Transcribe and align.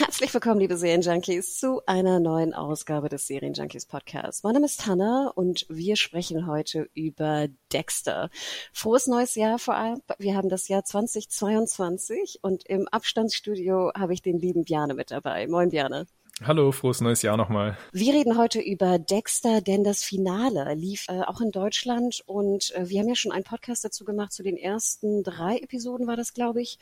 Herzlich 0.00 0.32
willkommen, 0.32 0.60
liebe 0.60 0.78
Serienjunkies, 0.78 1.58
zu 1.58 1.82
einer 1.84 2.20
neuen 2.20 2.54
Ausgabe 2.54 3.10
des 3.10 3.26
Serienjunkies 3.26 3.84
Podcasts. 3.84 4.42
Mein 4.42 4.54
Name 4.54 4.64
ist 4.64 4.86
Hanna 4.86 5.30
und 5.34 5.66
wir 5.68 5.94
sprechen 5.96 6.46
heute 6.46 6.88
über 6.94 7.48
Dexter. 7.70 8.30
Frohes 8.72 9.08
neues 9.08 9.34
Jahr 9.34 9.58
vor 9.58 9.74
allem. 9.74 10.00
Wir 10.18 10.36
haben 10.36 10.48
das 10.48 10.68
Jahr 10.68 10.84
2022 10.84 12.38
und 12.40 12.64
im 12.66 12.88
Abstandsstudio 12.88 13.92
habe 13.94 14.14
ich 14.14 14.22
den 14.22 14.38
lieben 14.38 14.64
Bjane 14.64 14.94
mit 14.94 15.10
dabei. 15.10 15.46
Moin 15.46 15.68
Bjane. 15.68 16.06
Hallo, 16.42 16.72
frohes 16.72 17.02
neues 17.02 17.20
Jahr 17.20 17.36
nochmal. 17.36 17.76
Wir 17.92 18.14
reden 18.14 18.38
heute 18.38 18.62
über 18.62 18.98
Dexter, 18.98 19.60
denn 19.60 19.84
das 19.84 20.02
Finale 20.02 20.72
lief 20.74 21.04
äh, 21.08 21.20
auch 21.20 21.42
in 21.42 21.50
Deutschland 21.50 22.22
und 22.24 22.74
äh, 22.74 22.88
wir 22.88 23.00
haben 23.00 23.08
ja 23.08 23.14
schon 23.14 23.30
einen 23.30 23.44
Podcast 23.44 23.84
dazu 23.84 24.06
gemacht, 24.06 24.32
zu 24.32 24.42
den 24.42 24.56
ersten 24.56 25.22
drei 25.22 25.58
Episoden 25.58 26.06
war 26.06 26.16
das, 26.16 26.32
glaube 26.32 26.62
ich. 26.62 26.78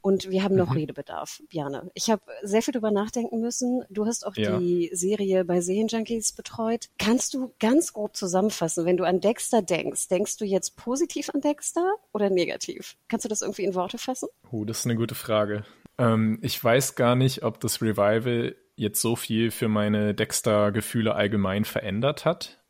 Und 0.00 0.30
wir 0.30 0.42
haben 0.42 0.56
noch 0.56 0.70
mhm. 0.70 0.76
Redebedarf, 0.76 1.42
Bjane. 1.50 1.90
Ich 1.92 2.10
habe 2.10 2.22
sehr 2.42 2.62
viel 2.62 2.72
drüber 2.72 2.90
nachdenken 2.90 3.40
müssen. 3.40 3.84
Du 3.90 4.06
hast 4.06 4.26
auch 4.26 4.34
ja. 4.34 4.58
die 4.58 4.88
Serie 4.94 5.44
bei 5.44 5.60
Serienjunkies 5.60 6.32
betreut. 6.32 6.88
Kannst 6.98 7.34
du 7.34 7.52
ganz 7.60 7.92
grob 7.92 8.16
zusammenfassen, 8.16 8.86
wenn 8.86 8.96
du 8.96 9.04
an 9.04 9.20
Dexter 9.20 9.60
denkst, 9.60 10.08
denkst 10.08 10.38
du 10.38 10.46
jetzt 10.46 10.76
positiv 10.76 11.28
an 11.34 11.42
Dexter 11.42 11.86
oder 12.14 12.30
negativ? 12.30 12.96
Kannst 13.08 13.26
du 13.26 13.28
das 13.28 13.42
irgendwie 13.42 13.64
in 13.64 13.74
Worte 13.74 13.98
fassen? 13.98 14.28
Oh, 14.50 14.64
das 14.64 14.78
ist 14.80 14.86
eine 14.86 14.96
gute 14.96 15.14
Frage. 15.14 15.64
Ähm, 15.98 16.38
ich 16.40 16.62
weiß 16.62 16.94
gar 16.94 17.14
nicht, 17.14 17.42
ob 17.44 17.60
das 17.60 17.82
Revival 17.82 18.56
jetzt 18.74 19.00
so 19.00 19.16
viel 19.16 19.50
für 19.50 19.68
meine 19.68 20.14
Dexter-Gefühle 20.14 21.14
allgemein 21.14 21.64
verändert 21.64 22.24
hat. 22.24 22.62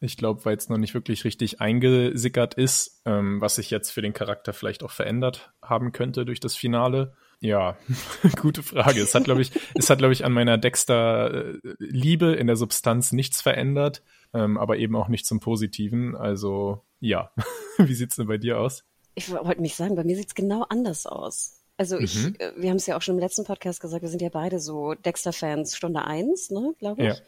Ich 0.00 0.16
glaube, 0.16 0.44
weil 0.44 0.56
es 0.56 0.68
noch 0.68 0.78
nicht 0.78 0.94
wirklich 0.94 1.24
richtig 1.24 1.60
eingesickert 1.60 2.54
ist, 2.54 3.02
ähm, 3.04 3.40
was 3.40 3.54
sich 3.54 3.70
jetzt 3.70 3.90
für 3.90 4.02
den 4.02 4.12
Charakter 4.12 4.52
vielleicht 4.52 4.82
auch 4.82 4.90
verändert 4.90 5.52
haben 5.62 5.92
könnte 5.92 6.24
durch 6.24 6.40
das 6.40 6.56
Finale. 6.56 7.14
Ja, 7.38 7.76
gute 8.40 8.62
Frage. 8.64 9.00
Es 9.00 9.14
hat, 9.14 9.24
glaube 9.24 9.42
ich, 9.42 9.52
es 9.74 9.90
hat, 9.90 9.98
glaube 9.98 10.12
ich, 10.12 10.24
an 10.24 10.32
meiner 10.32 10.58
Dexter-Liebe 10.58 12.34
in 12.34 12.48
der 12.48 12.56
Substanz 12.56 13.12
nichts 13.12 13.40
verändert, 13.40 14.02
ähm, 14.34 14.58
aber 14.58 14.76
eben 14.78 14.96
auch 14.96 15.08
nicht 15.08 15.24
zum 15.24 15.38
Positiven. 15.38 16.16
Also 16.16 16.82
ja, 16.98 17.30
wie 17.78 17.94
sieht's 17.94 18.16
denn 18.16 18.26
bei 18.26 18.38
dir 18.38 18.58
aus? 18.58 18.84
Ich 19.14 19.30
wollte 19.30 19.62
nicht 19.62 19.76
sagen, 19.76 19.94
bei 19.94 20.04
mir 20.04 20.16
sieht's 20.16 20.34
genau 20.34 20.64
anders 20.68 21.06
aus. 21.06 21.61
Also 21.76 21.98
ich, 21.98 22.14
mhm. 22.16 22.36
Äh, 22.38 22.52
wir 22.56 22.70
haben 22.70 22.76
es 22.76 22.86
ja 22.86 22.96
auch 22.96 23.02
schon 23.02 23.16
im 23.16 23.20
letzten 23.20 23.44
Podcast 23.44 23.80
gesagt, 23.80 24.02
wir 24.02 24.08
sind 24.08 24.22
ja 24.22 24.28
beide 24.28 24.60
so 24.60 24.94
Dexter-Fans 24.94 25.76
Stunde 25.76 26.04
eins, 26.04 26.50
ne, 26.50 26.74
glaube 26.78 27.02
ich. 27.02 27.08
Ja. 27.08 27.24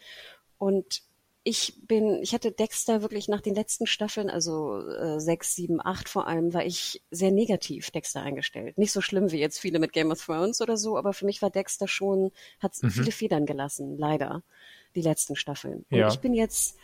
Und 0.59 1.03
ich 1.47 1.75
bin, 1.87 2.23
ich 2.23 2.33
hatte 2.33 2.53
Dexter 2.53 3.03
wirklich 3.03 3.29
nach 3.29 3.43
den 3.43 3.55
letzten 3.55 3.87
Staffeln, 3.87 4.31
also 4.31 4.79
äh, 4.89 5.21
sechs, 5.21 5.55
sieben, 5.55 5.79
acht 5.85 6.09
vor 6.09 6.27
allem, 6.27 6.55
war 6.55 6.65
ich 6.65 7.03
sehr 7.11 7.31
negativ 7.31 7.91
Dexter 7.91 8.23
eingestellt. 8.23 8.79
Nicht 8.79 8.93
so 8.93 9.03
schlimm 9.03 9.31
wie 9.31 9.39
jetzt 9.39 9.59
viele 9.59 9.79
mit 9.79 9.93
Game 9.93 10.11
of 10.11 10.25
Thrones 10.25 10.63
oder 10.63 10.79
so, 10.79 10.97
aber 10.97 11.13
für 11.13 11.27
mich 11.27 11.43
war 11.43 11.51
Dexter 11.51 11.87
schon, 11.87 12.33
hat 12.61 12.73
mhm. 12.83 12.91
viele 12.91 13.13
Federn 13.13 13.45
gelassen, 13.45 13.99
leider, 13.99 14.43
die 14.95 15.03
letzten 15.03 15.37
Staffeln. 15.37 15.85
Und 15.91 15.99
ja. 15.99 16.09
ich 16.09 16.21
bin 16.21 16.33
jetzt 16.33 16.79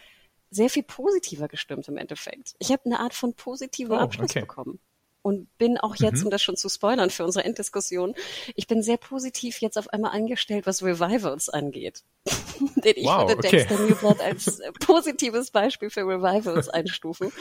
sehr 0.51 0.69
viel 0.69 0.83
positiver 0.83 1.49
gestimmt 1.49 1.89
im 1.89 1.97
Endeffekt. 1.97 2.55
Ich 2.59 2.71
habe 2.71 2.83
eine 2.85 3.01
Art 3.01 3.15
von 3.15 3.33
positiver 3.33 3.95
oh, 3.95 4.01
Abschluss 4.01 4.31
okay. 4.31 4.41
bekommen 4.41 4.79
und 5.23 5.49
bin 5.59 5.79
auch 5.79 5.97
jetzt, 5.97 6.21
mhm. 6.21 6.27
um 6.27 6.31
das 6.31 6.43
schon 6.43 6.57
zu 6.57 6.69
spoilern 6.69 7.11
für 7.11 7.25
unsere 7.25 7.45
Enddiskussion, 7.45 8.15
ich 8.55 8.67
bin 8.67 8.83
sehr 8.83 8.97
positiv 8.97 9.61
jetzt 9.61 9.79
auf 9.79 9.89
einmal 9.89 10.13
angestellt, 10.13 10.67
was 10.67 10.83
Revivals 10.83 11.49
angeht. 11.49 12.03
Den 12.85 12.95
ich 12.97 13.05
wow, 13.05 13.29
würde 13.29 13.39
okay. 13.39 13.51
Dexter 13.51 13.79
New 13.79 13.95
Blood 13.95 14.21
als 14.21 14.61
positives 14.81 15.51
Beispiel 15.51 15.91
für 15.91 16.03
Revivals 16.03 16.69
einstufen. 16.69 17.33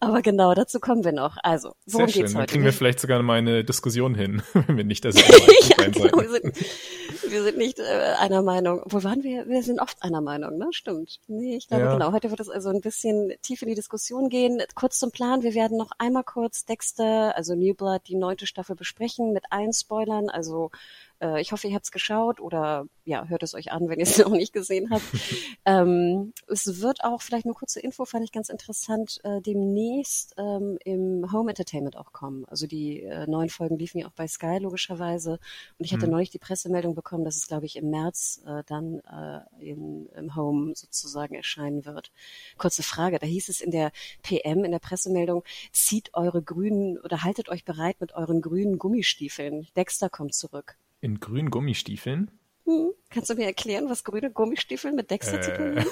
Aber 0.00 0.22
genau, 0.22 0.54
dazu 0.54 0.80
kommen 0.80 1.04
wir 1.04 1.12
noch. 1.12 1.36
Also, 1.42 1.74
worum 1.86 2.08
Sehr 2.08 2.22
geht's 2.22 2.32
schön. 2.32 2.40
heute? 2.40 2.46
Dann 2.46 2.46
kriegen 2.46 2.64
wir 2.64 2.72
vielleicht 2.72 3.00
sogar 3.00 3.22
mal 3.22 3.38
eine 3.38 3.64
Diskussion 3.64 4.14
hin, 4.14 4.42
wenn 4.52 4.76
wir 4.76 4.84
nicht 4.84 5.04
derselben 5.04 5.30
ja, 5.68 5.88
genau, 5.88 6.20
wir, 6.20 6.30
sind, 6.30 7.30
wir 7.30 7.42
sind 7.42 7.58
nicht 7.58 7.78
äh, 7.78 8.14
einer 8.18 8.42
Meinung. 8.42 8.82
Wo 8.86 9.02
waren 9.02 9.22
wir? 9.22 9.48
Wir 9.48 9.62
sind 9.62 9.80
oft 9.80 10.02
einer 10.02 10.20
Meinung, 10.20 10.58
ne? 10.58 10.68
Stimmt. 10.72 11.20
Nee, 11.28 11.56
ich 11.56 11.68
glaube 11.68 11.84
ja. 11.84 11.92
genau. 11.92 12.12
Heute 12.12 12.30
wird 12.30 12.40
es 12.40 12.48
also 12.48 12.70
ein 12.70 12.80
bisschen 12.80 13.32
tief 13.42 13.62
in 13.62 13.68
die 13.68 13.74
Diskussion 13.74 14.28
gehen. 14.28 14.62
Kurz 14.74 14.98
zum 14.98 15.10
Plan. 15.10 15.42
Wir 15.42 15.54
werden 15.54 15.76
noch 15.76 15.90
einmal 15.98 16.24
kurz 16.24 16.64
Dexter, 16.64 17.36
also 17.36 17.54
New 17.54 17.74
Blood, 17.74 18.02
die 18.08 18.16
neunte 18.16 18.46
Staffel 18.46 18.76
besprechen 18.76 19.32
mit 19.32 19.44
allen 19.50 19.72
Spoilern. 19.72 20.28
Also 20.30 20.70
äh, 21.20 21.40
ich 21.40 21.52
hoffe, 21.52 21.68
ihr 21.68 21.74
habt 21.74 21.84
es 21.84 21.92
geschaut 21.92 22.40
oder 22.40 22.86
ja, 23.04 23.26
hört 23.26 23.42
es 23.42 23.54
euch 23.54 23.72
an, 23.72 23.88
wenn 23.88 23.98
ihr 23.98 24.04
es 24.04 24.18
noch 24.24 24.30
nicht 24.30 24.52
gesehen 24.52 24.90
habt. 24.90 25.04
ähm, 25.64 26.32
es 26.46 26.80
wird 26.80 27.04
auch, 27.04 27.22
vielleicht 27.22 27.44
eine 27.44 27.54
kurze 27.54 27.80
Info, 27.80 28.04
fand 28.04 28.24
ich 28.24 28.32
ganz 28.32 28.48
interessant, 28.48 29.20
äh, 29.24 29.40
demnächst 29.40 30.34
ähm, 30.38 30.78
im 30.84 31.32
Home 31.32 31.50
Entertainment 31.50 31.96
auch 31.96 32.12
kommen. 32.12 32.44
Also 32.46 32.66
die 32.66 33.02
äh, 33.02 33.26
neuen 33.26 33.50
Folgen 33.50 33.78
liefen 33.78 33.98
ja 33.98 34.06
auch 34.06 34.12
bei 34.12 34.28
Sky 34.28 34.58
logischerweise. 34.58 35.38
Und 35.78 35.84
ich 35.84 35.92
hatte 35.92 36.06
mhm. 36.06 36.12
neulich 36.12 36.30
die 36.30 36.38
Pressemeldung 36.38 36.94
bekommen, 36.94 37.24
dass 37.24 37.36
es, 37.36 37.46
glaube 37.46 37.66
ich, 37.66 37.76
im 37.76 37.90
März 37.90 38.42
äh, 38.46 38.62
dann 38.66 39.00
äh, 39.00 39.40
in, 39.64 40.06
im 40.16 40.36
Home 40.36 40.74
sozusagen 40.74 41.34
erscheinen 41.34 41.84
wird. 41.84 42.10
Kurze 42.58 42.82
Frage, 42.82 43.18
da 43.18 43.26
hieß 43.26 43.48
es 43.48 43.60
in 43.60 43.70
der 43.70 43.92
PM, 44.22 44.64
in 44.64 44.72
der 44.72 44.78
Pressemeldung, 44.78 45.44
zieht 45.72 46.14
eure 46.14 46.42
grünen 46.42 46.98
oder 46.98 47.22
haltet 47.24 47.48
euch 47.48 47.64
bereit 47.64 48.00
mit 48.00 48.14
euren 48.14 48.40
grünen 48.40 48.78
Gummistiefeln. 48.78 49.66
Dexter 49.76 50.08
kommt 50.08 50.34
zurück. 50.34 50.76
In 51.00 51.20
grünen 51.20 51.50
Gummistiefeln? 51.50 52.30
Hm. 52.64 52.92
Kannst 53.10 53.30
du 53.30 53.34
mir 53.34 53.46
erklären, 53.46 53.88
was 53.88 54.04
grüne 54.04 54.30
Gummistiefel 54.30 54.92
mit 54.92 55.10
Dexter 55.10 55.38
äh. 55.38 55.40
zu 55.40 55.54
tun 55.56 55.78
haben? 55.78 55.90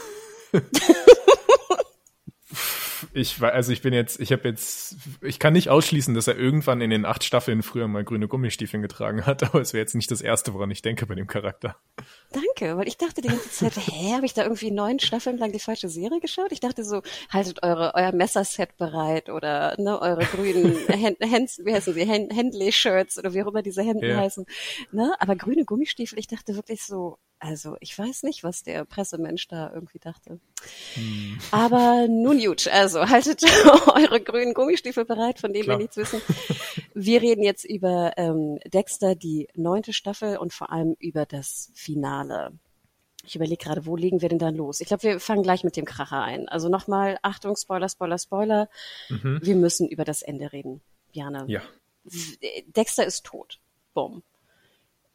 ich 3.19 3.41
war, 3.41 3.53
also 3.53 3.73
ich 3.73 3.83
bin 3.83 3.93
jetzt, 3.93 4.21
ich 4.21 4.33
habe 4.33 4.49
jetzt, 4.49 4.97
ich 5.21 5.39
kann 5.39 5.53
nicht 5.53 5.69
ausschließen, 5.69 6.15
dass 6.15 6.29
er 6.29 6.37
irgendwann 6.37 6.81
in 6.81 6.91
den 6.91 7.05
acht 7.05 7.25
Staffeln 7.25 7.63
früher 7.63 7.89
mal 7.89 8.05
grüne 8.05 8.29
Gummistiefeln 8.29 8.83
getragen 8.83 9.27
hat, 9.27 9.43
aber 9.45 9.61
es 9.61 9.73
wäre 9.73 9.83
jetzt 9.83 9.95
nicht 9.95 10.11
das 10.11 10.21
erste, 10.21 10.55
woran 10.55 10.71
ich 10.71 10.83
denke 10.83 11.07
bei 11.07 11.15
dem 11.15 11.27
Charakter. 11.27 11.77
Danke, 12.31 12.77
weil 12.77 12.89
ich 12.89 12.97
dachte 12.97 13.21
die 13.21 13.29
ganze 13.29 13.51
Zeit, 13.51 13.77
hä, 13.77 14.15
habe 14.15 14.27
ich 14.27 14.35
da 14.35 14.43
irgendwie 14.43 14.71
neun 14.71 14.99
Staffeln 14.99 15.39
lang 15.39 15.53
die 15.53 15.59
falsche 15.59 15.89
Serie 15.89 16.21
geschaut? 16.21 16.53
Ich 16.53 16.61
dachte 16.61 16.85
so, 16.85 17.03
haltet 17.31 17.63
eure 17.63 17.95
euer 17.95 18.13
Messerset 18.13 18.77
bereit 18.77 19.29
oder 19.29 19.75
ne, 19.79 20.01
eure 20.01 20.25
grünen 20.25 20.77
Hand, 20.89 21.19
Hand, 21.21 21.51
wie 21.65 21.75
heißen 21.75 21.95
sie, 21.95 22.09
Handley-Shirts 22.09 23.19
oder 23.19 23.35
wie 23.35 23.43
auch 23.43 23.49
immer 23.49 23.63
diese 23.63 23.83
Hemden 23.83 24.11
ja. 24.11 24.19
heißen. 24.19 24.47
Ne? 24.93 25.15
Aber 25.19 25.37
grüne 25.37 25.65
Gummistiefel, 25.65 26.19
ich 26.19 26.27
dachte 26.27 26.55
wirklich 26.55 26.83
so, 26.83 27.19
also 27.41 27.77
ich 27.81 27.97
weiß 27.99 28.25
nicht, 28.25 28.45
was 28.45 28.63
der 28.63 28.85
Pressemensch 28.85 29.49
da 29.49 29.73
irgendwie 29.73 29.99
dachte. 29.99 30.41
Hm. 30.95 31.39
Aber 31.51 32.07
nun 32.09 32.39
gut, 32.39 32.69
also 32.69 33.09
haltet 33.09 33.43
eure 33.87 34.21
grünen 34.21 34.55
Gummistiefel 34.55 35.05
bereit, 35.05 35.39
von 35.39 35.53
denen 35.53 35.65
Klar. 35.65 35.79
wir 35.79 35.85
nichts 35.85 35.97
wissen. 35.97 36.21
Wir 36.95 37.23
reden 37.23 37.43
jetzt 37.43 37.65
über 37.65 38.13
ähm, 38.17 38.59
Dexter, 38.67 39.15
die 39.15 39.49
neunte 39.55 39.93
Staffel 39.93 40.37
und 40.37 40.53
vor 40.53 40.73
allem 40.73 40.97
über 40.99 41.27
das 41.27 41.71
Finale. 41.75 42.53
Ich 43.25 43.37
überlege 43.37 43.63
gerade, 43.63 43.85
wo 43.85 43.95
legen 43.95 44.23
wir 44.23 44.29
denn 44.31 44.39
dann 44.39 44.57
los? 44.57 44.81
Ich 44.81 44.89
glaube, 44.89 45.03
wir 45.03 45.21
fangen 45.21 45.43
gleich 45.43 45.63
mit 45.63 45.77
dem 45.77 45.85
Kracher 45.85 46.23
ein. 46.23 46.49
Also 46.49 46.69
nochmal, 46.69 47.19
Achtung, 47.23 47.57
Spoiler, 47.57 47.89
Spoiler, 47.89 48.19
Spoiler. 48.19 48.69
Mhm. 49.11 49.41
Wir 49.43 49.55
müssen 49.55 49.87
über 49.87 50.05
das 50.05 50.23
Ende 50.23 50.53
reden. 50.53 50.81
Jana. 51.13 51.45
Ja. 51.47 51.61
Dexter 52.69 53.05
ist 53.05 53.25
tot. 53.25 53.61
Bumm. 53.93 54.23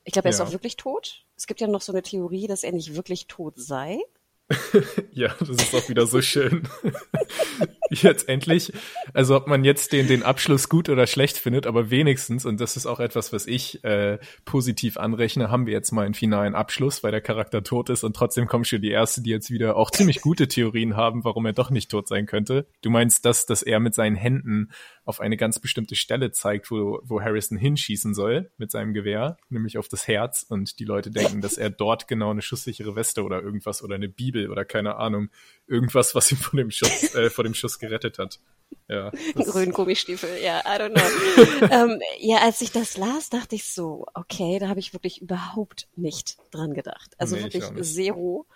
Ich 0.03 0.13
glaube, 0.13 0.27
er 0.27 0.31
ja. 0.31 0.35
ist 0.35 0.41
auch 0.41 0.51
wirklich 0.51 0.77
tot. 0.77 1.25
Es 1.35 1.47
gibt 1.47 1.61
ja 1.61 1.67
noch 1.67 1.81
so 1.81 1.91
eine 1.91 2.01
Theorie, 2.01 2.47
dass 2.47 2.63
er 2.63 2.71
nicht 2.71 2.95
wirklich 2.95 3.27
tot 3.27 3.53
sei. 3.57 3.99
ja, 5.11 5.33
das 5.39 5.49
ist 5.49 5.73
auch 5.73 5.87
wieder 5.89 6.05
so 6.05 6.21
schön. 6.21 6.67
jetzt 7.89 8.27
endlich, 8.27 8.73
also 9.13 9.35
ob 9.35 9.47
man 9.47 9.63
jetzt 9.63 9.93
den, 9.93 10.07
den 10.07 10.23
Abschluss 10.23 10.69
gut 10.69 10.89
oder 10.89 11.07
schlecht 11.07 11.37
findet, 11.37 11.67
aber 11.67 11.89
wenigstens, 11.89 12.45
und 12.45 12.59
das 12.59 12.75
ist 12.75 12.85
auch 12.85 12.99
etwas, 12.99 13.33
was 13.33 13.45
ich 13.45 13.83
äh, 13.83 14.17
positiv 14.45 14.97
anrechne, 14.97 15.51
haben 15.51 15.65
wir 15.65 15.73
jetzt 15.73 15.91
mal 15.91 16.05
einen 16.05 16.13
finalen 16.13 16.55
Abschluss, 16.55 17.03
weil 17.03 17.11
der 17.11 17.21
Charakter 17.21 17.63
tot 17.63 17.89
ist 17.89 18.03
und 18.03 18.15
trotzdem 18.15 18.47
kommen 18.47 18.65
schon 18.65 18.81
die 18.81 18.91
Erste, 18.91 19.21
die 19.21 19.29
jetzt 19.29 19.51
wieder 19.51 19.75
auch 19.75 19.91
ziemlich 19.91 20.21
gute 20.21 20.47
Theorien 20.47 20.95
haben, 20.95 21.23
warum 21.23 21.45
er 21.45 21.53
doch 21.53 21.69
nicht 21.69 21.91
tot 21.91 22.07
sein 22.07 22.25
könnte. 22.25 22.67
Du 22.81 22.89
meinst 22.89 23.25
das, 23.25 23.45
dass 23.45 23.61
er 23.61 23.79
mit 23.79 23.93
seinen 23.93 24.15
Händen 24.15 24.71
auf 25.05 25.19
eine 25.19 25.37
ganz 25.37 25.59
bestimmte 25.59 25.95
Stelle 25.95 26.31
zeigt, 26.31 26.71
wo, 26.71 26.99
wo 27.03 27.21
Harrison 27.21 27.57
hinschießen 27.57 28.13
soll 28.13 28.51
mit 28.57 28.71
seinem 28.71 28.93
Gewehr, 28.93 29.37
nämlich 29.49 29.77
auf 29.77 29.87
das 29.87 30.07
Herz 30.07 30.45
und 30.47 30.79
die 30.79 30.85
Leute 30.85 31.11
denken, 31.11 31.41
dass 31.41 31.57
er 31.57 31.69
dort 31.69 32.07
genau 32.07 32.31
eine 32.31 32.41
schusssichere 32.41 32.95
Weste 32.95 33.23
oder 33.23 33.41
irgendwas 33.41 33.83
oder 33.83 33.95
eine 33.95 34.09
Bibel 34.09 34.32
oder 34.35 34.65
keine 34.65 34.95
Ahnung, 34.95 35.29
irgendwas, 35.67 36.15
was 36.15 36.31
ihn 36.31 36.37
vor 36.37 36.57
dem 36.57 36.71
Schuss, 36.71 36.91
äh, 37.15 37.29
vor 37.29 37.43
dem 37.43 37.53
Schuss 37.53 37.79
gerettet 37.79 38.19
hat. 38.19 38.39
Ja, 38.87 39.11
Grünen 39.35 39.71
Gummistiefel, 39.71 40.41
ja, 40.41 40.61
I 40.61 40.79
don't 40.79 40.93
know. 40.93 41.67
ähm, 41.71 42.01
ja, 42.19 42.37
als 42.37 42.61
ich 42.61 42.71
das 42.71 42.97
las, 42.97 43.29
dachte 43.29 43.55
ich 43.55 43.65
so, 43.65 44.05
okay, 44.13 44.57
da 44.59 44.67
habe 44.67 44.79
ich 44.79 44.93
wirklich 44.93 45.21
überhaupt 45.21 45.87
nicht 45.95 46.37
dran 46.51 46.73
gedacht. 46.73 47.11
Also 47.17 47.35
nee, 47.35 47.43
wirklich 47.43 47.63
zero. 47.83 48.47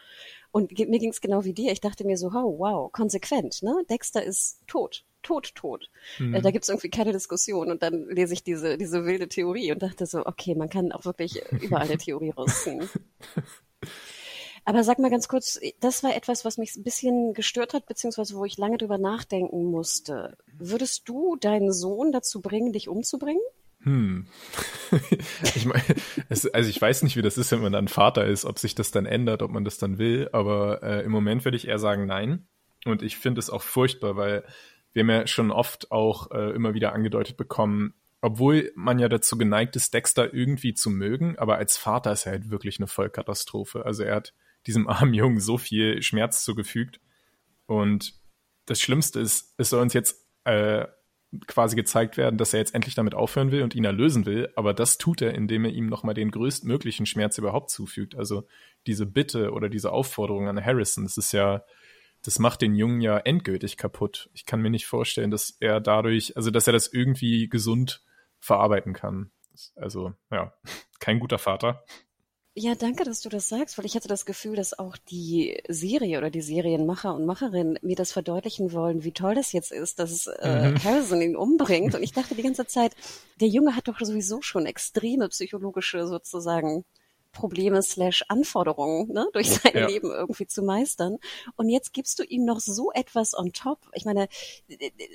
Und 0.52 0.72
mir 0.72 1.00
ging 1.00 1.12
es 1.12 1.22
genau 1.22 1.44
wie 1.44 1.54
dir. 1.54 1.72
Ich 1.72 1.82
dachte 1.82 2.04
mir 2.04 2.18
so, 2.18 2.28
oh, 2.30 2.58
wow, 2.58 2.92
konsequent, 2.92 3.62
ne? 3.62 3.84
Dexter 3.90 4.24
ist 4.24 4.62
tot 4.66 5.04
tot, 5.28 5.54
tot. 5.56 5.90
Mhm. 6.20 6.36
Äh, 6.36 6.42
da 6.42 6.52
gibt's 6.52 6.70
irgendwie 6.70 6.90
keine 6.90 7.12
Diskussion. 7.12 7.70
Und 7.70 7.84
dann 7.84 8.08
lese 8.10 8.34
ich 8.34 8.44
diese, 8.44 8.78
diese 8.78 9.06
wilde 9.06 9.28
Theorie 9.28 9.72
und 9.72 9.82
dachte 9.84 10.06
so, 10.06 10.26
okay, 10.26 10.56
man 10.56 10.70
kann 10.70 10.92
auch 10.92 11.06
wirklich 11.06 11.42
überall 11.62 11.88
eine 11.88 11.98
Theorie 11.98 12.32
rausziehen. 12.32 12.90
Aber 14.68 14.84
sag 14.84 15.00
mal 15.00 15.10
ganz 15.10 15.30
kurz, 15.30 15.62
das 15.80 16.04
war 16.04 16.14
etwas, 16.14 16.44
was 16.44 16.58
mich 16.58 16.76
ein 16.76 16.84
bisschen 16.84 17.34
gestört 17.34 17.74
hat, 17.74 17.86
beziehungsweise 17.86 18.36
wo 18.36 18.44
ich 18.44 18.58
lange 18.58 18.78
drüber 18.78 18.98
nachdenken 18.98 19.64
musste. 19.64 20.38
Würdest 20.60 21.08
du 21.08 21.38
deinen 21.38 21.72
Sohn 21.72 22.12
dazu 22.12 22.42
bringen, 22.42 22.74
dich 22.74 22.90
umzubringen? 22.90 23.42
Hm. 23.84 24.28
ich 25.56 25.66
meine, 25.66 25.86
also 26.28 26.70
ich 26.70 26.82
weiß 26.82 27.04
nicht, 27.04 27.16
wie 27.16 27.22
das 27.22 27.38
ist, 27.38 27.54
wenn 27.54 27.62
man 27.62 27.72
dann 27.72 27.88
Vater 27.88 28.26
ist, 28.26 28.44
ob 28.44 28.60
sich 28.60 28.76
das 28.76 28.92
dann 28.92 29.06
ändert, 29.06 29.42
ob 29.42 29.52
man 29.52 29.64
das 29.64 29.78
dann 29.78 30.00
will, 30.00 30.28
aber 30.34 30.84
äh, 30.84 31.02
im 31.06 31.14
Moment 31.14 31.46
würde 31.46 31.56
ich 31.56 31.70
eher 31.70 31.80
sagen, 31.80 32.06
nein. 32.06 32.50
Und 32.84 33.04
ich 33.04 33.18
finde 33.18 33.40
es 33.40 33.50
auch 33.50 33.62
furchtbar, 33.62 34.18
weil 34.18 34.44
wir 34.92 35.04
haben 35.04 35.10
ja 35.10 35.28
schon 35.28 35.50
oft 35.50 35.94
auch 35.94 36.30
äh, 36.32 36.52
immer 36.52 36.74
wieder 36.74 36.92
angedeutet 36.92 37.38
bekommen, 37.38 37.94
obwohl 38.20 38.74
man 38.76 39.00
ja 39.00 39.08
dazu 39.08 39.38
geneigt 39.38 39.78
ist, 39.78 39.94
Dexter 39.94 40.34
irgendwie 40.34 40.74
zu 40.74 40.90
mögen, 40.90 41.38
aber 41.38 41.56
als 41.56 41.78
Vater 41.78 42.12
ist 42.12 42.26
er 42.26 42.34
halt 42.34 42.50
wirklich 42.50 42.80
eine 42.80 42.88
Vollkatastrophe. 42.88 43.86
Also 43.86 44.04
er 44.04 44.18
hat 44.18 44.34
diesem 44.68 44.88
armen 44.88 45.14
Jungen 45.14 45.40
so 45.40 45.58
viel 45.58 46.02
Schmerz 46.02 46.44
zugefügt. 46.44 47.00
Und 47.66 48.14
das 48.66 48.80
Schlimmste 48.80 49.20
ist, 49.20 49.54
es 49.58 49.70
soll 49.70 49.82
uns 49.82 49.94
jetzt 49.94 50.26
äh, 50.44 50.86
quasi 51.48 51.76
gezeigt 51.76 52.16
werden, 52.18 52.38
dass 52.38 52.54
er 52.54 52.60
jetzt 52.60 52.74
endlich 52.74 52.96
damit 52.96 53.16
aufhören 53.16 53.52
will 53.52 53.64
und 53.64 53.76
ihn 53.76 53.84
erlösen 53.84 54.26
will, 54.26 54.50
aber 54.56 54.74
das 54.74 54.98
tut 54.98 55.22
er, 55.22 55.34
indem 55.34 55.66
er 55.66 55.72
ihm 55.72 55.88
nochmal 55.88 56.14
den 56.14 56.32
größtmöglichen 56.32 57.06
Schmerz 57.06 57.38
überhaupt 57.38 57.70
zufügt. 57.70 58.16
Also 58.16 58.48
diese 58.86 59.06
Bitte 59.06 59.52
oder 59.52 59.68
diese 59.68 59.92
Aufforderung 59.92 60.48
an 60.48 60.64
Harrison, 60.64 61.04
das 61.04 61.18
ist 61.18 61.34
ja 61.34 61.64
das 62.24 62.40
macht 62.40 62.62
den 62.62 62.76
Jungen 62.76 63.02
ja 63.02 63.18
endgültig 63.18 63.78
kaputt. 63.78 64.30
Ich 64.34 64.46
kann 64.46 64.62
mir 64.62 64.70
nicht 64.70 64.86
vorstellen, 64.86 65.32
dass 65.32 65.56
er 65.60 65.80
dadurch, 65.80 66.36
also 66.36 66.52
dass 66.52 66.68
er 66.68 66.74
das 66.74 66.92
irgendwie 66.92 67.48
gesund 67.48 68.04
verarbeiten 68.40 68.94
kann. 68.94 69.32
Also, 69.76 70.14
ja, 70.30 70.54
kein 71.00 71.20
guter 71.20 71.38
Vater. 71.38 71.84
Ja, 72.60 72.74
danke, 72.74 73.04
dass 73.04 73.22
du 73.22 73.30
das 73.30 73.50
sagst, 73.50 73.78
weil 73.78 73.86
ich 73.86 73.96
hatte 73.96 74.08
das 74.08 74.26
Gefühl, 74.26 74.56
dass 74.56 74.80
auch 74.80 74.98
die 74.98 75.62
Serie 75.68 76.18
oder 76.18 76.32
die 76.32 76.42
Serienmacher 76.42 77.14
und 77.14 77.24
Macherinnen 77.24 77.78
mir 77.84 77.96
das 77.96 78.12
verdeutlichen 78.12 78.72
wollen, 78.72 79.04
wie 79.04 79.12
toll 79.12 79.36
das 79.36 79.52
jetzt 79.52 79.72
ist, 79.72 80.00
dass 80.00 80.26
äh, 80.26 80.72
mhm. 80.72 80.84
Harrison 80.84 81.22
ihn 81.22 81.36
umbringt. 81.36 81.94
Und 81.94 82.02
ich 82.02 82.14
dachte 82.14 82.34
die 82.34 82.42
ganze 82.42 82.66
Zeit, 82.66 82.96
der 83.40 83.48
Junge 83.48 83.76
hat 83.76 83.88
doch 83.88 84.00
sowieso 84.00 84.42
schon 84.42 84.66
extreme 84.66 85.30
psychologische 85.30 86.08
sozusagen 86.08 86.84
Probleme 87.32 87.84
slash 87.84 88.26
Anforderungen 88.28 89.14
ne, 89.14 89.28
durch 89.34 89.52
sein 89.52 89.74
ja. 89.76 89.88
Leben 89.88 90.10
irgendwie 90.10 90.48
zu 90.48 90.64
meistern. 90.64 91.18
Und 91.58 91.70
jetzt 91.70 91.94
gibst 91.94 92.18
du 92.18 92.24
ihm 92.24 92.44
noch 92.44 92.60
so 92.60 92.92
etwas 92.92 93.38
on 93.38 93.54
top. 93.54 93.88
Ich 93.94 94.06
meine, 94.06 94.30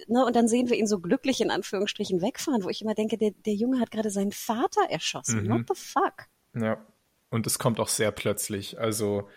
ne, 0.07 0.25
und 0.25 0.37
dann 0.37 0.47
sehen 0.47 0.71
wir 0.71 0.77
ihn 0.77 0.87
so 0.87 1.01
glücklich 1.01 1.41
in 1.41 1.51
Anführungsstrichen 1.51 2.23
wegfahren, 2.23 2.63
wo 2.63 2.69
ich 2.69 2.83
immer 2.83 2.95
denke, 2.95 3.19
der, 3.19 3.33
der 3.33 3.55
Junge 3.55 3.81
hat 3.81 3.91
gerade 3.91 4.11
seinen 4.11 4.31
Vater 4.31 4.83
erschossen. 4.89 5.43
Mhm. 5.43 5.51
What 5.51 5.63
the 5.67 5.75
fuck? 5.75 6.29
Ja, 6.55 6.79
und 7.33 7.47
es 7.47 7.59
kommt 7.59 7.81
auch 7.81 7.89
sehr 7.89 8.13
plötzlich. 8.13 8.79
Also 8.79 9.29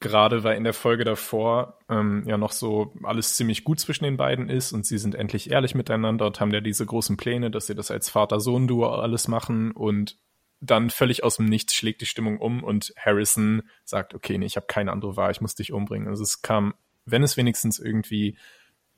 gerade 0.00 0.42
weil 0.44 0.56
in 0.56 0.64
der 0.64 0.74
Folge 0.74 1.04
davor 1.04 1.78
ähm, 1.88 2.24
ja 2.26 2.36
noch 2.36 2.52
so 2.52 2.92
alles 3.04 3.36
ziemlich 3.36 3.64
gut 3.64 3.80
zwischen 3.80 4.04
den 4.04 4.16
beiden 4.16 4.50
ist 4.50 4.72
und 4.72 4.84
sie 4.84 4.98
sind 4.98 5.14
endlich 5.14 5.50
ehrlich 5.50 5.74
miteinander 5.74 6.26
und 6.26 6.40
haben 6.40 6.52
ja 6.52 6.60
diese 6.60 6.84
großen 6.84 7.16
Pläne, 7.16 7.50
dass 7.50 7.68
sie 7.68 7.74
das 7.74 7.90
als 7.90 8.10
Vater-Sohn-Duo 8.10 8.86
alles 8.86 9.28
machen 9.28 9.70
und 9.70 10.18
dann 10.60 10.90
völlig 10.90 11.24
aus 11.24 11.36
dem 11.36 11.46
Nichts 11.46 11.74
schlägt 11.74 12.00
die 12.00 12.06
Stimmung 12.06 12.38
um 12.38 12.62
und 12.62 12.92
Harrison 12.96 13.62
sagt, 13.84 14.14
okay, 14.14 14.38
nee, 14.38 14.46
ich 14.46 14.56
habe 14.56 14.66
keine 14.66 14.92
andere 14.92 15.16
Wahl, 15.16 15.30
ich 15.30 15.40
muss 15.40 15.54
dich 15.54 15.72
umbringen. 15.72 16.08
Also 16.08 16.22
es 16.22 16.42
kam, 16.42 16.74
wenn 17.04 17.22
es 17.22 17.36
wenigstens 17.36 17.78
irgendwie 17.78 18.36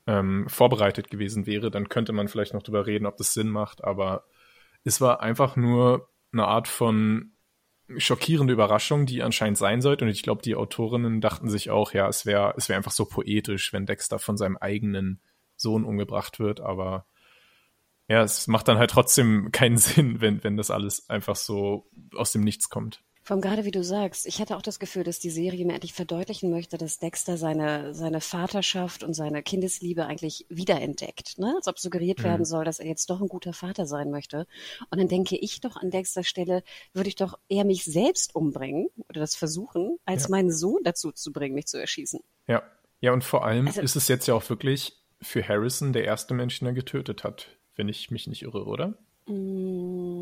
ähm, 0.07 0.45
vorbereitet 0.47 1.09
gewesen 1.09 1.45
wäre, 1.45 1.71
dann 1.71 1.89
könnte 1.89 2.13
man 2.13 2.27
vielleicht 2.27 2.53
noch 2.53 2.63
drüber 2.63 2.85
reden, 2.85 3.05
ob 3.05 3.17
das 3.17 3.33
Sinn 3.33 3.49
macht, 3.49 3.83
aber 3.83 4.25
es 4.83 5.01
war 5.01 5.21
einfach 5.21 5.55
nur 5.55 6.09
eine 6.31 6.47
Art 6.47 6.67
von 6.67 7.31
schockierende 7.97 8.53
Überraschung, 8.53 9.05
die 9.05 9.21
anscheinend 9.21 9.57
sein 9.57 9.81
sollte. 9.81 10.05
Und 10.05 10.11
ich 10.11 10.23
glaube, 10.23 10.41
die 10.41 10.55
Autorinnen 10.55 11.21
dachten 11.21 11.49
sich 11.49 11.69
auch, 11.69 11.93
ja, 11.93 12.07
es 12.07 12.25
wäre 12.25 12.53
es 12.57 12.69
wäre 12.69 12.77
einfach 12.77 12.91
so 12.91 13.05
poetisch, 13.05 13.73
wenn 13.73 13.85
Dexter 13.85 14.19
von 14.19 14.37
seinem 14.37 14.57
eigenen 14.57 15.21
Sohn 15.55 15.85
umgebracht 15.85 16.39
wird, 16.39 16.59
aber 16.59 17.05
ja, 18.07 18.21
es 18.21 18.47
macht 18.47 18.67
dann 18.67 18.77
halt 18.77 18.91
trotzdem 18.91 19.51
keinen 19.51 19.77
Sinn, 19.79 20.21
wenn, 20.21 20.43
wenn 20.43 20.57
das 20.57 20.71
alles 20.71 21.09
einfach 21.09 21.35
so 21.35 21.89
aus 22.15 22.31
dem 22.31 22.41
Nichts 22.41 22.69
kommt. 22.69 23.01
Allem 23.33 23.41
gerade 23.41 23.65
wie 23.65 23.71
du 23.71 23.83
sagst, 23.83 24.25
ich 24.27 24.39
hatte 24.39 24.55
auch 24.55 24.61
das 24.61 24.79
Gefühl, 24.79 25.03
dass 25.03 25.19
die 25.19 25.29
Serie 25.29 25.65
mir 25.65 25.73
endlich 25.73 25.93
verdeutlichen 25.93 26.51
möchte, 26.51 26.77
dass 26.77 26.99
Dexter 26.99 27.37
seine, 27.37 27.93
seine 27.93 28.21
Vaterschaft 28.21 29.03
und 29.03 29.13
seine 29.13 29.41
Kindesliebe 29.43 30.05
eigentlich 30.05 30.45
wiederentdeckt. 30.49 31.37
Ne? 31.39 31.53
Als 31.55 31.67
ob 31.67 31.79
suggeriert 31.79 32.19
mhm. 32.19 32.23
werden 32.23 32.45
soll, 32.45 32.65
dass 32.65 32.79
er 32.79 32.87
jetzt 32.87 33.09
doch 33.09 33.21
ein 33.21 33.27
guter 33.27 33.53
Vater 33.53 33.85
sein 33.85 34.11
möchte. 34.11 34.45
Und 34.89 34.99
dann 34.99 35.07
denke 35.07 35.37
ich 35.37 35.59
doch 35.59 35.75
an 35.75 35.89
Dexters 35.89 36.27
Stelle, 36.27 36.63
würde 36.93 37.09
ich 37.09 37.15
doch 37.15 37.39
eher 37.49 37.65
mich 37.65 37.83
selbst 37.83 38.35
umbringen 38.35 38.87
oder 39.09 39.21
das 39.21 39.35
versuchen, 39.35 39.97
als 40.05 40.23
ja. 40.23 40.29
meinen 40.29 40.51
Sohn 40.51 40.83
dazu 40.83 41.11
zu 41.11 41.31
bringen, 41.31 41.55
mich 41.55 41.67
zu 41.67 41.79
erschießen. 41.79 42.19
Ja, 42.47 42.63
ja, 43.01 43.11
und 43.11 43.23
vor 43.23 43.45
allem 43.45 43.67
also, 43.67 43.81
ist 43.81 43.95
es 43.95 44.07
jetzt 44.07 44.27
ja 44.27 44.33
auch 44.33 44.47
wirklich 44.49 44.93
für 45.21 45.47
Harrison 45.47 45.93
der 45.93 46.05
erste 46.05 46.33
Mensch, 46.33 46.59
den 46.59 46.67
er 46.67 46.73
getötet 46.73 47.23
hat 47.23 47.47
wenn 47.75 47.89
ich 47.89 48.11
mich 48.11 48.27
nicht 48.27 48.43
irre, 48.43 48.65
oder? 48.65 48.93
Mm, 49.27 50.14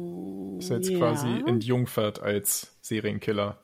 ist 0.59 0.69
jetzt 0.69 0.89
ja. 0.89 0.97
quasi 0.97 1.27
entjungfert 1.45 2.21
als 2.21 2.77
Serienkiller. 2.81 3.63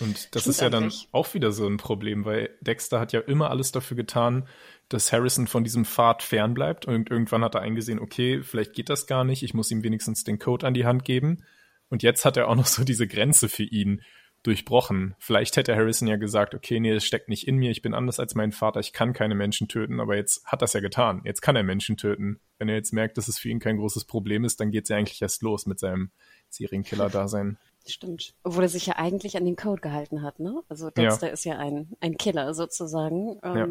Und 0.00 0.34
das 0.34 0.42
Stimmt 0.42 0.46
ist 0.46 0.60
ja 0.60 0.70
dann 0.70 0.84
eigentlich. 0.84 1.08
auch 1.12 1.34
wieder 1.34 1.50
so 1.50 1.66
ein 1.66 1.78
Problem, 1.78 2.24
weil 2.24 2.50
Dexter 2.60 3.00
hat 3.00 3.12
ja 3.12 3.20
immer 3.20 3.50
alles 3.50 3.72
dafür 3.72 3.96
getan, 3.96 4.46
dass 4.88 5.12
Harrison 5.12 5.46
von 5.46 5.64
diesem 5.64 5.84
Pfad 5.84 6.22
fernbleibt. 6.22 6.86
Und 6.86 7.10
irgendwann 7.10 7.42
hat 7.42 7.54
er 7.54 7.62
eingesehen, 7.62 7.98
okay, 7.98 8.42
vielleicht 8.42 8.74
geht 8.74 8.90
das 8.90 9.06
gar 9.06 9.24
nicht, 9.24 9.42
ich 9.42 9.54
muss 9.54 9.70
ihm 9.70 9.82
wenigstens 9.82 10.24
den 10.24 10.38
Code 10.38 10.66
an 10.66 10.74
die 10.74 10.84
Hand 10.84 11.04
geben. 11.04 11.44
Und 11.88 12.02
jetzt 12.02 12.24
hat 12.24 12.36
er 12.36 12.48
auch 12.48 12.54
noch 12.54 12.66
so 12.66 12.84
diese 12.84 13.06
Grenze 13.06 13.48
für 13.48 13.64
ihn, 13.64 14.02
durchbrochen. 14.42 15.14
Vielleicht 15.18 15.56
hätte 15.56 15.74
Harrison 15.74 16.08
ja 16.08 16.16
gesagt, 16.16 16.54
okay, 16.54 16.80
nee, 16.80 16.92
es 16.92 17.04
steckt 17.04 17.28
nicht 17.28 17.46
in 17.46 17.56
mir, 17.56 17.70
ich 17.70 17.82
bin 17.82 17.94
anders 17.94 18.20
als 18.20 18.34
mein 18.34 18.52
Vater, 18.52 18.80
ich 18.80 18.92
kann 18.92 19.12
keine 19.12 19.34
Menschen 19.34 19.68
töten, 19.68 20.00
aber 20.00 20.16
jetzt 20.16 20.44
hat 20.46 20.62
das 20.62 20.72
ja 20.72 20.80
getan. 20.80 21.22
Jetzt 21.24 21.42
kann 21.42 21.56
er 21.56 21.62
Menschen 21.62 21.96
töten. 21.96 22.40
Wenn 22.58 22.68
er 22.68 22.76
jetzt 22.76 22.92
merkt, 22.92 23.18
dass 23.18 23.28
es 23.28 23.38
für 23.38 23.48
ihn 23.48 23.58
kein 23.58 23.76
großes 23.78 24.04
Problem 24.04 24.44
ist, 24.44 24.60
dann 24.60 24.70
geht 24.70 24.84
es 24.84 24.88
ja 24.88 24.96
eigentlich 24.96 25.20
erst 25.20 25.42
los 25.42 25.66
mit 25.66 25.78
seinem 25.80 26.10
Serienkiller-Dasein. 26.50 27.58
Stimmt. 27.86 28.34
Obwohl 28.42 28.64
er 28.64 28.68
sich 28.68 28.86
ja 28.86 28.96
eigentlich 28.96 29.36
an 29.36 29.44
den 29.44 29.56
Code 29.56 29.80
gehalten 29.80 30.22
hat, 30.22 30.40
ne? 30.40 30.62
Also 30.68 30.90
Dexter 30.90 31.28
ja. 31.28 31.32
ist 31.32 31.44
ja 31.44 31.58
ein, 31.58 31.88
ein 32.00 32.16
Killer 32.16 32.52
sozusagen. 32.54 33.38
Ähm, 33.42 33.56
ja. 33.56 33.66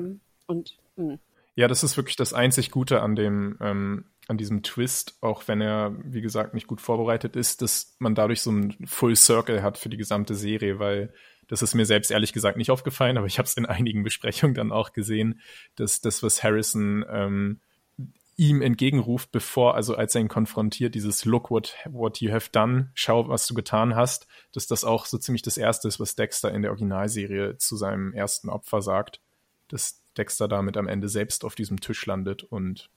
Und 0.48 0.78
mh. 0.96 1.12
Hm. 1.14 1.20
Ja, 1.56 1.68
das 1.68 1.84
ist 1.84 1.98
wirklich 1.98 2.16
das 2.16 2.34
einzig 2.34 2.70
Gute 2.70 3.02
an 3.02 3.16
dem, 3.16 3.58
ähm, 3.62 4.06
an 4.28 4.38
diesem 4.38 4.64
Twist, 4.64 5.18
auch 5.22 5.48
wenn 5.48 5.62
er, 5.62 5.96
wie 6.04 6.22
gesagt, 6.22 6.54
nicht 6.54 6.68
gut 6.68 6.82
vorbereitet 6.82 7.36
ist, 7.36 7.62
dass 7.62 7.96
man 8.00 8.16
dadurch 8.16 8.42
so 8.42 8.50
einen 8.50 8.86
Full 8.86 9.16
Circle 9.16 9.64
hat 9.64 9.78
für 9.78 9.90
die 9.90 9.98
gesamte 9.98 10.36
Serie, 10.36 10.80
weil 10.80 11.14
das 11.48 11.62
ist 11.62 11.76
mir 11.76 11.86
selbst 11.86 12.12
ehrlich 12.12 12.34
gesagt 12.34 12.58
nicht 12.58 12.72
aufgefallen, 12.72 13.18
aber 13.18 13.28
ich 13.28 13.38
habe 13.38 13.48
es 13.48 13.56
in 13.56 13.66
einigen 13.66 14.04
Besprechungen 14.04 14.54
dann 14.54 14.72
auch 14.72 14.92
gesehen, 14.92 15.42
dass 15.76 16.02
das, 16.02 16.22
was 16.24 16.44
Harrison 16.44 17.06
ähm, 17.10 17.62
ihm 18.36 18.62
entgegenruft, 18.62 19.32
bevor, 19.32 19.76
also 19.76 19.96
als 19.96 20.14
er 20.14 20.22
ihn 20.22 20.28
konfrontiert, 20.28 20.94
dieses 20.94 21.26
Look 21.26 21.50
what, 21.50 21.76
what 21.86 22.22
you 22.22 22.32
have 22.32 22.50
done, 22.52 22.92
schau, 22.94 23.28
was 23.28 23.48
du 23.48 23.56
getan 23.56 23.96
hast, 23.96 24.28
dass 24.52 24.68
das 24.68 24.84
auch 24.84 25.06
so 25.06 25.18
ziemlich 25.18 25.42
das 25.42 25.58
Erste 25.58 25.88
ist, 25.88 26.00
was 26.00 26.16
Dexter 26.16 26.54
in 26.54 26.62
der 26.62 26.72
Originalserie 26.72 27.58
zu 27.58 27.76
seinem 27.78 28.14
ersten 28.14 28.50
Opfer 28.50 28.82
sagt, 28.82 29.22
dass 29.70 30.04
Dexter 30.18 30.48
damit 30.48 30.78
am 30.78 30.88
Ende 30.88 31.10
selbst 31.10 31.44
auf 31.46 31.56
diesem 31.56 31.80
Tisch 31.80 32.06
landet 32.06 32.44
und 32.44 32.90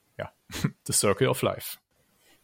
The 0.87 0.93
Circle 0.93 1.27
of 1.27 1.41
Life. 1.41 1.77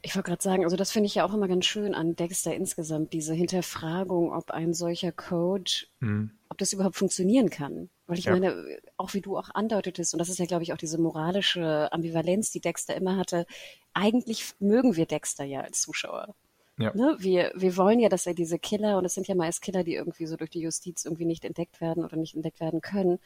Ich 0.03 0.15
wollte 0.15 0.29
gerade 0.29 0.43
sagen, 0.43 0.63
also 0.63 0.77
das 0.77 0.91
finde 0.91 1.07
ich 1.07 1.15
ja 1.15 1.25
auch 1.25 1.33
immer 1.33 1.47
ganz 1.47 1.65
schön 1.65 1.95
an 1.95 2.15
Dexter 2.15 2.53
insgesamt, 2.53 3.13
diese 3.13 3.33
Hinterfragung, 3.33 4.31
ob 4.31 4.51
ein 4.51 4.73
solcher 4.73 5.11
Code, 5.11 5.71
mhm. 5.99 6.31
ob 6.49 6.57
das 6.59 6.71
überhaupt 6.71 6.95
funktionieren 6.95 7.49
kann. 7.49 7.89
Weil 8.05 8.19
ich 8.19 8.25
ja. 8.25 8.31
meine, 8.31 8.63
auch 8.95 9.13
wie 9.13 9.21
du 9.21 9.37
auch 9.37 9.49
andeutetest, 9.53 10.13
und 10.13 10.19
das 10.19 10.29
ist 10.29 10.37
ja, 10.37 10.45
glaube 10.45 10.63
ich, 10.63 10.71
auch 10.71 10.77
diese 10.77 10.99
moralische 10.99 11.91
Ambivalenz, 11.91 12.51
die 12.51 12.61
Dexter 12.61 12.95
immer 12.95 13.17
hatte, 13.17 13.45
eigentlich 13.93 14.53
mögen 14.59 14.95
wir 14.95 15.07
Dexter 15.07 15.43
ja 15.43 15.61
als 15.61 15.81
Zuschauer. 15.81 16.35
Ja. 16.77 16.93
Ne? 16.95 17.17
Wir, 17.19 17.51
wir 17.55 17.75
wollen 17.75 17.99
ja, 17.99 18.07
dass 18.07 18.27
er 18.27 18.35
diese 18.35 18.59
Killer, 18.59 18.97
und 18.97 19.05
es 19.05 19.15
sind 19.15 19.27
ja 19.27 19.35
meist 19.35 19.61
Killer, 19.61 19.83
die 19.83 19.95
irgendwie 19.95 20.27
so 20.27 20.37
durch 20.37 20.51
die 20.51 20.61
Justiz 20.61 21.05
irgendwie 21.05 21.25
nicht 21.25 21.43
entdeckt 21.43 21.81
werden 21.81 22.05
oder 22.05 22.17
nicht 22.17 22.35
entdeckt 22.35 22.59
werden 22.59 22.81
können. 22.81 23.19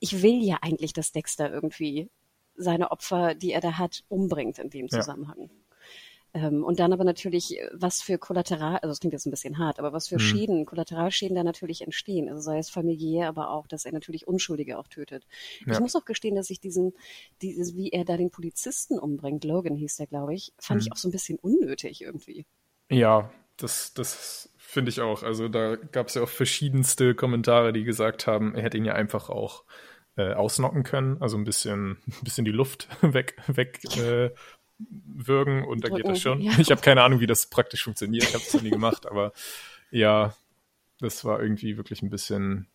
Ich 0.00 0.20
will 0.20 0.42
ja 0.42 0.58
eigentlich, 0.62 0.92
dass 0.92 1.12
Dexter 1.12 1.50
irgendwie 1.50 2.10
seine 2.62 2.90
Opfer, 2.90 3.34
die 3.34 3.52
er 3.52 3.60
da 3.60 3.78
hat, 3.78 4.04
umbringt 4.08 4.58
in 4.58 4.70
dem 4.70 4.88
Zusammenhang. 4.88 5.40
Ja. 5.40 5.48
Ähm, 6.34 6.64
und 6.64 6.80
dann 6.80 6.92
aber 6.92 7.04
natürlich, 7.04 7.58
was 7.72 8.00
für 8.00 8.16
Kollateral, 8.16 8.76
also 8.76 8.88
das 8.88 9.00
klingt 9.00 9.12
jetzt 9.12 9.26
ein 9.26 9.30
bisschen 9.30 9.58
hart, 9.58 9.78
aber 9.78 9.92
was 9.92 10.08
für 10.08 10.14
mhm. 10.14 10.20
Schäden, 10.20 10.66
Kollateralschäden 10.66 11.36
da 11.36 11.44
natürlich 11.44 11.82
entstehen. 11.82 12.28
Also 12.30 12.40
sei 12.40 12.58
es 12.58 12.70
familiär, 12.70 13.28
aber 13.28 13.50
auch, 13.50 13.66
dass 13.66 13.84
er 13.84 13.92
natürlich 13.92 14.26
Unschuldige 14.26 14.78
auch 14.78 14.88
tötet. 14.88 15.26
Ja. 15.66 15.74
Ich 15.74 15.80
muss 15.80 15.94
auch 15.94 16.06
gestehen, 16.06 16.34
dass 16.34 16.48
ich 16.48 16.60
diesen, 16.60 16.94
dieses, 17.42 17.76
wie 17.76 17.90
er 17.90 18.04
da 18.04 18.16
den 18.16 18.30
Polizisten 18.30 18.98
umbringt, 18.98 19.44
Logan 19.44 19.76
hieß 19.76 19.96
der, 19.96 20.06
glaube 20.06 20.34
ich, 20.34 20.52
fand 20.58 20.80
mhm. 20.80 20.86
ich 20.86 20.92
auch 20.92 20.96
so 20.96 21.08
ein 21.08 21.12
bisschen 21.12 21.38
unnötig 21.38 22.00
irgendwie. 22.00 22.46
Ja, 22.90 23.30
das, 23.58 23.92
das 23.92 24.48
finde 24.56 24.90
ich 24.90 25.02
auch. 25.02 25.22
Also 25.22 25.48
da 25.48 25.76
gab 25.76 26.08
es 26.08 26.14
ja 26.14 26.22
auch 26.22 26.30
verschiedenste 26.30 27.14
Kommentare, 27.14 27.74
die 27.74 27.84
gesagt 27.84 28.26
haben, 28.26 28.54
er 28.54 28.62
hätte 28.62 28.78
ihn 28.78 28.86
ja 28.86 28.94
einfach 28.94 29.28
auch 29.28 29.64
äh, 30.16 30.34
ausnocken 30.34 30.82
können, 30.82 31.20
also 31.20 31.36
ein 31.36 31.44
bisschen, 31.44 31.92
ein 32.06 32.24
bisschen 32.24 32.44
die 32.44 32.52
Luft 32.52 32.88
weg, 33.02 33.36
weg 33.46 33.80
äh, 33.96 34.30
würgen 34.78 35.64
und 35.64 35.84
da 35.84 35.88
geht 35.88 36.06
das 36.06 36.20
schon. 36.20 36.40
Ja. 36.40 36.52
Ich 36.58 36.70
habe 36.70 36.80
keine 36.80 37.02
Ahnung, 37.02 37.20
wie 37.20 37.26
das 37.26 37.46
praktisch 37.46 37.84
funktioniert. 37.84 38.24
Ich 38.24 38.34
habe 38.34 38.44
es 38.44 38.52
noch 38.52 38.62
nie 38.62 38.70
gemacht, 38.70 39.06
aber 39.06 39.32
ja, 39.90 40.34
das 40.98 41.24
war 41.24 41.40
irgendwie 41.40 41.76
wirklich 41.76 42.02
ein 42.02 42.10
bisschen, 42.10 42.66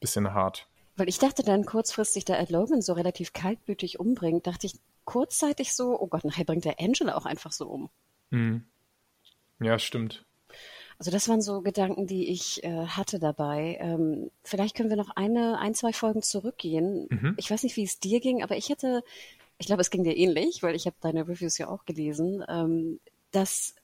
bisschen 0.00 0.34
hart. 0.34 0.66
Weil 0.96 1.08
ich 1.08 1.18
dachte 1.18 1.42
dann 1.42 1.64
kurzfristig, 1.64 2.24
da 2.24 2.36
Ed 2.36 2.50
Logan 2.50 2.82
so 2.82 2.92
relativ 2.92 3.32
kaltblütig 3.32 4.00
umbringt, 4.00 4.46
dachte 4.46 4.66
ich 4.66 4.74
kurzzeitig 5.04 5.72
so, 5.72 5.98
oh 5.98 6.06
Gott, 6.06 6.24
nachher 6.24 6.44
bringt 6.44 6.64
der 6.64 6.80
Angela 6.80 7.16
auch 7.16 7.26
einfach 7.26 7.52
so 7.52 7.66
um. 7.66 7.90
Mhm. 8.30 8.64
Ja, 9.60 9.78
stimmt. 9.78 10.24
Also 11.00 11.10
das 11.10 11.30
waren 11.30 11.40
so 11.40 11.62
Gedanken, 11.62 12.06
die 12.06 12.28
ich 12.28 12.62
äh, 12.62 12.84
hatte 12.84 13.18
dabei. 13.18 13.78
Ähm, 13.80 14.30
vielleicht 14.44 14.76
können 14.76 14.90
wir 14.90 14.98
noch 14.98 15.08
eine, 15.16 15.58
ein, 15.58 15.72
zwei 15.72 15.94
Folgen 15.94 16.20
zurückgehen. 16.20 17.06
Mhm. 17.08 17.34
Ich 17.38 17.50
weiß 17.50 17.62
nicht, 17.62 17.74
wie 17.78 17.84
es 17.84 18.00
dir 18.00 18.20
ging, 18.20 18.42
aber 18.42 18.58
ich 18.58 18.68
hätte, 18.68 19.02
ich 19.56 19.64
glaube, 19.64 19.80
es 19.80 19.88
ging 19.88 20.04
dir 20.04 20.14
ähnlich, 20.14 20.62
weil 20.62 20.74
ich 20.74 20.84
habe 20.84 20.96
deine 21.00 21.26
Reviews 21.26 21.56
ja 21.56 21.68
auch 21.68 21.86
gelesen, 21.86 22.44
ähm, 22.46 23.00
dass 23.30 23.76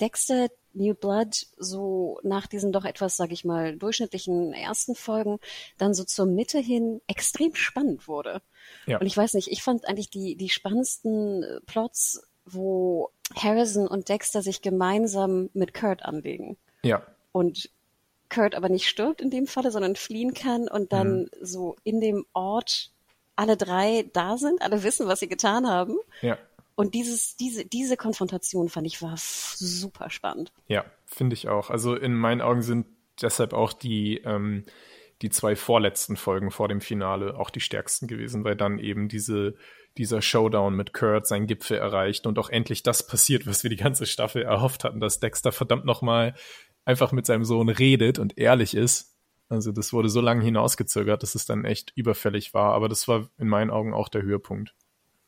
Dexter 0.00 0.48
New 0.72 0.94
Blood 0.94 1.46
so 1.56 2.18
nach 2.24 2.48
diesen 2.48 2.72
doch 2.72 2.84
etwas, 2.84 3.16
sage 3.16 3.34
ich 3.34 3.44
mal, 3.44 3.76
durchschnittlichen 3.76 4.52
ersten 4.52 4.96
Folgen 4.96 5.38
dann 5.78 5.94
so 5.94 6.02
zur 6.02 6.26
Mitte 6.26 6.58
hin 6.58 7.00
extrem 7.06 7.54
spannend 7.54 8.08
wurde. 8.08 8.42
Ja. 8.86 8.98
Und 8.98 9.06
ich 9.06 9.16
weiß 9.16 9.34
nicht, 9.34 9.46
ich 9.46 9.62
fand 9.62 9.86
eigentlich 9.86 10.10
die, 10.10 10.34
die 10.34 10.48
spannendsten 10.48 11.44
äh, 11.44 11.60
Plots, 11.66 12.26
wo 12.44 13.10
Harrison 13.32 13.86
und 13.86 14.08
Dexter 14.08 14.42
sich 14.42 14.60
gemeinsam 14.60 15.50
mit 15.54 15.72
Kurt 15.72 16.02
anlegen. 16.04 16.56
Ja. 16.84 17.02
Und 17.32 17.70
Kurt 18.30 18.54
aber 18.54 18.68
nicht 18.68 18.88
stirbt 18.88 19.20
in 19.20 19.30
dem 19.30 19.46
Falle, 19.46 19.70
sondern 19.70 19.96
fliehen 19.96 20.34
kann 20.34 20.68
und 20.68 20.92
dann 20.92 21.22
mhm. 21.22 21.28
so 21.40 21.76
in 21.84 22.00
dem 22.00 22.24
Ort 22.32 22.90
alle 23.36 23.56
drei 23.56 24.08
da 24.12 24.36
sind, 24.36 24.62
alle 24.62 24.82
wissen, 24.82 25.08
was 25.08 25.20
sie 25.20 25.28
getan 25.28 25.68
haben. 25.68 25.96
Ja. 26.22 26.38
Und 26.76 26.94
dieses, 26.94 27.36
diese, 27.36 27.64
diese 27.64 27.96
Konfrontation 27.96 28.68
fand 28.68 28.86
ich 28.86 29.00
war 29.00 29.14
super 29.16 30.10
spannend. 30.10 30.52
Ja, 30.66 30.84
finde 31.06 31.34
ich 31.34 31.48
auch. 31.48 31.70
Also 31.70 31.94
in 31.94 32.14
meinen 32.14 32.40
Augen 32.40 32.62
sind 32.62 32.86
deshalb 33.22 33.52
auch 33.52 33.72
die, 33.72 34.18
ähm, 34.24 34.64
die 35.22 35.30
zwei 35.30 35.54
vorletzten 35.54 36.16
Folgen 36.16 36.50
vor 36.50 36.68
dem 36.68 36.80
Finale 36.80 37.38
auch 37.38 37.50
die 37.50 37.60
stärksten 37.60 38.08
gewesen, 38.08 38.44
weil 38.44 38.56
dann 38.56 38.78
eben 38.78 39.08
diese 39.08 39.54
dieser 39.96 40.22
Showdown 40.22 40.74
mit 40.74 40.92
Kurt 40.92 41.26
seinen 41.26 41.46
Gipfel 41.46 41.78
erreicht 41.78 42.26
und 42.26 42.38
auch 42.38 42.48
endlich 42.50 42.82
das 42.82 43.06
passiert, 43.06 43.46
was 43.46 43.62
wir 43.62 43.70
die 43.70 43.76
ganze 43.76 44.06
Staffel 44.06 44.42
erhofft 44.42 44.84
hatten, 44.84 45.00
dass 45.00 45.20
Dexter 45.20 45.52
verdammt 45.52 45.84
nochmal 45.84 46.34
einfach 46.84 47.12
mit 47.12 47.26
seinem 47.26 47.44
Sohn 47.44 47.68
redet 47.68 48.18
und 48.18 48.38
ehrlich 48.38 48.74
ist. 48.74 49.14
Also 49.48 49.72
das 49.72 49.92
wurde 49.92 50.08
so 50.08 50.20
lange 50.20 50.44
hinausgezögert, 50.44 51.22
dass 51.22 51.34
es 51.34 51.46
dann 51.46 51.64
echt 51.64 51.92
überfällig 51.94 52.54
war. 52.54 52.72
Aber 52.72 52.88
das 52.88 53.08
war 53.08 53.28
in 53.38 53.48
meinen 53.48 53.70
Augen 53.70 53.94
auch 53.94 54.08
der 54.08 54.22
Höhepunkt 54.22 54.74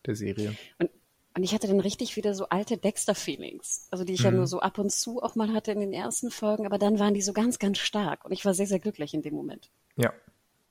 der 0.06 0.16
Serie. 0.16 0.56
Und, 0.78 0.90
und 1.36 1.42
ich 1.42 1.52
hatte 1.54 1.66
dann 1.66 1.80
richtig 1.80 2.16
wieder 2.16 2.34
so 2.34 2.48
alte 2.48 2.78
Dexter-Feelings. 2.78 3.88
Also 3.90 4.04
die 4.04 4.14
ich 4.14 4.20
mhm. 4.20 4.26
ja 4.26 4.30
nur 4.32 4.46
so 4.46 4.60
ab 4.60 4.78
und 4.78 4.90
zu 4.90 5.22
auch 5.22 5.34
mal 5.34 5.52
hatte 5.52 5.72
in 5.72 5.80
den 5.80 5.92
ersten 5.92 6.30
Folgen, 6.30 6.66
aber 6.66 6.78
dann 6.78 6.98
waren 6.98 7.14
die 7.14 7.22
so 7.22 7.32
ganz, 7.32 7.58
ganz 7.58 7.78
stark. 7.78 8.24
Und 8.24 8.32
ich 8.32 8.44
war 8.44 8.54
sehr, 8.54 8.66
sehr 8.66 8.78
glücklich 8.78 9.12
in 9.14 9.22
dem 9.22 9.34
Moment. 9.34 9.70
Ja, 9.96 10.12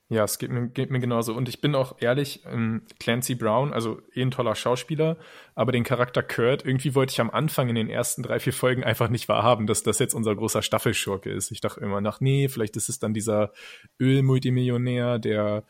ja, 0.08 0.24
es 0.24 0.38
geht 0.38 0.52
mir, 0.52 0.68
geht 0.68 0.92
mir 0.92 1.00
genauso. 1.00 1.34
Und 1.34 1.50
ich 1.50 1.62
bin 1.62 1.74
auch 1.74 1.96
ehrlich, 2.00 2.44
ähm, 2.46 2.84
Clancy 3.00 3.34
Brown, 3.34 3.74
also 3.74 4.02
eh 4.14 4.22
ein 4.22 4.30
toller 4.30 4.54
Schauspieler, 4.54 5.18
aber 5.56 5.72
den 5.72 5.84
Charakter 5.84 6.22
Kurt, 6.22 6.64
irgendwie 6.64 6.94
wollte 6.94 7.12
ich 7.12 7.22
am 7.22 7.32
Anfang 7.32 7.70
in 7.70 7.76
den 7.76 7.90
ersten 7.90 8.22
drei, 8.22 8.40
vier 8.40 8.54
Folgen 8.54 8.84
einfach 8.84 9.10
nicht 9.10 9.28
wahrhaben, 9.30 9.66
dass 9.66 9.82
das 9.82 9.98
jetzt 9.98 10.14
unser 10.14 10.36
großer 10.36 10.62
Staffelschurke 10.62 11.32
ist. 11.32 11.50
Ich 11.52 11.60
dachte 11.60 11.80
immer 11.82 12.02
nach, 12.02 12.22
nee, 12.22 12.50
vielleicht 12.50 12.76
ist 12.78 12.88
es 12.88 13.00
dann 13.00 13.16
dieser 13.16 13.52
Ölmultimillionär, 14.00 15.18
der 15.18 15.64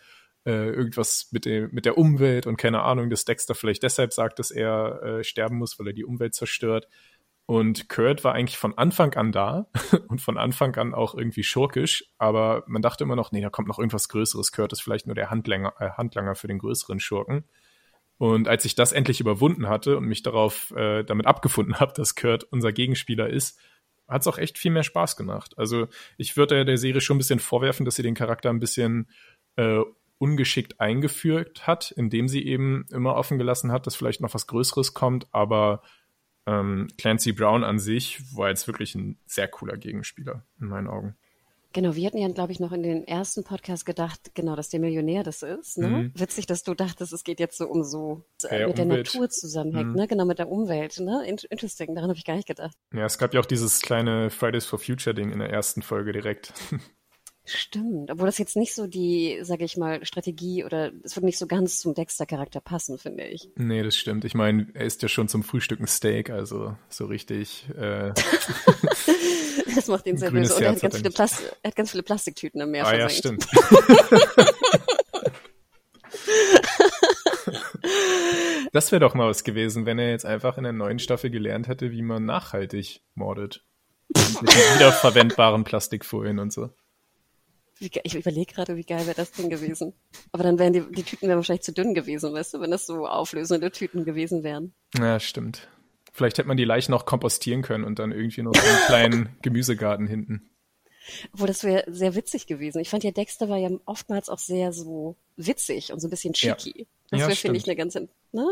äh, 0.46 0.70
irgendwas 0.70 1.30
mit, 1.32 1.46
dem, 1.46 1.70
mit 1.72 1.86
der 1.86 1.98
Umwelt 1.98 2.46
und 2.46 2.58
keine 2.58 2.84
Ahnung, 2.84 3.10
dass 3.10 3.26
Dexter 3.26 3.56
vielleicht 3.56 3.84
deshalb 3.84 4.14
sagt, 4.14 4.40
dass 4.40 4.52
er 4.52 5.02
äh, 5.02 5.24
sterben 5.24 5.58
muss, 5.58 5.80
weil 5.80 5.88
er 5.88 5.94
die 5.94 6.06
Umwelt 6.06 6.36
zerstört. 6.36 6.88
Und 7.48 7.90
Kurt 7.90 8.24
war 8.24 8.34
eigentlich 8.34 8.58
von 8.58 8.76
Anfang 8.76 9.14
an 9.14 9.32
da 9.32 9.68
und 10.08 10.20
von 10.20 10.38
Anfang 10.38 10.76
an 10.78 10.94
auch 10.94 11.14
irgendwie 11.14 11.44
schurkisch, 11.44 12.06
aber 12.18 12.64
man 12.68 12.82
dachte 12.82 13.04
immer 13.04 13.16
noch, 13.16 13.32
nee, 13.32 13.42
da 13.42 13.50
kommt 13.50 13.68
noch 13.68 13.78
irgendwas 13.78 14.10
Größeres. 14.10 14.52
Kurt 14.52 14.74
ist 14.74 14.82
vielleicht 14.82 15.06
nur 15.06 15.16
der 15.16 15.30
Handlanger, 15.30 15.74
äh, 15.80 15.92
Handlanger 15.92 16.36
für 16.36 16.48
den 16.48 16.58
größeren 16.58 17.00
Schurken. 17.00 17.44
Und 18.18 18.48
als 18.48 18.66
ich 18.66 18.76
das 18.76 18.94
endlich 18.94 19.20
überwunden 19.20 19.68
hatte 19.68 19.98
und 19.98 20.06
mich 20.06 20.24
darauf 20.24 20.72
äh, 20.72 21.04
damit 21.04 21.28
abgefunden 21.28 21.76
habe, 21.80 21.94
dass 21.94 22.16
Kurt 22.16 22.46
unser 22.46 22.72
Gegenspieler 22.72 23.30
ist, 23.30 23.60
hat 24.08 24.22
es 24.22 24.28
auch 24.28 24.38
echt 24.38 24.58
viel 24.58 24.72
mehr 24.72 24.84
Spaß 24.84 25.16
gemacht. 25.16 25.58
Also 25.58 25.88
ich 26.18 26.38
würde 26.38 26.66
der 26.66 26.78
Serie 26.78 27.02
schon 27.02 27.16
ein 27.16 27.20
bisschen 27.20 27.40
vorwerfen, 27.40 27.86
dass 27.86 27.96
sie 27.96 28.04
den 28.04 28.14
Charakter 28.16 28.50
ein 28.50 28.60
bisschen 28.60 29.10
äh, 29.56 29.82
ungeschickt 30.18 30.80
eingeführt 30.80 31.68
hat, 31.68 31.92
indem 31.92 32.28
sie 32.28 32.46
eben 32.46 32.86
immer 32.92 33.16
offen 33.16 33.38
gelassen 33.38 33.72
hat, 33.72 33.86
dass 33.86 33.96
vielleicht 33.96 34.22
noch 34.22 34.34
was 34.34 34.48
Größeres 34.48 34.94
kommt, 34.94 35.28
aber 35.32 35.82
ähm, 36.46 36.88
Clancy 36.98 37.32
Brown 37.32 37.64
an 37.64 37.80
sich 37.80 38.22
war 38.36 38.50
jetzt 38.50 38.68
wirklich 38.68 38.96
ein 38.96 39.18
sehr 39.26 39.48
cooler 39.48 39.78
Gegenspieler 39.78 40.46
in 40.60 40.68
meinen 40.68 40.88
Augen. 40.88 41.16
Genau, 41.76 41.94
wir 41.94 42.08
hatten 42.08 42.20
ja, 42.20 42.30
glaube 42.30 42.54
ich, 42.54 42.62
noch 42.62 42.72
in 42.72 42.84
den 42.84 43.06
ersten 43.06 43.44
Podcast 43.44 43.86
gedacht, 43.86 44.34
genau, 44.34 44.56
dass 44.56 44.70
der 44.70 44.80
Millionär 44.80 45.24
das 45.24 45.44
ist. 45.44 45.78
Ne? 45.78 45.90
Mhm. 45.90 46.12
Witzig, 46.16 46.46
dass 46.46 46.64
du 46.64 46.74
dachtest, 46.74 47.12
es 47.12 47.26
geht 47.26 47.38
jetzt 47.42 47.58
so 47.58 47.68
um 47.68 47.84
so 47.84 48.24
äh, 48.44 48.62
ja, 48.62 48.68
mit 48.68 48.80
Umwelt. 48.80 48.92
der 48.92 48.98
Natur 48.98 49.30
zusammenhängt, 49.30 49.90
mhm. 49.90 49.96
ne? 49.96 50.08
Genau, 50.08 50.24
mit 50.24 50.40
der 50.40 50.50
Umwelt. 50.50 51.02
Ne? 51.02 51.28
Interesting, 51.28 51.94
daran 51.94 52.10
habe 52.10 52.18
ich 52.18 52.24
gar 52.24 52.38
nicht 52.38 52.48
gedacht. 52.48 52.78
Ja, 52.94 53.04
es 53.04 53.18
gab 53.18 53.34
ja 53.34 53.42
auch 53.42 53.46
dieses 53.46 53.82
kleine 53.82 54.30
Fridays 54.30 54.66
for 54.66 54.80
Future 54.80 55.14
Ding 55.14 55.34
in 55.34 55.40
der 55.40 55.50
ersten 55.50 55.82
Folge 55.82 56.14
direkt. 56.14 56.54
Stimmt, 57.48 58.10
obwohl 58.10 58.26
das 58.26 58.40
jetzt 58.40 58.56
nicht 58.56 58.74
so 58.74 58.88
die, 58.88 59.38
sage 59.44 59.66
ich 59.66 59.78
mal, 59.78 60.04
Strategie 60.04 60.64
oder 60.64 60.92
es 61.04 61.16
wird 61.16 61.26
nicht 61.26 61.38
so 61.38 61.46
ganz 61.46 61.80
zum 61.80 61.94
Dexter-Charakter 61.94 62.60
passen, 62.60 62.98
finde 62.98 63.26
ich. 63.26 63.50
Nee, 63.56 63.84
das 63.84 63.96
stimmt. 63.96 64.26
Ich 64.26 64.34
meine, 64.34 64.68
er 64.74 64.86
isst 64.86 65.04
ja 65.04 65.10
schon 65.10 65.28
zum 65.28 65.44
Frühstück 65.44 65.80
ein 65.80 65.86
Steak, 65.86 66.32
also 66.32 66.76
so 66.90 67.06
richtig. 67.06 67.68
Äh, 67.78 68.14
das 69.76 69.88
macht 69.88 70.08
ihn 70.08 70.18
sehr 70.18 70.32
böse. 70.32 70.56
Und 70.56 70.62
er 70.64 70.72
hat, 70.72 70.82
ganz 70.82 70.98
viele 70.98 71.12
Plast 71.12 71.44
er 71.62 71.70
hat 71.70 71.76
ganz 71.76 71.92
viele 71.92 72.02
Plastiktüten 72.02 72.62
im 72.62 72.72
Meer 72.72 72.88
Ah 72.88 72.98
ja, 72.98 73.10
stimmt. 73.10 73.46
das 78.74 78.92
wäre 78.92 79.02
doch 79.02 79.14
mal 79.14 79.28
was 79.30 79.44
gewesen, 79.44 79.86
wenn 79.86 80.00
er 80.00 80.10
jetzt 80.10 80.26
einfach 80.26 80.58
in 80.58 80.64
der 80.64 80.74
neuen 80.74 80.98
Staffel 80.98 81.30
gelernt 81.30 81.68
hätte, 81.68 81.92
wie 81.92 82.02
man 82.02 82.26
nachhaltig 82.26 83.02
mordet. 83.14 83.64
Mit 84.42 84.50
wiederverwendbaren 84.50 85.64
Plastikfolien 85.64 86.40
und 86.40 86.52
so. 86.52 86.72
Ich 88.04 88.16
überlege 88.16 88.54
gerade, 88.54 88.76
wie 88.76 88.84
geil 88.84 89.06
wäre 89.06 89.16
das 89.16 89.32
denn 89.32 89.50
gewesen. 89.50 89.94
Aber 90.32 90.44
dann 90.44 90.60
wären 90.60 90.74
die, 90.74 90.82
die 90.82 91.04
Tüten 91.04 91.28
wären 91.28 91.38
wahrscheinlich 91.38 91.64
zu 91.64 91.74
dünn 91.74 91.94
gewesen, 91.94 92.34
weißt 92.34 92.54
du, 92.54 92.62
wenn 92.62 92.72
das 92.72 92.86
so 92.86 93.08
auflösende 93.08 93.72
Tüten 93.72 94.06
gewesen 94.06 94.44
wären. 94.44 94.74
Ja, 94.98 95.20
stimmt. 95.20 95.68
Vielleicht 96.14 96.38
hätte 96.38 96.48
man 96.48 96.58
die 96.58 96.64
Leichen 96.64 96.92
noch 96.92 97.06
kompostieren 97.06 97.62
können 97.62 97.84
und 97.84 98.00
dann 98.00 98.12
irgendwie 98.12 98.42
noch 98.42 98.56
so 98.56 98.62
einen 98.62 98.86
kleinen 98.86 99.30
Gemüsegarten 99.42 100.08
hinten. 100.08 100.50
Obwohl, 101.34 101.48
das 101.48 101.64
wäre 101.64 101.84
sehr 101.88 102.16
witzig 102.16 102.48
gewesen. 102.48 102.80
Ich 102.80 102.90
fand 102.90 103.04
ja, 103.04 103.12
Dexter 103.12 103.50
war 103.50 103.58
ja 103.58 103.70
oftmals 103.86 104.30
auch 104.30 104.40
sehr 104.40 104.72
so 104.72 105.16
witzig 105.36 105.92
und 105.92 106.00
so 106.00 106.08
ein 106.08 106.10
bisschen 106.10 106.34
cheeky. 106.34 106.74
Ja. 106.80 106.86
Das 107.12 107.20
ja, 107.20 107.28
wäre, 107.28 107.36
finde 107.36 107.58
ich, 107.58 107.66
eine 107.66 107.76
ganz, 107.76 107.96
ne, 107.96 108.08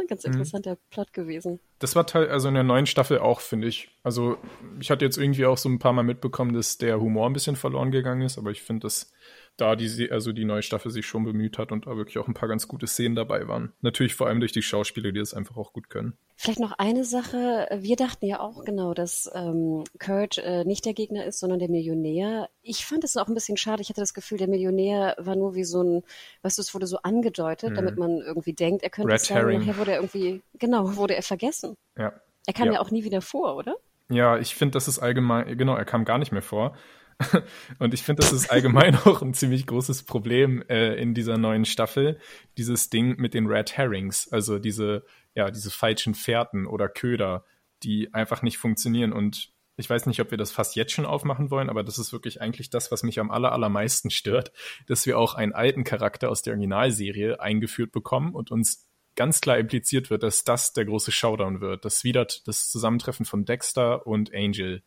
ganz 0.08 0.24
mhm. 0.24 0.34
interessanter 0.34 0.74
mhm. 0.74 0.80
Plot 0.92 1.14
gewesen. 1.14 1.60
Das 1.80 1.96
war 1.96 2.06
Teil, 2.06 2.30
also 2.30 2.48
in 2.50 2.54
der 2.54 2.64
neuen 2.64 2.86
Staffel 2.86 3.20
auch, 3.20 3.40
finde 3.40 3.68
ich. 3.68 3.90
Also 4.04 4.38
ich 4.80 4.92
hatte 4.92 5.06
jetzt 5.06 5.18
irgendwie 5.18 5.46
auch 5.46 5.58
so 5.58 5.70
ein 5.70 5.80
paar 5.80 5.94
Mal 5.94 6.04
mitbekommen, 6.04 6.54
dass 6.54 6.78
der 6.78 7.00
Humor 7.00 7.28
ein 7.28 7.34
bisschen 7.34 7.56
verloren 7.56 7.92
gegangen 7.92 8.22
ist, 8.22 8.38
aber 8.38 8.52
ich 8.52 8.62
finde, 8.62 8.82
das 8.84 9.12
da 9.58 9.76
die, 9.76 10.12
also 10.12 10.32
die 10.32 10.46
neue 10.46 10.64
Staffel 10.64 10.90
sich 10.92 11.06
schon 11.06 11.24
bemüht 11.24 11.58
hat 11.58 11.72
und 11.72 11.86
da 11.86 11.96
wirklich 11.96 12.18
auch 12.18 12.28
ein 12.28 12.34
paar 12.34 12.50
ganz 12.50 12.68
gute 12.68 12.88
Szenen 12.88 13.16
dabei 13.16 13.48
waren. 13.48 13.72
Natürlich 13.82 14.16
vor 14.16 14.28
allem 14.28 14.40
durch 14.40 14.52
die 14.52 14.64
Schauspieler, 14.64 15.12
die 15.12 15.20
das 15.20 15.34
einfach 15.34 15.58
auch 15.58 15.74
gut 15.74 15.90
können. 15.90 16.18
Vielleicht 16.36 16.60
noch 16.60 16.72
eine 16.74 17.06
Sache. 17.06 17.68
Wir 17.72 17.96
dachten 17.96 18.26
ja 18.26 18.40
auch 18.40 18.66
genau, 18.66 18.94
dass 18.94 19.30
ähm, 19.34 19.84
Kurt 20.04 20.40
äh, 20.40 20.66
nicht 20.66 20.86
der 20.86 20.94
Gegner 20.94 21.26
ist, 21.26 21.40
sondern 21.40 21.60
der 21.60 21.70
Millionär. 21.70 22.50
Ich 22.64 22.86
fand 22.86 23.04
es 23.04 23.16
auch 23.16 23.28
ein 23.28 23.36
bisschen 23.36 23.58
schade. 23.58 23.82
Ich 23.82 23.90
hatte 23.90 24.02
das 24.02 24.16
Gefühl, 24.16 24.40
der 24.40 24.48
Millionär 24.48 25.16
war 25.20 25.36
nur 25.36 25.54
wie 25.54 25.64
so 25.64 25.84
ein, 25.84 26.04
weißt 26.42 26.58
du, 26.58 26.62
es 26.62 26.74
wurde 26.74 26.88
so 26.88 26.98
angedeutet, 27.04 27.72
mhm. 27.72 27.76
damit 27.76 27.98
man 27.98 28.20
irgendwie 28.20 28.54
denkt, 28.54 28.84
er 28.84 28.90
könnte 28.90 29.14
Red 29.14 29.22
es 29.22 29.28
sein. 29.28 29.38
Herring. 29.38 29.60
Nachher 29.60 29.78
wurde 29.78 29.92
er 29.92 29.98
irgendwie, 29.98 30.42
genau, 30.58 30.96
wurde 30.96 31.16
er 31.16 31.24
vergessen. 31.24 31.76
Ja. 31.98 32.14
Er 32.48 32.54
kam 32.54 32.68
ja. 32.68 32.74
ja 32.74 32.80
auch 32.82 32.90
nie 32.92 33.04
wieder 33.04 33.22
vor, 33.22 33.56
oder? 33.56 33.76
Ja, 34.10 34.38
ich 34.38 34.56
finde, 34.56 34.74
das 34.74 34.88
ist 34.88 35.00
allgemein, 35.00 35.58
genau, 35.58 35.76
er 35.76 35.86
kam 35.86 36.06
gar 36.06 36.18
nicht 36.18 36.32
mehr 36.32 36.42
vor. 36.42 36.76
Und 37.80 37.94
ich 37.94 38.04
finde, 38.04 38.22
das 38.22 38.32
ist 38.32 38.52
allgemein 38.52 38.96
auch 39.06 39.22
ein 39.22 39.34
ziemlich 39.34 39.66
großes 39.66 40.04
Problem 40.04 40.64
äh, 40.70 40.96
in 40.96 41.14
dieser 41.14 41.38
neuen 41.38 41.66
Staffel, 41.66 42.20
dieses 42.58 42.90
Ding 42.90 43.16
mit 43.18 43.34
den 43.34 43.48
Red 43.48 43.78
Herrings, 43.78 44.32
also 44.32 44.60
diese, 44.60 45.06
ja, 45.36 45.52
diese 45.52 45.72
falschen 45.72 46.16
Fährten 46.16 46.66
oder 46.66 46.90
Köder, 46.90 47.46
die 47.84 48.14
einfach 48.14 48.42
nicht 48.42 48.58
funktionieren. 48.58 49.14
Und 49.14 49.52
ich 49.76 49.90
weiß 49.90 50.06
nicht, 50.06 50.20
ob 50.20 50.32
wir 50.32 50.38
das 50.38 50.52
fast 50.52 50.76
jetzt 50.76 50.92
schon 50.92 51.06
aufmachen 51.06 51.50
wollen, 51.50 51.70
aber 51.70 51.84
das 51.84 51.98
ist 51.98 52.14
wirklich 52.14 52.42
eigentlich 52.42 52.70
das, 52.70 52.92
was 52.92 53.04
mich 53.04 53.20
am 53.20 53.32
aller, 53.32 53.52
allermeisten 53.52 54.10
stört, 54.10 54.52
dass 54.88 55.06
wir 55.06 55.18
auch 55.18 55.34
einen 55.34 55.54
alten 55.54 55.84
Charakter 55.84 56.30
aus 56.30 56.42
der 56.42 56.54
Originalserie 56.54 57.40
eingeführt 57.40 57.92
bekommen 57.92 58.36
und 58.36 58.52
uns 58.52 58.88
ganz 59.16 59.42
klar 59.42 59.58
impliziert 59.58 60.10
wird, 60.10 60.24
dass 60.24 60.44
das 60.44 60.74
der 60.74 60.86
große 60.86 61.12
Showdown 61.12 61.62
wird. 61.62 61.86
Das 61.86 62.04
wieder 62.04 62.26
das 62.46 62.70
Zusammentreffen 62.70 63.26
von 63.26 63.46
Dexter 63.46 64.08
und 64.08 64.34
Angel. 64.34 64.84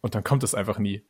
Und 0.00 0.14
dann 0.14 0.24
kommt 0.24 0.42
es 0.42 0.54
einfach 0.54 0.78
nie. 0.78 1.02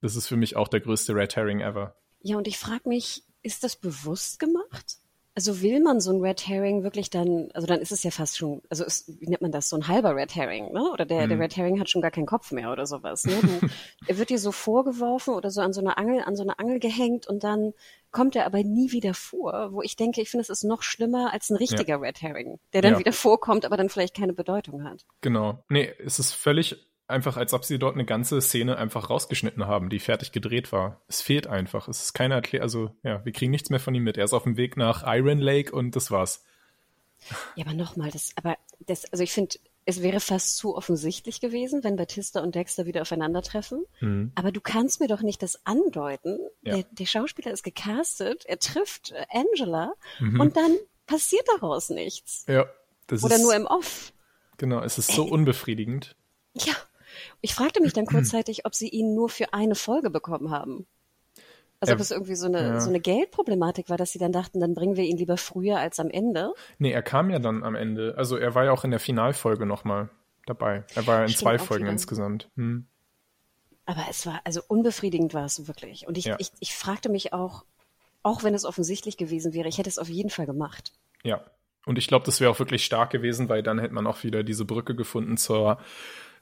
Das 0.00 0.16
ist 0.16 0.28
für 0.28 0.36
mich 0.36 0.56
auch 0.56 0.68
der 0.68 0.80
größte 0.80 1.14
Red 1.14 1.36
Herring 1.36 1.60
ever. 1.60 1.96
Ja, 2.20 2.36
und 2.36 2.48
ich 2.48 2.58
frage 2.58 2.88
mich, 2.88 3.24
ist 3.42 3.64
das 3.64 3.76
bewusst 3.76 4.38
gemacht? 4.38 4.98
Also 5.34 5.62
will 5.62 5.78
man 5.80 6.00
so 6.00 6.10
ein 6.12 6.20
Red 6.20 6.48
Herring 6.48 6.82
wirklich 6.82 7.10
dann, 7.10 7.48
also 7.54 7.64
dann 7.68 7.80
ist 7.80 7.92
es 7.92 8.02
ja 8.02 8.10
fast 8.10 8.36
schon, 8.36 8.60
also 8.70 8.84
ist, 8.84 9.20
wie 9.20 9.28
nennt 9.28 9.40
man 9.40 9.52
das, 9.52 9.68
so 9.68 9.76
ein 9.76 9.86
halber 9.86 10.16
Red 10.16 10.34
Herring, 10.34 10.72
ne? 10.72 10.90
Oder 10.92 11.06
der, 11.06 11.26
mhm. 11.26 11.28
der 11.28 11.38
Red 11.38 11.56
Herring 11.56 11.78
hat 11.78 11.88
schon 11.88 12.02
gar 12.02 12.10
keinen 12.10 12.26
Kopf 12.26 12.50
mehr 12.50 12.72
oder 12.72 12.86
sowas. 12.86 13.24
Ne? 13.24 13.34
Du, 13.40 13.68
er 14.08 14.18
wird 14.18 14.30
dir 14.30 14.40
so 14.40 14.50
vorgeworfen 14.50 15.34
oder 15.34 15.52
so 15.52 15.60
an 15.60 15.72
so 15.72 15.80
einer 15.80 15.96
Angel, 15.96 16.22
an 16.24 16.34
so 16.34 16.42
einer 16.42 16.58
Angel 16.58 16.80
gehängt 16.80 17.28
und 17.28 17.44
dann 17.44 17.72
kommt 18.10 18.34
er 18.34 18.46
aber 18.46 18.64
nie 18.64 18.90
wieder 18.90 19.14
vor, 19.14 19.72
wo 19.72 19.80
ich 19.80 19.94
denke, 19.94 20.20
ich 20.20 20.28
finde, 20.28 20.42
es 20.42 20.48
ist 20.48 20.64
noch 20.64 20.82
schlimmer 20.82 21.32
als 21.32 21.50
ein 21.50 21.56
richtiger 21.56 21.94
ja. 21.94 21.96
Red 21.98 22.20
Herring, 22.20 22.58
der 22.72 22.82
dann 22.82 22.94
ja. 22.94 22.98
wieder 22.98 23.12
vorkommt, 23.12 23.64
aber 23.64 23.76
dann 23.76 23.90
vielleicht 23.90 24.16
keine 24.16 24.32
Bedeutung 24.32 24.82
hat. 24.82 25.06
Genau. 25.20 25.62
Nee, 25.68 25.94
es 26.04 26.18
ist 26.18 26.32
völlig 26.32 26.87
einfach, 27.08 27.36
als 27.36 27.54
ob 27.54 27.64
sie 27.64 27.78
dort 27.78 27.94
eine 27.94 28.04
ganze 28.04 28.40
Szene 28.40 28.76
einfach 28.76 29.10
rausgeschnitten 29.10 29.66
haben, 29.66 29.88
die 29.88 29.98
fertig 29.98 30.30
gedreht 30.30 30.70
war. 30.72 31.00
Es 31.08 31.22
fehlt 31.22 31.46
einfach. 31.46 31.88
Es 31.88 32.02
ist 32.02 32.12
keine 32.12 32.34
Erklärung. 32.34 32.62
Also, 32.62 32.90
ja, 33.02 33.24
wir 33.24 33.32
kriegen 33.32 33.50
nichts 33.50 33.70
mehr 33.70 33.80
von 33.80 33.94
ihm 33.94 34.04
mit. 34.04 34.16
Er 34.16 34.24
ist 34.24 34.34
auf 34.34 34.44
dem 34.44 34.56
Weg 34.56 34.76
nach 34.76 35.02
Iron 35.06 35.38
Lake 35.38 35.72
und 35.72 35.96
das 35.96 36.10
war's. 36.10 36.44
Ja, 37.56 37.66
aber 37.66 37.74
nochmal, 37.74 38.10
das, 38.10 38.30
aber 38.36 38.56
das, 38.86 39.10
also 39.12 39.24
ich 39.24 39.32
finde, 39.32 39.56
es 39.84 40.02
wäre 40.02 40.20
fast 40.20 40.56
zu 40.58 40.76
offensichtlich 40.76 41.40
gewesen, 41.40 41.82
wenn 41.82 41.96
Batista 41.96 42.40
und 42.40 42.54
Dexter 42.54 42.84
wieder 42.84 43.02
aufeinandertreffen. 43.02 43.86
Mhm. 44.00 44.32
Aber 44.34 44.52
du 44.52 44.60
kannst 44.60 45.00
mir 45.00 45.08
doch 45.08 45.22
nicht 45.22 45.42
das 45.42 45.64
andeuten. 45.64 46.38
Ja. 46.62 46.74
Der, 46.74 46.84
der, 46.90 47.06
Schauspieler 47.06 47.52
ist 47.52 47.64
gecastet, 47.64 48.44
er 48.44 48.58
trifft 48.58 49.12
äh, 49.12 49.24
Angela 49.30 49.94
mhm. 50.20 50.40
und 50.40 50.56
dann 50.56 50.76
passiert 51.06 51.46
daraus 51.56 51.88
nichts. 51.88 52.44
Ja. 52.46 52.66
Oder 53.10 53.36
ist, 53.36 53.42
nur 53.42 53.56
im 53.56 53.66
Off. 53.66 54.12
Genau, 54.58 54.82
es 54.82 54.98
ist 54.98 55.10
so 55.10 55.24
Ey. 55.24 55.30
unbefriedigend. 55.30 56.14
Ja. 56.52 56.74
Ich 57.40 57.54
fragte 57.54 57.80
mich 57.80 57.92
dann 57.92 58.06
kurzzeitig, 58.06 58.66
ob 58.66 58.74
sie 58.74 58.88
ihn 58.88 59.14
nur 59.14 59.28
für 59.28 59.52
eine 59.52 59.74
Folge 59.74 60.10
bekommen 60.10 60.50
haben. 60.50 60.86
Also 61.80 61.94
ob 61.94 62.00
es 62.00 62.10
irgendwie 62.10 62.34
so 62.34 62.46
eine, 62.46 62.60
ja. 62.60 62.80
so 62.80 62.88
eine 62.88 62.98
Geldproblematik 62.98 63.88
war, 63.88 63.96
dass 63.96 64.10
sie 64.10 64.18
dann 64.18 64.32
dachten, 64.32 64.58
dann 64.58 64.74
bringen 64.74 64.96
wir 64.96 65.04
ihn 65.04 65.16
lieber 65.16 65.36
früher 65.36 65.78
als 65.78 66.00
am 66.00 66.10
Ende. 66.10 66.52
Nee, 66.78 66.90
er 66.90 67.02
kam 67.02 67.30
ja 67.30 67.38
dann 67.38 67.62
am 67.62 67.76
Ende. 67.76 68.14
Also 68.16 68.36
er 68.36 68.54
war 68.54 68.64
ja 68.64 68.72
auch 68.72 68.82
in 68.82 68.90
der 68.90 68.98
Finalfolge 68.98 69.64
nochmal 69.64 70.10
dabei. 70.46 70.84
Er 70.96 71.06
war 71.06 71.18
ja 71.18 71.22
in 71.22 71.28
Stimmt, 71.28 71.40
zwei 71.40 71.58
Folgen 71.58 71.84
wieder. 71.84 71.92
insgesamt. 71.92 72.50
Hm. 72.56 72.86
Aber 73.86 74.04
es 74.10 74.26
war, 74.26 74.40
also 74.44 74.60
unbefriedigend 74.66 75.34
war 75.34 75.44
es 75.44 75.68
wirklich. 75.68 76.06
Und 76.08 76.18
ich, 76.18 76.26
ja. 76.26 76.36
ich, 76.38 76.50
ich 76.58 76.74
fragte 76.74 77.08
mich 77.08 77.32
auch, 77.32 77.64
auch 78.22 78.42
wenn 78.42 78.54
es 78.54 78.64
offensichtlich 78.64 79.16
gewesen 79.16 79.54
wäre, 79.54 79.68
ich 79.68 79.78
hätte 79.78 79.88
es 79.88 79.98
auf 79.98 80.08
jeden 80.08 80.30
Fall 80.30 80.46
gemacht. 80.46 80.92
Ja. 81.22 81.44
Und 81.86 81.96
ich 81.96 82.08
glaube, 82.08 82.26
das 82.26 82.40
wäre 82.40 82.50
auch 82.50 82.58
wirklich 82.58 82.84
stark 82.84 83.10
gewesen, 83.10 83.48
weil 83.48 83.62
dann 83.62 83.78
hätte 83.78 83.94
man 83.94 84.06
auch 84.06 84.24
wieder 84.24 84.42
diese 84.42 84.64
Brücke 84.64 84.94
gefunden 84.94 85.36
zur 85.36 85.78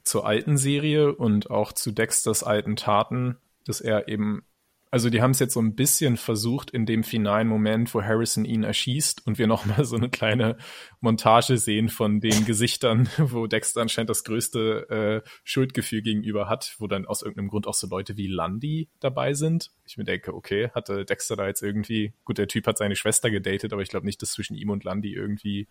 zur 0.07 0.25
alten 0.25 0.57
Serie 0.57 1.15
und 1.15 1.51
auch 1.51 1.73
zu 1.73 1.91
Dexters 1.91 2.45
alten 2.45 2.77
Taten, 2.77 3.37
dass 3.65 3.81
er 3.81 4.07
eben, 4.07 4.45
also 4.93 5.11
die 5.11 5.21
haben 5.21 5.33
es 5.33 5.41
jetzt 5.41 5.55
so 5.55 5.61
ein 5.61 5.75
bisschen 5.75 6.17
versucht 6.17 6.71
in 6.71 6.87
dem 6.87 7.03
finalen 7.03 7.49
Moment, 7.49 7.93
wo 7.93 8.03
Harrison 8.03 8.45
ihn 8.45 8.63
erschießt 8.63 9.27
und 9.27 9.37
wir 9.39 9.49
nochmal 9.49 9.85
so 9.85 9.97
eine 9.97 10.09
kleine 10.09 10.59
Montage 11.01 11.59
sehen 11.59 11.89
von 11.89 12.21
den 12.21 12.45
Gesichtern, 12.45 13.09
wo 13.19 13.49
Dexter 13.49 13.83
anscheinend 13.83 14.11
das 14.11 14.23
größte 14.23 15.23
äh, 15.25 15.29
Schuldgefühl 15.43 16.03
gegenüber 16.03 16.49
hat, 16.49 16.77
wo 16.79 16.87
dann 16.87 17.05
aus 17.05 17.23
irgendeinem 17.23 17.49
Grund 17.49 17.67
auch 17.67 17.75
so 17.75 17.89
Leute 17.89 18.17
wie 18.17 18.29
Lundy 18.29 18.89
dabei 19.01 19.35
sind. 19.35 19.73
Ich 19.87 19.99
mir 19.99 20.05
denke, 20.05 20.35
okay, 20.35 20.71
hatte 20.73 21.05
Dexter 21.05 21.35
da 21.35 21.49
jetzt 21.49 21.63
irgendwie, 21.63 22.13
gut, 22.25 22.39
der 22.39 22.47
Typ 22.47 22.69
hat 22.69 22.79
seine 22.79 22.95
Schwester 22.95 23.29
gedatet, 23.29 23.73
aber 23.73 23.83
ich 23.83 23.89
glaube 23.89 24.07
nicht, 24.07 24.23
dass 24.23 24.31
zwischen 24.31 24.55
ihm 24.55 24.71
und 24.71 24.85
Lundy 24.85 25.13
irgendwie 25.13 25.67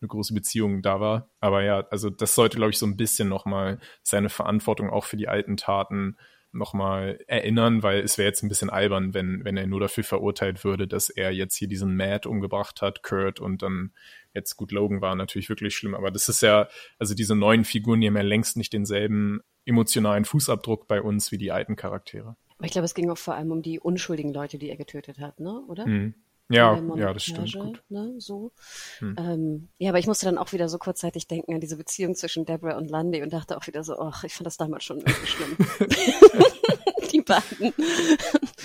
eine 0.00 0.08
große 0.08 0.34
Beziehung 0.34 0.82
da 0.82 1.00
war. 1.00 1.30
Aber 1.40 1.62
ja, 1.62 1.86
also 1.90 2.10
das 2.10 2.34
sollte, 2.34 2.56
glaube 2.56 2.70
ich, 2.70 2.78
so 2.78 2.86
ein 2.86 2.96
bisschen 2.96 3.28
nochmal 3.28 3.78
seine 4.02 4.28
Verantwortung 4.28 4.90
auch 4.90 5.04
für 5.04 5.16
die 5.16 5.28
alten 5.28 5.56
Taten 5.56 6.16
nochmal 6.52 7.20
erinnern, 7.26 7.82
weil 7.82 8.00
es 8.00 8.16
wäre 8.16 8.28
jetzt 8.28 8.42
ein 8.42 8.48
bisschen 8.48 8.70
albern, 8.70 9.12
wenn, 9.12 9.44
wenn 9.44 9.56
er 9.56 9.66
nur 9.66 9.80
dafür 9.80 10.04
verurteilt 10.04 10.64
würde, 10.64 10.88
dass 10.88 11.10
er 11.10 11.30
jetzt 11.30 11.56
hier 11.56 11.68
diesen 11.68 11.94
Matt 11.94 12.26
umgebracht 12.26 12.80
hat, 12.80 13.02
Kurt 13.02 13.38
und 13.40 13.62
dann 13.62 13.92
jetzt 14.32 14.56
gut, 14.56 14.72
Logan 14.72 15.00
war 15.00 15.14
natürlich 15.14 15.48
wirklich 15.48 15.76
schlimm, 15.76 15.94
aber 15.94 16.10
das 16.10 16.28
ist 16.28 16.42
ja, 16.42 16.68
also 16.98 17.14
diese 17.14 17.34
neuen 17.34 17.64
Figuren, 17.64 18.00
die 18.00 18.06
haben 18.06 18.16
ja 18.16 18.22
längst 18.22 18.56
nicht 18.56 18.72
denselben 18.72 19.40
emotionalen 19.66 20.24
Fußabdruck 20.24 20.88
bei 20.88 21.02
uns 21.02 21.30
wie 21.32 21.38
die 21.38 21.52
alten 21.52 21.76
Charaktere. 21.76 22.36
Aber 22.56 22.66
ich 22.66 22.72
glaube, 22.72 22.86
es 22.86 22.94
ging 22.94 23.10
auch 23.10 23.18
vor 23.18 23.34
allem 23.34 23.52
um 23.52 23.62
die 23.62 23.78
unschuldigen 23.78 24.32
Leute, 24.32 24.58
die 24.58 24.70
er 24.70 24.76
getötet 24.76 25.18
hat, 25.18 25.38
ne? 25.40 25.62
Oder? 25.68 25.84
Hm. 25.84 26.14
Ja, 26.50 26.80
ja, 26.96 27.12
das 27.12 27.24
stimmt. 27.24 27.52
Gut. 27.52 27.82
Ne, 27.90 28.14
so. 28.18 28.52
Hm. 29.00 29.16
Ähm, 29.18 29.68
ja, 29.78 29.90
aber 29.90 29.98
ich 29.98 30.06
musste 30.06 30.24
dann 30.24 30.38
auch 30.38 30.52
wieder 30.52 30.68
so 30.68 30.78
kurzzeitig 30.78 31.26
denken 31.26 31.54
an 31.54 31.60
diese 31.60 31.76
Beziehung 31.76 32.14
zwischen 32.14 32.46
Deborah 32.46 32.78
und 32.78 32.90
Lundy 32.90 33.22
und 33.22 33.32
dachte 33.32 33.56
auch 33.56 33.66
wieder 33.66 33.84
so, 33.84 33.98
ach, 33.98 34.24
ich 34.24 34.34
fand 34.34 34.46
das 34.46 34.56
damals 34.56 34.84
schon 34.84 34.98
irgendwie 34.98 35.26
schlimm. 35.26 35.56
beiden. 37.28 37.72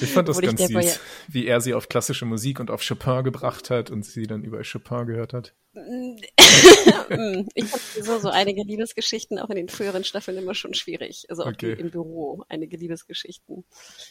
Ich 0.01 0.09
fand 0.09 0.27
das 0.27 0.41
ganz 0.41 0.59
süß, 0.59 0.71
ja 0.71 0.91
wie 1.27 1.47
er 1.47 1.61
sie 1.61 1.73
auf 1.73 1.89
klassische 1.89 2.25
Musik 2.25 2.59
und 2.59 2.71
auf 2.71 2.85
Chopin 2.85 3.23
gebracht 3.23 3.69
hat 3.69 3.91
und 3.91 4.05
sie 4.05 4.27
dann 4.27 4.43
über 4.43 4.61
Chopin 4.63 5.05
gehört 5.05 5.33
hat. 5.33 5.53
ich 7.55 7.65
fand 7.65 8.05
so, 8.05 8.19
so 8.19 8.29
einige 8.29 8.61
Liebesgeschichten 8.61 9.39
auch 9.39 9.49
in 9.49 9.55
den 9.55 9.69
früheren 9.69 10.03
Staffeln 10.03 10.37
immer 10.37 10.53
schon 10.53 10.75
schwierig. 10.75 11.25
Also 11.29 11.43
auch 11.43 11.47
okay. 11.47 11.73
im 11.73 11.89
Büro 11.89 12.43
einige 12.47 12.77
Liebesgeschichten. 12.77 13.65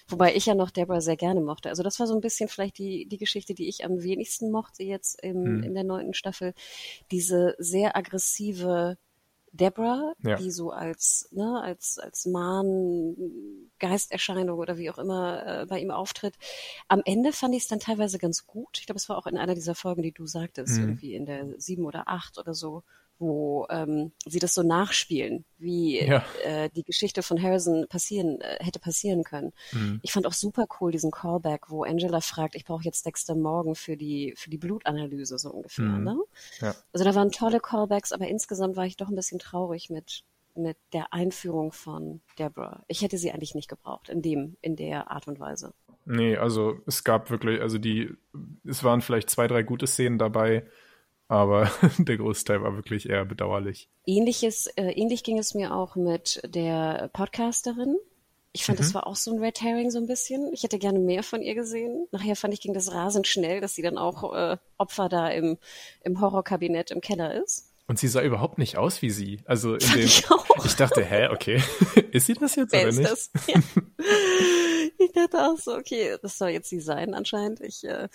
Wobei 0.09 0.35
ich 0.35 0.47
ja 0.47 0.57
noch 0.57 0.71
Deborah 0.71 1.01
sehr 1.01 1.17
gerne 1.17 1.41
mochte. 1.41 1.69
Also 1.69 1.85
das 1.85 2.01
war 2.01 2.09
so 2.09 2.15
ein 2.15 2.21
bisschen 2.21 2.49
vielleicht 2.49 2.79
die, 2.79 3.07
die 3.07 3.19
Geschichte, 3.19 3.55
die 3.55 3.69
ich 3.69 3.85
am 3.85 4.03
wenigsten 4.03 4.51
mochte 4.51 4.83
jetzt 4.83 5.23
im, 5.23 5.45
hm. 5.45 5.63
in 5.63 5.75
der 5.75 5.85
neunten 5.85 6.15
Staffel. 6.15 6.53
Diese 7.13 7.55
sehr 7.59 7.97
aggressive 7.97 8.97
Deborah, 9.53 10.15
ja. 10.23 10.37
die 10.37 10.51
so 10.51 10.71
als, 10.71 11.29
ne, 11.31 11.61
als, 11.63 11.99
als 11.99 12.25
Mahn, 12.27 13.15
Geisterscheinung 13.79 14.59
oder 14.59 14.79
wie 14.79 14.91
auch 14.91 14.99
immer 14.99 15.47
äh, 15.47 15.67
bei 15.67 15.79
ihm 15.79 15.91
auftritt. 15.91 16.35
Am 16.89 17.03
Ende 17.05 17.33
fand 17.33 17.55
ich 17.55 17.65
es 17.65 17.69
dann 17.69 17.81
teilweise 17.81 18.19
ganz 18.19 18.47
gut. 18.47 18.79
Ich 18.79 18.87
glaube, 18.87 18.97
es 18.97 19.09
war 19.09 19.19
auch 19.19 19.27
in 19.27 19.37
einer 19.37 19.55
dieser 19.55 19.75
Folgen, 19.75 20.03
die 20.03 20.13
du 20.13 20.27
sagtest, 20.27 20.77
mhm. 20.77 20.83
irgendwie 20.85 21.15
in 21.15 21.27
der 21.27 21.61
sieben 21.61 21.85
oder 21.85 22.09
acht 22.09 22.39
oder 22.39 22.55
so, 22.55 22.83
wo 23.19 23.67
ähm, 23.71 24.13
sie 24.27 24.39
das 24.39 24.55
so 24.55 24.63
nachspielen, 24.63 25.45
wie 25.59 26.05
ja. 26.05 26.25
äh, 26.45 26.69
die 26.71 26.83
Geschichte 26.83 27.23
von 27.23 27.41
Harrison 27.41 27.87
passieren 27.89 28.41
äh, 28.41 28.57
hätte 28.61 28.81
passieren 28.81 29.23
können. 29.23 29.53
Mhm. 29.73 30.01
Ich 30.03 30.13
fand 30.13 30.27
auch 30.27 30.33
super 30.33 30.67
cool 30.81 30.93
diesen 30.93 31.11
Callback, 31.11 31.71
wo 31.71 31.85
Angela 31.85 32.21
fragt, 32.21 32.57
ich 32.57 32.65
brauche 32.65 32.85
jetzt 32.85 33.07
Dexter 33.07 33.35
morgen 33.35 33.75
für 33.75 33.97
die 33.97 34.35
für 34.37 34.51
die 34.51 34.59
Blutanalyse 34.59 35.39
so 35.39 35.51
ungefähr. 35.51 35.85
Mhm. 35.85 36.05
Ne? 36.05 36.19
Ja. 36.61 36.75
Also 36.93 37.05
da 37.05 37.15
waren 37.15 37.31
tolle 37.31 37.61
Callbacks, 37.61 38.13
aber 38.13 38.27
insgesamt 38.27 38.77
war 38.77 38.87
ich 38.87 38.97
doch 38.97 39.09
ein 39.09 39.17
bisschen 39.17 39.39
traurig 39.39 39.91
mit 39.91 40.25
mit 40.55 40.77
der 40.93 41.15
Einführung 41.15 41.73
von 41.73 42.21
Deborah. 42.39 42.85
Ich 42.87 43.03
hätte 43.03 43.17
sie 43.17 43.33
eigentlich 43.33 43.55
nicht 43.55 43.69
gebraucht 43.69 44.09
in 44.09 44.21
dem 44.21 44.57
in 44.61 44.77
der 44.77 45.11
Art 45.11 45.29
und 45.29 45.41
Weise. 45.41 45.73
Nee, 46.05 46.37
also 46.37 46.81
es 46.87 47.05
gab 47.05 47.31
wirklich, 47.31 47.61
also 47.61 47.79
die, 47.79 48.11
es 48.65 48.83
waren 48.83 49.03
vielleicht 49.03 49.31
zwei, 49.31 49.47
drei 49.47 49.63
gute 49.63 49.87
Szenen 49.87 50.19
dabei, 50.19 50.67
aber 51.33 51.71
der 51.99 52.19
Großteil 52.19 52.63
war 52.63 52.77
wirklich 52.77 53.09
eher 53.09 53.25
bedauerlich. 53.25 53.89
Ähnliches, 54.05 54.67
äh, 54.77 54.91
ähnlich 54.91 55.25
ging 55.25 55.39
es 55.39 55.55
mir 55.55 55.75
auch 55.75 55.97
mit 55.97 56.43
der 56.45 57.09
Podcasterin. 57.15 57.97
Ich 58.53 58.67
fand, 58.67 58.79
mhm. 58.79 58.83
das 58.83 58.93
war 58.93 59.07
auch 59.07 59.17
so 59.17 59.33
ein 59.33 59.43
Red 59.43 59.63
Herring 59.63 59.91
so 59.91 59.99
ein 59.99 60.07
bisschen. 60.07 60.53
Ich 60.53 60.63
hätte 60.63 60.79
gerne 60.79 60.99
mehr 60.99 61.23
von 61.23 61.41
ihr 61.41 61.55
gesehen. 61.55 62.07
Nachher 62.13 62.37
fand 62.37 62.53
ich, 62.53 62.61
ging 62.61 62.75
das 62.75 62.93
rasend 62.93 63.27
schnell, 63.27 63.63
dass 63.63 63.75
sie 63.75 63.81
dann 63.81 63.97
auch 63.97 64.35
äh, 64.35 64.59
Opfer 64.77 65.09
da 65.09 65.29
im, 65.29 65.57
im 66.03 66.21
Horrorkabinett 66.21 66.91
im 66.91 67.01
Keller 67.01 67.43
ist. 67.43 67.73
Und 67.87 67.99
sie 67.99 68.09
sah 68.09 68.21
überhaupt 68.21 68.59
nicht 68.59 68.77
aus 68.77 69.01
wie 69.01 69.11
sie. 69.11 69.41
Also 69.47 69.77
in 69.77 69.91
dem, 69.93 70.05
ich, 70.05 70.27
ich, 70.65 70.77
dachte, 70.77 71.03
hä, 71.03 71.29
okay, 71.29 71.63
ist 72.13 72.27
sie 72.27 72.35
das 72.35 72.57
jetzt 72.57 72.73
Wer 72.73 72.89
oder 72.89 72.93
nicht? 72.93 73.11
Das? 73.11 73.31
Ja. 73.47 73.61
Ich 74.99 75.13
dachte 75.13 75.39
auch 75.39 75.59
so, 75.59 75.75
okay, 75.75 76.17
das 76.21 76.39
soll 76.39 76.51
jetzt 76.51 76.69
sie 76.69 76.81
sein 76.81 77.15
anscheinend. 77.15 77.61
Ich, 77.61 77.85
äh, 77.85 78.09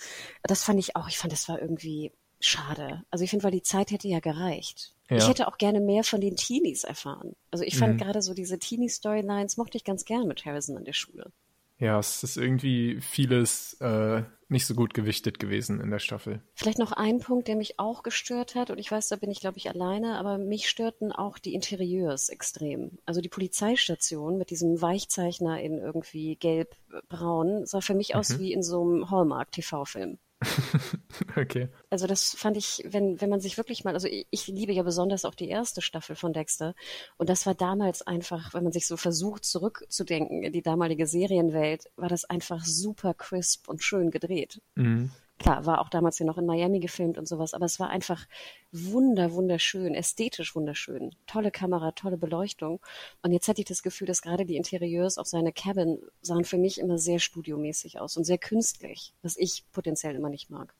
das 0.44 0.62
fand 0.62 0.78
ich 0.78 0.94
auch, 0.96 1.08
ich 1.08 1.18
fand, 1.18 1.32
das 1.32 1.48
war 1.48 1.60
irgendwie 1.60 2.12
schade. 2.40 3.04
Also 3.10 3.24
ich 3.24 3.30
finde, 3.30 3.44
weil 3.44 3.52
die 3.52 3.62
Zeit 3.62 3.90
hätte 3.90 4.08
ja 4.08 4.20
gereicht. 4.20 4.94
Ja. 5.10 5.16
Ich 5.16 5.28
hätte 5.28 5.48
auch 5.48 5.58
gerne 5.58 5.80
mehr 5.80 6.04
von 6.04 6.20
den 6.20 6.36
Teenies 6.36 6.84
erfahren. 6.84 7.34
Also 7.50 7.64
ich 7.64 7.78
fand 7.78 7.94
mhm. 7.94 7.98
gerade 7.98 8.22
so 8.22 8.34
diese 8.34 8.58
Teenie-Storylines 8.58 9.56
mochte 9.56 9.78
ich 9.78 9.84
ganz 9.84 10.04
gern 10.04 10.26
mit 10.28 10.44
Harrison 10.44 10.76
an 10.76 10.84
der 10.84 10.92
Schule. 10.92 11.32
Ja, 11.78 11.98
es 11.98 12.24
ist 12.24 12.36
irgendwie 12.36 13.00
vieles 13.00 13.74
äh, 13.74 14.24
nicht 14.48 14.66
so 14.66 14.74
gut 14.74 14.94
gewichtet 14.94 15.38
gewesen 15.38 15.80
in 15.80 15.90
der 15.90 16.00
Staffel. 16.00 16.42
Vielleicht 16.54 16.78
noch 16.78 16.90
ein 16.90 17.20
Punkt, 17.20 17.46
der 17.46 17.54
mich 17.54 17.78
auch 17.78 18.02
gestört 18.02 18.56
hat, 18.56 18.70
und 18.70 18.78
ich 18.78 18.90
weiß, 18.90 19.08
da 19.08 19.16
bin 19.16 19.30
ich, 19.30 19.40
glaube 19.40 19.58
ich, 19.58 19.68
alleine, 19.70 20.18
aber 20.18 20.38
mich 20.38 20.68
störten 20.68 21.12
auch 21.12 21.38
die 21.38 21.54
Interieurs 21.54 22.30
extrem. 22.30 22.98
Also 23.06 23.20
die 23.20 23.28
Polizeistation 23.28 24.38
mit 24.38 24.50
diesem 24.50 24.82
Weichzeichner 24.82 25.60
in 25.60 25.78
irgendwie 25.78 26.34
gelb-braun 26.34 27.64
sah 27.64 27.80
für 27.80 27.94
mich 27.94 28.14
mhm. 28.14 28.20
aus 28.20 28.38
wie 28.40 28.52
in 28.52 28.64
so 28.64 28.82
einem 28.82 29.10
Hallmark-TV-Film. 29.10 30.18
okay. 31.36 31.68
Also 31.90 32.06
das 32.06 32.34
fand 32.36 32.56
ich, 32.56 32.84
wenn, 32.86 33.20
wenn 33.20 33.30
man 33.30 33.40
sich 33.40 33.56
wirklich 33.56 33.84
mal, 33.84 33.94
also 33.94 34.06
ich, 34.06 34.26
ich, 34.30 34.46
liebe 34.46 34.72
ja 34.72 34.82
besonders 34.82 35.24
auch 35.24 35.34
die 35.34 35.48
erste 35.48 35.82
Staffel 35.82 36.14
von 36.14 36.32
Dexter. 36.32 36.74
Und 37.16 37.28
das 37.28 37.44
war 37.46 37.54
damals 37.54 38.02
einfach, 38.02 38.54
wenn 38.54 38.62
man 38.62 38.72
sich 38.72 38.86
so 38.86 38.96
versucht 38.96 39.44
zurückzudenken 39.44 40.44
in 40.44 40.52
die 40.52 40.62
damalige 40.62 41.06
Serienwelt, 41.06 41.86
war 41.96 42.08
das 42.08 42.24
einfach 42.24 42.64
super 42.64 43.14
crisp 43.14 43.68
und 43.68 43.82
schön 43.82 44.10
gedreht. 44.10 44.60
Mhm. 44.76 45.10
Klar, 45.38 45.66
war 45.66 45.80
auch 45.80 45.88
damals 45.88 46.18
ja 46.18 46.26
noch 46.26 46.36
in 46.36 46.46
Miami 46.46 46.80
gefilmt 46.80 47.16
und 47.16 47.28
sowas, 47.28 47.54
aber 47.54 47.64
es 47.64 47.78
war 47.78 47.90
einfach 47.90 48.26
wunder, 48.72 49.32
wunderschön, 49.32 49.94
ästhetisch 49.94 50.56
wunderschön. 50.56 51.14
Tolle 51.26 51.52
Kamera, 51.52 51.92
tolle 51.92 52.16
Beleuchtung. 52.16 52.80
Und 53.22 53.32
jetzt 53.32 53.46
hatte 53.46 53.60
ich 53.60 53.66
das 53.66 53.82
Gefühl, 53.82 54.08
dass 54.08 54.20
gerade 54.20 54.44
die 54.44 54.56
Interieurs 54.56 55.16
auf 55.16 55.28
seine 55.28 55.52
Cabin 55.52 55.98
sahen 56.22 56.44
für 56.44 56.58
mich 56.58 56.80
immer 56.80 56.98
sehr 56.98 57.20
studiomäßig 57.20 58.00
aus 58.00 58.16
und 58.16 58.24
sehr 58.24 58.38
künstlich, 58.38 59.14
was 59.22 59.36
ich 59.36 59.64
potenziell 59.72 60.16
immer 60.16 60.28
nicht 60.28 60.50
mag. 60.50 60.74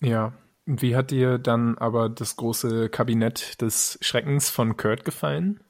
Ja. 0.00 0.34
Und 0.66 0.82
wie 0.82 0.94
hat 0.94 1.10
dir 1.10 1.38
dann 1.38 1.78
aber 1.78 2.08
das 2.10 2.36
große 2.36 2.90
Kabinett 2.90 3.60
des 3.62 3.98
Schreckens 4.02 4.50
von 4.50 4.76
Kurt 4.76 5.04
gefallen? 5.04 5.60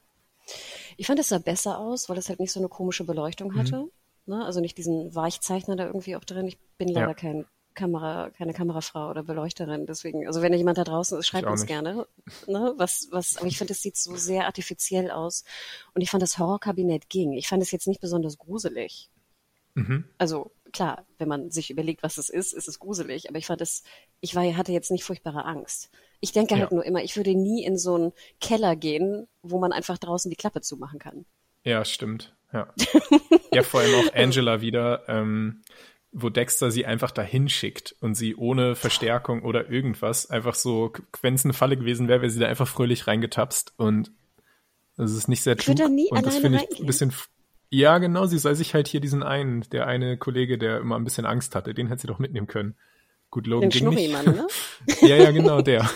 Ich 0.97 1.07
fand 1.07 1.19
es 1.19 1.29
sah 1.29 1.39
besser 1.39 1.79
aus, 1.79 2.09
weil 2.09 2.17
es 2.17 2.27
halt 2.27 2.39
nicht 2.39 2.51
so 2.51 2.59
eine 2.59 2.67
komische 2.67 3.05
Beleuchtung 3.05 3.55
hatte. 3.55 3.77
Mhm. 3.77 3.91
Ne? 4.25 4.45
Also 4.45 4.59
nicht 4.59 4.77
diesen 4.77 5.15
Weichzeichner 5.15 5.75
da 5.75 5.87
irgendwie 5.87 6.15
auch 6.15 6.23
drin. 6.25 6.47
Ich 6.47 6.59
bin 6.77 6.89
leider 6.89 7.07
ja. 7.07 7.13
kein 7.13 7.45
Kamera, 7.73 8.29
keine 8.31 8.53
Kamerafrau 8.53 9.09
oder 9.09 9.23
Beleuchterin. 9.23 9.85
Deswegen, 9.85 10.27
also 10.27 10.41
wenn 10.41 10.53
jemand 10.53 10.77
da 10.77 10.83
draußen 10.83 11.17
ist, 11.17 11.27
schreibt 11.27 11.47
uns 11.47 11.61
nicht. 11.61 11.67
gerne. 11.69 12.07
Ne? 12.47 12.73
Was, 12.77 13.07
was, 13.11 13.37
aber 13.37 13.47
ich 13.47 13.57
finde, 13.57 13.73
es 13.73 13.81
sieht 13.81 13.95
so 13.95 14.15
sehr 14.15 14.45
artifiziell 14.45 15.11
aus. 15.11 15.43
Und 15.93 16.01
ich 16.01 16.09
fand, 16.09 16.23
das 16.23 16.37
Horrorkabinett 16.37 17.09
ging. 17.09 17.33
Ich 17.33 17.47
fand 17.47 17.61
es 17.61 17.71
jetzt 17.71 17.87
nicht 17.87 18.01
besonders 18.01 18.37
gruselig. 18.37 19.09
Mhm. 19.73 20.05
Also 20.17 20.51
klar, 20.71 21.05
wenn 21.17 21.27
man 21.27 21.51
sich 21.51 21.69
überlegt, 21.69 22.03
was 22.03 22.17
es 22.17 22.29
ist, 22.29 22.53
ist 22.53 22.67
es 22.67 22.79
gruselig. 22.79 23.29
Aber 23.29 23.37
ich 23.37 23.45
fand 23.45 23.61
es, 23.61 23.83
ich 24.19 24.35
war, 24.35 24.43
hatte 24.55 24.71
jetzt 24.71 24.91
nicht 24.91 25.03
furchtbare 25.03 25.45
Angst. 25.45 25.89
Ich 26.19 26.31
denke 26.31 26.55
halt 26.55 26.71
ja. 26.71 26.75
nur 26.75 26.85
immer, 26.85 27.03
ich 27.03 27.15
würde 27.15 27.35
nie 27.35 27.63
in 27.63 27.77
so 27.77 27.95
einen 27.95 28.13
Keller 28.39 28.75
gehen, 28.75 29.27
wo 29.41 29.59
man 29.59 29.71
einfach 29.71 29.97
draußen 29.97 30.29
die 30.29 30.37
Klappe 30.37 30.61
zumachen 30.61 30.99
kann. 30.99 31.25
Ja, 31.63 31.85
stimmt. 31.85 32.35
Ja. 32.53 32.73
ja, 33.53 33.63
vor 33.63 33.79
allem 33.79 33.95
auch 33.95 34.13
Angela 34.13 34.61
wieder. 34.61 35.07
Ähm, 35.07 35.61
wo 36.11 36.29
Dexter 36.29 36.71
sie 36.71 36.85
einfach 36.85 37.11
dahin 37.11 37.47
schickt 37.47 37.95
und 38.01 38.15
sie 38.15 38.35
ohne 38.35 38.75
Verstärkung 38.75 39.43
oder 39.43 39.69
irgendwas 39.69 40.29
einfach 40.29 40.55
so, 40.55 40.91
wenn 41.21 41.35
es 41.35 41.45
eine 41.45 41.53
Falle 41.53 41.77
gewesen 41.77 42.07
wäre, 42.07 42.21
wäre 42.21 42.31
sie 42.31 42.39
da 42.39 42.47
einfach 42.47 42.67
fröhlich 42.67 43.07
reingetapst 43.07 43.73
und 43.77 44.11
das 44.97 45.13
ist 45.13 45.29
nicht 45.29 45.41
sehr 45.41 45.55
klug. 45.55 45.79
Ich 45.79 45.87
nie 45.87 46.09
und 46.11 46.25
das 46.25 46.37
finde 46.37 46.65
ich 46.69 46.79
ein 46.79 46.85
bisschen 46.85 47.13
ja, 47.73 47.97
genau, 47.99 48.25
sie 48.25 48.37
soll 48.37 48.53
sich 48.55 48.73
halt 48.73 48.89
hier 48.89 48.99
diesen 48.99 49.23
einen, 49.23 49.61
der 49.71 49.87
eine 49.87 50.17
Kollege, 50.17 50.57
der 50.57 50.79
immer 50.79 50.97
ein 50.97 51.05
bisschen 51.05 51.25
Angst 51.25 51.55
hatte, 51.55 51.73
den 51.73 51.87
hätte 51.87 52.01
sie 52.01 52.07
doch 52.07 52.19
mitnehmen 52.19 52.47
können. 52.47 52.75
Gut, 53.29 53.47
Logan 53.47 53.69
Den 53.69 53.79
ging 53.79 53.89
nicht. 53.93 54.25
Ne? 54.25 54.45
ja, 55.01 55.15
ja, 55.15 55.31
genau, 55.31 55.61
der. 55.61 55.89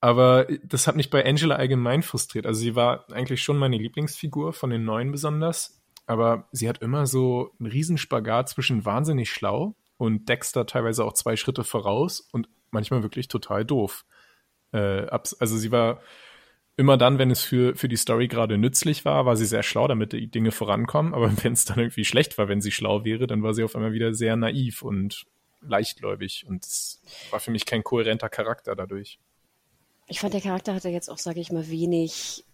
Aber 0.00 0.46
das 0.62 0.86
hat 0.86 0.94
mich 0.94 1.10
bei 1.10 1.26
Angela 1.26 1.56
allgemein 1.56 2.02
frustriert. 2.02 2.46
Also 2.46 2.60
sie 2.60 2.76
war 2.76 3.04
eigentlich 3.10 3.42
schon 3.42 3.58
meine 3.58 3.76
Lieblingsfigur 3.76 4.52
von 4.52 4.70
den 4.70 4.84
neuen 4.84 5.10
besonders 5.10 5.79
aber 6.10 6.48
sie 6.50 6.68
hat 6.68 6.82
immer 6.82 7.06
so 7.06 7.52
einen 7.60 7.70
Riesenspagat 7.70 8.48
zwischen 8.48 8.84
wahnsinnig 8.84 9.30
schlau 9.30 9.76
und 9.96 10.28
Dexter 10.28 10.66
teilweise 10.66 11.04
auch 11.04 11.12
zwei 11.12 11.36
Schritte 11.36 11.62
voraus 11.62 12.20
und 12.32 12.48
manchmal 12.72 13.04
wirklich 13.04 13.28
total 13.28 13.64
doof. 13.64 14.04
Äh, 14.72 15.06
also 15.06 15.56
sie 15.56 15.70
war 15.70 16.00
immer 16.76 16.96
dann, 16.96 17.18
wenn 17.18 17.30
es 17.30 17.44
für, 17.44 17.76
für 17.76 17.88
die 17.88 17.96
Story 17.96 18.26
gerade 18.26 18.58
nützlich 18.58 19.04
war, 19.04 19.24
war 19.24 19.36
sie 19.36 19.46
sehr 19.46 19.62
schlau, 19.62 19.86
damit 19.86 20.12
die 20.12 20.28
Dinge 20.28 20.50
vorankommen. 20.50 21.14
Aber 21.14 21.30
wenn 21.44 21.52
es 21.52 21.64
dann 21.64 21.78
irgendwie 21.78 22.04
schlecht 22.04 22.38
war, 22.38 22.48
wenn 22.48 22.60
sie 22.60 22.72
schlau 22.72 23.04
wäre, 23.04 23.28
dann 23.28 23.44
war 23.44 23.54
sie 23.54 23.62
auf 23.62 23.76
einmal 23.76 23.92
wieder 23.92 24.12
sehr 24.12 24.34
naiv 24.34 24.82
und 24.82 25.26
leichtgläubig. 25.60 26.44
Und 26.48 26.64
es 26.64 27.00
war 27.30 27.38
für 27.38 27.52
mich 27.52 27.66
kein 27.66 27.84
kohärenter 27.84 28.28
Charakter 28.28 28.74
dadurch. 28.74 29.20
Ich 30.08 30.18
fand, 30.18 30.34
der 30.34 30.40
Charakter 30.40 30.74
hatte 30.74 30.88
jetzt 30.88 31.08
auch, 31.08 31.18
sage 31.18 31.38
ich 31.38 31.52
mal, 31.52 31.68
wenig. 31.68 32.44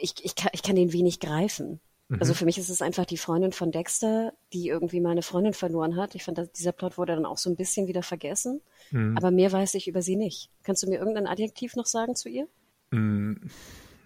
Ich, 0.00 0.14
ich, 0.24 0.36
kann, 0.36 0.50
ich 0.52 0.62
kann 0.62 0.76
den 0.76 0.92
wenig 0.92 1.18
greifen. 1.18 1.80
Also 2.10 2.32
mhm. 2.32 2.36
für 2.36 2.44
mich 2.46 2.56
ist 2.56 2.70
es 2.70 2.80
einfach 2.80 3.04
die 3.04 3.18
Freundin 3.18 3.52
von 3.52 3.70
Dexter, 3.70 4.32
die 4.54 4.68
irgendwie 4.68 5.00
mal 5.00 5.10
eine 5.10 5.22
Freundin 5.22 5.52
verloren 5.52 5.96
hat. 5.96 6.14
Ich 6.14 6.24
fand, 6.24 6.40
dieser 6.56 6.72
Plot 6.72 6.96
wurde 6.96 7.14
dann 7.14 7.26
auch 7.26 7.36
so 7.36 7.50
ein 7.50 7.56
bisschen 7.56 7.86
wieder 7.86 8.02
vergessen. 8.02 8.62
Mhm. 8.90 9.14
Aber 9.16 9.30
mehr 9.30 9.52
weiß 9.52 9.74
ich 9.74 9.88
über 9.88 10.00
sie 10.00 10.16
nicht. 10.16 10.50
Kannst 10.62 10.82
du 10.82 10.88
mir 10.88 10.98
irgendein 10.98 11.26
Adjektiv 11.26 11.76
noch 11.76 11.84
sagen 11.86 12.14
zu 12.14 12.30
ihr? 12.30 12.48
Mhm. 12.90 13.50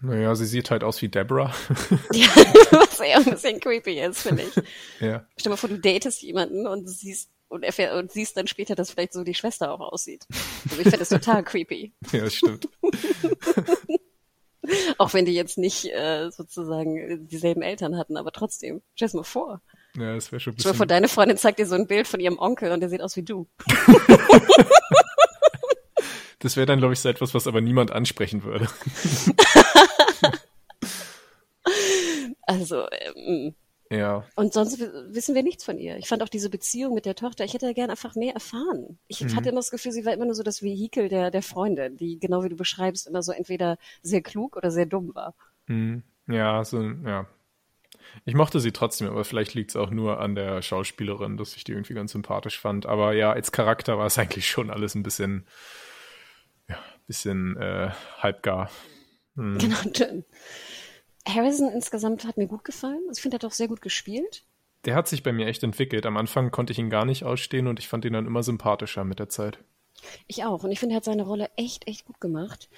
Naja, 0.00 0.34
sie 0.34 0.46
sieht 0.46 0.72
halt 0.72 0.82
aus 0.82 1.00
wie 1.00 1.08
Deborah. 1.08 1.54
ja, 2.12 2.26
was 2.72 2.98
eher 2.98 3.18
ein 3.18 3.24
bisschen 3.24 3.60
creepy 3.60 4.00
ist, 4.00 4.22
finde 4.22 4.42
ich. 4.42 4.56
ja. 5.00 5.24
Stell 5.36 5.44
dir 5.44 5.50
mal 5.50 5.56
vor, 5.56 5.68
du 5.68 5.78
datest 5.78 6.22
jemanden 6.22 6.66
und 6.66 6.88
siehst 6.88 7.30
und, 7.46 7.62
erfähr, 7.62 7.96
und 7.96 8.10
siehst 8.10 8.36
dann 8.36 8.48
später, 8.48 8.74
dass 8.74 8.90
vielleicht 8.90 9.12
so 9.12 9.22
die 9.22 9.34
Schwester 9.34 9.70
auch 9.70 9.80
aussieht. 9.80 10.26
Also 10.64 10.78
ich 10.78 10.82
finde 10.82 10.98
das 10.98 11.10
total 11.10 11.44
creepy. 11.44 11.92
Ja, 12.10 12.22
das 12.22 12.34
stimmt. 12.34 12.68
Auch 14.98 15.12
wenn 15.14 15.25
die 15.25 15.35
jetzt 15.35 15.59
nicht 15.59 15.87
äh, 15.87 16.31
sozusagen 16.31 17.27
dieselben 17.27 17.62
Eltern 17.62 17.96
hatten, 17.96 18.16
aber 18.16 18.33
trotzdem, 18.33 18.83
stell 18.94 19.07
es 19.07 19.14
mal 19.14 19.25
vor. 19.25 19.61
Ja, 19.96 20.14
das 20.14 20.31
wäre 20.33 20.40
schon 20.40 20.53
ein 20.53 20.57
bisschen... 20.57 20.70
Stell 20.70 20.79
vor, 20.79 20.87
deine 20.87 21.09
Freundin 21.09 21.37
zeigt 21.37 21.59
dir 21.59 21.66
so 21.66 21.75
ein 21.75 21.87
Bild 21.87 22.07
von 22.07 22.20
ihrem 22.20 22.38
Onkel 22.38 22.72
und 22.72 22.81
der 22.81 22.88
sieht 22.88 23.03
aus 23.03 23.16
wie 23.16 23.22
du. 23.22 23.48
das 26.38 26.57
wäre 26.57 26.66
dann, 26.66 26.79
glaube 26.79 26.94
ich, 26.94 27.01
so 27.01 27.09
etwas, 27.09 27.35
was 27.35 27.46
aber 27.46 27.61
niemand 27.61 27.90
ansprechen 27.90 28.44
würde. 28.44 28.68
also, 32.42 32.87
ähm, 32.90 33.55
ja. 33.92 34.24
Und 34.37 34.55
sonst 34.55 34.81
wissen 34.81 35.35
wir 35.35 35.42
nichts 35.42 35.64
von 35.64 35.78
ihr. 35.78 35.98
Ich 35.98 36.09
fand 36.09 36.22
auch 36.22 36.28
diese 36.28 36.48
Beziehung 36.48 36.94
mit 36.94 37.05
der 37.05 37.14
Tochter, 37.14 37.44
ich 37.44 37.52
hätte 37.52 37.66
ja 37.66 37.72
gern 37.72 37.90
einfach 37.90 38.14
mehr 38.14 38.33
erfahren. 38.33 38.98
Ich 39.07 39.20
mhm. 39.20 39.37
hatte 39.37 39.50
immer 39.50 39.59
das 39.59 39.70
Gefühl, 39.70 39.92
sie 39.92 40.07
war 40.07 40.14
immer 40.14 40.24
nur 40.24 40.35
so 40.35 40.42
das 40.42 40.62
Vehikel 40.62 41.09
der, 41.09 41.31
der 41.31 41.42
Freunde, 41.42 41.90
die, 41.90 42.18
genau 42.18 42.42
wie 42.42 42.48
du 42.48 42.57
beschreibst, 42.57 43.07
immer 43.07 43.22
so 43.22 43.33
entweder 43.33 43.76
sehr 44.00 44.22
klug 44.22 44.57
oder 44.57 44.70
sehr 44.70 44.87
dumm 44.87 45.14
war. 45.14 45.35
Mhm. 45.66 46.02
Ja, 46.26 46.64
so, 46.64 46.83
ja. 46.83 47.26
Ich 48.24 48.35
mochte 48.35 48.61
sie 48.61 48.72
trotzdem, 48.72 49.09
aber 49.09 49.24
vielleicht 49.24 49.55
liegt 49.55 49.70
es 49.70 49.76
auch 49.76 49.90
nur 49.90 50.20
an 50.20 50.35
der 50.35 50.62
Schauspielerin, 50.62 51.37
dass 51.37 51.57
ich 51.57 51.64
die 51.64 51.72
irgendwie 51.72 51.94
ganz 51.94 52.12
sympathisch 52.12 52.59
fand. 52.59 52.87
Aber 52.87 53.12
ja, 53.12 53.33
als 53.33 53.52
Charakter 53.52 53.98
war 53.98 54.07
es 54.07 54.18
eigentlich 54.18 54.48
schon 54.48 54.70
alles 54.70 54.94
ein 54.94 55.02
bisschen, 55.02 55.46
ja, 56.68 56.78
bisschen 57.07 57.57
äh, 57.59 57.90
halbgar. 58.18 58.70
Mhm. 59.35 59.59
Genau. 59.59 59.76
Harrison 61.26 61.70
insgesamt 61.70 62.24
hat 62.24 62.37
mir 62.37 62.46
gut 62.46 62.64
gefallen. 62.64 63.02
Ich 63.12 63.20
finde, 63.20 63.37
er 63.37 63.38
hat 63.38 63.44
auch 63.44 63.52
sehr 63.52 63.68
gut 63.68 63.82
gespielt. 63.82 64.44
Der 64.85 64.94
hat 64.94 65.06
sich 65.06 65.22
bei 65.22 65.32
mir 65.32 65.46
echt 65.46 65.62
entwickelt. 65.62 66.06
Am 66.06 66.16
Anfang 66.16 66.50
konnte 66.50 66.72
ich 66.72 66.78
ihn 66.78 66.90
gar 66.90 67.04
nicht 67.04 67.24
ausstehen 67.24 67.68
und 67.68 67.78
ich 67.78 67.88
fand 67.88 68.04
ihn 68.04 68.12
dann 68.12 68.26
immer 68.26 68.42
sympathischer 68.42 69.04
mit 69.04 69.20
der 69.20 69.28
Zeit. 69.28 69.62
Ich 70.26 70.44
auch. 70.44 70.64
Und 70.64 70.72
ich 70.72 70.80
finde, 70.80 70.94
er 70.94 70.96
hat 70.96 71.04
seine 71.04 71.24
Rolle 71.24 71.50
echt, 71.56 71.86
echt 71.86 72.06
gut 72.06 72.20
gemacht. 72.20 72.68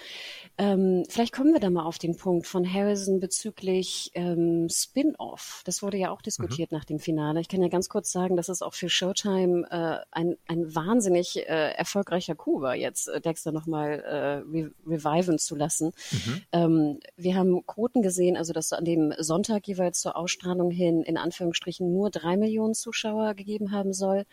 Ähm, 0.56 1.04
vielleicht 1.08 1.32
kommen 1.32 1.52
wir 1.52 1.60
da 1.60 1.70
mal 1.70 1.84
auf 1.84 1.98
den 1.98 2.16
Punkt 2.16 2.46
von 2.46 2.70
Harrison 2.70 3.20
bezüglich 3.20 4.10
ähm, 4.14 4.68
Spin-off. 4.70 5.62
Das 5.64 5.82
wurde 5.82 5.96
ja 5.96 6.10
auch 6.10 6.22
diskutiert 6.22 6.70
mhm. 6.70 6.78
nach 6.78 6.84
dem 6.84 6.98
Finale. 6.98 7.40
Ich 7.40 7.48
kann 7.48 7.62
ja 7.62 7.68
ganz 7.68 7.88
kurz 7.88 8.12
sagen, 8.12 8.37
dass 8.37 8.48
es 8.48 8.62
auch 8.62 8.74
für 8.74 8.88
Showtime 8.88 9.66
äh, 9.70 10.04
ein, 10.12 10.37
ein 10.46 10.74
wahnsinnig 10.74 11.37
äh, 11.37 11.72
erfolgreicher 11.72 12.34
Coup 12.34 12.60
war, 12.60 12.76
jetzt 12.76 13.08
äh, 13.08 13.20
Dexter 13.20 13.52
nochmal 13.52 14.00
äh, 14.00 14.16
re 14.56 14.70
reviven 14.87 15.38
zu 15.38 15.56
lassen. 15.56 15.92
Mhm. 16.10 16.42
Ähm, 16.52 17.00
wir 17.16 17.34
haben 17.34 17.66
Quoten 17.66 18.02
gesehen, 18.02 18.37
also 18.37 18.52
dass 18.52 18.72
an 18.72 18.84
dem 18.84 19.12
Sonntag 19.18 19.66
jeweils 19.66 20.00
zur 20.00 20.16
Ausstrahlung 20.16 20.70
hin 20.70 21.02
in 21.02 21.16
Anführungsstrichen 21.16 21.92
nur 21.92 22.10
drei 22.10 22.37
Millionen 22.37 22.74
Zuschauer 22.74 23.34
gegeben 23.34 23.72
haben 23.72 23.92
soll. 23.92 24.24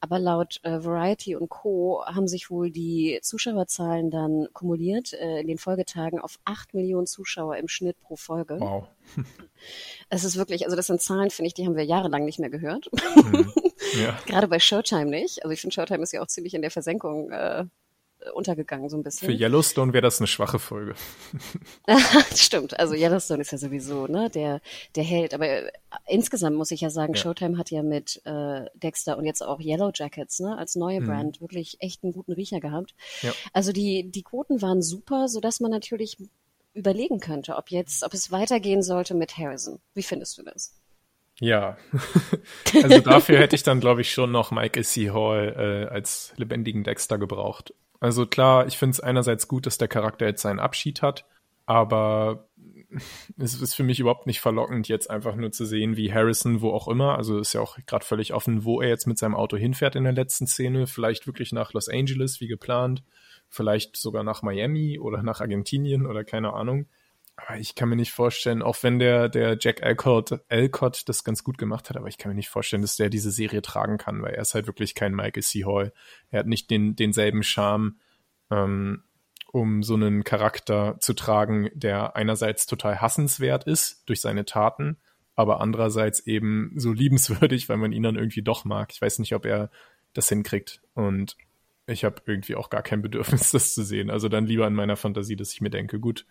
Aber 0.00 0.18
laut 0.18 0.60
äh, 0.62 0.84
Variety 0.84 1.36
und 1.36 1.48
Co. 1.48 2.02
haben 2.04 2.28
sich 2.36 2.50
wohl 2.50 2.70
die 2.70 3.18
Zuschauerzahlen 3.22 4.10
dann 4.10 4.48
kumuliert 4.52 5.12
äh, 5.14 5.40
in 5.40 5.46
den 5.46 5.58
Folgetagen 5.58 6.20
auf 6.20 6.38
acht 6.44 6.74
Millionen 6.74 7.06
Zuschauer 7.06 7.56
im 7.56 7.68
Schnitt 7.68 7.98
pro 8.00 8.16
Folge. 8.16 8.58
Wow. 8.60 8.88
Es 10.10 10.22
ist 10.22 10.36
wirklich, 10.36 10.64
also 10.66 10.76
das 10.76 10.86
sind 10.86 11.00
Zahlen, 11.00 11.30
finde 11.30 11.48
ich, 11.48 11.54
die 11.54 11.66
haben 11.66 11.76
wir 11.76 11.84
jahrelang 11.84 12.24
nicht 12.24 12.38
mehr 12.38 12.50
gehört. 12.50 12.88
Mhm. 13.16 13.52
Ja. 14.00 14.18
Gerade 14.26 14.48
bei 14.48 14.58
Showtime 14.58 15.06
nicht. 15.06 15.44
Also 15.44 15.52
ich 15.52 15.60
finde, 15.60 15.74
Showtime 15.74 16.02
ist 16.02 16.12
ja 16.12 16.20
auch 16.20 16.26
ziemlich 16.26 16.54
in 16.54 16.62
der 16.62 16.70
Versenkung 16.70 17.30
äh, 17.30 17.64
untergegangen 18.34 18.88
so 18.88 18.96
ein 18.96 19.02
bisschen. 19.02 19.28
Für 19.28 19.34
Yellowstone 19.34 19.92
wäre 19.92 20.02
das 20.02 20.20
eine 20.20 20.26
schwache 20.26 20.58
Folge. 20.58 20.94
Stimmt, 22.34 22.78
also 22.78 22.94
Yellowstone 22.94 23.40
ist 23.40 23.52
ja 23.52 23.58
sowieso 23.58 24.06
ne, 24.06 24.30
der, 24.30 24.60
der 24.94 25.04
Held. 25.04 25.34
Aber 25.34 25.48
äh, 25.48 25.70
insgesamt 26.06 26.56
muss 26.56 26.70
ich 26.70 26.80
ja 26.80 26.90
sagen, 26.90 27.14
ja. 27.14 27.20
Showtime 27.20 27.58
hat 27.58 27.70
ja 27.70 27.82
mit 27.82 28.20
äh, 28.24 28.66
Dexter 28.74 29.18
und 29.18 29.24
jetzt 29.24 29.42
auch 29.42 29.60
Yellow 29.60 29.90
Jackets 29.94 30.40
ne, 30.40 30.56
als 30.56 30.76
neue 30.76 31.00
mhm. 31.00 31.06
Brand 31.06 31.40
wirklich 31.40 31.76
echt 31.80 32.02
einen 32.04 32.12
guten 32.12 32.32
Riecher 32.32 32.60
gehabt. 32.60 32.94
Ja. 33.22 33.32
Also 33.52 33.72
die, 33.72 34.10
die 34.10 34.22
Quoten 34.22 34.62
waren 34.62 34.82
super, 34.82 35.28
sodass 35.28 35.60
man 35.60 35.70
natürlich 35.70 36.16
überlegen 36.74 37.20
könnte, 37.20 37.56
ob 37.56 37.70
jetzt, 37.70 38.04
ob 38.04 38.12
es 38.12 38.30
weitergehen 38.30 38.82
sollte 38.82 39.14
mit 39.14 39.38
Harrison. 39.38 39.80
Wie 39.94 40.02
findest 40.02 40.38
du 40.38 40.42
das? 40.42 40.74
Ja, 41.40 41.76
also 42.82 43.00
dafür 43.00 43.38
hätte 43.38 43.56
ich 43.56 43.62
dann, 43.62 43.80
glaube 43.80 44.00
ich, 44.00 44.10
schon 44.10 44.32
noch 44.32 44.50
Michael 44.50 44.84
C. 44.84 45.10
Hall 45.10 45.54
äh, 45.90 45.92
als 45.92 46.32
lebendigen 46.36 46.82
Dexter 46.82 47.18
gebraucht. 47.18 47.74
Also 48.00 48.26
klar, 48.26 48.66
ich 48.66 48.78
finde 48.78 48.92
es 48.92 49.00
einerseits 49.00 49.48
gut, 49.48 49.66
dass 49.66 49.78
der 49.78 49.88
Charakter 49.88 50.26
jetzt 50.26 50.42
seinen 50.42 50.60
Abschied 50.60 51.02
hat, 51.02 51.24
aber 51.64 52.48
es 53.38 53.60
ist 53.60 53.74
für 53.74 53.82
mich 53.82 54.00
überhaupt 54.00 54.26
nicht 54.26 54.40
verlockend, 54.40 54.88
jetzt 54.88 55.10
einfach 55.10 55.34
nur 55.36 55.52
zu 55.52 55.64
sehen, 55.64 55.96
wie 55.96 56.12
Harrison, 56.12 56.60
wo 56.60 56.70
auch 56.70 56.88
immer, 56.88 57.16
also 57.16 57.38
ist 57.38 57.52
ja 57.52 57.60
auch 57.60 57.78
gerade 57.86 58.04
völlig 58.04 58.32
offen, 58.32 58.64
wo 58.64 58.80
er 58.80 58.88
jetzt 58.88 59.06
mit 59.06 59.18
seinem 59.18 59.34
Auto 59.34 59.56
hinfährt 59.56 59.96
in 59.96 60.04
der 60.04 60.12
letzten 60.12 60.46
Szene, 60.46 60.86
vielleicht 60.86 61.26
wirklich 61.26 61.52
nach 61.52 61.72
Los 61.72 61.88
Angeles, 61.88 62.40
wie 62.40 62.48
geplant, 62.48 63.02
vielleicht 63.48 63.96
sogar 63.96 64.24
nach 64.24 64.42
Miami 64.42 64.98
oder 64.98 65.22
nach 65.22 65.40
Argentinien 65.40 66.06
oder 66.06 66.24
keine 66.24 66.52
Ahnung. 66.52 66.86
Aber 67.36 67.58
ich 67.58 67.74
kann 67.74 67.88
mir 67.88 67.96
nicht 67.96 68.12
vorstellen, 68.12 68.62
auch 68.62 68.82
wenn 68.82 68.98
der, 68.98 69.28
der 69.28 69.56
Jack 69.60 69.82
Alcott, 69.82 70.40
Alcott 70.48 71.02
das 71.06 71.22
ganz 71.22 71.44
gut 71.44 71.58
gemacht 71.58 71.90
hat, 71.90 71.96
aber 71.96 72.08
ich 72.08 72.16
kann 72.18 72.30
mir 72.30 72.36
nicht 72.36 72.48
vorstellen, 72.48 72.82
dass 72.82 72.96
der 72.96 73.10
diese 73.10 73.30
Serie 73.30 73.62
tragen 73.62 73.98
kann, 73.98 74.22
weil 74.22 74.34
er 74.34 74.42
ist 74.42 74.54
halt 74.54 74.66
wirklich 74.66 74.94
kein 74.94 75.14
Michael 75.14 75.42
C. 75.42 75.64
Hall. 75.64 75.92
Er 76.30 76.40
hat 76.40 76.46
nicht 76.46 76.70
den, 76.70 76.96
denselben 76.96 77.42
Charme, 77.42 77.96
ähm, 78.50 79.04
um 79.52 79.82
so 79.82 79.94
einen 79.94 80.24
Charakter 80.24 80.96
zu 80.98 81.14
tragen, 81.14 81.70
der 81.74 82.16
einerseits 82.16 82.66
total 82.66 83.00
hassenswert 83.00 83.64
ist 83.64 84.08
durch 84.08 84.20
seine 84.20 84.44
Taten, 84.44 84.96
aber 85.34 85.60
andererseits 85.60 86.20
eben 86.20 86.72
so 86.76 86.92
liebenswürdig, 86.92 87.68
weil 87.68 87.76
man 87.76 87.92
ihn 87.92 88.02
dann 88.02 88.16
irgendwie 88.16 88.42
doch 88.42 88.64
mag. 88.64 88.92
Ich 88.92 89.02
weiß 89.02 89.18
nicht, 89.18 89.34
ob 89.34 89.44
er 89.44 89.70
das 90.14 90.28
hinkriegt. 90.30 90.80
Und 90.94 91.36
ich 91.86 92.04
habe 92.04 92.22
irgendwie 92.26 92.56
auch 92.56 92.70
gar 92.70 92.82
kein 92.82 93.02
Bedürfnis, 93.02 93.50
das 93.52 93.74
zu 93.74 93.84
sehen. 93.84 94.10
Also 94.10 94.28
dann 94.28 94.46
lieber 94.46 94.66
in 94.66 94.74
meiner 94.74 94.96
Fantasie, 94.96 95.36
dass 95.36 95.52
ich 95.52 95.60
mir 95.60 95.70
denke, 95.70 96.00
gut, 96.00 96.26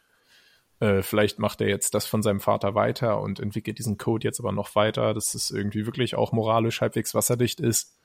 äh, 0.80 1.02
vielleicht 1.02 1.40
macht 1.40 1.62
er 1.62 1.70
jetzt 1.70 1.94
das 1.94 2.06
von 2.06 2.22
seinem 2.22 2.40
Vater 2.40 2.76
weiter 2.76 3.22
und 3.22 3.40
entwickelt 3.40 3.80
diesen 3.80 3.98
Code 3.98 4.28
jetzt 4.28 4.40
aber 4.40 4.52
noch 4.52 4.76
weiter, 4.76 5.14
dass 5.14 5.34
es 5.34 5.52
irgendwie 5.52 5.86
wirklich 5.86 6.16
auch 6.16 6.32
moralisch 6.32 6.82
halbwegs 6.82 7.14
wasserdicht 7.14 7.60
ist. 7.60 7.98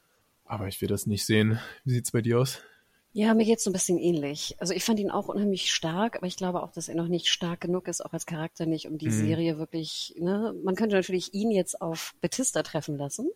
Aber 0.44 0.68
ich 0.68 0.80
will 0.80 0.88
das 0.88 1.06
nicht 1.06 1.26
sehen. 1.26 1.60
Wie 1.84 1.92
sieht's 1.92 2.12
bei 2.12 2.22
dir 2.22 2.40
aus? 2.40 2.60
Ja, 3.12 3.34
mir 3.34 3.44
geht's 3.44 3.64
so 3.64 3.70
ein 3.70 3.72
bisschen 3.72 3.98
ähnlich. 3.98 4.54
Also 4.60 4.72
ich 4.72 4.84
fand 4.84 5.00
ihn 5.00 5.10
auch 5.10 5.26
unheimlich 5.26 5.72
stark, 5.72 6.14
aber 6.16 6.28
ich 6.28 6.36
glaube 6.36 6.62
auch, 6.62 6.70
dass 6.70 6.88
er 6.88 6.94
noch 6.94 7.08
nicht 7.08 7.26
stark 7.26 7.60
genug 7.60 7.88
ist, 7.88 8.04
auch 8.04 8.12
als 8.12 8.24
Charakter 8.24 8.66
nicht, 8.66 8.86
um 8.86 8.98
die 8.98 9.06
mhm. 9.06 9.26
Serie 9.26 9.58
wirklich, 9.58 10.14
ne, 10.20 10.54
man 10.62 10.76
könnte 10.76 10.94
natürlich 10.94 11.34
ihn 11.34 11.50
jetzt 11.50 11.82
auf 11.82 12.14
Batista 12.20 12.62
treffen 12.62 12.96
lassen. 12.96 13.28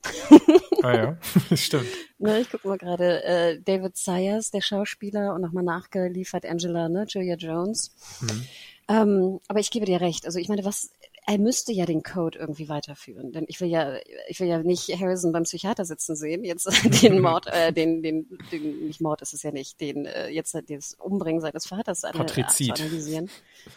ah 0.83 0.95
ja, 0.95 1.19
stimmt. 1.57 1.89
Ne, 2.19 2.41
ich 2.41 2.51
gucke 2.51 2.69
mal 2.69 2.79
gerade, 2.79 3.25
äh, 3.25 3.61
David 3.61 3.97
Sayers, 3.97 4.53
der 4.53 4.61
Schauspieler, 4.61 5.35
und 5.35 5.41
nochmal 5.41 5.65
nachgeliefert 5.65 6.47
Angela, 6.47 6.89
ne, 6.89 7.05
Julia 7.09 7.35
Jones. 7.35 7.97
Mhm. 8.21 8.47
Ähm, 8.89 9.41
aber 9.49 9.61
ich 9.61 9.71
gebe 9.71 9.87
dir 9.87 10.01
recht. 10.01 10.27
Also 10.27 10.39
ich 10.39 10.49
meine, 10.49 10.65
was 10.65 10.91
er 11.27 11.39
müsste 11.39 11.73
ja 11.73 11.87
den 11.87 12.03
Code 12.03 12.39
irgendwie 12.39 12.69
weiterführen, 12.69 13.33
denn 13.33 13.47
ich 13.49 13.61
will 13.61 13.69
ja, 13.69 13.97
ich 14.29 14.41
will 14.41 14.47
ja 14.47 14.59
nicht 14.59 14.89
Harrison 15.01 15.33
beim 15.33 15.45
Psychiater 15.45 15.85
sitzen 15.85 16.17
sehen, 16.17 16.45
jetzt 16.45 16.67
den 17.03 17.21
Mord, 17.23 17.47
äh, 17.47 17.73
den, 17.73 18.03
den, 18.03 18.29
den, 18.53 18.87
nicht 18.87 19.01
Mord 19.01 19.23
ist 19.23 19.33
es 19.33 19.43
ja 19.43 19.51
nicht, 19.51 19.81
den 19.81 20.05
äh, 20.05 20.29
jetzt 20.29 20.55
das 20.69 20.95
Umbringen 20.95 21.41
seines 21.41 21.67
Vaters 21.67 22.05
an, 22.05 22.21
äh, 22.21 22.47
zu 22.47 22.73
analysieren. 22.73 23.31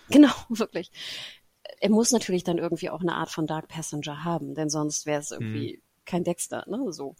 Genau, 0.10 0.34
wirklich. 0.50 0.92
Er 1.80 1.90
muss 1.90 2.12
natürlich 2.12 2.44
dann 2.44 2.58
irgendwie 2.58 2.90
auch 2.90 3.02
eine 3.02 3.16
Art 3.16 3.30
von 3.30 3.48
Dark 3.48 3.68
Passenger 3.68 4.24
haben, 4.24 4.54
denn 4.54 4.70
sonst 4.70 5.06
wäre 5.06 5.22
es 5.22 5.32
irgendwie 5.32 5.76
hm. 5.76 5.82
Kein 6.08 6.24
Dexter, 6.24 6.64
ne? 6.68 6.92
So. 6.92 7.16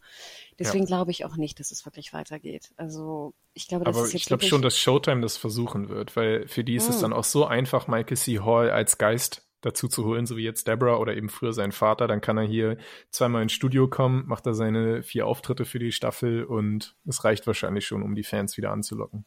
Deswegen 0.58 0.86
ja. 0.86 0.88
glaube 0.88 1.12
ich 1.12 1.26
auch 1.26 1.38
nicht, 1.38 1.60
dass 1.60 1.72
es 1.72 1.86
wirklich 1.86 2.14
weitergeht. 2.14 2.72
Also 2.78 3.34
ich 3.54 3.68
glaube, 3.68 3.86
das 3.86 3.96
Aber 3.96 4.06
ist 4.06 4.14
jetzt 4.14 4.22
ich 4.22 4.28
glaube 4.28 4.44
schon, 4.44 4.62
dass 4.64 4.80
Showtime 4.80 5.22
das 5.22 5.38
versuchen 5.38 5.90
wird, 5.90 6.16
weil 6.16 6.48
für 6.48 6.64
die 6.64 6.76
ist 6.76 6.88
hm. 6.88 6.96
es 6.96 7.02
dann 7.02 7.14
auch 7.14 7.24
so 7.24 7.46
einfach, 7.46 7.88
Michael 7.88 8.18
C. 8.18 8.40
Hall 8.40 8.72
als 8.72 8.98
Geist 8.98 9.48
dazu 9.62 9.88
zu 9.88 10.06
holen, 10.06 10.26
so 10.26 10.38
wie 10.38 10.44
jetzt 10.44 10.68
Deborah 10.68 10.98
oder 10.98 11.16
eben 11.16 11.30
früher 11.30 11.54
sein 11.54 11.72
Vater. 11.72 12.08
Dann 12.08 12.22
kann 12.22 12.38
er 12.38 12.46
hier 12.46 12.78
zweimal 13.10 13.44
ins 13.44 13.54
Studio 13.54 13.88
kommen, 13.88 14.26
macht 14.28 14.46
er 14.46 14.54
seine 14.54 15.04
vier 15.04 15.28
Auftritte 15.28 15.66
für 15.66 15.80
die 15.80 15.92
Staffel 15.92 16.44
und 16.44 16.96
es 17.06 17.24
reicht 17.24 17.48
wahrscheinlich 17.48 17.86
schon, 17.86 18.04
um 18.04 18.16
die 18.16 18.24
Fans 18.24 18.58
wieder 18.58 18.72
anzulocken. 18.72 19.26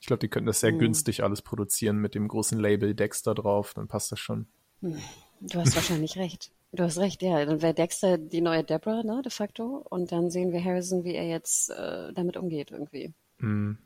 Ich 0.00 0.06
glaube, 0.06 0.20
die 0.20 0.28
könnten 0.28 0.46
das 0.46 0.60
sehr 0.60 0.72
mhm. 0.72 0.78
günstig 0.78 1.22
alles 1.22 1.42
produzieren 1.42 1.98
mit 1.98 2.14
dem 2.14 2.26
großen 2.26 2.58
Label 2.58 2.94
Dexter 2.94 3.34
drauf, 3.34 3.74
dann 3.74 3.88
passt 3.88 4.10
das 4.12 4.18
schon. 4.18 4.46
Hm. 4.80 4.98
Du 5.40 5.58
hast 5.58 5.74
wahrscheinlich 5.74 6.16
recht. 6.16 6.50
Du 6.72 6.84
hast 6.84 6.98
recht, 6.98 7.22
ja. 7.22 7.44
Dann 7.44 7.62
wäre 7.62 7.74
Dexter 7.74 8.16
die 8.18 8.40
neue 8.40 8.62
Deborah, 8.62 9.02
ne, 9.02 9.22
de 9.22 9.30
facto. 9.30 9.84
Und 9.90 10.12
dann 10.12 10.30
sehen 10.30 10.52
wir 10.52 10.64
Harrison, 10.64 11.04
wie 11.04 11.14
er 11.14 11.26
jetzt 11.26 11.70
äh, 11.70 12.12
damit 12.12 12.36
umgeht 12.36 12.70
irgendwie. 12.70 13.12
Mhm. 13.38 13.78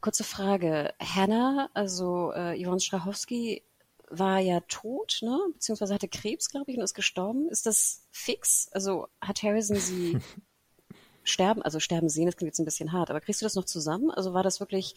Kurze 0.00 0.24
Frage. 0.24 0.94
Hannah, 1.00 1.68
also 1.74 2.32
äh, 2.32 2.62
Yvonne 2.62 2.80
Strachowski, 2.80 3.62
war 4.10 4.38
ja 4.38 4.60
tot, 4.68 5.20
ne? 5.22 5.38
beziehungsweise 5.52 5.94
hatte 5.94 6.08
Krebs, 6.08 6.50
glaube 6.50 6.70
ich, 6.70 6.76
und 6.76 6.84
ist 6.84 6.94
gestorben. 6.94 7.48
Ist 7.48 7.66
das 7.66 8.06
fix? 8.10 8.68
Also 8.72 9.08
hat 9.20 9.42
Harrison 9.42 9.76
sie 9.76 10.18
sterben, 11.24 11.62
also 11.62 11.80
sterben 11.80 12.08
sehen, 12.08 12.26
das 12.26 12.36
klingt 12.36 12.50
jetzt 12.50 12.58
ein 12.58 12.64
bisschen 12.64 12.92
hart, 12.92 13.10
aber 13.10 13.20
kriegst 13.20 13.40
du 13.40 13.46
das 13.46 13.54
noch 13.54 13.64
zusammen? 13.64 14.10
Also 14.10 14.34
war 14.34 14.42
das 14.42 14.60
wirklich, 14.60 14.94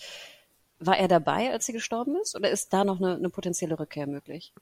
war 0.80 0.98
er 0.98 1.08
dabei, 1.08 1.52
als 1.52 1.66
sie 1.66 1.74
gestorben 1.74 2.16
ist, 2.22 2.36
oder 2.36 2.50
ist 2.50 2.74
da 2.74 2.84
noch 2.84 3.00
eine, 3.00 3.16
eine 3.16 3.30
potenzielle 3.30 3.80
Rückkehr 3.80 4.08
möglich? 4.08 4.54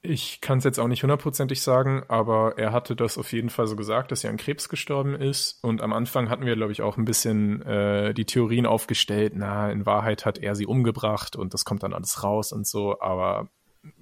Ich 0.00 0.40
kann 0.40 0.58
es 0.58 0.64
jetzt 0.64 0.78
auch 0.78 0.86
nicht 0.86 1.02
hundertprozentig 1.02 1.60
sagen, 1.60 2.04
aber 2.06 2.56
er 2.56 2.72
hatte 2.72 2.94
das 2.94 3.18
auf 3.18 3.32
jeden 3.32 3.50
Fall 3.50 3.66
so 3.66 3.74
gesagt, 3.74 4.12
dass 4.12 4.22
er 4.22 4.30
an 4.30 4.36
Krebs 4.36 4.68
gestorben 4.68 5.16
ist. 5.16 5.62
Und 5.64 5.82
am 5.82 5.92
Anfang 5.92 6.30
hatten 6.30 6.46
wir, 6.46 6.54
glaube 6.54 6.70
ich, 6.70 6.82
auch 6.82 6.96
ein 6.96 7.04
bisschen 7.04 7.62
äh, 7.62 8.14
die 8.14 8.24
Theorien 8.24 8.64
aufgestellt, 8.64 9.32
na, 9.34 9.72
in 9.72 9.86
Wahrheit 9.86 10.24
hat 10.24 10.38
er 10.38 10.54
sie 10.54 10.66
umgebracht 10.66 11.34
und 11.34 11.52
das 11.52 11.64
kommt 11.64 11.82
dann 11.82 11.94
alles 11.94 12.22
raus 12.22 12.52
und 12.52 12.64
so. 12.64 13.00
Aber 13.00 13.50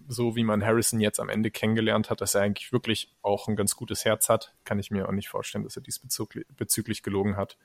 so 0.07 0.37
wie 0.37 0.45
man 0.45 0.65
Harrison 0.65 1.01
jetzt 1.01 1.19
am 1.19 1.31
Ende 1.31 1.51
kennengelernt 1.51 2.11
hat, 2.11 2.21
dass 2.21 2.35
er 2.35 2.43
eigentlich 2.43 2.73
wirklich 2.73 3.15
auch 3.23 3.49
ein 3.49 3.57
ganz 3.57 3.75
gutes 3.75 4.05
Herz 4.05 4.29
hat, 4.29 4.55
kann 4.65 4.79
ich 4.79 4.91
mir 4.91 5.09
auch 5.09 5.13
nicht 5.13 5.29
vorstellen, 5.29 5.65
dass 5.65 5.77
er 5.77 5.83
diesbezüglich 5.83 7.03
gelogen 7.03 7.37
hat. 7.37 7.57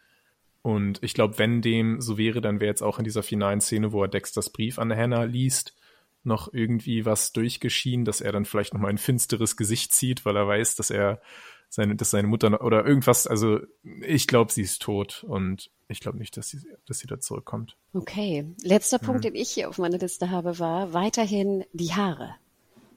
Und 0.61 1.03
ich 1.03 1.13
glaube, 1.13 1.37
wenn 1.37 1.61
dem 1.61 1.99
so 1.99 2.17
wäre, 2.17 2.39
dann 2.39 2.59
wäre 2.59 2.69
jetzt 2.69 2.83
auch 2.83 2.97
in 2.97 3.03
dieser 3.03 3.23
finalen 3.23 3.61
Szene, 3.61 3.91
wo 3.91 4.03
er 4.03 4.07
Dexters 4.07 4.51
Brief 4.51 4.79
an 4.79 4.95
Hannah 4.95 5.23
liest, 5.23 5.75
noch 6.23 6.53
irgendwie 6.53 7.05
was 7.05 7.31
durchgeschieden, 7.33 8.05
dass 8.05 8.21
er 8.21 8.31
dann 8.31 8.45
vielleicht 8.45 8.73
noch 8.73 8.81
mal 8.81 8.89
ein 8.89 8.97
finsteres 8.97 9.57
Gesicht 9.57 9.93
zieht, 9.93 10.25
weil 10.25 10.35
er 10.35 10.47
weiß, 10.47 10.75
dass 10.75 10.89
er 10.89 11.21
seine, 11.69 11.95
dass 11.95 12.11
seine 12.11 12.27
Mutter 12.27 12.49
noch, 12.49 12.61
oder 12.61 12.85
irgendwas, 12.85 13.27
also 13.27 13.59
ich 14.01 14.27
glaube, 14.27 14.51
sie 14.51 14.61
ist 14.61 14.81
tot 14.81 15.23
und 15.27 15.71
ich 15.87 15.99
glaube 15.99 16.17
nicht, 16.17 16.35
dass 16.37 16.49
sie, 16.49 16.59
dass 16.85 16.99
sie 16.99 17.07
da 17.07 17.19
zurückkommt. 17.19 17.77
Okay. 17.93 18.45
Letzter 18.61 18.99
mhm. 19.01 19.05
Punkt, 19.05 19.23
den 19.23 19.35
ich 19.35 19.51
hier 19.51 19.69
auf 19.69 19.77
meiner 19.77 19.97
Liste 19.97 20.29
habe, 20.29 20.59
war 20.59 20.93
weiterhin 20.93 21.63
die 21.73 21.93
Haare. 21.93 22.35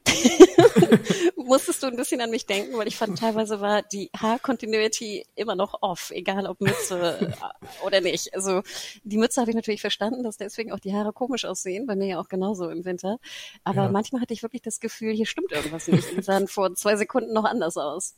Musstest 1.36 1.82
du 1.82 1.86
ein 1.86 1.96
bisschen 1.96 2.20
an 2.20 2.30
mich 2.30 2.46
denken, 2.46 2.76
weil 2.76 2.88
ich 2.88 2.96
fand, 2.96 3.18
teilweise 3.18 3.60
war 3.60 3.82
die 3.82 4.10
Haarcontinuity 4.16 5.26
immer 5.34 5.54
noch 5.54 5.82
off, 5.82 6.10
egal 6.10 6.46
ob 6.46 6.60
Mütze 6.60 7.18
äh, 7.20 7.86
oder 7.86 8.00
nicht. 8.00 8.34
Also 8.34 8.62
die 9.04 9.18
Mütze 9.18 9.40
habe 9.40 9.50
ich 9.50 9.56
natürlich 9.56 9.80
verstanden, 9.80 10.22
dass 10.22 10.36
deswegen 10.36 10.72
auch 10.72 10.80
die 10.80 10.94
Haare 10.94 11.12
komisch 11.12 11.44
aussehen, 11.44 11.86
bei 11.86 11.96
mir 11.96 12.06
ja 12.06 12.20
auch 12.20 12.28
genauso 12.28 12.68
im 12.68 12.84
Winter. 12.84 13.18
Aber 13.62 13.84
ja. 13.84 13.88
manchmal 13.90 14.22
hatte 14.22 14.34
ich 14.34 14.42
wirklich 14.42 14.62
das 14.62 14.80
Gefühl, 14.80 15.12
hier 15.12 15.26
stimmt 15.26 15.52
irgendwas 15.52 15.88
nicht. 15.88 16.16
Die 16.16 16.22
sahen 16.22 16.48
vor 16.48 16.74
zwei 16.74 16.96
Sekunden 16.96 17.32
noch 17.32 17.44
anders 17.44 17.76
aus. 17.76 18.14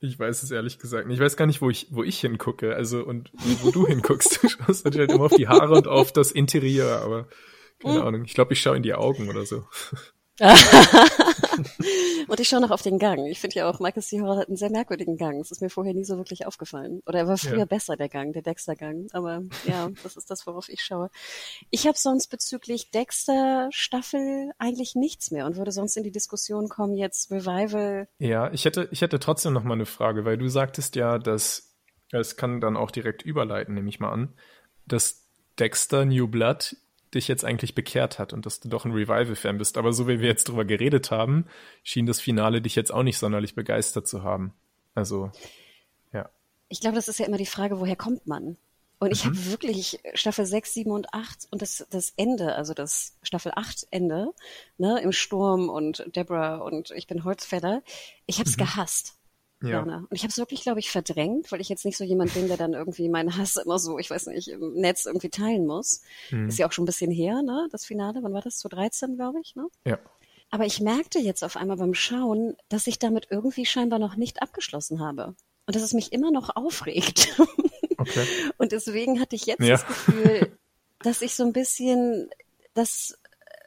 Ich 0.00 0.18
weiß 0.18 0.42
es 0.42 0.50
ehrlich 0.50 0.78
gesagt 0.78 1.06
nicht. 1.06 1.18
Ich 1.18 1.22
weiß 1.22 1.36
gar 1.36 1.46
nicht, 1.46 1.62
wo 1.62 1.70
ich, 1.70 1.86
wo 1.90 2.02
ich 2.02 2.20
hingucke. 2.20 2.74
Also, 2.74 3.04
und 3.04 3.30
wo 3.62 3.70
du 3.70 3.86
hinguckst. 3.86 4.40
Du 4.42 4.48
schaust 4.48 4.84
natürlich 4.84 5.08
halt 5.08 5.16
immer 5.16 5.26
auf 5.26 5.36
die 5.36 5.46
Haare 5.48 5.74
und 5.74 5.86
auf 5.86 6.12
das 6.12 6.32
Interieur, 6.32 7.00
aber 7.02 7.28
keine 7.78 8.00
hm. 8.00 8.06
Ahnung. 8.06 8.24
Ich 8.24 8.34
glaube, 8.34 8.52
ich 8.52 8.60
schaue 8.60 8.76
in 8.76 8.82
die 8.82 8.94
Augen 8.94 9.28
oder 9.28 9.46
so. 9.46 9.64
und 12.28 12.40
ich 12.40 12.48
schaue 12.48 12.60
noch 12.60 12.70
auf 12.70 12.82
den 12.82 12.98
Gang. 12.98 13.26
Ich 13.26 13.40
finde 13.40 13.56
ja 13.56 13.68
auch, 13.68 13.80
Michael 13.80 14.02
C. 14.02 14.20
Hall 14.20 14.36
hat 14.36 14.48
einen 14.48 14.56
sehr 14.56 14.70
merkwürdigen 14.70 15.16
Gang. 15.16 15.38
Das 15.38 15.50
ist 15.50 15.60
mir 15.60 15.70
vorher 15.70 15.94
nie 15.94 16.04
so 16.04 16.16
wirklich 16.16 16.46
aufgefallen. 16.46 17.00
Oder 17.06 17.20
er 17.20 17.28
war 17.28 17.36
früher 17.36 17.58
ja. 17.58 17.64
besser, 17.64 17.96
der 17.96 18.08
Gang, 18.08 18.32
der 18.32 18.42
Dexter-Gang. 18.42 19.08
Aber 19.12 19.42
ja, 19.66 19.90
das 20.02 20.16
ist 20.16 20.30
das, 20.30 20.46
worauf 20.46 20.68
ich 20.68 20.82
schaue. 20.82 21.10
Ich 21.70 21.86
habe 21.86 21.98
sonst 21.98 22.28
bezüglich 22.28 22.90
Dexter-Staffel 22.90 24.52
eigentlich 24.58 24.94
nichts 24.94 25.30
mehr 25.30 25.46
und 25.46 25.56
würde 25.56 25.72
sonst 25.72 25.96
in 25.96 26.04
die 26.04 26.12
Diskussion 26.12 26.68
kommen, 26.68 26.94
jetzt 26.94 27.30
Revival. 27.30 28.08
Ja, 28.18 28.52
ich 28.52 28.64
hätte, 28.64 28.88
ich 28.90 29.00
hätte 29.00 29.18
trotzdem 29.18 29.52
noch 29.52 29.64
mal 29.64 29.74
eine 29.74 29.86
Frage, 29.86 30.24
weil 30.24 30.38
du 30.38 30.48
sagtest 30.48 30.96
ja, 30.96 31.18
dass 31.18 31.72
es 32.12 32.36
kann 32.36 32.60
dann 32.60 32.76
auch 32.76 32.90
direkt 32.90 33.22
überleiten, 33.22 33.74
nehme 33.74 33.88
ich 33.88 33.98
mal 33.98 34.10
an, 34.10 34.34
dass 34.86 35.26
Dexter 35.58 36.04
New 36.04 36.28
Blood 36.28 36.76
dich 37.14 37.28
jetzt 37.28 37.44
eigentlich 37.44 37.74
bekehrt 37.74 38.18
hat 38.18 38.32
und 38.32 38.46
dass 38.46 38.60
du 38.60 38.68
doch 38.68 38.84
ein 38.84 38.92
Revival-Fan 38.92 39.58
bist. 39.58 39.76
Aber 39.76 39.92
so 39.92 40.08
wie 40.08 40.20
wir 40.20 40.28
jetzt 40.28 40.48
drüber 40.48 40.64
geredet 40.64 41.10
haben, 41.10 41.46
schien 41.82 42.06
das 42.06 42.20
Finale 42.20 42.62
dich 42.62 42.74
jetzt 42.74 42.92
auch 42.92 43.02
nicht 43.02 43.18
sonderlich 43.18 43.54
begeistert 43.54 44.06
zu 44.06 44.22
haben. 44.22 44.54
Also, 44.94 45.30
ja. 46.12 46.28
Ich 46.68 46.80
glaube, 46.80 46.96
das 46.96 47.08
ist 47.08 47.18
ja 47.18 47.26
immer 47.26 47.38
die 47.38 47.46
Frage, 47.46 47.80
woher 47.80 47.96
kommt 47.96 48.26
man? 48.26 48.56
Und 48.98 49.10
ich 49.10 49.24
mhm. 49.24 49.30
habe 49.30 49.46
wirklich 49.46 49.98
Staffel 50.14 50.46
6, 50.46 50.74
7 50.74 50.90
und 50.92 51.12
8 51.12 51.48
und 51.50 51.60
das, 51.60 51.84
das 51.90 52.12
Ende, 52.16 52.54
also 52.54 52.72
das 52.72 53.16
Staffel 53.22 53.50
8 53.52 53.88
Ende, 53.90 54.32
ne, 54.78 55.00
im 55.02 55.10
Sturm 55.10 55.68
und 55.68 56.04
Deborah 56.14 56.58
und 56.58 56.92
ich 56.92 57.08
bin 57.08 57.24
Holzfäller, 57.24 57.82
ich 58.26 58.38
habe 58.38 58.48
es 58.48 58.56
mhm. 58.56 58.60
gehasst. 58.60 59.16
Ja. 59.68 59.80
Und 59.82 60.08
ich 60.10 60.22
habe 60.22 60.30
es 60.30 60.38
wirklich, 60.38 60.62
glaube 60.62 60.80
ich, 60.80 60.90
verdrängt, 60.90 61.52
weil 61.52 61.60
ich 61.60 61.68
jetzt 61.68 61.84
nicht 61.84 61.96
so 61.96 62.04
jemand 62.04 62.34
bin, 62.34 62.48
der 62.48 62.56
dann 62.56 62.72
irgendwie 62.72 63.08
meinen 63.08 63.36
Hass 63.36 63.56
immer 63.56 63.78
so, 63.78 63.98
ich 63.98 64.10
weiß 64.10 64.26
nicht, 64.26 64.48
im 64.48 64.74
Netz 64.74 65.06
irgendwie 65.06 65.30
teilen 65.30 65.66
muss. 65.66 66.02
Mhm. 66.30 66.48
Ist 66.48 66.58
ja 66.58 66.66
auch 66.66 66.72
schon 66.72 66.84
ein 66.84 66.86
bisschen 66.86 67.10
her, 67.10 67.42
ne, 67.42 67.68
das 67.70 67.84
Finale. 67.84 68.20
Wann 68.22 68.32
war 68.32 68.42
das? 68.42 68.58
2013, 68.58 69.16
glaube 69.16 69.40
ich, 69.40 69.54
ne? 69.54 69.68
Ja. 69.84 69.98
Aber 70.50 70.66
ich 70.66 70.80
merkte 70.80 71.18
jetzt 71.18 71.42
auf 71.44 71.56
einmal 71.56 71.78
beim 71.78 71.94
Schauen, 71.94 72.56
dass 72.68 72.86
ich 72.86 72.98
damit 72.98 73.28
irgendwie 73.30 73.64
scheinbar 73.64 73.98
noch 73.98 74.16
nicht 74.16 74.42
abgeschlossen 74.42 75.00
habe. 75.00 75.34
Und 75.66 75.76
dass 75.76 75.82
es 75.82 75.94
mich 75.94 76.12
immer 76.12 76.30
noch 76.30 76.54
aufregt. 76.54 77.36
Okay. 77.98 78.26
Und 78.58 78.72
deswegen 78.72 79.20
hatte 79.20 79.36
ich 79.36 79.46
jetzt 79.46 79.60
ja. 79.60 79.76
das 79.76 79.86
Gefühl, 79.86 80.58
dass 81.02 81.22
ich 81.22 81.36
so 81.36 81.44
ein 81.44 81.52
bisschen 81.52 82.28
das 82.74 83.16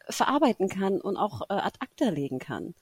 verarbeiten 0.10 0.68
kann 0.68 1.00
und 1.00 1.16
auch 1.16 1.44
äh, 1.50 1.54
ad 1.54 1.78
acta 1.80 2.10
legen 2.10 2.40
kann. 2.40 2.76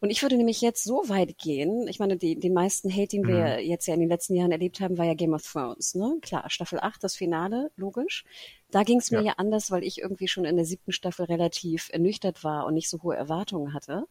Und 0.00 0.08
ich 0.08 0.22
würde 0.22 0.36
nämlich 0.36 0.62
jetzt 0.62 0.82
so 0.82 1.08
weit 1.08 1.36
gehen, 1.36 1.86
ich 1.86 1.98
meine, 1.98 2.16
die, 2.16 2.38
den 2.38 2.54
meisten 2.54 2.90
Hate, 2.90 3.08
den 3.08 3.26
wir 3.26 3.58
mhm. 3.58 3.68
jetzt 3.68 3.86
ja 3.86 3.92
in 3.92 4.00
den 4.00 4.08
letzten 4.08 4.34
Jahren 4.34 4.50
erlebt 4.50 4.80
haben, 4.80 4.96
war 4.96 5.04
ja 5.04 5.12
Game 5.12 5.34
of 5.34 5.42
Thrones. 5.42 5.94
Ne? 5.94 6.16
Klar, 6.22 6.48
Staffel 6.48 6.80
8, 6.80 7.04
das 7.04 7.16
Finale, 7.16 7.70
logisch. 7.76 8.24
Da 8.70 8.82
ging 8.82 8.98
es 8.98 9.10
mir 9.10 9.18
ja. 9.18 9.24
ja 9.24 9.32
anders, 9.36 9.70
weil 9.70 9.84
ich 9.84 9.98
irgendwie 9.98 10.28
schon 10.28 10.46
in 10.46 10.56
der 10.56 10.64
siebten 10.64 10.92
Staffel 10.92 11.26
relativ 11.26 11.90
ernüchtert 11.92 12.42
war 12.44 12.64
und 12.64 12.74
nicht 12.74 12.88
so 12.88 13.02
hohe 13.02 13.14
Erwartungen 13.14 13.74
hatte. 13.74 14.06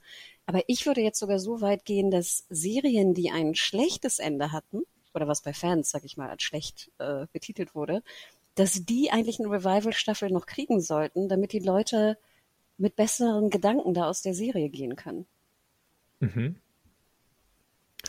Aber 0.45 0.61
ich 0.67 0.85
würde 0.85 1.01
jetzt 1.01 1.19
sogar 1.19 1.39
so 1.39 1.61
weit 1.61 1.85
gehen, 1.85 2.11
dass 2.11 2.45
Serien, 2.49 3.15
die 3.15 3.31
ein 3.31 3.55
schlechtes 3.55 4.19
Ende 4.19 4.51
hatten, 4.51 4.83
oder 5.15 5.27
was 5.27 5.41
bei 5.41 5.53
Fans, 5.53 5.89
sag 5.89 6.05
ich 6.05 6.17
mal, 6.17 6.29
als 6.29 6.43
schlecht 6.43 6.91
äh, 6.99 7.25
betitelt 7.33 7.73
wurde, 7.73 8.03
dass 8.53 8.85
die 8.85 9.09
eigentlich 9.09 9.39
eine 9.39 9.49
Revival-Staffel 9.49 10.29
noch 10.29 10.45
kriegen 10.45 10.81
sollten, 10.81 11.29
damit 11.29 11.51
die 11.51 11.59
Leute 11.59 12.17
mit 12.77 12.95
besseren 12.95 13.49
Gedanken 13.49 13.93
da 13.93 14.07
aus 14.07 14.21
der 14.21 14.35
Serie 14.35 14.69
gehen 14.69 14.95
können. 14.95 15.25
Mhm. 16.19 16.55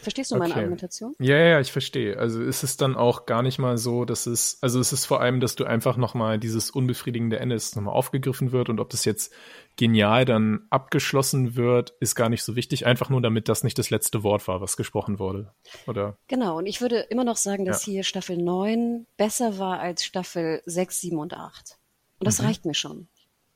Verstehst 0.01 0.31
du 0.31 0.37
meine 0.37 0.53
okay. 0.53 0.61
Argumentation? 0.61 1.15
Ja, 1.19 1.37
ja, 1.37 1.61
ich 1.61 1.73
verstehe. 1.73 2.17
Also 2.17 2.43
ist 2.43 2.63
es 2.63 2.77
dann 2.77 2.97
auch 2.97 3.27
gar 3.27 3.43
nicht 3.43 3.59
mal 3.59 3.77
so, 3.77 4.05
dass 4.05 4.27
es, 4.27 4.59
also 4.63 4.81
es 4.81 4.93
ist 4.93 5.05
vor 5.05 5.21
allem, 5.21 5.41
dass 5.41 5.57
du 5.57 5.65
einfach 5.65 5.97
nochmal 5.97 6.39
dieses 6.39 6.71
unbefriedigende 6.71 7.39
Ende 7.39 7.57
nochmal 7.57 7.95
aufgegriffen 7.95 8.53
wird 8.53 8.69
und 8.71 8.81
ob 8.81 8.89
das 8.91 9.05
jetzt 9.05 9.33
genial 9.77 10.25
dann 10.25 10.67
abgeschlossen 10.71 11.57
wird, 11.57 11.91
ist 12.01 12.15
gar 12.15 12.29
nicht 12.29 12.43
so 12.43 12.57
wichtig. 12.57 12.87
Einfach 12.87 13.11
nur, 13.11 13.21
damit 13.21 13.49
das 13.49 13.63
nicht 13.63 13.79
das 13.79 13.91
letzte 13.91 14.23
Wort 14.23 14.47
war, 14.49 14.61
was 14.61 14.77
gesprochen 14.77 15.19
wurde. 15.19 15.53
Oder? 15.87 16.17
Genau. 16.29 16.59
Und 16.59 16.67
ich 16.67 16.81
würde 16.81 17.01
immer 17.11 17.25
noch 17.25 17.37
sagen, 17.37 17.65
dass 17.65 17.85
ja. 17.85 17.93
hier 17.93 18.05
Staffel 18.05 18.39
9 18.39 19.07
besser 19.17 19.59
war 19.59 19.81
als 19.81 20.05
Staffel 20.05 20.63
6, 20.65 21.01
7 21.01 21.19
und 21.19 21.35
8. 21.35 21.79
Und 22.21 22.27
das 22.27 22.41
mhm. 22.41 22.47
reicht 22.47 22.65
mir 22.65 22.75
schon. 22.75 23.09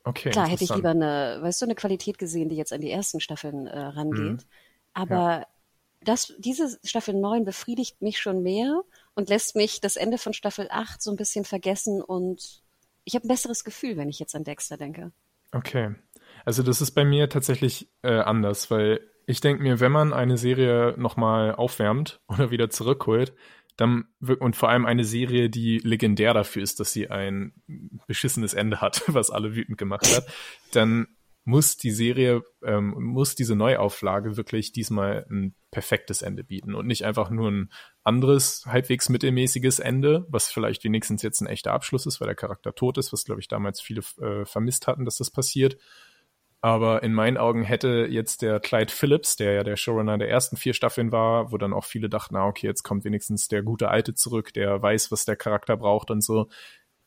Okay. 0.05 0.29
Klar, 0.29 0.47
hätte 0.47 0.63
ich 0.63 0.73
lieber 0.73 0.91
eine, 0.91 1.39
weißt 1.41 1.61
du, 1.61 1.65
eine 1.65 1.75
Qualität 1.75 2.19
gesehen, 2.19 2.47
die 2.47 2.55
jetzt 2.55 2.71
an 2.71 2.81
die 2.81 2.91
ersten 2.91 3.19
Staffeln 3.19 3.65
äh, 3.65 3.77
rangeht. 3.77 4.43
Mhm. 4.43 4.49
Aber 4.93 5.15
ja. 5.15 5.47
das, 6.01 6.33
diese 6.37 6.77
Staffel 6.83 7.15
9 7.15 7.43
befriedigt 7.43 8.01
mich 8.01 8.19
schon 8.19 8.43
mehr 8.43 8.83
und 9.15 9.29
lässt 9.29 9.55
mich 9.55 9.81
das 9.81 9.95
Ende 9.95 10.19
von 10.19 10.33
Staffel 10.33 10.67
8 10.69 11.01
so 11.01 11.09
ein 11.09 11.17
bisschen 11.17 11.43
vergessen 11.43 12.01
und 12.01 12.61
ich 13.03 13.15
habe 13.15 13.25
ein 13.25 13.29
besseres 13.29 13.63
Gefühl, 13.63 13.97
wenn 13.97 14.09
ich 14.09 14.19
jetzt 14.19 14.35
an 14.35 14.43
Dexter 14.43 14.77
denke. 14.77 15.11
Okay. 15.51 15.95
Also 16.45 16.61
das 16.61 16.81
ist 16.81 16.91
bei 16.91 17.03
mir 17.03 17.27
tatsächlich 17.29 17.89
äh, 18.03 18.19
anders, 18.19 18.69
weil 18.69 18.99
ich 19.25 19.41
denke 19.41 19.63
mir, 19.63 19.79
wenn 19.79 19.91
man 19.91 20.13
eine 20.13 20.37
Serie 20.37 20.93
nochmal 20.97 21.55
aufwärmt 21.55 22.21
oder 22.27 22.51
wieder 22.51 22.69
zurückholt, 22.69 23.33
dann 23.77 24.05
und 24.39 24.55
vor 24.55 24.69
allem 24.69 24.85
eine 24.85 25.03
Serie, 25.03 25.49
die 25.49 25.79
legendär 25.79 26.33
dafür 26.33 26.63
ist, 26.63 26.79
dass 26.79 26.93
sie 26.93 27.09
ein 27.09 27.53
beschissenes 28.07 28.53
Ende 28.53 28.81
hat, 28.81 29.03
was 29.07 29.31
alle 29.31 29.55
wütend 29.55 29.77
gemacht 29.77 30.15
hat, 30.15 30.27
dann 30.71 31.07
muss 31.47 31.77
die 31.77 31.91
Serie, 31.91 32.41
ähm, 32.63 32.95
muss 32.97 33.35
diese 33.35 33.55
Neuauflage 33.55 34.35
wirklich 34.35 34.71
diesmal 34.71 35.27
ein 35.29 35.53
perfektes 35.69 36.23
Ende 36.23 36.43
bieten 36.43 36.73
und 36.73 36.87
nicht 36.87 37.05
einfach 37.05 37.29
nur 37.29 37.51
ein 37.51 37.71
anderes, 38.03 38.65
halbwegs 38.65 39.09
mittelmäßiges 39.09 39.77
Ende, 39.77 40.25
was 40.27 40.51
vielleicht 40.51 40.83
wenigstens 40.83 41.21
jetzt 41.21 41.41
ein 41.41 41.47
echter 41.47 41.73
Abschluss 41.73 42.07
ist, 42.07 42.19
weil 42.19 42.27
der 42.27 42.35
Charakter 42.35 42.73
tot 42.73 42.97
ist, 42.97 43.13
was 43.13 43.25
glaube 43.25 43.41
ich 43.41 43.47
damals 43.47 43.79
viele 43.79 44.01
äh, 44.19 44.43
vermisst 44.45 44.87
hatten, 44.87 45.05
dass 45.05 45.17
das 45.17 45.29
passiert, 45.29 45.77
aber 46.61 47.03
in 47.03 47.13
meinen 47.13 47.37
Augen 47.37 47.63
hätte 47.63 48.07
jetzt 48.09 48.41
der 48.41 48.59
Clyde 48.59 48.91
Phillips, 48.91 49.35
der 49.35 49.53
ja 49.53 49.63
der 49.63 49.75
Showrunner 49.75 50.17
der 50.17 50.29
ersten 50.29 50.57
vier 50.57 50.73
Staffeln 50.73 51.11
war, 51.11 51.51
wo 51.51 51.57
dann 51.57 51.73
auch 51.73 51.85
viele 51.85 52.09
dachten, 52.09 52.35
ah, 52.35 52.47
okay, 52.47 52.67
jetzt 52.67 52.83
kommt 52.83 53.05
wenigstens 53.05 53.47
der 53.47 53.61
gute 53.61 53.89
Alte 53.89 54.15
zurück, 54.15 54.53
der 54.53 54.81
weiß, 54.81 55.11
was 55.11 55.25
der 55.25 55.35
Charakter 55.35 55.77
braucht 55.77 56.09
und 56.11 56.23
so. 56.23 56.47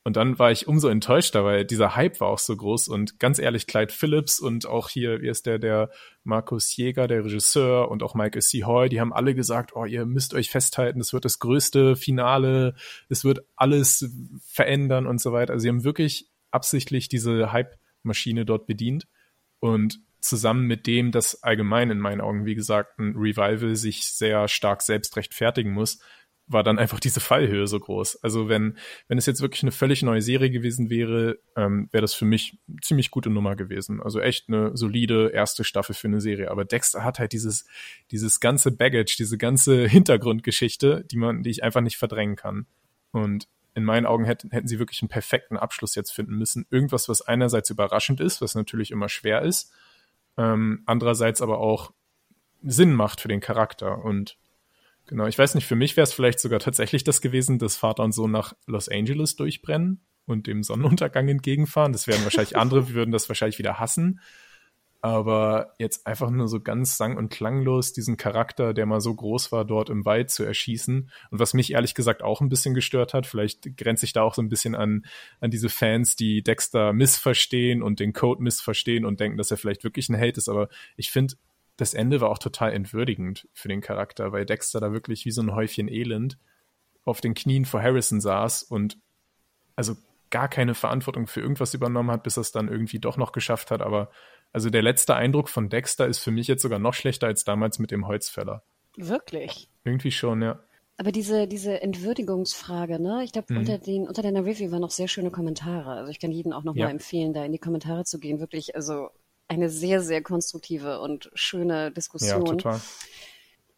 Und 0.08 0.16
dann 0.16 0.38
war 0.38 0.50
ich 0.50 0.66
umso 0.66 0.88
enttäuschter, 0.88 1.44
weil 1.44 1.66
dieser 1.66 1.94
Hype 1.94 2.20
war 2.20 2.28
auch 2.28 2.38
so 2.38 2.56
groß. 2.56 2.88
Und 2.88 3.20
ganz 3.20 3.38
ehrlich, 3.38 3.66
Clyde 3.66 3.92
Phillips 3.92 4.40
und 4.40 4.64
auch 4.64 4.88
hier, 4.88 5.20
wie 5.20 5.28
ist 5.28 5.44
der, 5.44 5.58
der 5.58 5.90
Markus 6.24 6.74
Jäger, 6.74 7.08
der 7.08 7.26
Regisseur 7.26 7.90
und 7.90 8.02
auch 8.02 8.14
Michael 8.14 8.40
C. 8.40 8.64
Hoy, 8.64 8.88
die 8.88 9.00
haben 9.00 9.12
alle 9.12 9.34
gesagt, 9.34 9.76
oh, 9.76 9.84
ihr 9.84 10.06
müsst 10.06 10.32
euch 10.32 10.48
festhalten, 10.48 11.00
das 11.00 11.12
wird 11.12 11.26
das 11.26 11.40
größte 11.40 11.94
Finale, 11.94 12.74
es 13.11 13.24
wird 13.24 13.40
alles 13.54 14.11
verändern 14.46 15.06
und 15.06 15.20
so 15.20 15.32
weiter. 15.32 15.52
Also 15.52 15.64
sie 15.64 15.68
haben 15.68 15.84
wirklich 15.84 16.30
absichtlich 16.52 17.08
diese 17.08 17.52
Hype-Maschine 17.52 18.46
dort 18.46 18.66
bedient. 18.66 19.06
Und 19.61 20.01
zusammen 20.21 20.66
mit 20.66 20.87
dem, 20.87 21.12
dass 21.12 21.42
allgemein 21.42 21.90
in 21.90 21.99
meinen 21.99 22.21
Augen, 22.21 22.44
wie 22.44 22.55
gesagt, 22.55 22.99
ein 22.99 23.14
Revival 23.16 23.77
sich 23.77 24.07
sehr 24.07 24.49
stark 24.49 24.83
selbst 24.83 25.16
rechtfertigen 25.16 25.73
muss, 25.73 26.01
war 26.49 26.62
dann 26.62 26.79
einfach 26.79 26.99
diese 26.99 27.21
Fallhöhe 27.21 27.66
so 27.66 27.79
groß. 27.79 28.23
Also 28.23 28.49
wenn, 28.49 28.79
wenn 29.07 29.18
es 29.18 29.27
jetzt 29.27 29.42
wirklich 29.42 29.62
eine 29.62 29.73
völlig 29.73 30.03
neue 30.03 30.23
Serie 30.23 30.51
gewesen 30.51 30.90
wäre, 30.90 31.38
ähm, 31.57 31.88
wäre 31.92 32.01
das 32.01 32.14
für 32.14 32.25
mich 32.25 32.59
ziemlich 32.83 33.11
gute 33.11 33.31
Nummer 33.31 33.55
gewesen. 33.55 34.03
Also 34.03 34.21
echt 34.21 34.49
eine 34.49 34.77
solide 34.77 35.29
erste 35.29 35.62
Staffel 35.62 35.94
für 35.94 36.09
eine 36.09 36.21
Serie. 36.21 36.51
Aber 36.51 36.64
Dexter 36.64 37.05
hat 37.05 37.18
halt 37.18 37.33
dieses, 37.33 37.66
dieses 38.11 38.40
ganze 38.40 38.73
Baggage, 38.73 39.16
diese 39.18 39.37
ganze 39.37 39.87
Hintergrundgeschichte, 39.88 41.05
die 41.11 41.18
man, 41.18 41.42
die 41.42 41.51
ich 41.51 41.62
einfach 41.62 41.83
nicht 41.83 41.99
verdrängen 41.99 42.37
kann. 42.37 42.66
Und 43.12 43.47
in 43.79 43.85
meinen 43.85 44.07
Augen 44.07 44.25
hätten, 44.25 44.51
hätten 44.51 44.69
sie 44.69 44.79
wirklich 44.79 45.01
einen 45.01 45.09
perfekten 45.09 45.57
Abschluss 45.57 45.95
jetzt 45.95 46.11
finden 46.11 46.35
müssen. 46.35 46.67
Irgendwas, 46.71 47.09
was 47.09 47.23
einerseits 47.23 47.71
überraschend 47.71 48.21
ist, 48.21 48.43
was 48.43 48.55
natürlich 48.55 48.91
immer 48.91 49.09
schwer 49.09 49.43
ist, 49.43 49.73
ähm, 50.37 50.83
andererseits 50.85 51.41
aber 51.41 51.59
auch 51.59 51.93
Sinn 52.62 52.93
macht 52.93 53.21
für 53.21 53.29
den 53.29 53.41
Charakter. 53.41 54.05
Und 54.05 54.37
genau, 55.07 55.27
ich 55.27 55.38
weiß 55.38 55.55
nicht, 55.55 55.67
für 55.67 55.77
mich 55.77 55.97
wäre 55.97 56.05
es 56.05 56.12
vielleicht 56.12 56.41
sogar 56.41 56.59
tatsächlich 56.59 57.05
das 57.05 57.21
gewesen, 57.21 57.59
dass 57.59 57.77
Vater 57.77 58.03
und 58.03 58.12
Sohn 58.12 58.33
nach 58.33 58.55
Los 58.67 58.88
Angeles 58.88 59.37
durchbrennen 59.37 60.05
und 60.27 60.47
dem 60.47 60.62
Sonnenuntergang 60.62 61.29
entgegenfahren. 61.29 61.93
Das 61.93 62.07
wären 62.07 62.25
wahrscheinlich 62.25 62.57
andere, 62.57 62.88
wir 62.88 62.95
würden 62.95 63.12
das 63.12 63.29
wahrscheinlich 63.29 63.59
wieder 63.59 63.79
hassen. 63.79 64.21
Aber 65.00 65.74
jetzt 65.78 66.08
einfach 66.08 66.28
nur 66.28 66.48
so 66.48 66.61
ganz 66.61 66.96
sang- 66.96 67.16
und 67.16 67.28
klanglos 67.28 67.92
diesen 67.92 68.16
Charakter, 68.16 68.74
der 68.74 68.84
mal 68.84 69.00
so 69.00 69.14
groß 69.14 69.52
war, 69.52 69.64
dort 69.64 69.90
im 69.90 70.04
Wald 70.04 70.30
zu 70.30 70.42
erschießen. 70.42 71.11
Und 71.30 71.38
was 71.38 71.54
mich 71.54 71.72
ehrlich 71.72 71.94
gesagt 71.94 72.22
auch 72.22 72.40
ein 72.40 72.48
bisschen 72.48 72.74
gestört 72.74 73.14
hat, 73.14 73.26
vielleicht 73.26 73.76
grenze 73.76 74.06
ich 74.06 74.12
da 74.12 74.22
auch 74.22 74.34
so 74.34 74.42
ein 74.42 74.48
bisschen 74.48 74.74
an, 74.74 75.06
an 75.40 75.52
diese 75.52 75.68
Fans, 75.68 76.16
die 76.16 76.42
Dexter 76.42 76.92
missverstehen 76.92 77.80
und 77.80 78.00
den 78.00 78.12
Code 78.12 78.42
missverstehen 78.42 79.04
und 79.04 79.20
denken, 79.20 79.38
dass 79.38 79.52
er 79.52 79.56
vielleicht 79.56 79.84
wirklich 79.84 80.08
ein 80.08 80.16
Held 80.16 80.37
ist. 80.37 80.48
Aber 80.48 80.68
ich 80.96 81.12
finde, 81.12 81.34
das 81.76 81.94
Ende 81.94 82.20
war 82.20 82.30
auch 82.30 82.38
total 82.38 82.72
entwürdigend 82.72 83.48
für 83.52 83.68
den 83.68 83.80
Charakter, 83.80 84.32
weil 84.32 84.46
Dexter 84.46 84.80
da 84.80 84.92
wirklich 84.92 85.24
wie 85.24 85.30
so 85.30 85.42
ein 85.42 85.54
Häufchen 85.54 85.87
Elend 85.88 86.38
auf 87.04 87.20
den 87.20 87.34
Knien 87.34 87.64
vor 87.64 87.80
Harrison 87.80 88.20
saß 88.20 88.64
und 88.64 88.98
also 89.76 89.94
gar 90.30 90.48
keine 90.48 90.74
Verantwortung 90.74 91.26
für 91.26 91.40
irgendwas 91.40 91.74
übernommen 91.74 92.11
hat, 92.11 92.24
bis 92.24 92.37
er 92.37 92.42
es 92.42 92.52
dann 92.52 92.68
irgendwie 92.68 92.98
doch 92.98 93.16
noch 93.16 93.30
geschafft 93.30 93.70
hat. 93.70 93.80
Aber 93.80 94.11
also 94.52 94.70
der 94.70 94.82
letzte 94.82 95.14
Eindruck 95.14 95.48
von 95.48 95.68
Dexter 95.68 96.06
ist 96.06 96.18
für 96.18 96.30
mich 96.30 96.46
jetzt 96.46 96.62
sogar 96.62 96.78
noch 96.78 96.94
schlechter 96.94 97.26
als 97.26 97.44
damals 97.44 97.78
mit 97.78 97.90
dem 97.90 98.06
Holzfäller. 98.06 98.62
Wirklich? 98.96 99.68
Irgendwie 99.84 100.11
schon, 100.11 100.42
ja. 100.42 100.61
Aber 100.96 101.12
diese, 101.12 101.46
diese 101.46 101.80
Entwürdigungsfrage, 101.80 103.00
ne? 103.00 103.22
Ich 103.22 103.32
glaube, 103.32 103.52
mhm. 103.52 103.61
unter, 103.61 103.78
den, 103.78 104.08
unter 104.08 104.22
deiner 104.22 104.44
Review 104.44 104.72
waren 104.72 104.80
noch 104.80 104.90
sehr 104.90 105.06
schöne 105.06 105.30
Kommentare. 105.30 105.92
Also 105.92 106.11
ich 106.11 106.18
kann 106.18 106.32
jedem 106.32 106.52
auch 106.52 106.64
nochmal 106.64 106.88
ja. 106.88 106.90
empfehlen, 106.90 107.32
da 107.32 107.44
in 107.44 107.52
die 107.52 107.58
Kommentare 107.58 108.04
zu 108.04 108.18
gehen. 108.18 108.40
Wirklich, 108.40 108.74
also 108.74 109.11
eine 109.46 109.70
sehr, 109.70 110.02
sehr 110.02 110.22
konstruktive 110.22 111.00
und 111.00 111.30
schöne 111.34 111.92
Diskussion. 111.92 112.44
Ja, 112.44 112.52
total. 112.52 112.80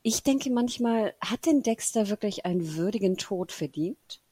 Ich 0.03 0.23
denke 0.23 0.51
manchmal, 0.51 1.15
hat 1.21 1.45
denn 1.45 1.63
Dexter 1.63 2.09
wirklich 2.09 2.47
einen 2.47 2.75
würdigen 2.77 3.19
Tod 3.19 3.53
verdient? 3.53 4.23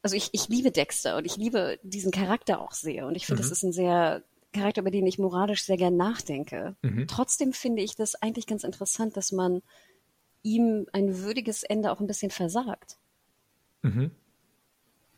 Also 0.00 0.16
ich, 0.16 0.30
ich 0.32 0.48
liebe 0.48 0.70
Dexter 0.70 1.18
und 1.18 1.26
ich 1.26 1.36
liebe 1.36 1.78
diesen 1.82 2.12
Charakter 2.12 2.62
auch 2.62 2.72
sehr. 2.72 3.06
Und 3.06 3.14
ich 3.14 3.26
finde, 3.26 3.42
mhm. 3.42 3.48
das 3.48 3.52
ist 3.52 3.62
ein 3.62 3.72
sehr 3.72 4.22
Charakter, 4.56 4.80
über 4.80 4.90
den 4.90 5.06
ich 5.06 5.18
moralisch 5.18 5.64
sehr 5.64 5.76
gern 5.76 5.96
nachdenke. 5.96 6.76
Mhm. 6.82 7.06
Trotzdem 7.06 7.52
finde 7.52 7.82
ich 7.82 7.94
das 7.94 8.14
eigentlich 8.16 8.46
ganz 8.46 8.64
interessant, 8.64 9.16
dass 9.16 9.32
man 9.32 9.62
ihm 10.42 10.86
ein 10.92 11.22
würdiges 11.22 11.62
Ende 11.62 11.92
auch 11.92 12.00
ein 12.00 12.06
bisschen 12.06 12.30
versagt. 12.30 12.98
Mhm. 13.82 14.10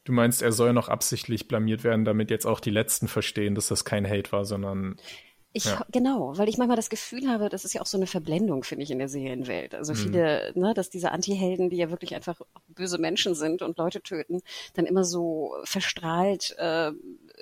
Du 0.04 0.12
meinst, 0.12 0.40
er 0.40 0.52
soll 0.52 0.72
noch 0.72 0.88
absichtlich 0.88 1.48
blamiert 1.48 1.84
werden, 1.84 2.04
damit 2.06 2.30
jetzt 2.30 2.46
auch 2.46 2.60
die 2.60 2.70
Letzten 2.70 3.08
verstehen, 3.08 3.54
dass 3.54 3.68
das 3.68 3.84
kein 3.84 4.08
Hate 4.08 4.32
war, 4.32 4.46
sondern 4.46 4.96
Ich, 5.52 5.64
ja. 5.64 5.84
Genau, 5.90 6.36
weil 6.36 6.48
ich 6.48 6.58
manchmal 6.58 6.76
das 6.76 6.90
Gefühl 6.90 7.28
habe, 7.28 7.48
das 7.48 7.64
ist 7.64 7.72
ja 7.72 7.80
auch 7.80 7.86
so 7.86 7.96
eine 7.96 8.06
Verblendung, 8.06 8.64
finde 8.64 8.84
ich, 8.84 8.90
in 8.90 8.98
der 8.98 9.08
Serienwelt. 9.08 9.74
Also 9.74 9.92
mhm. 9.92 9.96
viele, 9.96 10.52
ne, 10.54 10.74
dass 10.74 10.90
diese 10.90 11.10
Anti-Helden, 11.10 11.70
die 11.70 11.76
ja 11.76 11.90
wirklich 11.90 12.14
einfach 12.14 12.40
böse 12.68 12.98
Menschen 12.98 13.34
sind 13.34 13.62
und 13.62 13.78
Leute 13.78 14.02
töten, 14.02 14.40
dann 14.74 14.86
immer 14.86 15.04
so 15.04 15.56
verstrahlt, 15.64 16.54
äh, 16.58 16.92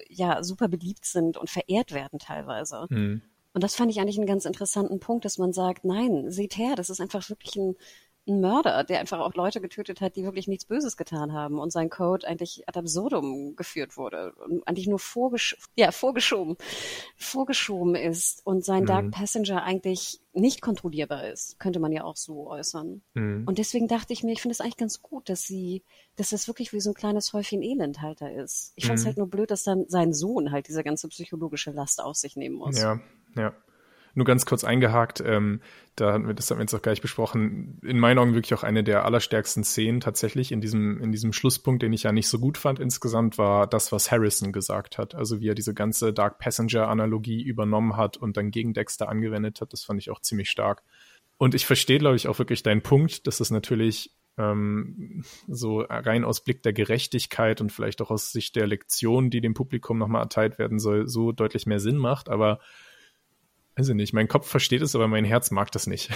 ja, 0.08 0.42
super 0.42 0.68
beliebt 0.68 1.04
sind 1.04 1.36
und 1.36 1.50
verehrt 1.50 1.92
werden 1.92 2.18
teilweise. 2.18 2.86
Mhm. 2.90 3.22
Und 3.52 3.62
das 3.62 3.74
fand 3.74 3.90
ich 3.90 4.00
eigentlich 4.00 4.18
einen 4.18 4.26
ganz 4.26 4.44
interessanten 4.44 5.00
Punkt, 5.00 5.24
dass 5.24 5.38
man 5.38 5.54
sagt, 5.54 5.84
nein, 5.84 6.30
seht 6.30 6.58
her, 6.58 6.74
das 6.76 6.90
ist 6.90 7.00
einfach 7.00 7.28
wirklich 7.30 7.56
ein, 7.56 7.74
ein 8.26 8.40
Mörder, 8.40 8.84
der 8.84 9.00
einfach 9.00 9.20
auch 9.20 9.34
Leute 9.34 9.60
getötet 9.60 10.00
hat, 10.00 10.16
die 10.16 10.24
wirklich 10.24 10.48
nichts 10.48 10.64
Böses 10.64 10.96
getan 10.96 11.32
haben 11.32 11.58
und 11.58 11.72
sein 11.72 11.90
Code 11.90 12.26
eigentlich 12.26 12.68
ad 12.68 12.78
absurdum 12.78 13.56
geführt 13.56 13.96
wurde 13.96 14.32
und 14.44 14.66
eigentlich 14.66 14.88
nur 14.88 14.98
vorgesch 14.98 15.56
ja, 15.76 15.92
vorgeschoben, 15.92 16.56
vorgeschoben 17.16 17.94
ist 17.94 18.44
und 18.44 18.64
sein 18.64 18.82
mhm. 18.82 18.86
Dark 18.86 19.10
Passenger 19.12 19.62
eigentlich 19.62 20.20
nicht 20.32 20.60
kontrollierbar 20.60 21.28
ist, 21.28 21.58
könnte 21.58 21.80
man 21.80 21.92
ja 21.92 22.04
auch 22.04 22.16
so 22.16 22.48
äußern. 22.48 23.00
Mhm. 23.14 23.44
Und 23.46 23.58
deswegen 23.58 23.88
dachte 23.88 24.12
ich 24.12 24.22
mir, 24.22 24.32
ich 24.32 24.42
finde 24.42 24.52
es 24.52 24.60
eigentlich 24.60 24.76
ganz 24.76 25.02
gut, 25.02 25.28
dass 25.28 25.44
sie, 25.44 25.82
dass 26.16 26.30
das 26.30 26.46
wirklich 26.46 26.72
wie 26.72 26.80
so 26.80 26.90
ein 26.90 26.94
kleines 26.94 27.32
Häufchen 27.32 27.62
Elend 27.62 28.02
halt 28.02 28.20
da 28.20 28.28
ist. 28.28 28.72
Ich 28.76 28.86
fand 28.86 28.98
es 28.98 29.04
mhm. 29.04 29.08
halt 29.08 29.18
nur 29.18 29.28
blöd, 29.28 29.50
dass 29.50 29.62
dann 29.62 29.86
sein 29.88 30.12
Sohn 30.12 30.50
halt 30.52 30.68
diese 30.68 30.84
ganze 30.84 31.08
psychologische 31.08 31.70
Last 31.70 32.02
auf 32.02 32.16
sich 32.16 32.36
nehmen 32.36 32.56
muss. 32.56 32.78
Ja, 32.78 33.00
ja. 33.36 33.54
Nur 34.16 34.24
ganz 34.24 34.46
kurz 34.46 34.64
eingehakt, 34.64 35.22
ähm, 35.24 35.60
da 35.94 36.14
hatten 36.14 36.26
wir, 36.26 36.32
das 36.32 36.50
haben 36.50 36.56
wir 36.56 36.62
jetzt 36.62 36.72
auch 36.74 36.80
gleich 36.80 37.02
besprochen, 37.02 37.78
in 37.82 37.98
meinen 37.98 38.18
Augen 38.18 38.32
wirklich 38.32 38.54
auch 38.54 38.62
eine 38.62 38.82
der 38.82 39.04
allerstärksten 39.04 39.62
Szenen 39.62 40.00
tatsächlich 40.00 40.52
in 40.52 40.62
diesem, 40.62 41.02
in 41.02 41.12
diesem 41.12 41.34
Schlusspunkt, 41.34 41.82
den 41.82 41.92
ich 41.92 42.04
ja 42.04 42.12
nicht 42.12 42.26
so 42.26 42.38
gut 42.38 42.56
fand 42.56 42.78
insgesamt, 42.78 43.36
war 43.36 43.66
das, 43.66 43.92
was 43.92 44.10
Harrison 44.10 44.52
gesagt 44.52 44.96
hat. 44.96 45.14
Also 45.14 45.42
wie 45.42 45.50
er 45.50 45.54
diese 45.54 45.74
ganze 45.74 46.14
Dark 46.14 46.38
Passenger-Analogie 46.38 47.42
übernommen 47.42 47.98
hat 47.98 48.16
und 48.16 48.38
dann 48.38 48.50
gegen 48.50 48.72
Dexter 48.72 49.10
angewendet 49.10 49.60
hat, 49.60 49.74
das 49.74 49.84
fand 49.84 50.00
ich 50.00 50.10
auch 50.10 50.20
ziemlich 50.20 50.48
stark. 50.48 50.82
Und 51.36 51.54
ich 51.54 51.66
verstehe, 51.66 51.98
glaube 51.98 52.16
ich, 52.16 52.26
auch 52.26 52.38
wirklich 52.38 52.62
deinen 52.62 52.80
Punkt, 52.80 53.26
dass 53.26 53.40
es 53.40 53.50
natürlich 53.50 54.16
ähm, 54.38 55.24
so 55.46 55.80
rein 55.80 56.24
aus 56.24 56.42
Blick 56.42 56.62
der 56.62 56.72
Gerechtigkeit 56.72 57.60
und 57.60 57.70
vielleicht 57.70 58.00
auch 58.00 58.10
aus 58.10 58.32
Sicht 58.32 58.56
der 58.56 58.66
Lektion, 58.66 59.28
die 59.28 59.42
dem 59.42 59.52
Publikum 59.52 59.98
nochmal 59.98 60.22
erteilt 60.22 60.58
werden 60.58 60.78
soll, 60.78 61.06
so 61.06 61.32
deutlich 61.32 61.66
mehr 61.66 61.80
Sinn 61.80 61.98
macht. 61.98 62.30
Aber 62.30 62.60
Weiß 63.78 63.90
ich 63.90 63.94
nicht, 63.94 64.14
mein 64.14 64.26
Kopf 64.26 64.48
versteht 64.48 64.80
es, 64.80 64.94
aber 64.94 65.06
mein 65.06 65.26
Herz 65.26 65.50
mag 65.50 65.70
das 65.70 65.86
nicht. 65.86 66.10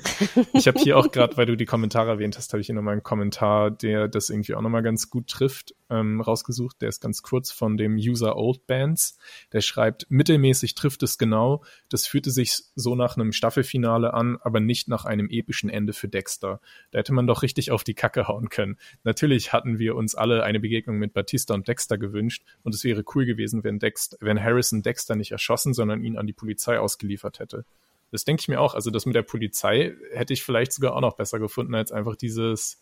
ich 0.54 0.66
habe 0.66 0.78
hier 0.80 0.96
auch 0.96 1.12
gerade, 1.12 1.36
weil 1.36 1.44
du 1.44 1.58
die 1.58 1.66
Kommentare 1.66 2.08
erwähnt 2.08 2.38
hast, 2.38 2.54
habe 2.54 2.62
ich 2.62 2.66
hier 2.68 2.74
nochmal 2.74 2.92
einen 2.92 3.02
Kommentar, 3.02 3.70
der 3.70 4.08
das 4.08 4.30
irgendwie 4.30 4.54
auch 4.54 4.62
nochmal 4.62 4.82
ganz 4.82 5.10
gut 5.10 5.26
trifft, 5.26 5.74
ähm, 5.90 6.22
rausgesucht. 6.22 6.80
Der 6.80 6.88
ist 6.88 7.02
ganz 7.02 7.20
kurz 7.20 7.52
von 7.52 7.76
dem 7.76 7.96
User 7.96 8.34
Old 8.36 8.66
Bands. 8.66 9.18
Der 9.52 9.60
schreibt, 9.60 10.06
mittelmäßig 10.08 10.74
trifft 10.74 11.02
es 11.02 11.18
genau. 11.18 11.62
Das 11.90 12.06
fühlte 12.06 12.30
sich 12.30 12.62
so 12.76 12.94
nach 12.94 13.18
einem 13.18 13.32
Staffelfinale 13.32 14.14
an, 14.14 14.38
aber 14.40 14.60
nicht 14.60 14.88
nach 14.88 15.04
einem 15.04 15.28
epischen 15.28 15.68
Ende 15.68 15.92
für 15.92 16.08
Dexter. 16.08 16.62
Da 16.92 17.00
hätte 17.00 17.12
man 17.12 17.26
doch 17.26 17.42
richtig 17.42 17.72
auf 17.72 17.84
die 17.84 17.92
Kacke 17.92 18.26
hauen 18.26 18.48
können. 18.48 18.78
Natürlich 19.04 19.52
hatten 19.52 19.78
wir 19.78 19.96
uns 19.96 20.14
alle 20.14 20.44
eine 20.44 20.60
Begegnung 20.60 20.96
mit 20.96 21.12
Batista 21.12 21.52
und 21.52 21.68
Dexter 21.68 21.98
gewünscht 21.98 22.42
und 22.62 22.74
es 22.74 22.84
wäre 22.84 23.04
cool 23.14 23.26
gewesen, 23.26 23.64
wenn 23.64 23.78
Dexter, 23.78 24.16
wenn 24.20 24.42
Harrison 24.42 24.80
Dexter 24.80 25.14
nicht 25.14 25.32
erschossen, 25.32 25.74
sondern 25.74 26.02
ihn 26.02 26.16
an 26.16 26.26
die 26.26 26.32
Polizei 26.32 26.78
aus 26.78 26.96
ausgeliefert 27.02 27.38
hätte. 27.38 27.64
Das 28.10 28.24
denke 28.24 28.40
ich 28.40 28.48
mir 28.48 28.60
auch. 28.60 28.74
Also 28.74 28.90
das 28.90 29.06
mit 29.06 29.14
der 29.14 29.22
Polizei 29.22 29.94
hätte 30.12 30.32
ich 30.32 30.42
vielleicht 30.42 30.72
sogar 30.72 30.94
auch 30.94 31.00
noch 31.00 31.16
besser 31.16 31.38
gefunden 31.38 31.74
als 31.74 31.92
einfach 31.92 32.16
dieses 32.16 32.78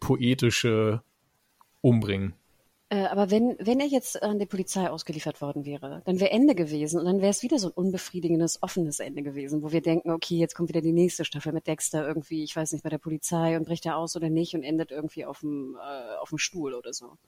poetische 0.00 1.02
Umbringen. 1.82 2.34
Äh, 2.88 3.06
aber 3.06 3.30
wenn, 3.30 3.56
wenn 3.58 3.80
er 3.80 3.86
jetzt 3.86 4.22
an 4.22 4.38
die 4.38 4.46
Polizei 4.46 4.88
ausgeliefert 4.88 5.40
worden 5.40 5.64
wäre, 5.64 6.02
dann 6.04 6.20
wäre 6.20 6.30
Ende 6.30 6.54
gewesen 6.54 6.98
und 7.00 7.06
dann 7.06 7.20
wäre 7.20 7.30
es 7.30 7.42
wieder 7.42 7.58
so 7.58 7.68
ein 7.68 7.74
unbefriedigendes, 7.74 8.62
offenes 8.62 9.00
Ende 9.00 9.22
gewesen, 9.22 9.62
wo 9.62 9.72
wir 9.72 9.82
denken, 9.82 10.10
okay, 10.10 10.36
jetzt 10.36 10.54
kommt 10.54 10.70
wieder 10.70 10.80
die 10.80 10.92
nächste 10.92 11.24
Staffel 11.24 11.52
mit 11.52 11.66
Dexter 11.66 12.06
irgendwie, 12.06 12.42
ich 12.44 12.56
weiß 12.56 12.72
nicht, 12.72 12.82
bei 12.82 12.90
der 12.90 12.98
Polizei 12.98 13.56
und 13.56 13.66
bricht 13.66 13.86
er 13.86 13.96
aus 13.96 14.16
oder 14.16 14.30
nicht 14.30 14.54
und 14.54 14.62
endet 14.62 14.90
irgendwie 14.90 15.24
auf 15.24 15.40
dem, 15.40 15.76
äh, 15.76 16.16
auf 16.16 16.30
dem 16.30 16.38
Stuhl 16.38 16.74
oder 16.74 16.92
so 16.92 17.18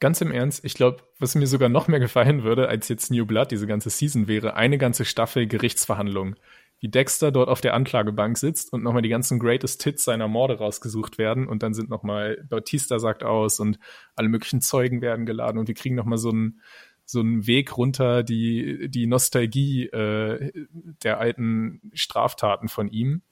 ganz 0.00 0.20
im 0.20 0.30
Ernst, 0.30 0.64
ich 0.64 0.74
glaube, 0.74 1.02
was 1.18 1.34
mir 1.34 1.46
sogar 1.46 1.68
noch 1.68 1.88
mehr 1.88 2.00
gefallen 2.00 2.44
würde, 2.44 2.68
als 2.68 2.88
jetzt 2.88 3.10
New 3.10 3.26
Blood, 3.26 3.50
diese 3.50 3.66
ganze 3.66 3.90
Season, 3.90 4.28
wäre 4.28 4.54
eine 4.54 4.78
ganze 4.78 5.04
Staffel 5.04 5.46
Gerichtsverhandlung. 5.46 6.36
Wie 6.80 6.88
Dexter 6.88 7.32
dort 7.32 7.48
auf 7.48 7.60
der 7.60 7.74
Anklagebank 7.74 8.38
sitzt 8.38 8.72
und 8.72 8.84
nochmal 8.84 9.02
die 9.02 9.08
ganzen 9.08 9.40
Greatest 9.40 9.82
Hits 9.82 10.04
seiner 10.04 10.28
Morde 10.28 10.58
rausgesucht 10.58 11.18
werden 11.18 11.48
und 11.48 11.64
dann 11.64 11.74
sind 11.74 11.90
nochmal 11.90 12.44
Bautista 12.48 13.00
sagt 13.00 13.24
aus 13.24 13.58
und 13.58 13.80
alle 14.14 14.28
möglichen 14.28 14.60
Zeugen 14.60 15.00
werden 15.00 15.26
geladen 15.26 15.58
und 15.58 15.66
wir 15.66 15.74
kriegen 15.74 15.96
nochmal 15.96 16.18
so 16.18 16.30
einen 16.30 16.60
so 17.04 17.20
einen 17.20 17.46
Weg 17.46 17.76
runter, 17.78 18.22
die, 18.22 18.90
die 18.90 19.06
Nostalgie 19.06 19.86
äh, 19.86 20.52
der 21.02 21.18
alten 21.18 21.80
Straftaten 21.94 22.68
von 22.68 22.88
ihm. 22.88 23.22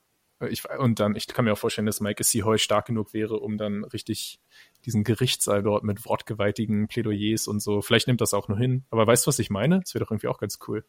Ich, 0.49 0.69
und 0.79 0.99
dann, 0.99 1.15
ich 1.15 1.27
kann 1.27 1.45
mir 1.45 1.53
auch 1.53 1.59
vorstellen, 1.59 1.87
dass 1.87 2.01
Mike 2.01 2.25
C. 2.25 2.43
Hoy 2.43 2.59
stark 2.59 2.87
genug 2.87 3.13
wäre, 3.13 3.39
um 3.39 3.59
dann 3.59 3.85
richtig 3.85 4.41
diesen 4.87 5.05
Gerichtssaal 5.05 5.63
dort 5.63 5.85
mit 5.85 6.05
wortgewaltigen 6.07 6.89
Plädoyers 6.89 7.49
und 7.49 7.61
so. 7.61 7.83
Vielleicht 7.83 8.07
nimmt 8.07 8.21
das 8.21 8.33
auch 8.33 8.49
nur 8.49 8.57
hin. 8.57 8.85
Aber 8.91 9.07
weißt 9.07 9.27
du, 9.27 9.29
was 9.29 9.39
ich 9.39 9.51
meine? 9.51 9.81
Das 9.81 9.95
wäre 9.95 10.05
doch 10.05 10.11
irgendwie 10.11 10.29
auch 10.29 10.39
ganz 10.39 10.59
cool. 10.67 10.85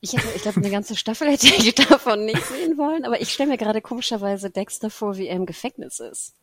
Ich, 0.00 0.12
hätte, 0.12 0.26
ich 0.34 0.42
glaube, 0.42 0.58
eine 0.58 0.70
ganze 0.70 0.96
Staffel 0.96 1.28
hätte 1.32 1.46
ich 1.46 1.74
davon 1.74 2.24
nicht 2.24 2.44
sehen 2.44 2.76
wollen, 2.76 3.04
aber 3.04 3.20
ich 3.20 3.32
stelle 3.32 3.50
mir 3.50 3.58
gerade 3.58 3.80
komischerweise 3.80 4.50
Dexter 4.50 4.90
vor, 4.90 5.16
wie 5.16 5.26
er 5.26 5.36
im 5.36 5.46
Gefängnis 5.46 6.00
ist. 6.00 6.34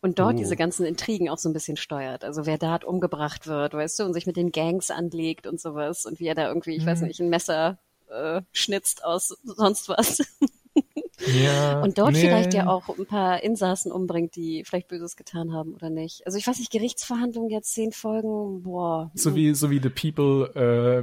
Und 0.00 0.18
dort 0.18 0.34
oh. 0.34 0.38
diese 0.38 0.56
ganzen 0.56 0.84
Intrigen 0.84 1.28
auch 1.28 1.38
so 1.38 1.48
ein 1.48 1.52
bisschen 1.52 1.76
steuert. 1.76 2.24
Also 2.24 2.44
wer 2.44 2.58
dort 2.58 2.84
umgebracht 2.84 3.46
wird, 3.46 3.74
weißt 3.74 4.00
du, 4.00 4.04
und 4.04 4.14
sich 4.14 4.26
mit 4.26 4.36
den 4.36 4.50
Gangs 4.50 4.90
anlegt 4.90 5.46
und 5.46 5.60
sowas. 5.60 6.06
Und 6.06 6.18
wie 6.18 6.26
er 6.26 6.34
da 6.34 6.48
irgendwie, 6.48 6.74
ich 6.74 6.82
mhm. 6.82 6.86
weiß 6.86 7.02
nicht, 7.02 7.20
ein 7.20 7.28
Messer 7.28 7.78
äh, 8.10 8.42
schnitzt 8.52 9.04
aus 9.04 9.36
sonst 9.44 9.88
was. 9.88 10.18
Ja, 11.20 11.80
und 11.80 11.98
dort 11.98 12.12
nee. 12.12 12.20
vielleicht 12.20 12.54
ja 12.54 12.66
auch 12.66 12.88
ein 12.98 13.06
paar 13.06 13.42
Insassen 13.42 13.92
umbringt, 13.92 14.34
die 14.34 14.64
vielleicht 14.64 14.88
Böses 14.88 15.16
getan 15.16 15.52
haben 15.52 15.74
oder 15.74 15.90
nicht. 15.90 16.26
Also 16.26 16.38
ich 16.38 16.46
weiß 16.46 16.58
nicht, 16.58 16.72
Gerichtsverhandlungen 16.72 17.50
jetzt 17.50 17.72
zehn 17.74 17.92
Folgen, 17.92 18.62
boah. 18.62 19.10
So 19.14 19.34
wie, 19.34 19.54
so 19.54 19.70
wie 19.70 19.80
The 19.80 19.90
People 19.90 20.50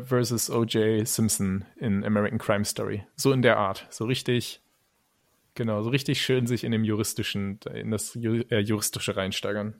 uh, 0.01 0.05
versus 0.05 0.49
O.J. 0.49 1.07
Simpson 1.07 1.66
in 1.78 2.03
American 2.03 2.39
Crime 2.39 2.66
Story. 2.66 3.03
So 3.16 3.32
in 3.32 3.41
der 3.41 3.57
Art. 3.57 3.88
So 3.91 4.05
richtig, 4.05 4.62
genau, 5.53 5.84
so 5.84 5.89
richtig 5.89 6.22
schön 6.22 6.47
sich 6.47 6.64
in 6.64 6.72
dem 6.72 6.84
juristischen, 6.84 7.60
in 7.74 7.91
das 7.91 8.16
äh, 8.16 8.60
juristische 8.60 9.16
reinsteigern. 9.16 9.76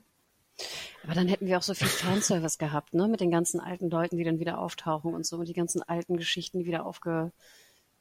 Aber 1.04 1.14
dann 1.14 1.28
hätten 1.28 1.46
wir 1.46 1.58
auch 1.58 1.62
so 1.62 1.74
viel 1.74 1.88
Fanservice 1.88 2.58
gehabt, 2.58 2.94
ne? 2.94 3.08
Mit 3.08 3.20
den 3.20 3.30
ganzen 3.30 3.60
alten 3.60 3.88
Leuten, 3.88 4.16
die 4.18 4.24
dann 4.24 4.38
wieder 4.38 4.58
auftauchen 4.58 5.14
und 5.14 5.24
so, 5.24 5.36
und 5.38 5.48
die 5.48 5.54
ganzen 5.54 5.82
alten 5.82 6.16
Geschichten, 6.16 6.58
die 6.58 6.66
wieder 6.66 6.84
aufge 6.84 7.32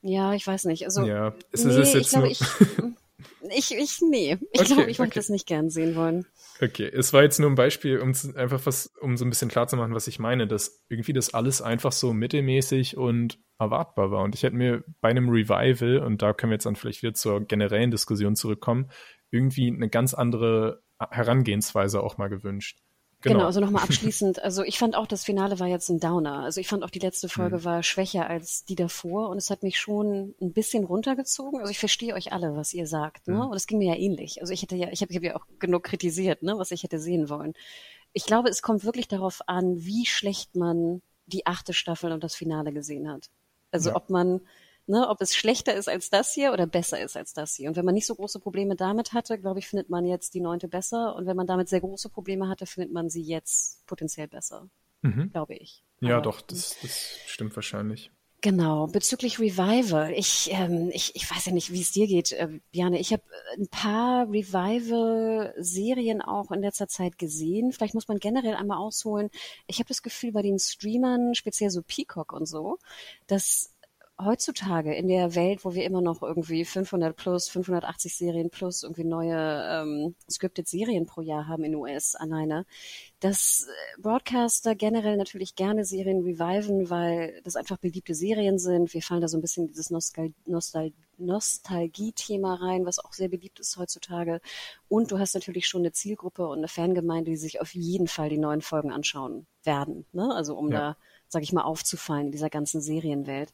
ja, 0.02 0.34
ich 0.34 0.46
weiß 0.46 0.66
nicht. 0.66 0.86
Also, 0.86 1.06
ja, 1.06 1.34
es 1.52 1.64
nee, 1.64 1.80
ist 1.80 1.94
jetzt 1.94 2.06
ich 2.06 2.10
glaube, 2.10 2.30
ich, 2.30 2.42
ich, 3.58 3.78
ich, 3.78 4.02
nee, 4.02 4.38
ich 4.52 4.62
okay, 4.62 4.74
glaube, 4.74 4.92
ich 4.92 5.00
möchte 5.00 5.14
okay. 5.14 5.20
das 5.20 5.30
nicht 5.30 5.48
gern 5.48 5.70
sehen 5.70 5.96
wollen. 5.96 6.26
Okay, 6.62 6.90
es 6.92 7.14
war 7.14 7.24
jetzt 7.24 7.40
nur 7.40 7.50
ein 7.50 7.56
Beispiel, 7.56 8.00
um 8.00 8.14
einfach 8.36 8.66
was, 8.66 8.94
um 9.00 9.16
so 9.16 9.26
ein 9.26 9.30
bisschen 9.30 9.50
klar 9.50 9.68
zu 9.68 9.78
machen, 9.78 9.94
was 9.94 10.08
ich 10.08 10.20
meine, 10.20 10.46
dass 10.46 10.84
irgendwie 10.90 11.14
das 11.14 11.34
alles 11.34 11.62
einfach 11.62 11.94
so 11.94 12.14
mittelmäßig 12.14 12.98
und 12.98 13.40
erwartbar 13.58 14.12
war. 14.12 14.24
Und 14.24 14.36
ich 14.36 14.44
hätte 14.44 14.56
mir 14.56 14.84
bei 15.00 15.10
einem 15.10 15.30
Revival, 15.30 16.00
und 16.00 16.22
da 16.22 16.34
können 16.34 16.52
wir 16.52 16.56
jetzt 16.56 16.66
dann 16.66 16.76
vielleicht 16.76 17.02
wieder 17.02 17.14
zur 17.14 17.46
generellen 17.46 17.92
Diskussion 17.92 18.36
zurückkommen, 18.36 18.92
irgendwie 19.32 19.68
eine 19.68 19.90
ganz 19.90 20.14
andere 20.14 20.82
Herangehensweise 21.00 22.02
auch 22.02 22.18
mal 22.18 22.28
gewünscht. 22.28 22.80
Genau, 23.22 23.36
genau 23.36 23.46
also 23.48 23.60
nochmal 23.60 23.84
abschließend. 23.84 24.42
Also 24.42 24.64
ich 24.64 24.80
fand 24.80 24.96
auch, 24.96 25.06
das 25.06 25.26
Finale 25.26 25.60
war 25.60 25.68
jetzt 25.68 25.90
ein 25.90 26.00
Downer. 26.00 26.40
Also 26.44 26.62
ich 26.62 26.68
fand 26.70 26.84
auch 26.84 26.90
die 26.90 27.00
letzte 27.00 27.28
Folge 27.28 27.58
mhm. 27.58 27.64
war 27.66 27.84
schwächer 27.84 28.30
als 28.30 28.64
die 28.64 28.76
davor 28.76 29.30
und 29.30 29.38
es 29.38 29.50
hat 29.50 29.62
mich 29.62 29.78
schon 29.78 30.36
ein 30.42 30.54
bisschen 30.54 30.86
runtergezogen. 30.86 31.60
Also 31.60 31.70
ich 31.70 31.80
verstehe 31.80 32.14
euch 32.14 32.32
alle, 32.32 32.56
was 32.56 32.74
ihr 32.74 32.88
sagt, 32.88 33.28
ne? 33.28 33.36
Mhm. 33.36 33.50
Und 33.50 33.58
es 33.58 33.68
ging 33.68 33.80
mir 33.80 33.94
ja 33.94 34.00
ähnlich. 34.00 34.40
Also 34.40 34.54
ich 34.54 34.62
hätte 34.62 34.78
ja, 34.78 34.88
ich 34.92 35.02
habe 35.02 35.14
hab 35.14 35.24
ja 35.24 35.36
auch 35.36 35.46
genug 35.60 35.84
kritisiert, 35.84 36.44
ne, 36.44 36.58
was 36.58 36.72
ich 36.72 36.84
hätte 36.84 37.00
sehen 37.00 37.30
wollen. 37.30 37.54
Ich 38.14 38.26
glaube, 38.26 38.50
es 38.50 38.62
kommt 38.62 38.86
wirklich 38.86 39.10
darauf 39.10 39.42
an, 39.48 39.84
wie 39.84 40.06
schlecht 40.06 40.56
man 40.56 41.02
die 41.26 41.46
achte 41.46 41.74
Staffel 41.74 42.14
und 42.14 42.24
das 42.24 42.36
Finale 42.36 42.72
gesehen 42.72 43.10
hat. 43.12 43.30
Also 43.72 43.90
ja. 43.90 43.96
ob 43.98 44.10
man 44.10 44.42
ne, 44.90 45.08
ob 45.08 45.22
es 45.22 45.36
schlechter 45.36 45.74
ist 45.76 45.88
als 45.88 46.10
das 46.10 46.34
hier 46.34 46.52
oder 46.52 46.66
besser 46.66 47.00
ist 47.00 47.16
als 47.16 47.34
das 47.34 47.56
hier. 47.56 47.70
Und 47.70 47.76
wenn 47.76 47.86
man 47.86 47.94
nicht 47.94 48.08
so 48.08 48.16
große 48.16 48.40
Probleme 48.40 48.76
damit 48.76 49.14
hatte, 49.14 49.40
glaube 49.40 49.60
ich, 49.60 49.68
findet 49.68 49.90
man 49.90 50.06
jetzt 50.06 50.34
die 50.34 50.42
neunte 50.42 50.68
besser. 50.68 51.16
Und 51.16 51.26
wenn 51.28 51.38
man 51.38 51.48
damit 51.48 51.70
sehr 51.70 51.82
große 51.82 52.10
Probleme 52.10 52.50
hatte, 52.50 52.66
findet 52.66 52.92
man 52.92 53.10
sie 53.10 53.22
jetzt 53.22 53.86
potenziell 53.86 54.28
besser. 54.28 54.68
Mhm. 55.02 55.32
Glaube 55.32 55.54
ich. 55.56 55.84
Ja, 56.02 56.16
Aber, 56.16 56.24
doch, 56.24 56.42
das, 56.42 56.76
das 56.82 57.20
stimmt 57.28 57.56
wahrscheinlich. 57.56 58.12
Genau, 58.42 58.88
bezüglich 58.88 59.38
Revival. 59.38 60.14
Ich, 60.14 60.50
ähm, 60.54 60.90
ich, 60.94 61.14
ich 61.14 61.30
weiß 61.30 61.48
ja 61.48 61.52
nicht, 61.52 61.74
wie 61.74 61.82
es 61.82 61.92
dir 61.92 62.08
geht, 62.08 62.32
äh, 62.32 62.48
Bjane. 62.72 62.98
Ich 62.98 63.12
habe 63.12 63.24
ein 63.58 63.68
paar 63.68 64.30
Revival-Serien 64.30 66.22
auch 66.22 66.50
in 66.52 66.62
letzter 66.62 66.88
Zeit 66.88 67.18
gesehen. 67.18 67.74
Vielleicht 67.74 67.96
muss 67.96 68.08
man 68.08 68.18
generell 68.18 68.56
einmal 68.56 68.78
ausholen. 68.78 69.30
Ich 69.68 69.80
habe 69.80 69.90
das 69.90 70.02
Gefühl, 70.02 70.32
bei 70.32 70.42
den 70.42 70.58
Streamern, 70.58 71.36
speziell 71.36 71.70
so 71.70 71.82
Peacock 71.82 72.32
und 72.32 72.46
so, 72.46 72.80
dass 73.28 73.76
heutzutage 74.24 74.94
in 74.94 75.08
der 75.08 75.36
Welt, 75.36 75.64
wo 75.64 75.74
wir 75.74 75.86
immer 75.86 76.02
noch 76.02 76.22
irgendwie 76.22 76.66
500 76.66 77.16
plus, 77.16 77.50
580 77.50 78.16
Serien 78.16 78.50
plus 78.50 78.84
irgendwie 78.84 79.06
neue 79.06 79.36
ähm, 79.36 80.16
scripted 80.30 80.68
Serien 80.68 81.06
pro 81.06 81.22
Jahr 81.22 81.48
haben 81.48 81.64
in 81.64 81.76
US 81.76 82.16
alleine, 82.16 82.66
dass 83.20 83.68
äh, 83.68 84.02
Broadcaster 84.02 84.76
generell 84.76 85.18
natürlich 85.18 85.56
gerne 85.56 85.86
Serien 85.86 86.22
reviven, 86.22 86.90
weil 86.90 87.42
das 87.44 87.56
einfach 87.56 87.78
beliebte 87.78 88.14
Serien 88.14 88.60
sind. 88.60 88.94
Wir 88.94 89.02
fallen 89.02 89.22
da 89.22 89.28
so 89.28 89.38
ein 89.38 89.42
bisschen 89.42 89.64
in 89.64 89.68
dieses 89.68 89.90
Nostal 89.90 90.34
Nostal 90.46 90.92
Nostalgie-Thema 91.20 92.56
rein, 92.56 92.86
was 92.86 93.00
auch 93.00 93.14
sehr 93.14 93.28
beliebt 93.28 93.60
ist 93.60 93.78
heutzutage. 93.78 94.40
Und 94.88 95.12
du 95.12 95.20
hast 95.20 95.34
natürlich 95.34 95.68
schon 95.68 95.82
eine 95.82 95.92
Zielgruppe 95.92 96.48
und 96.48 96.60
eine 96.60 96.68
Fangemeinde, 96.68 97.32
die 97.32 97.38
sich 97.38 97.62
auf 97.62 97.76
jeden 97.76 98.08
Fall 98.08 98.30
die 98.30 98.38
neuen 98.38 98.62
Folgen 98.62 98.92
anschauen 98.92 99.46
werden. 99.64 100.06
Ne? 100.14 100.34
Also 100.34 100.58
um 100.58 100.72
ja. 100.72 100.80
da, 100.80 100.98
sag 101.30 101.44
ich 101.44 101.54
mal, 101.54 101.64
aufzufallen 101.64 102.28
in 102.28 102.32
dieser 102.32 102.50
ganzen 102.50 102.82
Serienwelt. 102.82 103.54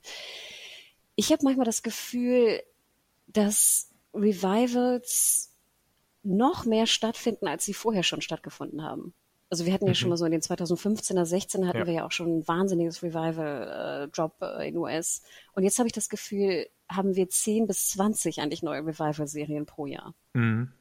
Ich 1.16 1.32
habe 1.32 1.44
manchmal 1.44 1.66
das 1.66 1.84
Gefühl, 1.84 2.62
dass 3.28 3.92
Revivals 4.14 5.52
noch 6.24 6.66
mehr 6.66 6.88
stattfinden, 6.88 7.48
als 7.48 7.66
sie 7.66 7.74
vorher 7.74 8.04
schon 8.04 8.22
stattgefunden 8.22 8.84
haben. 8.84 9.14
Also 9.50 9.66
wir 9.66 9.74
hatten 9.74 9.86
ja 9.86 9.92
mhm. 9.92 9.96
schon 9.96 10.10
mal 10.10 10.18
so 10.18 10.26
in 10.26 10.32
den 10.32 10.42
2015er, 10.42 11.24
16er 11.24 11.68
hatten 11.68 11.80
ja. 11.80 11.86
wir 11.86 11.94
ja 11.94 12.06
auch 12.06 12.12
schon 12.12 12.40
ein 12.40 12.48
wahnsinniges 12.48 13.04
Revival-Job 13.04 14.34
äh, 14.42 14.64
äh, 14.64 14.68
in 14.70 14.78
US. 14.78 15.22
Und 15.54 15.64
jetzt 15.64 15.78
habe 15.78 15.88
ich 15.88 15.94
das 15.94 16.10
Gefühl, 16.10 16.68
haben 16.90 17.16
wir 17.16 17.30
10 17.30 17.68
bis 17.68 17.90
20 17.92 18.40
eigentlich 18.42 18.64
neue 18.64 18.86
Revival-Serien 18.86 19.66
pro 19.66 19.86
Jahr. 19.86 20.16
Mhm. 20.34 20.72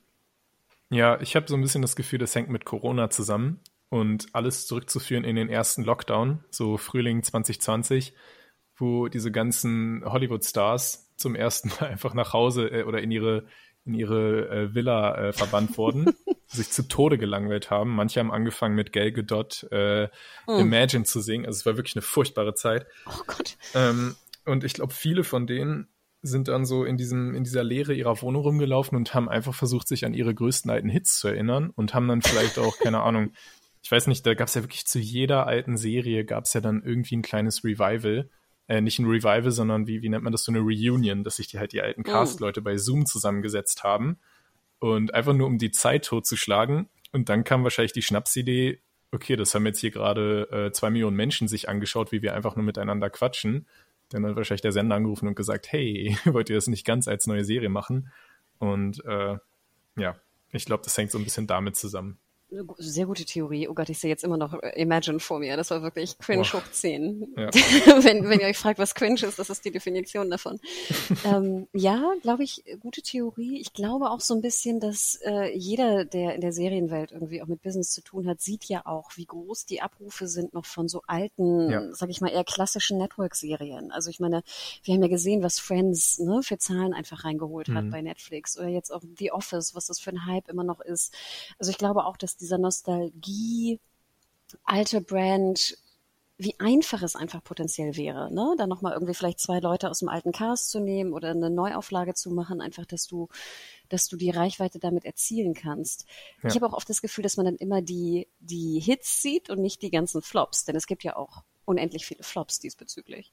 Ja, 0.90 1.20
ich 1.20 1.36
habe 1.36 1.46
so 1.48 1.56
ein 1.56 1.60
bisschen 1.60 1.82
das 1.82 1.96
Gefühl, 1.96 2.18
das 2.18 2.34
hängt 2.34 2.48
mit 2.48 2.64
Corona 2.64 3.10
zusammen 3.10 3.60
und 3.94 4.26
alles 4.32 4.66
zurückzuführen 4.66 5.22
in 5.22 5.36
den 5.36 5.48
ersten 5.48 5.84
Lockdown, 5.84 6.42
so 6.50 6.78
Frühling 6.78 7.22
2020, 7.22 8.12
wo 8.76 9.06
diese 9.06 9.30
ganzen 9.30 10.02
Hollywood-Stars 10.04 11.14
zum 11.16 11.36
ersten 11.36 11.68
Mal 11.68 11.86
einfach 11.90 12.12
nach 12.12 12.32
Hause 12.32 12.66
äh, 12.66 12.82
oder 12.82 13.00
in 13.00 13.12
ihre 13.12 13.46
in 13.86 13.94
ihre 13.94 14.48
äh, 14.48 14.74
Villa 14.74 15.28
äh, 15.28 15.32
verbannt 15.32 15.78
wurden, 15.78 16.06
sich 16.48 16.70
zu 16.70 16.88
Tode 16.88 17.18
gelangweilt 17.18 17.70
haben. 17.70 17.94
Manche 17.94 18.18
haben 18.18 18.32
angefangen 18.32 18.74
mit 18.74 18.92
Gal 18.92 19.12
Gadot 19.12 19.64
äh, 19.70 20.08
oh. 20.48 20.58
Imagine 20.58 21.04
zu 21.04 21.20
singen. 21.20 21.46
Also 21.46 21.58
es 21.58 21.66
war 21.66 21.76
wirklich 21.76 21.94
eine 21.94 22.02
furchtbare 22.02 22.54
Zeit. 22.54 22.86
Oh 23.06 23.22
Gott. 23.28 23.56
Ähm, 23.74 24.16
und 24.44 24.64
ich 24.64 24.74
glaube, 24.74 24.92
viele 24.92 25.22
von 25.22 25.46
denen 25.46 25.86
sind 26.20 26.48
dann 26.48 26.64
so 26.64 26.84
in 26.84 26.96
diesem 26.96 27.34
in 27.36 27.44
dieser 27.44 27.62
Leere 27.62 27.94
ihrer 27.94 28.20
Wohnung 28.22 28.42
rumgelaufen 28.42 28.96
und 28.96 29.14
haben 29.14 29.28
einfach 29.28 29.54
versucht, 29.54 29.86
sich 29.86 30.04
an 30.04 30.14
ihre 30.14 30.34
größten 30.34 30.68
alten 30.68 30.88
Hits 30.88 31.20
zu 31.20 31.28
erinnern 31.28 31.70
und 31.70 31.94
haben 31.94 32.08
dann 32.08 32.22
vielleicht 32.22 32.58
auch 32.58 32.76
keine 32.78 33.02
Ahnung. 33.02 33.30
Ich 33.84 33.92
weiß 33.92 34.08
nicht, 34.08 34.26
da 34.26 34.34
gab 34.34 34.48
es 34.48 34.54
ja 34.54 34.62
wirklich 34.62 34.86
zu 34.86 34.98
jeder 34.98 35.46
alten 35.46 35.76
Serie 35.76 36.24
gab 36.24 36.46
es 36.46 36.54
ja 36.54 36.60
dann 36.60 36.82
irgendwie 36.82 37.16
ein 37.16 37.22
kleines 37.22 37.62
Revival 37.62 38.28
äh, 38.68 38.80
nicht 38.80 38.98
ein 38.98 39.06
Revival, 39.06 39.50
sondern 39.50 39.86
wie, 39.86 40.02
wie 40.02 40.08
nennt 40.08 40.24
man 40.24 40.32
das, 40.32 40.44
so 40.44 40.52
eine 40.52 40.60
Reunion, 40.60 41.24
dass 41.24 41.36
sich 41.36 41.48
die 41.48 41.58
halt 41.58 41.72
die 41.72 41.82
alten 41.82 42.02
oh. 42.06 42.10
Cast-Leute 42.10 42.62
bei 42.62 42.76
Zoom 42.76 43.06
zusammengesetzt 43.06 43.84
haben 43.84 44.18
und 44.78 45.12
einfach 45.12 45.34
nur 45.34 45.46
um 45.46 45.58
die 45.58 45.70
Zeit 45.70 46.06
totzuschlagen. 46.06 46.88
Und 47.12 47.28
dann 47.28 47.44
kam 47.44 47.62
wahrscheinlich 47.62 47.92
die 47.92 48.02
Schnapsidee, 48.02 48.80
okay, 49.12 49.36
das 49.36 49.54
haben 49.54 49.66
jetzt 49.66 49.80
hier 49.80 49.90
gerade 49.90 50.48
äh, 50.50 50.72
zwei 50.72 50.90
Millionen 50.90 51.16
Menschen 51.16 51.46
sich 51.46 51.68
angeschaut, 51.68 52.10
wie 52.10 52.22
wir 52.22 52.34
einfach 52.34 52.56
nur 52.56 52.64
miteinander 52.64 53.10
quatschen. 53.10 53.66
Dann 54.08 54.26
hat 54.26 54.36
wahrscheinlich 54.36 54.62
der 54.62 54.72
Sender 54.72 54.96
angerufen 54.96 55.28
und 55.28 55.36
gesagt, 55.36 55.70
hey, 55.70 56.16
wollt 56.24 56.48
ihr 56.48 56.56
das 56.56 56.66
nicht 56.66 56.86
ganz 56.86 57.06
als 57.06 57.26
neue 57.26 57.44
Serie 57.44 57.68
machen? 57.68 58.10
Und 58.58 59.04
äh, 59.04 59.36
ja, 59.96 60.16
ich 60.52 60.64
glaube, 60.64 60.84
das 60.84 60.96
hängt 60.96 61.10
so 61.10 61.18
ein 61.18 61.24
bisschen 61.24 61.46
damit 61.46 61.76
zusammen 61.76 62.18
sehr 62.78 63.06
gute 63.06 63.24
Theorie. 63.24 63.68
Oh 63.68 63.74
Gott, 63.74 63.88
ich 63.88 63.98
sehe 63.98 64.10
jetzt 64.10 64.24
immer 64.24 64.36
noch 64.36 64.54
äh, 64.54 64.80
Imagine 64.80 65.20
vor 65.20 65.38
mir. 65.38 65.56
Das 65.56 65.70
war 65.70 65.82
wirklich 65.82 66.18
cringe 66.18 66.42
Boah. 66.42 66.60
hoch 66.60 66.70
10. 66.70 67.34
Ja. 67.36 67.50
wenn, 68.04 68.28
wenn 68.28 68.40
ihr 68.40 68.46
euch 68.46 68.58
fragt, 68.58 68.78
was 68.78 68.94
cringe 68.94 69.22
ist, 69.22 69.38
das 69.38 69.50
ist 69.50 69.64
die 69.64 69.70
Definition 69.70 70.30
davon. 70.30 70.60
ähm, 71.24 71.68
ja, 71.72 72.14
glaube 72.22 72.44
ich, 72.44 72.64
gute 72.80 73.02
Theorie. 73.02 73.60
Ich 73.60 73.72
glaube 73.72 74.10
auch 74.10 74.20
so 74.20 74.34
ein 74.34 74.40
bisschen, 74.40 74.80
dass 74.80 75.18
äh, 75.24 75.56
jeder, 75.56 76.04
der 76.04 76.34
in 76.34 76.40
der 76.40 76.52
Serienwelt 76.52 77.12
irgendwie 77.12 77.42
auch 77.42 77.46
mit 77.46 77.62
Business 77.62 77.90
zu 77.90 78.02
tun 78.02 78.28
hat, 78.28 78.40
sieht 78.40 78.64
ja 78.64 78.86
auch, 78.86 79.10
wie 79.16 79.26
groß 79.26 79.66
die 79.66 79.82
Abrufe 79.82 80.26
sind 80.28 80.54
noch 80.54 80.66
von 80.66 80.88
so 80.88 81.02
alten, 81.06 81.70
ja. 81.70 81.94
sag 81.94 82.10
ich 82.10 82.20
mal, 82.20 82.30
eher 82.30 82.44
klassischen 82.44 82.98
Network-Serien. 82.98 83.90
Also 83.92 84.10
ich 84.10 84.20
meine, 84.20 84.42
wir 84.82 84.94
haben 84.94 85.02
ja 85.02 85.08
gesehen, 85.08 85.42
was 85.42 85.58
Friends 85.58 86.18
ne, 86.18 86.42
für 86.42 86.58
Zahlen 86.58 86.94
einfach 86.94 87.24
reingeholt 87.24 87.68
mhm. 87.68 87.76
hat 87.76 87.90
bei 87.90 88.02
Netflix 88.02 88.58
oder 88.58 88.68
jetzt 88.68 88.90
auch 88.90 89.02
The 89.18 89.32
Office, 89.32 89.74
was 89.74 89.86
das 89.86 90.00
für 90.00 90.10
ein 90.10 90.26
Hype 90.26 90.48
immer 90.48 90.64
noch 90.64 90.80
ist. 90.80 91.14
Also 91.58 91.70
ich 91.70 91.78
glaube 91.78 92.04
auch, 92.04 92.16
dass 92.16 92.36
die 92.36 92.43
dieser 92.44 92.58
Nostalgie, 92.58 93.80
alte 94.64 95.00
Brand, 95.00 95.78
wie 96.36 96.54
einfach 96.58 97.02
es 97.02 97.16
einfach 97.16 97.42
potenziell 97.42 97.96
wäre, 97.96 98.32
ne? 98.32 98.54
Dann 98.58 98.68
nochmal 98.68 98.92
irgendwie 98.92 99.14
vielleicht 99.14 99.38
zwei 99.38 99.60
Leute 99.60 99.88
aus 99.88 100.00
dem 100.00 100.08
alten 100.08 100.32
Cast 100.32 100.70
zu 100.70 100.80
nehmen 100.80 101.12
oder 101.12 101.30
eine 101.30 101.48
Neuauflage 101.48 102.14
zu 102.14 102.30
machen, 102.30 102.60
einfach, 102.60 102.86
dass 102.86 103.06
du, 103.06 103.28
dass 103.88 104.08
du 104.08 104.16
die 104.16 104.30
Reichweite 104.30 104.78
damit 104.78 105.04
erzielen 105.04 105.54
kannst. 105.54 106.06
Ja. 106.42 106.48
Ich 106.48 106.56
habe 106.56 106.66
auch 106.66 106.72
oft 106.72 106.90
das 106.90 107.02
Gefühl, 107.02 107.22
dass 107.22 107.36
man 107.36 107.46
dann 107.46 107.56
immer 107.56 107.82
die, 107.82 108.28
die 108.40 108.80
Hits 108.80 109.22
sieht 109.22 109.48
und 109.48 109.60
nicht 109.60 109.80
die 109.82 109.90
ganzen 109.90 110.22
Flops, 110.22 110.64
denn 110.64 110.76
es 110.76 110.86
gibt 110.86 111.04
ja 111.04 111.16
auch 111.16 111.44
unendlich 111.64 112.04
viele 112.04 112.24
Flops 112.24 112.58
diesbezüglich. 112.58 113.32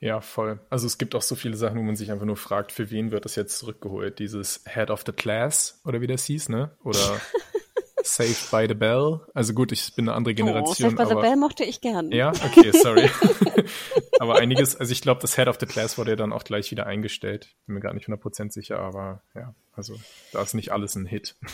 Ja, 0.00 0.20
voll. 0.20 0.60
Also 0.70 0.86
es 0.86 0.96
gibt 0.96 1.14
auch 1.16 1.22
so 1.22 1.34
viele 1.34 1.56
Sachen, 1.56 1.78
wo 1.78 1.82
man 1.82 1.96
sich 1.96 2.12
einfach 2.12 2.24
nur 2.24 2.36
fragt, 2.36 2.70
für 2.70 2.90
wen 2.90 3.10
wird 3.10 3.24
das 3.24 3.34
jetzt 3.34 3.58
zurückgeholt? 3.58 4.20
Dieses 4.20 4.62
Head 4.72 4.90
of 4.90 5.02
the 5.04 5.12
Class 5.12 5.80
oder 5.84 6.00
wie 6.00 6.06
das 6.06 6.24
hieß, 6.24 6.50
ne? 6.50 6.70
Oder 6.84 7.20
Saved 8.14 8.50
by 8.50 8.66
the 8.68 8.74
Bell. 8.74 9.20
Also 9.34 9.54
gut, 9.54 9.72
ich 9.72 9.94
bin 9.94 10.08
eine 10.08 10.16
andere 10.16 10.34
Generation. 10.34 10.68
Oh, 10.68 10.74
Saved 10.74 10.96
by 10.96 11.06
the 11.06 11.14
Bell 11.14 11.36
mochte 11.36 11.64
ich 11.64 11.80
gern. 11.80 12.10
Ja, 12.10 12.30
okay, 12.30 12.72
sorry. 12.82 13.10
aber 14.20 14.36
einiges, 14.36 14.76
also 14.76 14.92
ich 14.92 15.02
glaube, 15.02 15.20
das 15.20 15.36
Head 15.36 15.48
of 15.48 15.58
the 15.60 15.66
Class 15.66 15.98
wurde 15.98 16.10
ja 16.12 16.16
dann 16.16 16.32
auch 16.32 16.44
gleich 16.44 16.70
wieder 16.70 16.86
eingestellt. 16.86 17.54
Bin 17.66 17.74
mir 17.74 17.80
gar 17.80 17.94
nicht 17.94 18.08
100% 18.08 18.52
sicher, 18.52 18.80
aber 18.80 19.22
ja, 19.34 19.54
also 19.72 19.96
da 20.32 20.42
ist 20.42 20.54
nicht 20.54 20.72
alles 20.72 20.94
ein 20.96 21.06
Hit. 21.06 21.36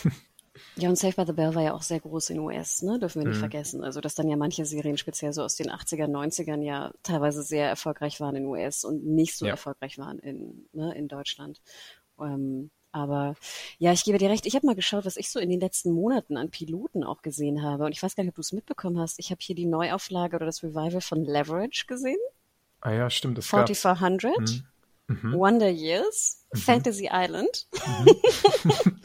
Ja, 0.77 0.89
und 0.89 0.97
Saved 0.97 1.17
by 1.17 1.25
the 1.27 1.33
Bell 1.33 1.55
war 1.57 1.63
ja 1.63 1.75
auch 1.75 1.83
sehr 1.83 1.99
groß 1.99 2.31
in 2.31 2.39
US, 2.39 2.83
ne? 2.83 3.01
Dürfen 3.01 3.23
wir 3.23 3.29
nicht 3.29 3.39
mhm. 3.39 3.41
vergessen. 3.41 3.83
Also, 3.83 4.01
dass 4.01 4.15
dann 4.15 4.29
ja 4.29 4.37
manche 4.37 4.65
Serien, 4.65 4.97
speziell 4.97 5.33
so 5.33 5.43
aus 5.43 5.57
den 5.57 5.69
80er, 5.69 6.07
90ern, 6.07 6.63
ja 6.63 6.93
teilweise 7.03 7.43
sehr 7.43 7.69
erfolgreich 7.69 8.21
waren 8.21 8.37
in 8.37 8.47
US 8.47 8.85
und 8.85 9.05
nicht 9.05 9.37
so 9.37 9.47
ja. 9.47 9.53
erfolgreich 9.53 9.99
waren 9.99 10.21
in, 10.21 10.69
ne, 10.73 10.95
in 10.95 11.09
Deutschland. 11.09 11.61
Ähm, 12.21 12.71
aber 12.95 13.35
ja, 13.79 13.93
ich 13.93 14.05
gebe 14.05 14.19
dir 14.19 14.31
recht. 14.31 14.47
Ich 14.47 14.55
habe 14.55 14.67
mal 14.67 14.77
geschaut, 14.77 15.05
was 15.05 15.17
ich 15.17 15.31
so 15.31 15.41
in 15.41 15.51
den 15.51 15.61
letzten 15.61 15.93
Monaten 15.93 16.37
an 16.37 16.51
Piloten 16.51 17.03
auch 17.03 17.23
gesehen 17.23 17.63
habe. 17.63 17.85
Und 17.85 17.93
ich 17.93 18.03
weiß 18.03 18.15
gar 18.15 18.23
nicht, 18.23 18.31
ob 18.31 18.37
du 18.37 18.41
es 18.41 18.53
mitbekommen 18.53 18.99
hast. 19.01 19.19
Ich 19.19 19.31
habe 19.31 19.41
hier 19.43 19.57
die 19.57 19.67
Neuauflage 19.67 20.37
oder 20.37 20.47
das 20.47 20.63
Revival 20.63 21.01
von 21.01 21.25
Leverage 21.25 21.87
gesehen. 21.87 22.19
Ah 22.81 22.93
ja, 22.93 23.11
stimmt. 23.11 23.39
Das 23.39 23.47
4400. 23.47 24.39
Mhm. 24.39 24.65
Mhm. 25.07 25.33
Wonder 25.35 25.69
Years, 25.69 26.45
mhm. 26.53 26.59
Fantasy 26.59 27.11
Island. 27.13 27.67
Mhm. 27.73 28.93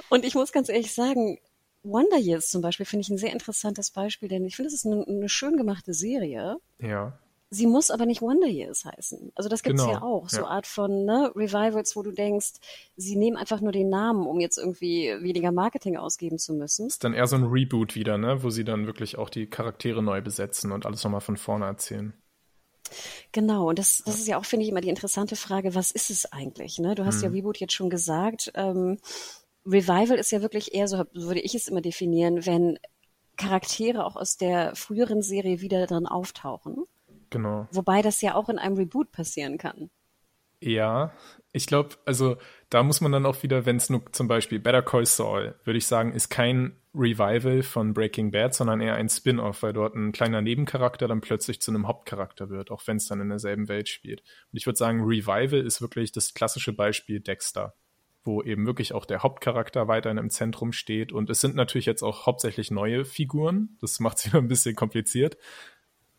und 0.10 0.24
ich 0.24 0.34
muss 0.34 0.52
ganz 0.52 0.68
ehrlich 0.68 0.92
sagen, 0.92 1.38
Wonder 1.82 2.18
Years 2.18 2.50
zum 2.50 2.60
Beispiel 2.60 2.86
finde 2.86 3.02
ich 3.02 3.08
ein 3.08 3.18
sehr 3.18 3.32
interessantes 3.32 3.90
Beispiel, 3.90 4.28
denn 4.28 4.44
ich 4.44 4.56
finde, 4.56 4.68
es 4.68 4.74
ist 4.74 4.86
eine, 4.86 5.02
eine 5.06 5.28
schön 5.28 5.56
gemachte 5.56 5.94
Serie. 5.94 6.58
Ja. 6.78 7.18
Sie 7.50 7.66
muss 7.66 7.90
aber 7.90 8.04
nicht 8.04 8.20
Wonder 8.20 8.46
Years 8.46 8.84
heißen. 8.84 9.32
Also 9.34 9.48
das 9.48 9.62
gibt's 9.62 9.82
genau. 9.82 9.92
ja 9.92 10.02
auch, 10.02 10.28
so 10.28 10.42
ja. 10.42 10.46
Art 10.48 10.66
von 10.66 11.06
ne, 11.06 11.32
Revivals, 11.34 11.96
wo 11.96 12.02
du 12.02 12.12
denkst, 12.12 12.52
sie 12.96 13.16
nehmen 13.16 13.38
einfach 13.38 13.62
nur 13.62 13.72
den 13.72 13.88
Namen, 13.88 14.26
um 14.26 14.38
jetzt 14.38 14.58
irgendwie 14.58 15.14
weniger 15.20 15.50
Marketing 15.50 15.96
ausgeben 15.96 16.38
zu 16.38 16.52
müssen. 16.52 16.86
Das 16.86 16.94
ist 16.94 17.04
dann 17.04 17.14
eher 17.14 17.26
so 17.26 17.36
ein 17.36 17.44
Reboot 17.44 17.94
wieder, 17.94 18.18
ne, 18.18 18.42
wo 18.42 18.50
sie 18.50 18.64
dann 18.64 18.86
wirklich 18.86 19.16
auch 19.16 19.30
die 19.30 19.46
Charaktere 19.46 20.02
neu 20.02 20.20
besetzen 20.20 20.72
und 20.72 20.84
alles 20.84 21.02
nochmal 21.04 21.22
von 21.22 21.38
vorne 21.38 21.64
erzählen. 21.64 22.12
Genau, 23.32 23.68
und 23.68 23.78
das, 23.78 24.02
das 24.04 24.18
ist 24.18 24.28
ja 24.28 24.38
auch, 24.38 24.44
finde 24.44 24.64
ich, 24.64 24.70
immer 24.70 24.80
die 24.80 24.88
interessante 24.88 25.36
Frage, 25.36 25.74
was 25.74 25.90
ist 25.90 26.10
es 26.10 26.30
eigentlich? 26.30 26.78
Ne? 26.78 26.94
Du 26.94 27.04
hast 27.04 27.16
hm. 27.16 27.22
ja 27.24 27.28
mhm. 27.30 27.34
Reboot 27.36 27.58
jetzt 27.58 27.74
schon 27.74 27.90
gesagt. 27.90 28.50
Ähm, 28.54 28.98
Revival 29.66 30.18
ist 30.18 30.32
ja 30.32 30.42
wirklich 30.42 30.74
eher, 30.74 30.88
so 30.88 31.04
würde 31.12 31.40
ich 31.40 31.54
es 31.54 31.68
immer 31.68 31.80
definieren, 31.80 32.44
wenn 32.46 32.78
Charaktere 33.36 34.04
auch 34.04 34.16
aus 34.16 34.36
der 34.36 34.74
früheren 34.74 35.22
Serie 35.22 35.60
wieder 35.60 35.86
drin 35.86 36.06
auftauchen. 36.06 36.84
Genau. 37.30 37.68
Wobei 37.72 38.02
das 38.02 38.20
ja 38.20 38.34
auch 38.34 38.48
in 38.48 38.58
einem 38.58 38.76
Reboot 38.76 39.12
passieren 39.12 39.58
kann. 39.58 39.90
Ja, 40.60 41.12
ich 41.52 41.66
glaube, 41.66 41.96
also 42.04 42.36
da 42.68 42.82
muss 42.82 43.00
man 43.00 43.12
dann 43.12 43.26
auch 43.26 43.42
wieder, 43.42 43.64
wenn 43.64 43.76
es 43.76 43.90
nur 43.90 44.12
zum 44.12 44.26
Beispiel 44.26 44.58
Better 44.58 44.82
Call 44.82 45.06
Saul, 45.06 45.54
würde 45.64 45.78
ich 45.78 45.86
sagen, 45.86 46.12
ist 46.12 46.30
kein 46.30 46.76
Revival 46.94 47.62
von 47.62 47.94
Breaking 47.94 48.32
Bad, 48.32 48.54
sondern 48.54 48.80
eher 48.80 48.94
ein 48.94 49.08
Spin-off, 49.08 49.62
weil 49.62 49.72
dort 49.72 49.94
ein 49.94 50.10
kleiner 50.10 50.42
Nebencharakter 50.42 51.06
dann 51.06 51.20
plötzlich 51.20 51.60
zu 51.60 51.70
einem 51.70 51.86
Hauptcharakter 51.86 52.50
wird, 52.50 52.70
auch 52.70 52.82
wenn 52.86 52.96
es 52.96 53.06
dann 53.06 53.20
in 53.20 53.28
derselben 53.28 53.68
Welt 53.68 53.88
spielt. 53.88 54.20
Und 54.52 54.58
ich 54.58 54.66
würde 54.66 54.76
sagen, 54.76 55.04
Revival 55.04 55.64
ist 55.64 55.80
wirklich 55.80 56.10
das 56.10 56.34
klassische 56.34 56.72
Beispiel 56.72 57.20
Dexter, 57.20 57.74
wo 58.24 58.42
eben 58.42 58.66
wirklich 58.66 58.94
auch 58.94 59.04
der 59.04 59.22
Hauptcharakter 59.22 59.86
weiterhin 59.86 60.18
im 60.18 60.30
Zentrum 60.30 60.72
steht. 60.72 61.12
Und 61.12 61.30
es 61.30 61.40
sind 61.40 61.54
natürlich 61.54 61.86
jetzt 61.86 62.02
auch 62.02 62.26
hauptsächlich 62.26 62.72
neue 62.72 63.04
Figuren. 63.04 63.78
Das 63.80 64.00
macht 64.00 64.18
es 64.18 64.26
wieder 64.26 64.38
ein 64.38 64.48
bisschen 64.48 64.74
kompliziert. 64.74 65.36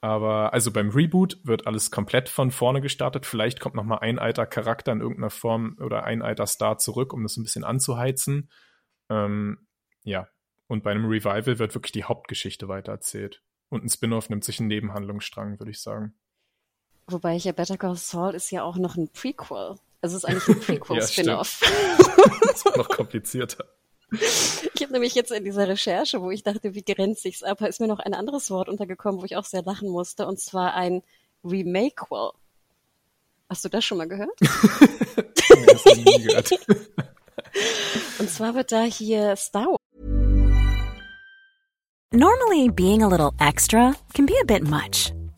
Aber 0.01 0.53
also 0.53 0.71
beim 0.71 0.89
Reboot 0.89 1.39
wird 1.43 1.67
alles 1.67 1.91
komplett 1.91 2.29
von 2.29 2.51
vorne 2.51 2.79
gestartet. 2.79 3.25
Vielleicht 3.25 3.59
kommt 3.59 3.75
noch 3.75 3.83
mal 3.83 3.97
ein 3.97 4.17
alter 4.17 4.45
Charakter 4.45 4.93
in 4.93 5.01
irgendeiner 5.01 5.29
Form 5.29 5.77
oder 5.81 6.05
ein 6.05 6.21
alter 6.21 6.47
Star 6.47 6.77
zurück, 6.77 7.11
um 7.11 7.23
das 7.23 7.35
ein 7.35 7.43
bisschen 7.43 7.65
anzuheizen. 7.65 8.49
Ähm, 9.09 9.67
ja. 10.03 10.27
Und 10.67 10.83
bei 10.83 10.91
einem 10.91 11.05
Revival 11.05 11.59
wird 11.59 11.73
wirklich 11.73 11.91
die 11.91 12.05
Hauptgeschichte 12.05 12.67
weitererzählt. 12.67 13.43
Und 13.69 13.83
ein 13.83 13.89
Spin-off 13.89 14.29
nimmt 14.29 14.43
sich 14.43 14.59
einen 14.59 14.69
Nebenhandlungsstrang, 14.69 15.59
würde 15.59 15.71
ich 15.71 15.81
sagen. 15.81 16.13
Wobei 17.07 17.35
ich 17.35 17.43
ja 17.43 17.51
Better 17.51 17.77
Call 17.77 17.95
Saul 17.95 18.35
ist 18.35 18.51
ja 18.51 18.63
auch 18.63 18.77
noch 18.77 18.95
ein 18.95 19.09
Prequel. 19.09 19.75
Also 20.01 20.15
es 20.15 20.23
ist 20.23 20.25
eigentlich 20.25 20.47
ein 20.47 20.59
Prequel-Spin-off. 20.79 21.59
das 22.41 22.65
ist 22.65 22.77
noch 22.77 22.87
komplizierter. 22.87 23.65
Ich 24.73 24.83
habe 24.83 24.93
nämlich 24.93 25.13
jetzt 25.13 25.31
in 25.31 25.43
dieser 25.43 25.67
Recherche, 25.67 26.21
wo 26.21 26.31
ich 26.31 26.43
dachte, 26.43 26.73
wie 26.73 26.83
grenzt 26.83 27.23
sich's 27.23 27.43
ab, 27.43 27.61
ist 27.61 27.81
mir 27.81 27.87
noch 27.87 27.99
ein 27.99 28.13
anderes 28.13 28.49
Wort 28.49 28.69
untergekommen, 28.69 29.21
wo 29.21 29.25
ich 29.25 29.35
auch 29.35 29.43
sehr 29.43 29.61
lachen 29.61 29.89
musste, 29.89 30.25
und 30.25 30.39
zwar 30.39 30.73
ein 30.73 31.03
Remakequel. 31.43 32.31
Hast 33.49 33.65
du 33.65 33.69
das 33.69 33.83
schon 33.83 33.97
mal 33.97 34.07
gehört? 34.07 34.39
nee, 35.97 36.17
gehört. 36.19 36.51
und 38.19 38.29
zwar 38.29 38.55
wird 38.55 38.71
da 38.71 38.83
hier 38.83 39.35
Star 39.35 39.65
Wars. 39.65 39.79
Normally, 42.11 42.69
being 42.69 43.03
a 43.03 43.07
little 43.07 43.33
extra 43.39 43.95
can 44.13 44.25
be 44.25 44.33
a 44.41 44.45
bit 44.45 44.63
much, 44.63 45.13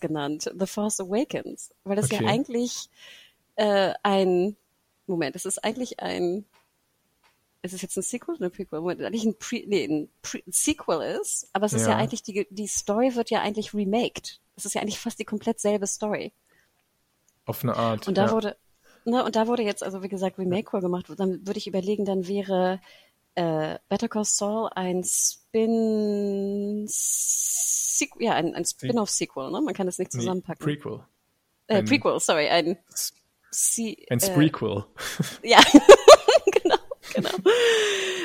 Genannt, 0.00 0.52
The 0.58 0.66
Force 0.66 1.00
Awakens, 1.00 1.74
weil 1.84 1.96
das 1.96 2.06
Okay. 2.06 2.22
ja 2.22 2.30
eigentlich 2.30 2.88
äh, 3.56 3.94
ein, 4.02 4.56
Moment, 5.06 5.36
es 5.36 5.46
ist 5.46 5.64
eigentlich 5.64 6.00
ein, 6.00 6.44
ist 7.62 7.74
es 7.74 7.82
jetzt 7.82 7.96
ein 7.96 8.02
Sequel 8.02 8.36
oder 8.36 8.46
ein 8.46 8.52
Prequel? 8.52 8.80
Moment, 8.80 9.02
eigentlich 9.02 9.24
ein, 9.24 9.38
Pre, 9.38 9.62
nee, 9.66 9.84
ein 9.84 10.08
Pre 10.22 10.42
Sequel 10.46 11.18
ist, 11.20 11.48
aber 11.52 11.66
es 11.66 11.72
ist 11.72 11.82
ja. 11.82 11.90
Ja. 11.90 11.96
eigentlich, 11.96 12.22
die, 12.22 12.46
die 12.50 12.68
Story 12.68 13.14
wird 13.14 13.30
ja 13.30 13.40
eigentlich 13.40 13.74
remaked. 13.74 14.40
Es 14.56 14.64
ist 14.64 14.74
ja 14.74 14.80
eigentlich 14.80 14.98
fast 15.00 15.18
die 15.18 15.24
komplett 15.24 15.60
selbe 15.60 15.86
Story. 15.86 16.32
Auf 17.46 17.62
eine 17.64 17.74
Art. 17.76 18.06
Und 18.06 18.18
da 18.18 18.26
ja. 18.26 18.32
wurde, 18.32 18.56
ne, 19.04 19.24
und 19.24 19.34
da 19.34 19.46
wurde 19.46 19.62
jetzt, 19.62 19.82
also 19.82 20.02
wie 20.02 20.08
gesagt, 20.08 20.38
Remake 20.38 20.80
gemacht. 20.80 21.06
Dann 21.16 21.46
würde 21.46 21.58
ich 21.58 21.66
überlegen, 21.66 22.04
dann 22.04 22.28
wäre 22.28 22.80
äh, 23.34 23.78
Better 23.88 24.08
Call 24.08 24.24
Saul 24.24 24.68
ein 24.74 25.02
Spin, 25.04 26.86
Sequ 27.98 28.20
ja, 28.22 28.32
ein, 28.34 28.54
ein 28.54 28.64
Spin-off-Sequel, 28.64 29.50
ne? 29.50 29.60
Man 29.60 29.74
kann 29.74 29.86
das 29.86 29.98
nicht 29.98 30.12
Nee, 30.14 30.20
zusammenpacken. 30.20 30.64
Prequel. 30.64 31.00
äh, 31.68 31.76
ein- 31.78 31.84
Prequel, 31.84 32.18
sorry, 32.20 32.48
ein 32.48 32.78
S- 32.92 33.12
Se 33.50 33.96
Ein 34.10 34.18
äh, 34.18 34.20
Sprequel. 34.20 34.84
Ja, 35.42 35.60
genau, 36.62 36.76
genau. 37.14 37.30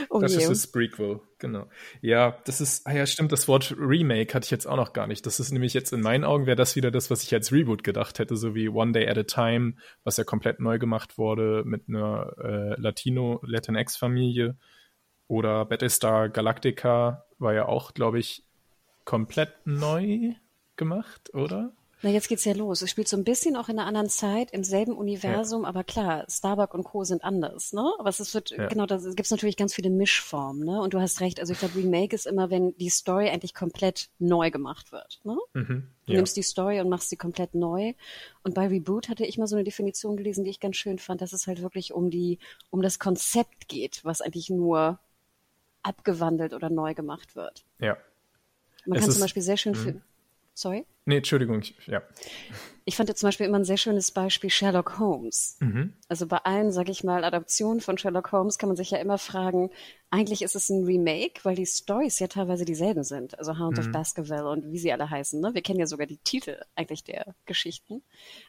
Oh 0.10 0.20
Das 0.20 0.34
je. 0.36 0.42
ist 0.42 0.50
das 0.50 0.68
Prequel, 0.68 1.22
genau. 1.40 1.68
Ja, 2.02 2.38
das 2.46 2.62
ist, 2.62 2.86
ah 2.86 2.94
ja, 2.94 3.06
stimmt, 3.06 3.32
das 3.32 3.48
Wort 3.48 3.74
Remake 3.80 4.34
hatte 4.34 4.46
ich 4.46 4.52
jetzt 4.52 4.68
auch 4.68 4.76
noch 4.76 4.94
gar 4.94 5.08
nicht. 5.08 5.26
Das 5.26 5.40
ist 5.40 5.52
nämlich 5.52 5.74
jetzt 5.74 5.92
in 5.94 6.02
meinen 6.02 6.24
Augen 6.24 6.46
wäre 6.46 6.56
das 6.58 6.76
wieder 6.76 6.92
das, 6.92 7.10
was 7.10 7.24
ich 7.24 7.34
als 7.34 7.52
Reboot 7.52 7.84
gedacht 7.84 8.20
hätte, 8.20 8.36
so 8.36 8.54
wie 8.54 8.70
One 8.70 8.92
Day 8.92 9.08
at 9.08 9.18
a 9.18 9.24
Time, 9.24 9.76
was 10.04 10.18
ja 10.18 10.24
komplett 10.24 10.60
neu 10.60 10.78
gemacht 10.78 11.18
wurde 11.18 11.64
mit 11.66 11.88
einer 11.88 12.34
äh, 12.38 12.80
Latino-Latinx-Familie. 12.80 14.58
Oder 15.28 15.66
Battlestar 15.66 16.30
Galactica 16.30 17.26
war 17.40 17.54
ja 17.54 17.66
auch, 17.68 17.94
glaube 17.94 18.20
ich, 18.20 18.44
komplett 19.06 19.54
neu 19.66 20.34
gemacht, 20.76 21.34
oder? 21.34 21.74
Na, 22.06 22.10
jetzt 22.10 22.28
geht's 22.28 22.44
ja 22.44 22.52
los. 22.54 22.82
Es 22.82 22.90
spielt 22.90 23.08
so 23.08 23.16
ein 23.16 23.24
bisschen 23.24 23.56
auch 23.56 23.70
in 23.70 23.80
einer 23.80 23.88
anderen 23.88 24.10
Zeit, 24.10 24.52
im 24.52 24.66
selben 24.66 24.92
Universum, 24.98 25.64
aber 25.64 25.86
klar, 25.86 26.26
Starbuck 26.30 26.74
und 26.74 26.84
Co. 26.84 27.06
sind 27.06 27.24
anders, 27.24 27.72
ne? 27.72 27.94
Aber 27.98 28.10
es 28.10 28.34
wird, 28.34 28.50
Ja. 28.52 28.68
genau, 28.68 28.86
da 28.86 28.98
gibt's 28.98 29.32
natürlich 29.32 29.56
ganz 29.56 29.74
viele 29.74 29.90
Mischformen, 29.90 30.66
ne? 30.66 30.82
Und 30.82 30.94
du 30.94 31.00
hast 31.00 31.22
recht, 31.22 31.40
also 31.40 31.54
ich 31.54 31.60
glaube, 31.60 31.76
Remake 31.76 32.14
ist 32.14 32.26
immer, 32.28 32.50
wenn 32.50 32.76
die 32.76 32.90
Story 32.90 33.30
eigentlich 33.30 33.54
komplett 33.54 34.10
neu 34.20 34.52
gemacht 34.52 34.92
wird, 34.92 35.22
ne? 35.24 35.38
Mhm. 35.54 35.88
Du 36.06 36.12
Ja. 36.12 36.18
nimmst 36.18 36.36
die 36.36 36.44
Story 36.44 36.82
und 36.82 36.90
machst 36.90 37.10
sie 37.10 37.16
komplett 37.16 37.56
neu. 37.56 37.94
Und 38.44 38.54
bei 38.54 38.68
Reboot 38.68 39.08
hatte 39.08 39.26
ich 39.26 39.38
mal 39.38 39.48
so 39.48 39.56
eine 39.56 39.64
Definition 39.64 40.18
gelesen, 40.18 40.44
die 40.44 40.50
ich 40.50 40.60
ganz 40.60 40.76
schön 40.76 41.00
fand, 41.00 41.22
dass 41.22 41.32
es 41.32 41.48
halt 41.48 41.62
wirklich 41.62 41.94
um 41.94 42.10
die, 42.10 42.38
um 42.70 42.82
das 42.82 43.00
Konzept 43.00 43.70
geht, 43.70 44.04
was 44.04 44.20
eigentlich 44.20 44.50
nur 44.50 45.00
abgewandelt 45.84 46.54
oder 46.54 46.70
neu 46.70 46.94
gemacht 46.94 47.36
wird. 47.38 47.64
ja. 47.80 47.96
Man 48.86 48.98
Es 48.98 49.02
kann 49.02 49.10
Mhm. 49.10 49.14
zum 49.14 49.22
Beispiel 49.22 49.42
sehr 49.44 49.58
schön 49.58 49.76
für, 49.76 50.02
sorry? 50.54 50.86
Nee, 51.06 51.18
Entschuldigung, 51.18 51.60
ich, 51.62 51.76
ja. 51.88 52.02
Ich 52.86 52.96
fand 52.98 53.10
jetzt 53.10 53.20
zum 53.20 53.28
Beispiel 53.28 53.46
immer 53.46 53.60
ein 53.60 53.66
sehr 53.66 53.78
schönes 53.78 54.12
Beispiel 54.12 54.50
Sherlock 54.50 55.00
Holmes. 55.00 55.58
Mhm. 55.60 55.94
Also 56.08 56.28
bei 56.28 56.38
allen, 56.38 56.72
sag 56.72 56.88
ich 56.90 57.04
mal, 57.04 57.24
Adaptionen 57.26 57.82
von 57.82 57.98
Sherlock 57.98 58.32
Holmes 58.32 58.58
kann 58.58 58.68
man 58.70 58.76
sich 58.78 58.92
ja 58.92 58.98
immer 59.00 59.18
fragen, 59.18 59.70
eigentlich 60.10 60.42
ist 60.42 60.56
es 60.56 60.70
ein 60.70 60.84
Remake, 60.86 61.42
weil 61.44 61.56
die 61.56 61.66
Stories 61.66 62.20
ja 62.20 62.28
teilweise 62.28 62.64
dieselben 62.66 63.04
sind. 63.04 63.38
Also 63.40 63.58
Hound 63.58 63.80
of 63.80 63.92
Baskerville 63.92 64.50
und 64.50 64.72
wie 64.72 64.78
sie 64.80 64.92
alle 64.94 65.10
heißen. 65.10 65.40
Ne? 65.42 65.54
Wir 65.54 65.62
kennen 65.62 65.80
ja 65.80 65.88
sogar 65.88 66.08
die 66.08 66.18
Titel 66.18 66.58
eigentlich 66.76 67.04
der 67.04 67.36
Geschichten. 67.46 68.02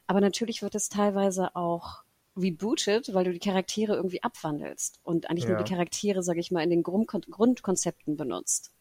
Aber 0.07 0.21
natürlich 0.21 0.63
wird 0.63 0.75
es 0.77 0.89
teilweise 0.89 1.55
auch 1.57 2.03
rebooted, 2.37 3.15
weil 3.15 3.25
du 3.25 3.33
die 3.33 3.39
Charaktere 3.39 3.95
irgendwie 3.95 4.23
abwandelst 4.23 4.99
und 5.05 5.31
eigentlich 5.31 5.47
nur 5.47 5.57
Ja. 5.59 5.63
die 5.63 5.71
Charaktere, 5.73 6.23
sag 6.25 6.37
ich 6.39 6.51
mal, 6.51 6.63
in 6.63 6.71
den 6.71 6.83
Grundkon 6.83 7.21
Grundkonzepten 7.23 8.17
benutzt. 8.17 8.73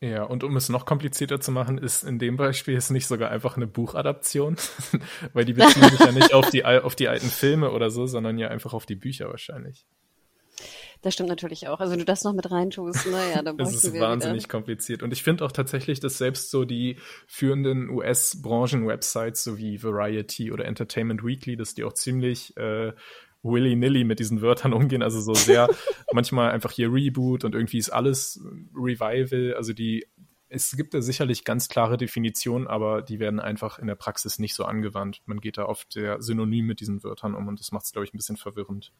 Ja, 0.00 0.24
und 0.24 0.44
um 0.44 0.54
es 0.56 0.68
noch 0.68 0.84
komplizierter 0.84 1.40
zu 1.40 1.50
machen, 1.52 1.78
ist 1.78 2.02
in 2.04 2.18
dem 2.18 2.36
Beispiel 2.36 2.74
jetzt 2.74 2.90
nicht 2.90 3.06
sogar 3.06 3.30
einfach 3.30 3.56
eine 3.56 3.66
Buchadaption, 3.66 4.56
weil 5.32 5.46
die 5.46 5.54
beziehen 5.54 5.88
sich 5.88 6.00
ja 6.00 6.12
nicht 6.12 6.34
auf 6.34 6.50
die, 6.50 6.64
auf 6.64 6.94
die 6.94 7.08
alten 7.08 7.28
Filme 7.28 7.70
oder 7.70 7.90
so, 7.90 8.06
sondern 8.06 8.36
ja 8.36 8.48
einfach 8.48 8.74
auf 8.74 8.84
die 8.84 8.96
Bücher 8.96 9.30
wahrscheinlich. 9.30 9.86
Das 11.02 11.14
stimmt 11.14 11.28
natürlich 11.28 11.68
auch. 11.68 11.80
Also 11.80 11.92
wenn 11.92 11.98
du 11.98 12.04
das 12.04 12.24
noch 12.24 12.32
mit 12.32 12.50
reintust, 12.50 13.06
naja, 13.06 13.42
dann 13.42 13.56
Das 13.58 13.74
ist 13.74 13.92
wir 13.92 14.00
wahnsinnig 14.00 14.44
wieder. 14.44 14.48
kompliziert. 14.48 15.02
Und 15.02 15.12
ich 15.12 15.22
finde 15.22 15.44
auch 15.44 15.52
tatsächlich, 15.52 16.00
dass 16.00 16.18
selbst 16.18 16.50
so 16.50 16.64
die 16.64 16.98
führenden 17.26 17.90
US-Branchen-Websites, 17.90 19.44
so 19.44 19.58
wie 19.58 19.82
Variety 19.82 20.52
oder 20.52 20.64
Entertainment 20.64 21.24
Weekly, 21.24 21.56
dass 21.56 21.74
die 21.74 21.84
auch 21.84 21.92
ziemlich 21.92 22.56
äh, 22.56 22.92
willy-nilly 23.46 24.04
mit 24.04 24.18
diesen 24.18 24.42
Wörtern 24.42 24.72
umgehen. 24.72 25.02
Also 25.02 25.20
so 25.20 25.34
sehr 25.34 25.68
manchmal 26.12 26.50
einfach 26.50 26.72
hier 26.72 26.92
Reboot 26.92 27.44
und 27.44 27.54
irgendwie 27.54 27.78
ist 27.78 27.90
alles 27.90 28.40
Revival. 28.74 29.54
Also 29.54 29.72
die, 29.72 30.06
es 30.48 30.76
gibt 30.76 30.94
da 30.94 31.00
sicherlich 31.00 31.44
ganz 31.44 31.68
klare 31.68 31.96
Definitionen, 31.96 32.66
aber 32.66 33.02
die 33.02 33.18
werden 33.18 33.40
einfach 33.40 33.78
in 33.78 33.86
der 33.86 33.94
Praxis 33.94 34.38
nicht 34.38 34.54
so 34.54 34.64
angewandt. 34.64 35.22
Man 35.26 35.40
geht 35.40 35.58
da 35.58 35.66
oft 35.66 35.92
sehr 35.92 36.20
synonym 36.22 36.66
mit 36.66 36.80
diesen 36.80 37.02
Wörtern 37.02 37.34
um 37.34 37.48
und 37.48 37.60
das 37.60 37.72
macht 37.72 37.84
es, 37.84 37.92
glaube 37.92 38.04
ich, 38.04 38.14
ein 38.14 38.18
bisschen 38.18 38.36
verwirrend. 38.36 38.92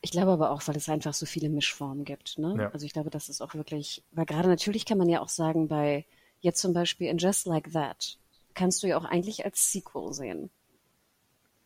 Ich 0.00 0.10
glaube 0.10 0.32
aber 0.32 0.50
auch, 0.50 0.66
weil 0.66 0.76
es 0.76 0.88
einfach 0.88 1.14
so 1.14 1.26
viele 1.26 1.48
Mischformen 1.48 2.04
gibt. 2.04 2.38
Ne? 2.38 2.56
Ja. 2.58 2.70
Also 2.70 2.86
ich 2.86 2.92
glaube, 2.92 3.10
das 3.10 3.28
ist 3.28 3.40
auch 3.40 3.54
wirklich, 3.54 4.02
weil 4.10 4.26
gerade 4.26 4.48
natürlich 4.48 4.84
kann 4.84 4.98
man 4.98 5.08
ja 5.08 5.20
auch 5.20 5.28
sagen, 5.28 5.68
bei 5.68 6.04
jetzt 6.40 6.60
zum 6.60 6.72
Beispiel 6.72 7.08
in 7.08 7.18
Just 7.18 7.46
Like 7.46 7.72
That 7.72 8.18
kannst 8.54 8.82
du 8.82 8.88
ja 8.88 8.98
auch 8.98 9.04
eigentlich 9.04 9.44
als 9.44 9.72
Sequel 9.72 10.12
sehen. 10.12 10.50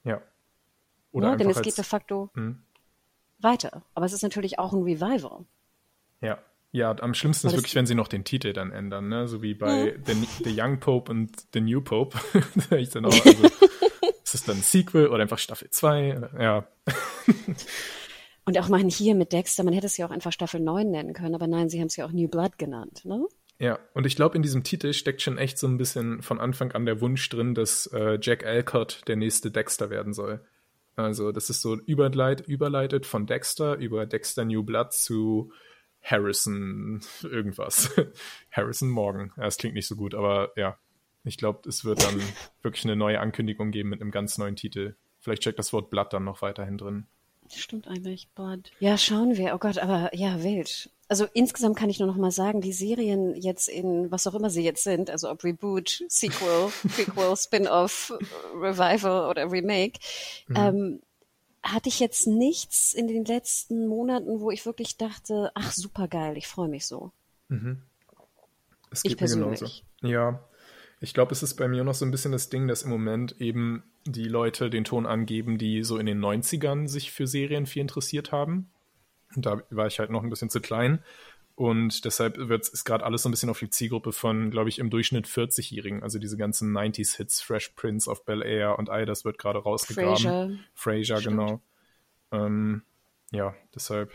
Ja. 0.05 0.23
Oder 1.13 1.33
ne? 1.33 1.37
Denn 1.37 1.51
es 1.51 1.63
geht 1.63 1.75
de 1.75 1.81
als, 1.81 1.89
facto 1.89 2.31
Hm. 2.35 2.63
weiter. 3.39 3.83
Aber 3.95 4.07
es 4.07 4.13
ist 4.13 4.23
natürlich 4.23 4.59
auch 4.59 4.73
ein 4.73 4.83
Revival. 4.83 5.45
Ja. 6.21 6.39
Ja, 6.73 6.95
am 7.01 7.15
schlimmsten 7.15 7.47
ist 7.47 7.55
wirklich, 7.55 7.75
wenn 7.75 7.87
sie 7.87 7.95
noch 7.95 8.09
den 8.09 8.25
Titel 8.25 8.53
dann 8.53 8.71
ändern, 8.71 9.09
ne? 9.09 9.29
So 9.29 9.41
wie 9.41 9.55
bei 9.55 9.99
the, 10.05 10.13
the 10.45 10.61
Young 10.61 10.79
Pope 10.79 11.11
und 11.11 11.31
The 11.55 11.61
New 11.61 11.81
Pope. 11.81 12.19
Ich 12.77 12.91
dann 12.91 13.07
auch, 13.07 13.25
also, 13.25 13.45
ist 14.23 14.35
es 14.35 14.45
dann 14.45 14.57
ein 14.57 14.63
Sequel 14.63 15.09
oder 15.09 15.23
einfach 15.23 15.39
Staffel 15.39 15.71
2? 15.71 16.31
Ja. 16.39 16.67
Und 18.45 18.59
auch 18.59 18.69
mal 18.69 18.81
hier 18.83 19.15
mit 19.15 19.33
Dexter, 19.33 19.65
man 19.65 19.75
hätte 19.75 19.87
es 19.87 19.97
ja 19.97 20.07
auch 20.07 20.11
einfach 20.11 20.33
Staffel 20.33 20.61
9 20.61 20.91
nennen 20.91 21.15
können, 21.15 21.35
aber 21.35 21.47
nein, 21.47 21.69
sie 21.69 21.81
haben 21.81 21.89
es 21.89 21.97
ja 21.97 22.07
auch 22.07 22.13
New 22.13 22.29
Blood 22.29 22.59
genannt. 22.59 23.05
Ne? 23.05 23.27
Ja, 23.59 23.79
und 23.95 24.07
ich 24.07 24.15
glaube, 24.15 24.37
in 24.37 24.43
diesem 24.43 24.63
Titel 24.63 24.93
steckt 24.93 25.23
schon 25.23 25.39
echt 25.39 25.59
so 25.59 25.67
ein 25.67 25.79
bisschen 25.79 26.23
von 26.23 26.39
Anfang 26.39 26.73
an 26.73 26.87
der 26.87 27.01
Wunsch 27.01 27.29
drin, 27.29 27.55
dass 27.55 27.87
äh, 27.89 28.19
Jack 28.21 28.45
Alcott 28.45 29.01
der 29.09 29.17
nächste 29.17 29.51
Dexter 29.51 29.91
werden 29.91 30.13
soll. 30.13 30.45
Also, 30.97 31.31
das 31.31 31.51
ist 31.51 31.61
so 31.61 31.77
überleit, 31.77 32.41
überleitet 32.49 33.07
von 33.07 33.27
Dexter 33.27 33.77
über 33.77 34.07
Dexter 34.07 34.45
New 34.45 34.63
Blood 34.63 34.93
zu 34.93 35.53
Harrison 36.03 37.01
irgendwas. 37.23 37.95
Harrison 38.51 38.89
Morgan. 38.89 39.33
Ja, 39.37 39.45
das 39.45 39.59
klingt 39.59 39.75
nicht 39.75 39.87
so 39.87 39.97
gut, 39.97 40.15
aber 40.15 40.53
ja. 40.57 40.79
Ich 41.25 41.39
glaube, 41.39 41.69
es 41.69 41.85
wird 41.85 42.03
dann 42.05 42.23
wirklich 42.63 42.85
eine 42.85 42.95
neue 42.95 43.21
Ankündigung 43.21 43.73
geben 43.73 43.89
mit 43.89 44.01
einem 44.01 44.13
ganz 44.13 44.39
neuen 44.39 44.55
Titel. 44.55 44.95
Vielleicht 45.19 45.43
steckt 45.43 45.59
das 45.59 45.73
Wort 45.73 45.91
Blood 45.91 46.13
dann 46.13 46.25
noch 46.25 46.41
weiterhin 46.41 46.79
drin. 46.79 47.07
Stimmt 47.53 47.89
eigentlich, 47.89 48.29
Blood. 48.31 48.71
Ja, 48.79 48.97
schauen 48.97 49.37
wir. 49.37 49.55
Oh 49.55 49.59
Gott, 49.59 49.79
aber 49.79 50.15
ja, 50.15 50.43
wild. 50.43 50.91
Also 51.09 51.27
insgesamt 51.35 51.77
kann 51.77 51.89
ich 51.89 52.01
nur 52.01 52.09
noch 52.09 52.17
mal 52.17 52.33
sagen, 52.33 52.61
die 52.61 52.73
Serien 52.73 53.35
jetzt 53.37 53.69
in, 53.69 54.11
was 54.11 54.27
auch 54.27 54.35
immer 54.35 54.51
sie 54.51 54.65
jetzt 54.65 54.83
sind, 54.83 55.09
also 55.09 55.31
ob 55.31 55.45
Reboot, 55.45 56.05
Sequel, 56.09 56.73
Prequel, 56.97 57.37
Spin-off, 57.37 58.13
Revival 58.55 59.31
oder 59.31 59.51
Remake, 59.51 60.01
ähm, 60.55 61.01
hatte 61.63 61.89
ich 61.89 62.01
jetzt 62.01 62.27
nichts 62.27 62.93
in 62.93 63.07
den 63.07 63.25
letzten 63.25 63.87
Monaten, 63.87 64.41
wo 64.41 64.51
ich 64.51 64.67
wirklich 64.67 64.97
dachte, 64.97 65.51
ach 65.55 65.73
super 65.73 66.09
geil, 66.09 66.37
ich 66.37 66.47
freue 66.47 66.69
mich 66.69 66.87
so. 66.87 67.13
Es 68.91 69.05
Ich 69.05 69.17
geht 69.17 69.21
mir 69.21 69.29
genauso. 69.29 69.49
persönlich. 69.49 69.85
Ja. 70.03 70.45
Ich 71.01 71.13
glaube, 71.13 71.33
es 71.33 71.43
ist 71.43 71.55
bei 71.55 71.69
mir 71.69 71.85
noch 71.85 71.95
so 71.95 72.05
ein 72.05 72.11
bisschen 72.11 72.33
das 72.33 72.49
Ding, 72.49 72.69
dass 72.69 72.83
im 72.83 72.91
Moment 72.91 73.41
eben 73.41 73.85
die 74.07 74.29
Leute 74.29 74.71
den 74.71 74.85
Ton 74.85 75.07
angeben, 75.07 75.59
die 75.59 75.83
so 75.83 75.99
in 75.99 76.07
den 76.07 76.21
90ern 76.21 76.89
sich 76.89 77.13
für 77.13 77.27
Serien 77.27 77.67
viel 77.67 77.83
interessiert 77.83 78.33
haben. 78.33 78.71
Da 79.37 79.63
war 79.71 79.87
ich 79.87 79.99
halt 79.99 80.11
noch 80.11 80.23
ein 80.23 80.31
bisschen 80.31 80.51
zu 80.51 80.61
klein. 80.61 81.03
Und 81.57 82.05
deshalb 82.05 82.37
wird 82.37 82.69
es 82.71 82.85
gerade 82.85 83.05
alles 83.05 83.23
so 83.23 83.31
ein 83.31 83.33
bisschen 83.33 83.49
auf 83.49 83.59
die 83.59 83.71
Zielgruppe 83.71 84.13
von, 84.13 84.51
glaube 84.51 84.69
ich, 84.69 84.79
im 84.79 84.91
Durchschnitt 84.91 85.27
40-Jährigen. 85.27 86.03
Also 86.03 86.19
diese 86.19 86.37
ganzen 86.37 86.77
90s-Hits, 86.77 87.41
Fresh 87.41 87.71
Prince 87.71 88.11
of 88.11 88.27
Bel 88.27 88.43
Air 88.43 88.79
und 88.79 88.91
all 88.91 89.07
das 89.07 89.25
wird 89.25 89.39
gerade 89.39 89.61
rausgegraben. 89.61 90.17
Frasier. 90.17 90.59
Frasier, 90.75 91.21
genau. 91.23 91.63
Ähm, 92.31 92.83
ja, 93.31 93.55
deshalb 93.75 94.13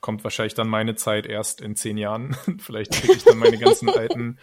kommt 0.00 0.24
wahrscheinlich 0.24 0.54
dann 0.54 0.68
meine 0.68 0.96
Zeit 0.96 1.26
erst 1.26 1.60
in 1.60 1.76
zehn 1.76 1.96
Jahren. 1.96 2.36
Vielleicht 2.58 2.92
kriege 2.92 3.14
ich 3.14 3.24
dann 3.24 3.38
meine 3.38 3.56
ganzen 3.56 3.88
alten 3.90 4.38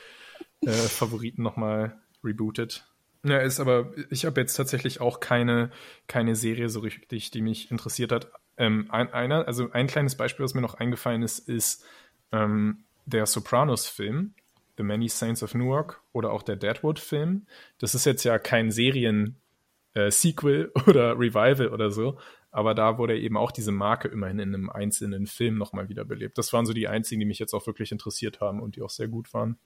äh, 0.62 0.72
Favoriten 0.72 1.44
nochmal 1.44 2.00
rebootet. 2.24 2.86
Ja, 3.24 3.40
ist 3.40 3.60
aber, 3.60 3.92
ich 4.10 4.26
habe 4.26 4.40
jetzt 4.40 4.56
tatsächlich 4.56 5.02
auch 5.02 5.20
keine, 5.20 5.72
keine 6.08 6.36
Serie 6.36 6.70
so 6.70 6.80
richtig, 6.80 7.32
die 7.32 7.42
mich 7.42 7.70
interessiert 7.70 8.14
hat. 8.14 8.32
Ähm, 8.60 8.86
ein, 8.90 9.12
einer, 9.14 9.48
also 9.48 9.72
ein 9.72 9.88
kleines 9.88 10.16
Beispiel, 10.16 10.44
was 10.44 10.54
mir 10.54 10.62
noch 10.62 10.76
eingefallen 10.76 11.24
ist, 11.24 11.40
ist 11.40 11.84
ähm, 12.32 12.84
der 13.06 13.26
Sopranos-Film, 13.26 14.36
The 14.78 14.84
Many 14.84 15.10
Saints 15.10 15.42
of 15.42 15.56
Newark 15.56 16.02
oder 16.12 16.32
auch 16.32 16.44
der 16.44 16.58
Deadwood-Film. 16.58 17.48
Das 17.80 17.96
ist 17.96 18.06
jetzt 18.06 18.24
ja 18.26 18.38
kein 18.38 18.70
Serien-Sequel 18.70 20.72
äh, 20.76 20.80
oder 20.90 21.18
Revival 21.18 21.70
oder 21.70 21.90
so, 21.90 22.20
aber 22.52 22.76
da 22.76 22.98
wurde 22.98 23.18
eben 23.18 23.38
auch 23.38 23.52
diese 23.52 23.72
Marke 23.72 24.10
immerhin 24.10 24.40
in 24.40 24.54
einem 24.54 24.70
einzelnen 24.70 25.26
Film 25.26 25.58
nochmal 25.58 25.88
wiederbelebt. 25.88 26.38
Das 26.38 26.52
waren 26.52 26.66
so 26.66 26.74
die 26.74 26.90
einzigen, 26.90 27.22
die 27.22 27.26
mich 27.26 27.40
jetzt 27.40 27.54
auch 27.54 27.66
wirklich 27.66 27.94
interessiert 27.94 28.42
haben 28.42 28.62
und 28.62 28.76
die 28.76 28.82
auch 28.82 28.90
sehr 28.90 29.08
gut 29.08 29.34
waren. 29.34 29.58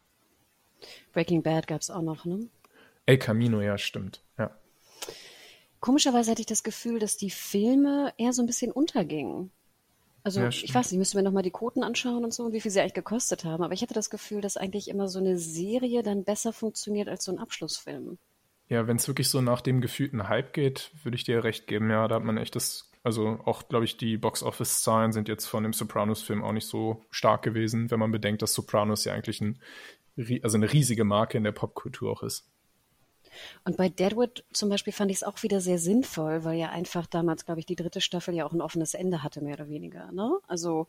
Breaking 1.14 1.42
Bad 1.42 1.66
gab 1.68 1.82
es 1.82 1.90
auch 1.90 2.04
noch, 2.04 2.26
ne? 2.26 2.48
El 3.06 3.18
Camino, 3.18 3.60
ja, 3.60 3.78
stimmt. 3.78 4.22
Ja. 4.38 4.52
Komischerweise 5.84 6.32
hatte 6.32 6.40
ich 6.40 6.48
das 6.48 6.64
Gefühl, 6.64 6.98
dass 6.98 7.18
die 7.18 7.30
Filme 7.30 8.14
eher 8.16 8.32
so 8.32 8.42
ein 8.42 8.46
bisschen 8.46 8.72
untergingen. 8.72 9.52
Also 10.24 10.40
ja, 10.40 10.48
ich 10.48 10.74
weiß 10.74 10.90
nicht, 10.90 10.98
müsste 10.98 11.18
mir 11.18 11.24
nochmal 11.24 11.44
die 11.44 11.52
Quoten 11.52 11.84
anschauen 11.84 12.24
und 12.24 12.34
so 12.34 12.46
und 12.46 12.54
wie 12.54 12.62
viel 12.62 12.72
sie 12.72 12.80
eigentlich 12.80 12.94
gekostet 12.94 13.44
haben. 13.44 13.62
Aber 13.62 13.74
ich 13.74 13.82
hatte 13.82 13.94
das 13.94 14.10
Gefühl, 14.10 14.40
dass 14.40 14.56
eigentlich 14.56 14.88
immer 14.88 15.10
so 15.10 15.20
eine 15.20 15.38
Serie 15.38 16.02
dann 16.02 16.24
besser 16.24 16.54
funktioniert 16.54 17.10
als 17.10 17.26
so 17.26 17.34
ein 17.34 17.38
Abschlussfilm. 17.38 18.18
Ja, 18.70 18.88
wenn 18.88 18.96
es 18.96 19.10
wirklich 19.10 19.28
so 19.28 19.42
nach 19.42 19.60
dem 19.60 19.82
gefühlten 19.82 20.30
Hype 20.30 20.54
geht, 20.54 20.92
würde 21.04 21.18
ich 21.18 21.26
dir 21.26 21.44
recht 21.44 21.68
geben. 21.68 21.90
Ja, 21.90 22.08
da 22.08 22.16
hat 22.16 22.24
man 22.24 22.38
echt 22.38 22.56
das, 22.56 22.90
also 23.04 23.42
auch, 23.44 23.68
glaube 23.68 23.84
ich, 23.84 23.98
die 23.98 24.16
Box-Office-Zahlen 24.16 25.12
sind 25.12 25.28
jetzt 25.28 25.48
von 25.48 25.64
dem 25.64 25.74
Sopranos-Film 25.74 26.46
auch 26.46 26.54
nicht 26.54 26.68
so 26.68 27.02
stark 27.10 27.42
gewesen, 27.42 27.92
wenn 27.92 28.00
man 28.00 28.14
bedenkt, 28.14 28.42
dass 28.42 28.54
Sopranos 28.54 29.04
ja 29.04 29.12
eigentlich 29.12 29.42
ein, 29.42 29.60
also 30.44 30.56
eine 30.56 30.72
riesige 30.72 31.04
Marke 31.04 31.38
in 31.38 31.44
der 31.44 31.52
Popkultur 31.52 32.10
auch 32.10 32.24
ist. 32.24 32.53
Und 33.64 33.78
bei 33.78 33.90
Deadwood 33.90 34.44
zum 34.54 34.70
Beispiel 34.70 34.94
fand 34.94 35.12
ich 35.12 35.18
es 35.18 35.24
auch 35.24 35.42
wieder 35.44 35.62
sehr 35.62 35.80
sinnvoll, 35.80 36.44
weil 36.44 36.58
ja 36.58 36.70
einfach 36.70 37.08
damals, 37.08 37.46
glaube 37.46 37.60
ich, 37.60 37.66
die 37.66 37.76
dritte 37.76 38.02
Staffel 38.02 38.34
ja 38.34 38.46
auch 38.46 38.54
ein 38.54 38.62
offenes 38.62 38.94
Ende 38.94 39.24
hatte, 39.24 39.42
mehr 39.42 39.56
oder 39.56 39.70
weniger. 39.70 40.12
Ne? 40.12 40.38
Also 40.48 40.88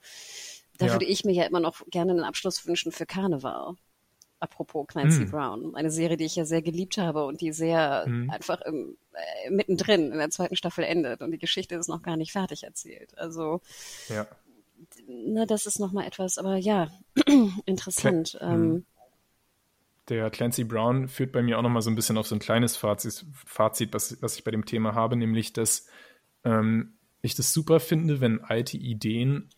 da 0.78 0.86
ja. 0.86 0.92
würde 0.92 1.05
ich 1.05 1.24
mir 1.24 1.32
ja 1.32 1.45
immer 1.45 1.61
noch 1.61 1.82
gerne 1.90 2.12
einen 2.12 2.24
Abschluss 2.24 2.66
wünschen 2.66 2.92
für 2.92 3.07
Karneval. 3.07 3.74
Apropos 4.40 4.86
Clancy 4.88 5.24
mm. 5.24 5.30
Brown, 5.30 5.74
eine 5.74 5.90
Serie, 5.90 6.18
die 6.18 6.24
ich 6.24 6.36
ja 6.36 6.45
sehr 6.45 6.61
geliebt 6.61 6.99
habe 6.99 7.24
und 7.24 7.40
die 7.40 7.53
sehr 7.53 8.05
mm. 8.07 8.28
einfach 8.28 8.61
im, 8.62 8.99
äh, 9.12 9.51
mittendrin 9.51 10.12
in 10.12 10.18
der 10.18 10.28
zweiten 10.28 10.57
Staffel 10.57 10.84
endet 10.84 11.22
und 11.22 11.30
die 11.30 11.38
Geschichte 11.38 11.76
ist 11.76 11.88
noch 11.88 12.03
gar 12.03 12.16
nicht 12.16 12.32
fertig 12.32 12.64
erzählt. 12.64 13.16
Also 13.16 13.62
ja. 14.09 14.26
na, 15.07 15.47
das 15.47 15.64
ist 15.64 15.78
nochmal 15.78 16.07
etwas, 16.07 16.36
aber 16.36 16.57
ja, 16.57 16.88
interessant. 17.64 18.30
Cl 18.30 18.42
ähm, 18.42 18.68
mm 18.68 18.84
der 20.09 20.30
Clancy 20.30 20.64
Brown 20.64 21.09
führt 21.09 21.32
bei 21.32 21.42
mir 21.42 21.59
auch 21.59 21.62
nochmal 21.62 21.82
so 21.82 21.90
ein 21.90 21.94
bisschen 21.96 22.18
auf 22.18 22.26
so 22.26 22.34
ein 22.34 22.40
kleines 22.40 22.76
Fazit, 22.76 23.24
Fazit 23.46 23.94
was, 23.94 24.20
was 24.22 24.36
ich 24.36 24.44
bei 24.44 24.50
dem 24.50 24.66
Thema 24.66 24.94
habe, 24.94 25.16
nämlich, 25.16 25.52
dass 25.52 25.86
ähm, 26.44 26.98
ich 27.22 27.34
das 27.34 27.52
super 27.52 27.80
finde, 27.80 28.20
wenn 28.20 28.42
alte 28.42 28.76
Ideen 28.76 29.48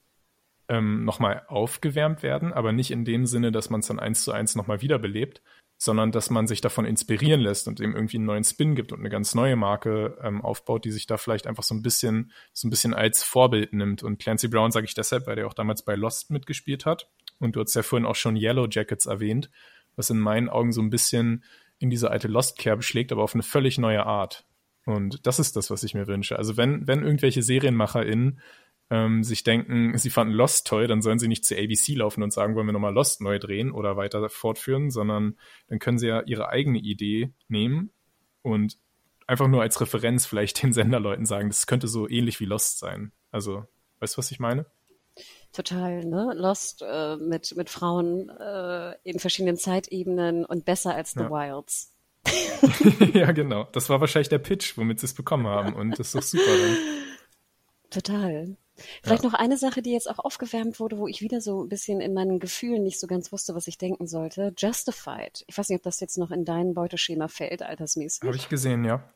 ähm, 0.68 1.04
nochmal 1.04 1.44
aufgewärmt 1.48 2.22
werden, 2.22 2.52
aber 2.52 2.72
nicht 2.72 2.90
in 2.90 3.04
dem 3.04 3.26
Sinne, 3.26 3.52
dass 3.52 3.70
man 3.70 3.80
es 3.80 3.88
dann 3.88 3.98
eins 3.98 4.22
zu 4.22 4.32
eins 4.32 4.54
nochmal 4.54 4.82
wiederbelebt, 4.82 5.42
sondern 5.78 6.10
dass 6.10 6.30
man 6.30 6.46
sich 6.46 6.60
davon 6.60 6.86
inspirieren 6.86 7.40
lässt 7.40 7.68
und 7.68 7.80
dem 7.80 7.94
irgendwie 7.94 8.16
einen 8.16 8.26
neuen 8.26 8.44
Spin 8.44 8.74
gibt 8.74 8.92
und 8.92 9.00
eine 9.00 9.10
ganz 9.10 9.34
neue 9.34 9.56
Marke 9.56 10.16
ähm, 10.22 10.42
aufbaut, 10.42 10.84
die 10.84 10.90
sich 10.90 11.06
da 11.06 11.18
vielleicht 11.18 11.46
einfach 11.46 11.64
so 11.64 11.74
ein 11.74 11.82
bisschen, 11.82 12.32
so 12.52 12.66
ein 12.66 12.70
bisschen 12.70 12.94
als 12.94 13.22
Vorbild 13.22 13.72
nimmt. 13.74 14.02
Und 14.02 14.18
Clancy 14.18 14.48
Brown 14.48 14.70
sage 14.70 14.86
ich 14.86 14.94
deshalb, 14.94 15.26
weil 15.26 15.36
der 15.36 15.46
auch 15.46 15.54
damals 15.54 15.84
bei 15.84 15.94
Lost 15.94 16.30
mitgespielt 16.30 16.86
hat. 16.86 17.10
Und 17.40 17.56
du 17.56 17.60
hast 17.60 17.74
ja 17.74 17.82
vorhin 17.82 18.06
auch 18.06 18.14
schon 18.14 18.36
Yellow 18.36 18.66
Jackets 18.70 19.06
erwähnt 19.06 19.50
was 19.96 20.10
in 20.10 20.18
meinen 20.18 20.48
Augen 20.48 20.72
so 20.72 20.80
ein 20.80 20.90
bisschen 20.90 21.44
in 21.78 21.90
diese 21.90 22.10
alte 22.10 22.28
Lost-Kerbe 22.28 22.82
schlägt, 22.82 23.12
aber 23.12 23.22
auf 23.22 23.34
eine 23.34 23.42
völlig 23.42 23.78
neue 23.78 24.06
Art. 24.06 24.46
Und 24.86 25.26
das 25.26 25.38
ist 25.38 25.56
das, 25.56 25.70
was 25.70 25.82
ich 25.82 25.94
mir 25.94 26.06
wünsche. 26.06 26.38
Also 26.38 26.56
wenn, 26.56 26.86
wenn 26.86 27.02
irgendwelche 27.02 27.42
SerienmacherInnen 27.42 28.40
ähm, 28.88 29.24
sich 29.24 29.42
denken, 29.42 29.98
sie 29.98 30.10
fanden 30.10 30.32
Lost 30.32 30.66
toll, 30.66 30.86
dann 30.86 31.02
sollen 31.02 31.18
sie 31.18 31.28
nicht 31.28 31.44
zu 31.44 31.56
ABC 31.56 31.94
laufen 31.94 32.22
und 32.22 32.32
sagen, 32.32 32.54
wollen 32.54 32.66
wir 32.66 32.72
nochmal 32.72 32.94
Lost 32.94 33.20
neu 33.20 33.38
drehen 33.38 33.72
oder 33.72 33.96
weiter 33.96 34.28
fortführen, 34.28 34.90
sondern 34.90 35.36
dann 35.68 35.80
können 35.80 35.98
sie 35.98 36.06
ja 36.06 36.22
ihre 36.22 36.48
eigene 36.50 36.78
Idee 36.78 37.34
nehmen 37.48 37.90
und 38.42 38.78
einfach 39.26 39.48
nur 39.48 39.62
als 39.62 39.80
Referenz 39.80 40.24
vielleicht 40.24 40.62
den 40.62 40.72
Senderleuten 40.72 41.26
sagen, 41.26 41.48
das 41.48 41.66
könnte 41.66 41.88
so 41.88 42.08
ähnlich 42.08 42.38
wie 42.38 42.44
Lost 42.44 42.78
sein. 42.78 43.12
Also, 43.32 43.64
weißt 43.98 44.14
du, 44.14 44.18
was 44.18 44.30
ich 44.30 44.38
meine? 44.38 44.66
Total 45.52 46.04
ne? 46.04 46.32
lost 46.34 46.82
äh, 46.82 47.16
mit, 47.16 47.56
mit 47.56 47.70
Frauen 47.70 48.28
äh, 48.28 48.94
in 49.02 49.18
verschiedenen 49.18 49.56
Zeitebenen 49.56 50.44
und 50.44 50.64
besser 50.64 50.94
als 50.94 51.12
The 51.12 51.20
ja. 51.20 51.30
Wilds. 51.30 51.92
ja, 53.14 53.32
genau. 53.32 53.64
Das 53.72 53.88
war 53.88 54.00
wahrscheinlich 54.00 54.28
der 54.28 54.38
Pitch, 54.38 54.76
womit 54.76 55.00
sie 55.00 55.06
es 55.06 55.14
bekommen 55.14 55.46
haben. 55.46 55.74
Und 55.74 55.98
das 55.98 56.08
ist 56.08 56.14
doch 56.14 56.22
super 56.22 56.44
dann. 56.44 56.76
Total. 57.90 58.56
Vielleicht 59.02 59.22
ja. 59.22 59.30
noch 59.30 59.38
eine 59.38 59.56
Sache, 59.56 59.80
die 59.80 59.92
jetzt 59.92 60.10
auch 60.10 60.18
aufgewärmt 60.18 60.80
wurde, 60.80 60.98
wo 60.98 61.06
ich 61.06 61.22
wieder 61.22 61.40
so 61.40 61.62
ein 61.62 61.68
bisschen 61.68 62.00
in 62.00 62.12
meinen 62.12 62.40
Gefühlen 62.40 62.82
nicht 62.82 63.00
so 63.00 63.06
ganz 63.06 63.32
wusste, 63.32 63.54
was 63.54 63.66
ich 63.68 63.78
denken 63.78 64.06
sollte. 64.06 64.52
Justified. 64.56 65.44
Ich 65.46 65.56
weiß 65.56 65.68
nicht, 65.68 65.78
ob 65.78 65.84
das 65.84 66.00
jetzt 66.00 66.18
noch 66.18 66.30
in 66.30 66.44
dein 66.44 66.74
Beuteschema 66.74 67.28
fällt, 67.28 67.62
altersmäßig. 67.62 68.22
Habe 68.22 68.36
ich 68.36 68.48
gesehen, 68.48 68.84
ja. 68.84 69.08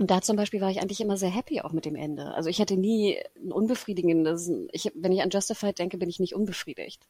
Und 0.00 0.10
da 0.10 0.22
zum 0.22 0.34
Beispiel 0.36 0.62
war 0.62 0.70
ich 0.70 0.80
eigentlich 0.80 1.02
immer 1.02 1.18
sehr 1.18 1.28
happy 1.28 1.60
auch 1.60 1.72
mit 1.72 1.84
dem 1.84 1.94
Ende. 1.94 2.32
Also 2.32 2.48
ich 2.48 2.58
hatte 2.58 2.78
nie 2.78 3.18
ein 3.36 3.52
unbefriedigendes, 3.52 4.50
ich, 4.72 4.90
wenn 4.94 5.12
ich 5.12 5.20
an 5.20 5.28
Justified 5.28 5.78
denke, 5.78 5.98
bin 5.98 6.08
ich 6.08 6.18
nicht 6.18 6.34
unbefriedigt. 6.34 7.06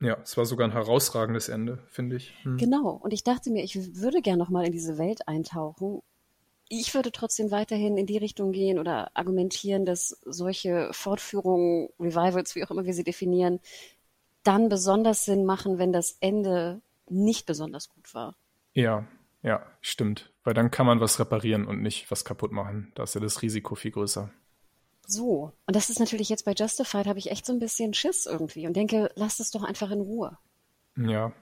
Ja, 0.00 0.18
es 0.20 0.36
war 0.36 0.44
sogar 0.44 0.66
ein 0.66 0.72
herausragendes 0.72 1.48
Ende, 1.48 1.78
finde 1.86 2.16
ich. 2.16 2.34
Hm. 2.42 2.56
Genau. 2.56 2.98
Und 3.00 3.12
ich 3.12 3.22
dachte 3.22 3.52
mir, 3.52 3.62
ich 3.62 3.94
würde 3.94 4.22
gern 4.22 4.40
nochmal 4.40 4.66
in 4.66 4.72
diese 4.72 4.98
Welt 4.98 5.28
eintauchen. 5.28 6.02
Ich 6.68 6.92
würde 6.94 7.12
trotzdem 7.12 7.52
weiterhin 7.52 7.96
in 7.96 8.06
die 8.06 8.18
Richtung 8.18 8.50
gehen 8.50 8.80
oder 8.80 9.16
argumentieren, 9.16 9.86
dass 9.86 10.18
solche 10.24 10.88
Fortführungen, 10.90 11.90
Revivals, 12.00 12.56
wie 12.56 12.64
auch 12.64 12.72
immer 12.72 12.86
wir 12.86 12.94
sie 12.94 13.04
definieren, 13.04 13.60
dann 14.42 14.68
besonders 14.68 15.24
Sinn 15.24 15.44
machen, 15.44 15.78
wenn 15.78 15.92
das 15.92 16.16
Ende 16.18 16.82
nicht 17.08 17.46
besonders 17.46 17.88
gut 17.88 18.12
war. 18.14 18.34
Ja, 18.74 19.06
ja, 19.42 19.66
stimmt. 19.80 20.32
Weil 20.44 20.54
dann 20.54 20.70
kann 20.70 20.86
man 20.86 21.00
was 21.00 21.18
reparieren 21.18 21.66
und 21.66 21.82
nicht 21.82 22.10
was 22.10 22.24
kaputt 22.24 22.52
machen. 22.52 22.92
Da 22.94 23.04
ist 23.04 23.14
ja 23.14 23.20
das 23.20 23.42
Risiko 23.42 23.74
viel 23.74 23.90
größer. 23.90 24.30
So, 25.06 25.52
und 25.66 25.76
das 25.76 25.90
ist 25.90 25.98
natürlich 25.98 26.28
jetzt 26.28 26.44
bei 26.44 26.52
Justified, 26.52 27.06
habe 27.06 27.18
ich 27.18 27.30
echt 27.30 27.44
so 27.44 27.52
ein 27.52 27.58
bisschen 27.58 27.92
Schiss 27.92 28.26
irgendwie 28.26 28.66
und 28.66 28.74
denke, 28.74 29.10
lasst 29.14 29.40
es 29.40 29.50
doch 29.50 29.62
einfach 29.62 29.90
in 29.90 30.00
Ruhe. 30.00 30.38
Ja. 30.96 31.32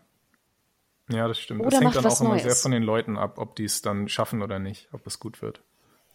Ja, 1.10 1.28
das 1.28 1.38
stimmt. 1.38 1.60
Oder 1.60 1.70
das 1.70 1.80
hängt 1.80 1.96
dann 1.96 2.06
auch 2.06 2.20
immer 2.20 2.38
sehr 2.38 2.54
von 2.54 2.70
den 2.70 2.82
Leuten 2.82 3.18
ab, 3.18 3.38
ob 3.38 3.56
die 3.56 3.64
es 3.64 3.82
dann 3.82 4.08
schaffen 4.08 4.42
oder 4.42 4.58
nicht, 4.58 4.88
ob 4.92 5.06
es 5.06 5.18
gut 5.18 5.42
wird. 5.42 5.62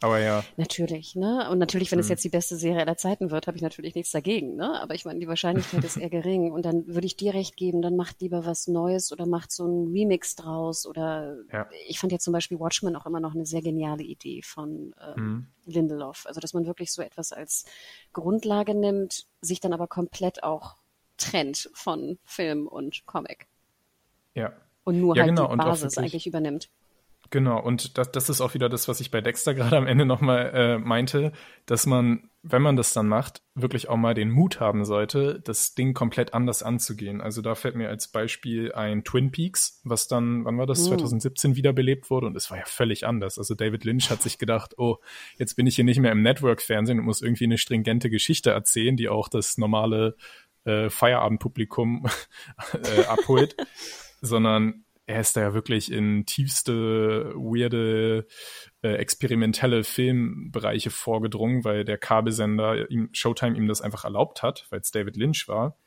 Aber 0.05 0.19
ja. 0.19 0.43
Natürlich, 0.55 1.15
ne? 1.15 1.49
Und 1.49 1.57
natürlich, 1.57 1.89
wenn 1.89 1.97
hm. 1.97 2.03
es 2.03 2.09
jetzt 2.09 2.23
die 2.23 2.29
beste 2.29 2.57
Serie 2.57 2.81
aller 2.81 2.95
Zeiten 2.95 3.31
wird, 3.31 3.47
habe 3.47 3.57
ich 3.57 3.63
natürlich 3.63 3.95
nichts 3.95 4.11
dagegen, 4.11 4.55
ne? 4.55 4.79
Aber 4.79 4.93
ich 4.93 5.03
meine, 5.03 5.19
die 5.19 5.27
Wahrscheinlichkeit 5.27 5.83
ist 5.83 5.97
eher 5.97 6.11
gering. 6.11 6.51
Und 6.51 6.63
dann 6.63 6.85
würde 6.85 7.07
ich 7.07 7.17
dir 7.17 7.33
recht 7.33 7.57
geben, 7.57 7.81
dann 7.81 7.95
macht 7.95 8.21
lieber 8.21 8.45
was 8.45 8.67
Neues 8.67 9.11
oder 9.11 9.25
macht 9.25 9.51
so 9.51 9.65
ein 9.65 9.91
Remix 9.91 10.35
draus. 10.35 10.85
Oder 10.85 11.37
ja. 11.51 11.67
ich 11.87 11.97
fand 11.97 12.11
ja 12.11 12.19
zum 12.19 12.33
Beispiel 12.33 12.59
Watchmen 12.59 12.95
auch 12.95 13.07
immer 13.07 13.19
noch 13.19 13.33
eine 13.33 13.47
sehr 13.47 13.63
geniale 13.63 14.03
Idee 14.03 14.43
von 14.43 14.93
ähm, 15.01 15.15
hm. 15.15 15.47
Lindelof. 15.65 16.25
Also, 16.27 16.39
dass 16.39 16.53
man 16.53 16.67
wirklich 16.67 16.91
so 16.91 17.01
etwas 17.01 17.31
als 17.31 17.65
Grundlage 18.13 18.75
nimmt, 18.75 19.25
sich 19.41 19.59
dann 19.59 19.73
aber 19.73 19.87
komplett 19.87 20.43
auch 20.43 20.75
trennt 21.17 21.71
von 21.73 22.19
Film 22.25 22.67
und 22.67 23.07
Comic. 23.07 23.47
Ja. 24.35 24.53
Und 24.83 25.01
nur 25.01 25.15
ja, 25.15 25.23
halt 25.23 25.35
genau. 25.35 25.49
die 25.49 25.57
Basis 25.57 25.97
eigentlich 25.97 26.27
übernimmt. 26.27 26.69
Genau, 27.32 27.59
und 27.59 27.97
das, 27.97 28.11
das 28.11 28.30
ist 28.30 28.41
auch 28.41 28.53
wieder 28.53 28.69
das, 28.69 28.88
was 28.88 28.99
ich 28.99 29.11
bei 29.11 29.21
Dexter 29.21 29.53
gerade 29.53 29.78
am 29.78 29.88
Ende 29.88 30.05
nochmal 30.05 30.51
äh, 30.53 30.78
meinte, 30.78 31.32
dass 31.65 31.86
man, 31.86 32.30
wenn 32.43 32.61
man 32.61 32.76
das 32.76 32.93
dann 32.93 33.07
macht, 33.07 33.41
wirklich 33.55 33.89
auch 33.89 33.97
mal 33.97 34.13
den 34.13 34.30
Mut 34.30 34.59
haben 34.59 34.86
sollte, 34.86 35.41
das 35.43 35.73
Ding 35.73 35.93
komplett 35.93 36.34
anders 36.34 36.61
anzugehen. 36.61 37.21
Also 37.21 37.41
da 37.41 37.55
fällt 37.55 37.76
mir 37.76 37.89
als 37.89 38.07
Beispiel 38.07 38.73
ein 38.73 39.03
Twin 39.03 39.32
Peaks, 39.32 39.82
was 39.84 40.07
dann, 40.07 40.45
wann 40.45 40.57
war 40.57 40.67
das, 40.67 40.82
mhm. 40.82 40.99
2017 40.99 41.55
wiederbelebt 41.55 42.09
wurde 42.09 42.28
und 42.28 42.38
es 42.38 42.51
war 42.51 42.57
ja 42.57 42.65
völlig 42.65 43.07
anders. 43.07 43.38
Also 43.39 43.55
David 43.55 43.84
Lynch 43.84 44.09
hat 44.09 44.21
sich 44.21 44.38
gedacht, 44.38 44.76
oh, 44.78 44.97
jetzt 45.38 45.55
bin 45.55 45.67
ich 45.67 45.76
hier 45.76 45.86
nicht 45.86 45.99
mehr 45.99 46.11
im 46.11 46.21
Network-Fernsehen 46.21 46.99
und 46.99 47.05
muss 47.05 47.21
irgendwie 47.21 47.45
eine 47.45 47.57
stringente 47.57 48.09
Geschichte 48.09 48.51
erzählen, 48.51 48.95
die 48.95 49.09
auch 49.09 49.30
das 49.30 49.57
normale 49.57 50.15
äh, 50.65 50.89
Feierabendpublikum 50.89 52.05
äh, 52.73 53.05
abholt, 53.05 53.55
sondern 54.21 54.84
er 55.07 55.21
ist 55.21 55.35
da 55.35 55.41
ja 55.41 55.53
wirklich 55.53 55.91
in 55.91 56.25
tiefste, 56.25 57.33
weirde, 57.35 58.27
äh, 58.81 58.95
experimentelle 58.95 59.83
Filmbereiche 59.83 60.89
vorgedrungen, 60.89 61.63
weil 61.63 61.85
der 61.85 61.97
Kabelsender 61.97 62.89
ihm, 62.89 63.09
Showtime 63.13 63.55
ihm 63.55 63.67
das 63.67 63.81
einfach 63.81 64.03
erlaubt 64.03 64.41
hat, 64.41 64.65
weil 64.69 64.79
es 64.79 64.91
David 64.91 65.15
Lynch 65.15 65.47
war. 65.47 65.77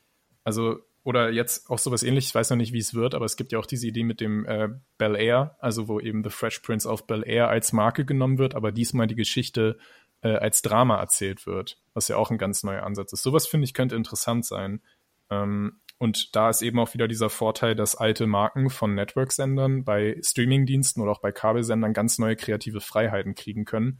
Also, 0.43 0.79
oder 1.03 1.31
jetzt 1.31 1.69
auch 1.69 1.79
sowas 1.79 2.03
ähnliches, 2.03 2.29
ich 2.29 2.35
weiß 2.35 2.49
noch 2.51 2.57
nicht, 2.57 2.71
wie 2.71 2.79
es 2.79 2.93
wird, 2.93 3.13
aber 3.13 3.25
es 3.25 3.35
gibt 3.35 3.51
ja 3.51 3.59
auch 3.59 3.65
diese 3.65 3.87
Idee 3.87 4.03
mit 4.03 4.21
dem 4.21 4.45
äh, 4.45 4.69
Bel 4.97 5.15
Air, 5.15 5.57
also 5.59 5.87
wo 5.87 5.99
eben 5.99 6.23
The 6.23 6.29
Fresh 6.29 6.59
Prince 6.59 6.87
of 6.87 7.05
Bel 7.05 7.23
Air 7.25 7.49
als 7.49 7.73
Marke 7.73 8.05
genommen 8.05 8.37
wird, 8.37 8.55
aber 8.55 8.71
diesmal 8.71 9.07
die 9.07 9.15
Geschichte 9.15 9.77
äh, 10.21 10.35
als 10.35 10.61
Drama 10.61 10.99
erzählt 10.99 11.45
wird, 11.45 11.77
was 11.93 12.07
ja 12.07 12.15
auch 12.15 12.31
ein 12.31 12.37
ganz 12.37 12.63
neuer 12.63 12.83
Ansatz 12.83 13.13
ist. 13.13 13.23
Sowas 13.23 13.47
finde 13.47 13.65
ich 13.65 13.73
könnte 13.73 13.95
interessant 13.95 14.45
sein. 14.45 14.81
Ähm, 15.29 15.79
und 15.99 16.33
da 16.35 16.49
ist 16.49 16.61
eben 16.61 16.79
auch 16.79 16.93
wieder 16.93 17.09
dieser 17.09 17.29
Vorteil, 17.29 17.75
dass 17.75 17.93
alte 17.93 18.25
Marken 18.25 18.69
von 18.69 18.95
Network-Sendern 18.95 19.83
bei 19.83 20.17
Streaming-Diensten 20.23 21.01
oder 21.01 21.11
auch 21.11 21.19
bei 21.19 21.33
Kabelsendern 21.33 21.93
ganz 21.93 22.17
neue 22.17 22.37
kreative 22.37 22.79
Freiheiten 22.79 23.35
kriegen 23.35 23.65
können. 23.65 23.99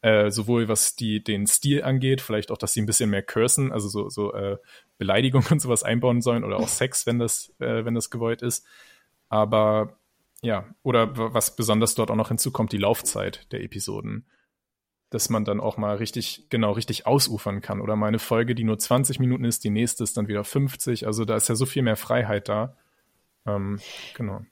Äh, 0.00 0.30
sowohl 0.32 0.68
was 0.68 0.96
die, 0.96 1.22
den 1.22 1.46
Stil 1.46 1.84
angeht, 1.84 2.20
vielleicht 2.20 2.50
auch, 2.50 2.58
dass 2.58 2.72
sie 2.72 2.82
ein 2.82 2.86
bisschen 2.86 3.10
mehr 3.10 3.22
cursen, 3.22 3.72
also 3.72 3.88
so, 3.88 4.08
so 4.08 4.32
äh, 4.34 4.58
Beleidigung 4.98 5.44
und 5.50 5.60
sowas 5.60 5.84
einbauen 5.84 6.22
sollen 6.22 6.42
oder 6.42 6.56
auch 6.56 6.68
Sex, 6.68 7.06
wenn 7.06 7.20
das, 7.20 7.54
äh, 7.60 7.84
wenn 7.84 7.94
das 7.94 8.10
gewollt 8.10 8.42
ist. 8.42 8.66
Aber 9.28 9.96
ja, 10.42 10.66
oder 10.82 11.16
was 11.34 11.54
besonders 11.54 11.94
dort 11.94 12.10
auch 12.10 12.16
noch 12.16 12.28
hinzukommt, 12.28 12.72
die 12.72 12.78
Laufzeit 12.78 13.46
der 13.52 13.62
Episoden 13.62 14.26
dass 15.10 15.30
man 15.30 15.44
dann 15.44 15.60
auch 15.60 15.76
mal 15.76 15.96
richtig, 15.96 16.46
genau, 16.50 16.72
richtig 16.72 17.06
ausufern 17.06 17.60
kann. 17.60 17.80
Oder 17.80 17.96
mal 17.96 18.08
eine 18.08 18.18
Folge, 18.18 18.54
die 18.54 18.64
nur 18.64 18.78
20 18.78 19.18
Minuten 19.20 19.44
ist, 19.44 19.64
die 19.64 19.70
nächste 19.70 20.04
ist 20.04 20.16
dann 20.16 20.28
wieder 20.28 20.44
50. 20.44 21.06
Also 21.06 21.24
da 21.24 21.36
ist 21.36 21.48
ja 21.48 21.54
so 21.54 21.66
viel 21.66 21.82
mehr 21.82 21.96
Freiheit 21.96 22.48
da. 22.48 22.76
Ähm, 23.46 23.80
genau. 24.14 24.42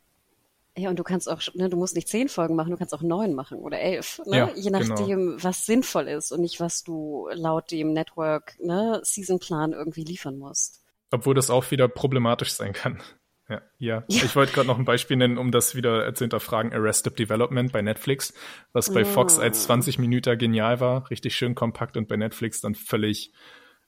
Ja, 0.78 0.90
und 0.90 0.98
du 0.98 1.04
kannst 1.04 1.28
auch, 1.30 1.40
ne, 1.54 1.70
du 1.70 1.76
musst 1.76 1.94
nicht 1.94 2.09
zehn 2.09 2.28
Folgen 2.28 2.54
machen, 2.54 2.70
du 2.70 2.76
kannst 2.76 2.92
auch 2.92 3.02
neun 3.02 3.32
machen 3.32 3.59
oder 3.59 3.80
elf, 3.80 4.20
ne? 4.26 4.36
Ja, 4.36 4.50
je 4.54 4.70
nachdem, 4.70 5.07
genau. 5.07 5.42
was 5.42 5.64
sinnvoll 5.64 6.07
ist 6.07 6.32
und 6.32 6.42
nicht, 6.42 6.61
was 6.61 6.82
du 6.82 7.28
laut 7.32 7.70
dem 7.70 7.94
Network, 7.94 8.59
ne, 8.61 9.00
Seasonplan 9.02 9.72
irgendwie 9.72 10.04
liefern 10.04 10.36
musst. 10.36 10.82
Obwohl 11.11 11.34
das 11.34 11.48
auch 11.48 11.70
wieder 11.70 11.88
problematisch 11.88 12.52
sein 12.52 12.74
kann. 12.74 13.02
Ja, 13.49 13.62
ja. 13.78 14.05
ja. 14.09 14.24
Ich 14.24 14.34
wollte 14.34 14.53
gerade 14.53 14.66
noch 14.66 14.78
ein 14.78 14.84
Beispiel 14.84 15.16
nennen, 15.16 15.38
um 15.38 15.53
das 15.53 15.74
wieder 15.74 16.12
zu 16.14 16.24
hinterfragen. 16.24 16.72
Arrested 16.72 17.18
Development 17.18 17.72
bei 17.72 17.82
Netflix, 17.82 18.34
was 18.72 18.92
bei. 18.92 19.05
Fox 19.05 19.38
als 19.38 19.64
20 19.64 19.99
Minuten 19.99 20.36
genial 20.36 20.80
war, 20.80 21.09
richtig 21.11 21.36
schön 21.36 21.55
kompakt 21.55 21.97
und 21.97 22.09
bei 22.09 22.16
Netflix 22.16 22.61
dann 22.61 22.74
völlig, 22.74 23.32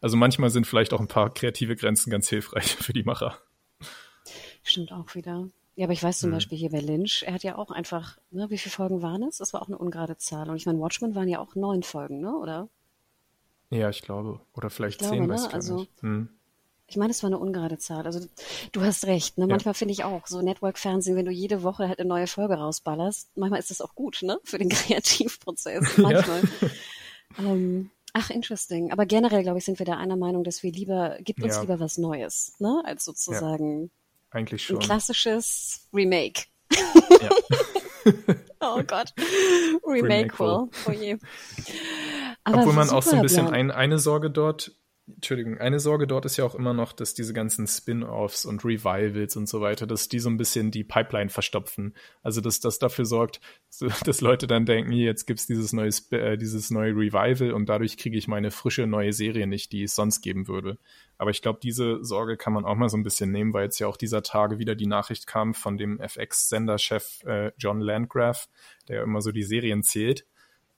also 0.01 0.17
manchmal 0.17 0.51
sind 0.51 0.67
vielleicht 0.67 0.93
auch 0.93 1.01
ein 1.01 1.09
paar 1.09 1.35
kreative 1.35 1.75
Grenzen 1.75 2.11
ganz 2.11 2.29
hilfreich 2.29 2.77
für 2.81 2.93
die 2.93 3.03
Macher. 3.03 3.39
Stimmt 4.63 4.93
auch 4.93 5.15
wieder. 5.15 5.49
Ja, 5.75 5.85
aber 5.85 5.93
ich 5.93 6.03
weiß 6.03 6.19
zum 6.19 6.31
hm. 6.31 6.37
Beispiel 6.37 6.59
hier 6.59 6.71
bei 6.71 6.81
Lynch, 6.81 7.25
er 7.27 7.35
hat 7.35 7.43
ja 7.45 7.57
auch 7.57 7.71
einfach, 7.71 8.19
ne, 8.31 8.51
wie 8.51 8.59
viele 8.59 8.73
Folgen 8.73 9.01
waren 9.01 9.23
es? 9.23 9.39
Das 9.39 9.53
war 9.53 9.63
auch 9.63 9.69
eine 9.69 9.79
ungerade 9.79 10.17
Zahl. 10.17 10.51
Und 10.51 10.57
ich 10.57 10.67
meine, 10.67 10.81
Watchmen 10.81 11.15
waren 11.15 11.29
ja 11.29 11.39
auch 11.39 11.55
neun 11.55 11.83
Folgen, 11.83 12.21
ne, 12.21 12.37
oder? 12.37 12.69
Ja, 13.71 13.89
ich 13.89 14.03
glaube. 14.03 14.41
Oder 14.55 14.71
vielleicht 14.71 15.03
ich 15.03 15.09
zehn, 15.09 15.19
glaube, 15.19 15.35
weiß 15.35 15.43
ne? 15.43 15.49
ich 15.49 15.55
also, 15.55 15.77
nicht. 15.77 16.03
Hm. 16.03 16.29
Ich 16.91 16.97
meine, 16.97 17.11
es 17.11 17.23
war 17.23 17.29
eine 17.29 17.39
ungerade 17.39 17.77
Zahl. 17.77 18.07
Also 18.07 18.27
du 18.73 18.81
hast 18.81 19.07
recht. 19.07 19.37
Ne? 19.37 19.45
Ja. 19.45 19.51
Manchmal 19.51 19.75
finde 19.75 19.93
ich 19.93 20.05
auch 20.05 20.27
so 20.27 20.41
Network-Fernsehen, 20.41 21.17
wenn 21.17 21.27
du 21.27 21.31
jede 21.31 21.63
Woche 21.63 21.87
halt 21.87 21.99
eine 21.99 22.09
neue 22.09 22.27
Folge 22.27 22.55
rausballerst, 22.55 23.31
manchmal 23.37 23.61
ist 23.61 23.71
das 23.71 23.83
auch 23.83 23.95
gut, 23.95 24.23
ne? 24.23 24.39
Für 24.43 24.59
den 24.59 24.69
Kreativprozess. 24.71 25.99
Manchmal. 25.99 26.43
Ja. 26.43 26.69
Ähm, 27.45 27.91
ach, 28.15 28.31
interesting. 28.31 28.91
Aber 28.91 29.05
generell, 29.05 29.43
glaube 29.43 29.59
ich, 29.59 29.67
sind 29.67 29.79
wir 29.79 29.85
da 29.85 29.99
einer 29.99 30.17
Meinung, 30.17 30.45
dass 30.45 30.63
wir 30.63 30.73
lieber, 30.73 31.19
gibt 31.21 31.43
uns 31.43 31.57
ja. 31.57 31.61
lieber 31.61 31.79
was 31.79 31.99
Neues, 31.99 32.55
ne? 32.59 32.81
Als 32.87 33.05
sozusagen 33.05 33.91
eigentlich 34.31 34.65
schon. 34.65 34.77
ein 34.77 34.83
klassisches 34.83 35.87
Remake. 35.93 36.45
oh 38.61 38.83
Gott. 38.87 39.13
Remake, 39.87 40.33
Remake 40.33 40.35
oh 40.41 40.69
je. 40.91 41.19
Aber 42.45 42.61
Obwohl 42.61 42.73
man 42.73 42.89
auch 42.89 43.03
so 43.03 43.15
ein 43.15 43.23
bisschen 43.23 43.49
ein, 43.49 43.71
eine 43.71 43.99
Sorge 43.99 44.31
dort 44.31 44.73
Entschuldigung, 45.15 45.59
eine 45.59 45.81
Sorge 45.81 46.07
dort 46.07 46.25
ist 46.27 46.37
ja 46.37 46.45
auch 46.45 46.55
immer 46.55 46.75
noch, 46.75 46.93
dass 46.93 47.15
diese 47.15 47.33
ganzen 47.33 47.67
Spin-offs 47.67 48.45
und 48.45 48.65
Revivals 48.65 49.37
und 49.37 49.49
so 49.49 49.61
weiter, 49.61 49.87
dass 49.87 50.09
die 50.09 50.19
so 50.19 50.29
ein 50.29 50.37
bisschen 50.37 50.71
die 50.71 50.85
Pipeline 50.85 51.31
verstopfen. 51.31 51.95
Also 52.23 52.41
dass 52.41 52.61
das 52.61 52.79
dafür 52.79 53.05
sorgt, 53.05 53.41
dass 54.05 54.21
Leute 54.21 54.47
dann 54.47 54.67
denken, 54.67 54.93
jetzt 54.93 55.27
gibt's 55.27 55.47
dieses 55.47 55.73
äh, 55.73 56.37
dieses 56.37 56.71
neue 56.71 56.93
Revival 56.93 57.53
und 57.53 57.69
dadurch 57.69 57.97
kriege 57.97 58.19
ich 58.19 58.29
meine 58.29 58.51
frische 58.51 58.87
neue 58.87 59.13
Serie 59.13 59.47
nicht, 59.47 59.73
die 59.73 59.85
es 59.85 59.95
sonst 59.95 60.21
geben 60.21 60.49
würde. 60.49 60.79
Aber 61.17 61.31
ich 61.31 61.43
glaube, 61.43 61.59
diese 61.63 62.05
Sorge 62.05 62.37
kann 62.37 62.53
man 62.53 62.65
auch 62.65 62.77
mal 62.77 62.89
so 62.89 62.97
ein 62.97 63.03
bisschen 63.03 63.33
nehmen, 63.33 63.53
weil 63.53 63.65
jetzt 63.65 63.79
ja 63.79 63.87
auch 63.87 63.97
dieser 63.97 64.23
Tage 64.23 64.59
wieder 64.59 64.75
die 64.75 64.87
Nachricht 64.87 65.27
kam 65.27 65.55
von 65.55 65.77
dem 65.77 66.01
FX-Senderchef 66.01 67.25
äh, 67.25 67.53
John 67.59 67.81
Landgraf, 67.81 68.49
der 68.89 68.97
ja 68.97 69.03
immer 69.03 69.21
so 69.21 69.33
die 69.33 69.43
Serien 69.43 69.83
zählt 69.83 70.27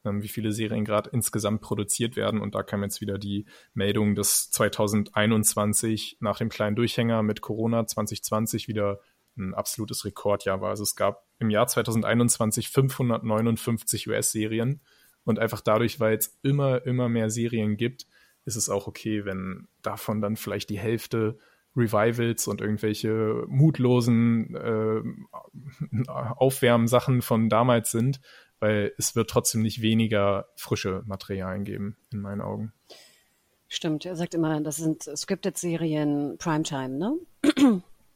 wie 0.05 0.29
viele 0.29 0.53
Serien 0.53 0.85
gerade 0.85 1.11
insgesamt 1.11 1.61
produziert 1.61 2.17
werden. 2.17 2.41
Und 2.41 2.55
da 2.55 2.63
kam 2.63 2.83
jetzt 2.83 3.01
wieder 3.01 3.19
die 3.19 3.47
Meldung, 3.75 4.15
dass 4.15 4.51
2021 4.51 6.19
nach 6.21 6.39
dem 6.39 6.49
kleinen 6.49 6.77
Durchhänger 6.77 7.23
mit 7.23 7.41
Corona 7.41 7.87
2020 7.87 8.69
wieder 8.69 9.01
ein 9.37 9.55
absolutes 9.55 10.05
Rekordjahr 10.05 10.61
war. 10.61 10.71
Also 10.71 10.83
es 10.83 10.97
gab 10.97 11.27
im 11.39 11.51
Jahr 11.51 11.67
2021 11.67 12.69
559 12.69 14.09
US-Serien 14.09 14.81
und 15.25 15.39
einfach 15.39 15.61
dadurch, 15.61 16.01
weil 16.01 16.17
es 16.17 16.39
immer, 16.43 16.85
immer 16.87 17.09
mehr 17.09 17.31
Serien 17.31 17.77
gibt, 17.77 18.07
ist 18.45 18.57
es 18.57 18.69
auch 18.69 18.87
okay, 18.87 19.25
wenn 19.25 19.69
davon 19.83 20.21
dann 20.21 20.37
vielleicht 20.37 20.71
die 20.71 20.79
Hälfte 20.79 21.39
Revivals 21.77 22.49
und 22.49 22.61
irgendwelche 22.61 23.45
mutlosen 23.47 24.55
äh, 24.57 25.03
Aufwärmsachen 26.09 27.23
von 27.23 27.49
damals 27.49 27.93
sind, 27.93 28.21
weil 28.61 28.93
es 28.99 29.17
wird 29.17 29.29
trotzdem 29.31 29.63
nicht 29.63 29.83
weniger 29.83 30.47
frische 30.57 31.03
Materialien 31.07 31.65
geben, 31.65 31.97
in 32.13 32.21
meinen 32.21 32.41
Augen. 32.41 32.73
Stimmt, 33.69 34.05
er 34.05 34.17
sagt 34.17 34.35
immer, 34.35 34.61
das 34.61 34.77
sind 34.77 35.03
Scripted-Serien 35.03 36.39
Primetime, 36.39 36.91
ne? 36.91 37.17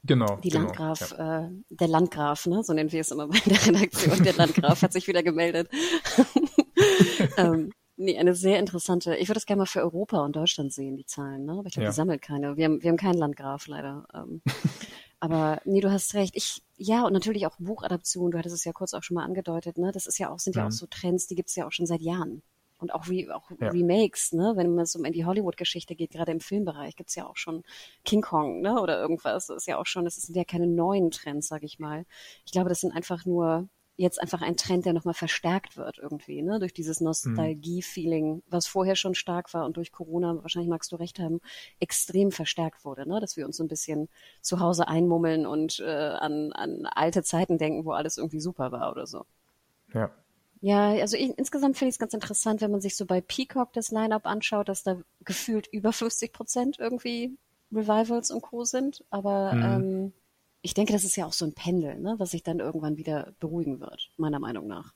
Genau. 0.07 0.37
Die 0.45 0.51
genau, 0.51 0.65
Landgraf, 0.65 1.15
ja. 1.19 1.47
äh, 1.47 1.49
der 1.71 1.89
Landgraf, 1.89 2.47
ne? 2.47 2.63
So 2.63 2.75
nennen 2.75 2.93
wir 2.93 3.01
es 3.01 3.11
immer 3.11 3.27
bei 3.29 3.39
der 3.47 3.67
Redaktion. 3.67 4.23
Der 4.23 4.35
Landgraf 4.35 4.83
hat 4.83 4.93
sich 4.93 5.09
wieder 5.09 5.23
gemeldet. 5.23 5.71
ähm, 7.39 7.73
nee, 7.97 8.19
eine 8.19 8.35
sehr 8.35 8.59
interessante. 8.59 9.17
Ich 9.17 9.29
würde 9.29 9.39
das 9.39 9.47
gerne 9.47 9.61
mal 9.61 9.67
für 9.67 9.81
Europa 9.81 10.23
und 10.23 10.37
Deutschland 10.37 10.75
sehen, 10.75 10.97
die 10.97 11.07
Zahlen, 11.07 11.47
ne? 11.47 11.53
Aber 11.53 11.67
ich 11.67 11.73
glaube, 11.73 11.85
ja. 11.85 11.91
die 11.91 11.97
sammelt 11.97 12.21
keine. 12.21 12.57
Wir 12.57 12.67
haben, 12.67 12.83
wir 12.83 12.91
haben 12.91 12.99
keinen 12.99 13.19
Landgraf 13.19 13.67
leider. 13.67 14.07
Ähm, 14.13 14.43
aber 15.25 15.63
nee, 15.65 15.81
du 15.81 15.91
hast 15.91 16.13
recht. 16.13 16.37
Ich, 16.37 16.63
ja, 16.77 17.07
und 17.07 17.15
natürlich 17.15 17.47
auch 17.47 17.57
Buchadaption, 17.59 18.31
du 18.31 18.37
hattest 18.37 18.57
es 18.57 18.65
ja 18.65 18.73
kurz 18.73 18.93
auch 18.93 19.03
schon 19.03 19.15
mal 19.15 19.25
angedeutet, 19.25 19.79
ne? 19.79 19.91
Das 19.91 20.07
ist 20.07 20.19
ja 20.19 20.31
auch, 20.31 20.39
sind 20.39 20.55
ja, 20.55 20.63
ja 20.63 20.69
auch 20.69 20.71
so 20.71 20.87
Trends, 20.87 21.27
die 21.27 21.35
gibt's 21.35 21.57
ja 21.57 21.67
auch 21.67 21.73
schon 21.73 21.87
seit 21.87 22.03
Jahren. 22.03 22.43
Und 22.77 22.93
auch, 22.93 23.09
Re 23.09 23.35
auch 23.35 23.51
ja. 23.59 23.69
Remakes, 23.71 24.33
ne? 24.33 24.53
Wenn 24.55 24.79
es 24.79 24.95
um 24.95 25.07
in 25.07 25.15
die 25.15 25.25
Hollywood-Geschichte 25.25 25.95
geht, 25.95 26.11
gerade 26.11 26.31
im 26.31 26.41
Filmbereich, 26.41 26.95
gibt's 26.95 27.15
ja 27.15 27.27
auch 27.27 27.39
schon 27.39 27.63
King 28.05 28.21
Kong, 28.21 28.61
ne? 28.61 28.83
Oder 28.83 29.01
irgendwas. 29.01 29.47
Das 29.47 29.57
ist 29.57 29.67
ja 29.67 29.79
auch 29.79 29.87
schon, 29.87 30.05
das 30.05 30.17
sind 30.17 30.37
ja 30.37 30.45
keine 30.45 30.67
neuen 30.67 31.11
Trends, 31.11 31.49
sag 31.49 31.63
ich 31.63 31.79
mal. 31.79 32.05
Ich 32.45 32.53
glaube, 32.53 32.69
das 32.69 32.81
sind 32.81 32.93
einfach 32.95 33.25
nur 33.25 33.67
jetzt 33.97 34.21
einfach 34.21 34.43
ein 34.43 34.57
Trend, 34.57 34.87
der 34.87 34.93
nochmal 34.93 35.15
verstärkt 35.15 35.77
wird 35.77 35.99
irgendwie, 35.99 36.43
ne? 36.43 36.59
durch 36.59 36.73
dieses 36.75 37.01
Nostalgie-Feeling, 37.01 38.43
was 38.49 38.67
vorher 38.67 38.97
schon 38.97 39.15
stark 39.15 39.55
war 39.55 39.65
und 39.65 39.77
durch 39.77 39.93
Corona, 39.93 40.43
wahrscheinlich 40.43 40.71
magst 40.71 40.91
du 40.91 40.97
recht 40.97 41.19
haben, 41.21 41.41
extrem 41.79 42.33
verstärkt 42.33 42.85
wurde, 42.85 43.09
ne? 43.09 43.21
dass 43.21 43.37
wir 43.37 43.47
uns 43.47 43.57
so 43.57 43.65
ein 43.65 43.69
bisschen 43.69 44.09
zu 44.41 44.59
Hause 44.59 44.89
einmummeln 44.89 45.47
und 45.47 45.79
äh, 45.81 45.85
an, 45.85 46.53
an 46.53 46.87
alte 46.87 47.23
Zeiten 47.23 47.57
denken, 47.57 47.85
wo 47.85 47.93
alles 47.93 48.19
irgendwie 48.19 48.41
super 48.41 48.73
war 48.73 48.91
oder 48.91 49.07
so. 49.07 49.27
Ja. 49.93 50.11
Ja, 50.61 50.93
also 50.93 51.19
ich, 51.19 51.37
insgesamt 51.37 51.77
finde 51.77 51.91
ich 51.91 51.97
es 51.97 51.99
ganz 51.99 52.15
interessant, 52.15 52.63
wenn 52.63 52.71
man 52.71 52.81
sich 52.81 52.97
so 52.97 53.05
bei 53.05 53.21
Peacock 53.21 53.75
das 53.75 53.91
Line-Up 53.91 54.27
anschaut, 54.27 54.71
dass 54.71 54.83
da 54.83 54.97
gefühlt 55.23 55.67
über 55.67 55.93
50 55.93 56.33
Prozent 56.33 56.79
irgendwie 56.79 57.37
Revivals 57.71 58.31
und 58.31 58.41
Co. 58.41 58.65
sind, 58.65 59.05
aber 59.11 59.53
mhm. 59.53 59.63
ähm, 59.63 60.13
ich 60.65 60.73
denke, 60.73 60.95
das 60.95 61.05
ist 61.05 61.17
ja 61.17 61.27
auch 61.27 61.35
so 61.35 61.45
ein 61.45 61.53
Pendel, 61.53 62.01
ne, 62.01 62.15
was 62.17 62.31
sich 62.31 62.43
dann 62.43 62.59
irgendwann 62.59 62.97
wieder 62.97 63.35
beruhigen 63.39 63.81
wird, 63.81 64.11
meiner 64.17 64.41
Meinung 64.41 64.67
nach. 64.67 64.95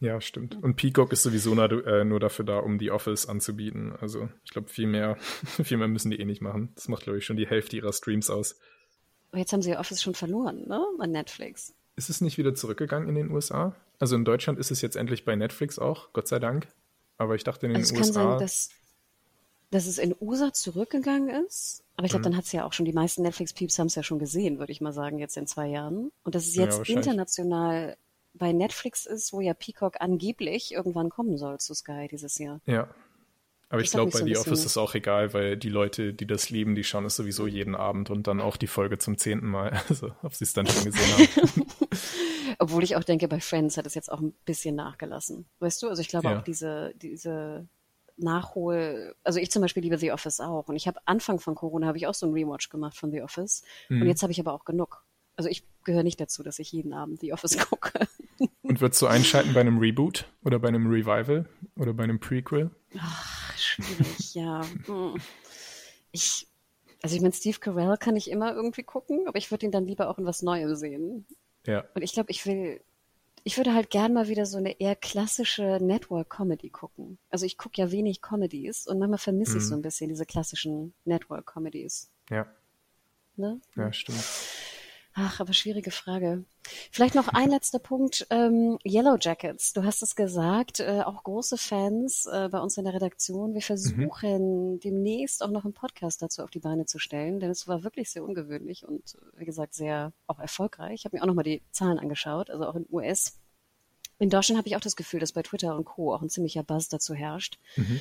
Ja, 0.00 0.20
stimmt. 0.20 0.62
Und 0.62 0.76
Peacock 0.76 1.14
ist 1.14 1.22
sowieso 1.22 1.54
nur, 1.54 1.86
äh, 1.86 2.04
nur 2.04 2.20
dafür 2.20 2.44
da, 2.44 2.58
um 2.58 2.78
die 2.78 2.90
Office 2.90 3.24
anzubieten. 3.24 3.94
Also 3.98 4.28
ich 4.44 4.50
glaube, 4.50 4.68
viel 4.68 4.86
mehr, 4.86 5.16
viel 5.64 5.78
mehr 5.78 5.88
müssen 5.88 6.10
die 6.10 6.20
eh 6.20 6.26
nicht 6.26 6.42
machen. 6.42 6.72
Das 6.74 6.88
macht, 6.88 7.04
glaube 7.04 7.18
ich, 7.18 7.24
schon 7.24 7.38
die 7.38 7.46
Hälfte 7.46 7.76
ihrer 7.76 7.94
Streams 7.94 8.28
aus. 8.28 8.58
Aber 9.30 9.38
jetzt 9.38 9.54
haben 9.54 9.62
sie 9.62 9.74
Office 9.78 10.02
schon 10.02 10.14
verloren, 10.14 10.68
ne? 10.68 10.84
An 10.98 11.10
Netflix. 11.10 11.74
Ist 11.96 12.10
es 12.10 12.20
nicht 12.20 12.36
wieder 12.36 12.54
zurückgegangen 12.54 13.08
in 13.08 13.14
den 13.14 13.30
USA? 13.30 13.74
Also 13.98 14.14
in 14.14 14.26
Deutschland 14.26 14.58
ist 14.58 14.70
es 14.70 14.82
jetzt 14.82 14.96
endlich 14.96 15.24
bei 15.24 15.34
Netflix 15.36 15.78
auch, 15.78 16.12
Gott 16.12 16.28
sei 16.28 16.38
Dank. 16.38 16.68
Aber 17.16 17.34
ich 17.34 17.44
dachte 17.44 17.64
in 17.64 17.72
den 17.72 17.80
also 17.80 17.94
es 17.94 18.00
USA. 18.08 18.20
Kann 18.20 18.30
sein, 18.32 18.40
dass, 18.40 18.68
dass 19.70 19.86
es 19.86 19.96
in 19.96 20.14
USA 20.20 20.52
zurückgegangen 20.52 21.46
ist 21.46 21.82
aber 21.96 22.04
ich 22.04 22.10
glaube, 22.10 22.20
mhm. 22.20 22.32
dann 22.32 22.36
hat 22.36 22.44
es 22.44 22.52
ja 22.52 22.64
auch 22.66 22.72
schon, 22.72 22.84
die 22.84 22.92
meisten 22.92 23.22
Netflix-Peeps 23.22 23.78
haben 23.78 23.86
es 23.86 23.94
ja 23.94 24.02
schon 24.02 24.18
gesehen, 24.18 24.58
würde 24.58 24.72
ich 24.72 24.80
mal 24.80 24.92
sagen, 24.92 25.18
jetzt 25.18 25.36
in 25.36 25.46
zwei 25.46 25.66
Jahren. 25.68 26.12
Und 26.24 26.34
dass 26.34 26.46
es 26.46 26.54
jetzt 26.54 26.86
ja, 26.86 26.94
international 26.94 27.96
bei 28.34 28.52
Netflix 28.52 29.06
ist, 29.06 29.32
wo 29.32 29.40
ja 29.40 29.54
Peacock 29.54 30.00
angeblich 30.00 30.72
irgendwann 30.72 31.08
kommen 31.08 31.38
soll 31.38 31.58
zu 31.58 31.74
Sky 31.74 32.06
dieses 32.10 32.38
Jahr. 32.38 32.60
Ja. 32.66 32.88
Aber 33.68 33.80
ich 33.80 33.90
glaube, 33.90 34.12
bei 34.12 34.20
so 34.20 34.26
The 34.26 34.36
Office 34.36 34.60
ist 34.60 34.66
es 34.66 34.76
auch 34.76 34.94
egal, 34.94 35.34
weil 35.34 35.56
die 35.56 35.70
Leute, 35.70 36.14
die 36.14 36.26
das 36.26 36.50
lieben, 36.50 36.76
die 36.76 36.84
schauen 36.84 37.04
es 37.04 37.16
sowieso 37.16 37.48
jeden 37.48 37.74
Abend 37.74 38.10
und 38.10 38.28
dann 38.28 38.40
auch 38.40 38.56
die 38.56 38.68
Folge 38.68 38.98
zum 38.98 39.16
zehnten 39.16 39.48
Mal. 39.48 39.80
Also, 39.88 40.12
ob 40.22 40.34
sie 40.34 40.44
es 40.44 40.52
dann 40.52 40.66
schon 40.66 40.84
gesehen 40.84 41.12
haben. 41.12 41.66
Obwohl 42.58 42.84
ich 42.84 42.96
auch 42.96 43.04
denke, 43.04 43.26
bei 43.26 43.40
Friends 43.40 43.76
hat 43.76 43.86
es 43.86 43.94
jetzt 43.94 44.10
auch 44.10 44.20
ein 44.20 44.32
bisschen 44.44 44.76
nachgelassen. 44.76 45.46
Weißt 45.58 45.82
du? 45.82 45.88
Also 45.88 46.00
ich 46.00 46.08
glaube 46.08 46.28
ja. 46.28 46.38
auch 46.38 46.44
diese, 46.44 46.94
diese 46.96 47.68
Nachhol, 48.16 49.14
also 49.24 49.38
ich 49.38 49.50
zum 49.50 49.62
Beispiel 49.62 49.82
liebe 49.82 49.98
The 49.98 50.12
Office 50.12 50.40
auch. 50.40 50.68
Und 50.68 50.76
ich 50.76 50.86
habe 50.86 51.00
Anfang 51.04 51.38
von 51.38 51.54
Corona 51.54 51.86
habe 51.86 51.98
ich 51.98 52.06
auch 52.06 52.14
so 52.14 52.26
ein 52.26 52.32
Rewatch 52.32 52.70
gemacht 52.70 52.96
von 52.96 53.10
The 53.10 53.22
Office. 53.22 53.62
Mhm. 53.88 54.02
Und 54.02 54.08
jetzt 54.08 54.22
habe 54.22 54.32
ich 54.32 54.40
aber 54.40 54.52
auch 54.52 54.64
genug. 54.64 55.04
Also 55.36 55.50
ich 55.50 55.64
gehöre 55.84 56.02
nicht 56.02 56.20
dazu, 56.20 56.42
dass 56.42 56.58
ich 56.58 56.72
jeden 56.72 56.94
Abend 56.94 57.20
The 57.20 57.32
Office 57.32 57.58
gucke. 57.70 58.06
Und 58.62 58.80
würdest 58.80 59.00
du 59.02 59.06
einschalten 59.06 59.52
bei 59.54 59.60
einem 59.60 59.78
Reboot 59.78 60.26
oder 60.44 60.58
bei 60.58 60.68
einem 60.68 60.86
Revival 60.86 61.46
oder 61.76 61.92
bei 61.92 62.04
einem 62.04 62.18
Prequel? 62.18 62.70
Ach, 62.98 63.56
schwierig, 63.56 64.34
ja. 64.34 64.64
Hm. 64.86 65.16
Ich, 66.10 66.48
also 67.02 67.14
ich 67.14 67.22
meine, 67.22 67.34
Steve 67.34 67.58
Carell 67.58 67.96
kann 67.98 68.16
ich 68.16 68.30
immer 68.30 68.54
irgendwie 68.54 68.82
gucken, 68.82 69.28
aber 69.28 69.38
ich 69.38 69.50
würde 69.50 69.66
ihn 69.66 69.72
dann 69.72 69.86
lieber 69.86 70.08
auch 70.08 70.18
in 70.18 70.24
was 70.24 70.42
Neuem 70.42 70.74
sehen. 70.74 71.26
Ja. 71.66 71.84
Und 71.94 72.02
ich 72.02 72.12
glaube, 72.12 72.30
ich 72.30 72.46
will, 72.46 72.80
ich 73.46 73.56
würde 73.56 73.74
halt 73.74 73.90
gern 73.90 74.12
mal 74.12 74.26
wieder 74.26 74.44
so 74.44 74.58
eine 74.58 74.80
eher 74.80 74.96
klassische 74.96 75.78
Network-Comedy 75.80 76.68
gucken. 76.70 77.16
Also 77.30 77.46
ich 77.46 77.56
gucke 77.56 77.80
ja 77.80 77.92
wenig 77.92 78.20
Comedies 78.20 78.88
und 78.88 78.98
manchmal 78.98 79.20
vermisse 79.20 79.52
mhm. 79.52 79.58
ich 79.58 79.66
so 79.66 79.74
ein 79.76 79.82
bisschen 79.82 80.08
diese 80.08 80.26
klassischen 80.26 80.94
Network-Comedies. 81.04 82.10
Ja. 82.28 82.48
Ne? 83.36 83.60
Ja, 83.76 83.92
stimmt. 83.92 84.18
Ach, 85.18 85.40
aber 85.40 85.54
schwierige 85.54 85.90
Frage. 85.90 86.44
Vielleicht 86.92 87.14
noch 87.14 87.28
ein 87.28 87.48
letzter 87.48 87.78
Punkt. 87.78 88.26
Ähm, 88.28 88.78
Yellow 88.84 89.16
Jackets, 89.18 89.72
du 89.72 89.82
hast 89.82 90.02
es 90.02 90.14
gesagt, 90.14 90.80
äh, 90.80 91.00
auch 91.06 91.24
große 91.24 91.56
Fans 91.56 92.26
äh, 92.26 92.50
bei 92.50 92.60
uns 92.60 92.76
in 92.76 92.84
der 92.84 92.92
Redaktion. 92.92 93.54
Wir 93.54 93.62
versuchen 93.62 94.74
mhm. 94.74 94.80
demnächst 94.80 95.42
auch 95.42 95.50
noch 95.50 95.64
einen 95.64 95.72
Podcast 95.72 96.20
dazu 96.20 96.42
auf 96.42 96.50
die 96.50 96.58
Beine 96.58 96.84
zu 96.84 96.98
stellen, 96.98 97.40
denn 97.40 97.50
es 97.50 97.66
war 97.66 97.82
wirklich 97.82 98.10
sehr 98.10 98.24
ungewöhnlich 98.24 98.86
und 98.86 99.16
wie 99.38 99.46
gesagt 99.46 99.72
sehr 99.72 100.12
auch 100.26 100.38
erfolgreich. 100.38 100.96
Ich 100.96 101.04
habe 101.06 101.16
mir 101.16 101.22
auch 101.22 101.26
nochmal 101.26 101.44
die 101.44 101.62
Zahlen 101.70 101.98
angeschaut, 101.98 102.50
also 102.50 102.66
auch 102.66 102.74
in 102.74 102.84
US. 102.90 103.38
In 104.18 104.28
Deutschland 104.28 104.58
habe 104.58 104.68
ich 104.68 104.76
auch 104.76 104.80
das 104.80 104.96
Gefühl, 104.96 105.20
dass 105.20 105.32
bei 105.32 105.42
Twitter 105.42 105.74
und 105.76 105.86
Co. 105.86 106.14
auch 106.14 106.20
ein 106.20 106.28
ziemlicher 106.28 106.62
Buzz 106.62 106.90
dazu 106.90 107.14
herrscht. 107.14 107.58
Mhm. 107.76 108.00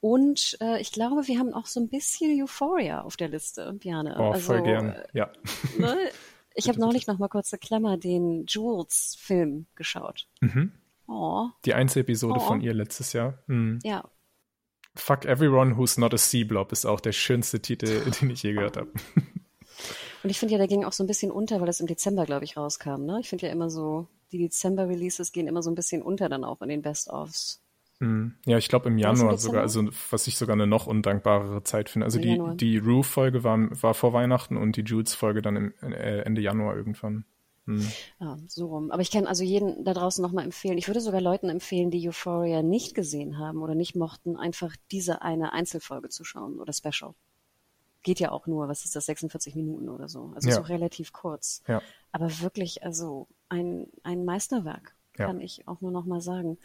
Und 0.00 0.58
äh, 0.60 0.80
ich 0.80 0.92
glaube, 0.92 1.26
wir 1.26 1.38
haben 1.40 1.54
auch 1.54 1.66
so 1.66 1.80
ein 1.80 1.88
bisschen 1.88 2.40
Euphoria 2.40 3.02
auf 3.02 3.16
der 3.16 3.28
Liste, 3.28 3.72
Bjane. 3.72 4.16
Oh, 4.18 4.30
also, 4.30 4.46
voll 4.52 4.62
gern, 4.62 4.96
ja. 5.12 5.32
Ne, 5.78 5.96
ich 6.54 6.68
habe 6.68 6.80
neulich 6.80 7.06
noch 7.06 7.18
mal 7.18 7.28
kurz 7.28 7.52
eine 7.52 7.60
Klammer 7.60 7.96
den 7.96 8.46
Jules-Film 8.46 9.66
geschaut. 9.74 10.26
Mhm. 10.40 10.72
Oh. 11.06 11.48
Die 11.64 11.74
Einzelepisode 11.74 12.40
oh. 12.40 12.46
von 12.46 12.60
ihr 12.60 12.74
letztes 12.74 13.12
Jahr. 13.12 13.38
Mhm. 13.46 13.78
Ja. 13.82 14.04
Fuck 14.94 15.24
Everyone 15.24 15.76
Who's 15.76 15.98
Not 15.98 16.14
a 16.14 16.18
Sea-Blob 16.18 16.72
ist 16.72 16.84
auch 16.84 17.00
der 17.00 17.12
schönste 17.12 17.60
Titel, 17.60 18.10
den 18.20 18.30
ich 18.30 18.42
je 18.42 18.52
gehört 18.52 18.76
habe. 18.76 18.92
Und 20.22 20.30
ich 20.30 20.38
finde 20.38 20.52
ja, 20.52 20.58
der 20.58 20.68
ging 20.68 20.84
auch 20.84 20.92
so 20.92 21.02
ein 21.02 21.08
bisschen 21.08 21.30
unter, 21.32 21.60
weil 21.60 21.68
es 21.68 21.80
im 21.80 21.86
Dezember, 21.86 22.26
glaube 22.26 22.44
ich, 22.44 22.56
rauskam. 22.56 23.04
Ne? 23.04 23.18
Ich 23.20 23.28
finde 23.28 23.46
ja 23.46 23.52
immer 23.52 23.70
so, 23.70 24.06
die 24.30 24.38
Dezember-Releases 24.38 25.32
gehen 25.32 25.48
immer 25.48 25.62
so 25.62 25.70
ein 25.70 25.74
bisschen 25.74 26.02
unter 26.02 26.28
dann 26.28 26.44
auch 26.44 26.62
in 26.62 26.68
den 26.68 26.82
Best-ofs. 26.82 27.61
Mhm. 28.02 28.34
Ja, 28.46 28.58
ich 28.58 28.68
glaube 28.68 28.88
im 28.88 28.98
Januar 28.98 29.38
sogar, 29.38 29.62
also 29.62 29.88
was 30.10 30.26
ich 30.26 30.36
sogar 30.36 30.54
eine 30.54 30.66
noch 30.66 30.88
undankbarere 30.88 31.62
Zeit 31.62 31.88
finde. 31.88 32.04
Also 32.04 32.18
die, 32.18 32.40
die 32.56 32.78
Roof-Folge 32.78 33.44
war, 33.44 33.58
war 33.80 33.94
vor 33.94 34.12
Weihnachten 34.12 34.56
und 34.56 34.76
die 34.76 34.80
Jules-Folge 34.80 35.40
dann 35.40 35.54
im, 35.54 35.74
äh, 35.82 36.22
Ende 36.22 36.40
Januar 36.40 36.76
irgendwann. 36.76 37.24
Hm. 37.66 37.86
Ja, 38.18 38.38
so 38.48 38.66
rum. 38.66 38.90
Aber 38.90 39.02
ich 39.02 39.12
kann 39.12 39.28
also 39.28 39.44
jeden 39.44 39.84
da 39.84 39.94
draußen 39.94 40.20
nochmal 40.20 40.44
empfehlen. 40.44 40.78
Ich 40.78 40.88
würde 40.88 41.00
sogar 41.00 41.20
Leuten 41.20 41.48
empfehlen, 41.48 41.92
die 41.92 42.08
Euphoria 42.08 42.60
nicht 42.60 42.96
gesehen 42.96 43.38
haben 43.38 43.62
oder 43.62 43.76
nicht 43.76 43.94
mochten, 43.94 44.36
einfach 44.36 44.74
diese 44.90 45.22
eine 45.22 45.52
Einzelfolge 45.52 46.08
zu 46.08 46.24
schauen 46.24 46.58
oder 46.58 46.72
Special. 46.72 47.14
Geht 48.02 48.18
ja 48.18 48.32
auch 48.32 48.48
nur, 48.48 48.66
was 48.66 48.84
ist 48.84 48.96
das, 48.96 49.06
46 49.06 49.54
Minuten 49.54 49.88
oder 49.88 50.08
so. 50.08 50.32
Also 50.34 50.48
ja. 50.48 50.56
so 50.56 50.62
relativ 50.62 51.12
kurz. 51.12 51.62
Ja. 51.68 51.80
Aber 52.10 52.40
wirklich, 52.40 52.82
also 52.82 53.28
ein, 53.48 53.86
ein 54.02 54.24
Meisterwerk, 54.24 54.96
ja. 55.16 55.26
kann 55.26 55.40
ich 55.40 55.68
auch 55.68 55.80
nur 55.80 55.92
nochmal 55.92 56.20
sagen. 56.20 56.58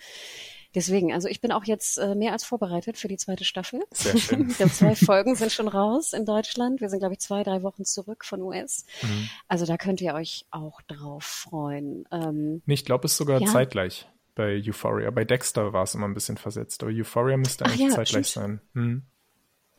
Deswegen, 0.75 1.13
also 1.13 1.27
ich 1.27 1.41
bin 1.41 1.51
auch 1.51 1.63
jetzt 1.65 1.97
äh, 1.97 2.15
mehr 2.15 2.33
als 2.33 2.43
vorbereitet 2.43 2.97
für 2.97 3.07
die 3.07 3.17
zweite 3.17 3.45
Staffel. 3.45 3.81
Sehr 3.91 4.17
schön. 4.17 4.47
Die 4.47 4.53
zwei 4.71 4.95
Folgen 4.95 5.35
sind 5.35 5.51
schon 5.51 5.67
raus 5.67 6.13
in 6.13 6.25
Deutschland. 6.25 6.81
Wir 6.81 6.89
sind, 6.89 6.99
glaube 6.99 7.13
ich, 7.13 7.19
zwei, 7.19 7.43
drei 7.43 7.63
Wochen 7.63 7.85
zurück 7.85 8.25
von 8.25 8.41
US. 8.41 8.85
Mhm. 9.01 9.29
Also 9.47 9.65
da 9.65 9.77
könnt 9.77 10.01
ihr 10.01 10.13
euch 10.13 10.45
auch 10.51 10.81
drauf 10.81 11.23
freuen. 11.23 12.07
Ähm, 12.11 12.61
ich 12.65 12.85
glaube, 12.85 13.05
es 13.05 13.13
ist 13.13 13.17
sogar 13.17 13.41
ja. 13.41 13.47
zeitgleich 13.47 14.07
bei 14.35 14.61
Euphoria. 14.65 15.09
Bei 15.11 15.25
Dexter 15.25 15.73
war 15.73 15.83
es 15.83 15.95
immer 15.95 16.07
ein 16.07 16.13
bisschen 16.13 16.37
versetzt, 16.37 16.83
aber 16.83 16.91
Euphoria 16.91 17.37
müsste 17.37 17.65
eigentlich 17.65 17.81
ja, 17.81 17.89
zeitgleich 17.89 18.27
stimmt. 18.27 18.45
sein. 18.45 18.61
Mhm. 18.73 19.01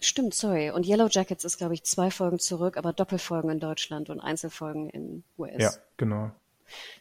Stimmt, 0.01 0.34
sorry. 0.34 0.70
Und 0.70 0.86
Yellow 0.86 1.09
Jackets 1.11 1.45
ist, 1.45 1.59
glaube 1.59 1.74
ich, 1.74 1.82
zwei 1.84 2.11
Folgen 2.11 2.39
zurück, 2.39 2.76
aber 2.76 2.93
Doppelfolgen 2.93 3.51
in 3.51 3.59
Deutschland 3.59 4.11
und 4.11 4.20
Einzelfolgen 4.20 4.91
in 4.91 5.24
US. 5.39 5.57
Ja, 5.59 5.70
genau. 5.97 6.30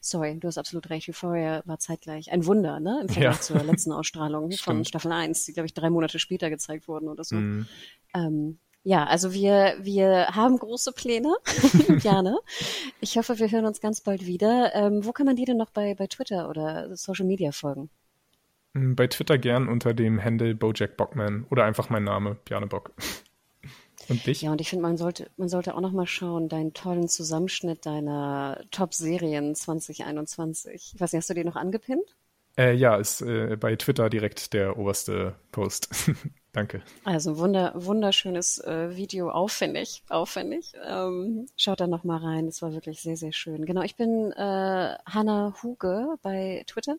Sorry, 0.01 0.38
du 0.39 0.47
hast 0.47 0.57
absolut 0.57 0.89
recht. 0.89 1.09
Euphoria 1.09 1.61
war 1.65 1.80
zeitgleich 1.80 2.32
ein 2.32 2.45
Wunder, 2.45 2.80
ne? 2.80 2.99
Im 3.01 3.09
Vergleich 3.09 3.36
ja. 3.36 3.41
zur 3.41 3.63
letzten 3.63 3.91
Ausstrahlung 3.91 4.51
von 4.59 4.86
Staffel 4.86 5.11
1, 5.11 5.45
die, 5.45 5.53
glaube 5.53 5.68
ich, 5.68 5.74
drei 5.74 5.89
Monate 5.89 6.20
später 6.20 6.49
gezeigt 6.49 6.88
wurden 6.88 7.07
oder 7.07 7.24
so. 7.24 7.36
Mhm. 7.36 7.68
Ähm, 8.13 8.59
ja, 8.84 9.03
also 9.05 9.34
wir, 9.34 9.76
wir 9.82 10.28
haben 10.30 10.57
große 10.57 10.93
Pläne. 10.93 11.36
Gerne. 12.01 12.38
Ich 13.01 13.18
hoffe, 13.18 13.38
wir 13.38 13.51
hören 13.51 13.65
uns 13.65 13.82
ganz 13.82 13.99
bald 13.99 14.26
wieder. 14.26 14.74
Ähm, 14.76 15.05
wo 15.05 15.11
kann 15.11 15.26
man 15.26 15.36
dir 15.36 15.45
denn 15.45 15.57
noch 15.57 15.72
bei, 15.72 15.93
bei 15.93 16.07
Twitter 16.07 16.49
oder 16.49 16.95
Social 16.95 17.26
Media 17.26 17.51
folgen? 17.51 17.89
Mm, 18.74 18.93
bei 18.93 19.07
Twitter 19.07 19.38
gern 19.38 19.68
unter 19.68 19.93
dem 19.93 20.24
Handle 20.24 20.55
Bojack 20.55 20.95
Bockman 20.95 21.45
oder 21.49 21.65
einfach 21.65 21.89
mein 21.89 22.05
Name, 22.05 22.38
Bjarne 22.45 22.68
Bock. 22.68 22.93
Und 24.10 24.26
dich? 24.26 24.41
Ja, 24.41 24.51
und 24.51 24.62
ich 24.62 24.70
finde, 24.70 24.84
man 24.84 24.97
sollte, 24.97 25.30
man 25.38 25.49
sollte 25.49 25.76
auch 25.76 25.82
noch 25.82 25.91
mal 25.91 26.08
schauen, 26.08 26.49
deinen 26.49 26.74
tollen 26.74 27.10
Zusammenschnitt 27.10 27.86
deiner 27.86 28.64
Top-Serien 28.72 29.55
2021. 29.55 30.93
Ich 30.95 30.99
weiß 30.99 31.12
nicht, 31.12 31.22
hast 31.22 31.30
du 31.30 31.34
den 31.34 31.47
noch 31.47 31.55
angepinnt? 31.55 32.16
Äh, 32.58 32.74
ja, 32.74 32.95
ist 32.95 33.22
äh, 33.22 33.55
bei 33.55 33.76
Twitter 33.76 34.10
direkt 34.10 34.53
der 34.53 34.78
oberste 34.78 35.36
Post. 35.51 35.89
Danke. 36.53 36.82
Also 37.03 37.38
wunder, 37.38 37.72
wunderschönes 37.76 38.58
äh, 38.64 38.95
Video, 38.95 39.30
aufwendig, 39.30 40.01
aufwendig. 40.10 40.74
Ähm, 40.84 41.45
schaut 41.55 41.82
da 41.82 41.86
noch 41.86 42.03
mal 42.03 42.18
rein, 42.18 42.47
es 42.47 42.64
war 42.64 42.74
wirklich 42.74 43.01
sehr, 43.01 43.16
sehr 43.16 43.32
schön. 43.32 43.66
Genau, 43.66 43.84
ich 43.84 43.95
bin 43.95 44.32
äh, 44.32 44.95
Hanna 45.05 45.53
Huge 45.62 46.16
bei 46.24 46.64
Twitter 46.66 46.97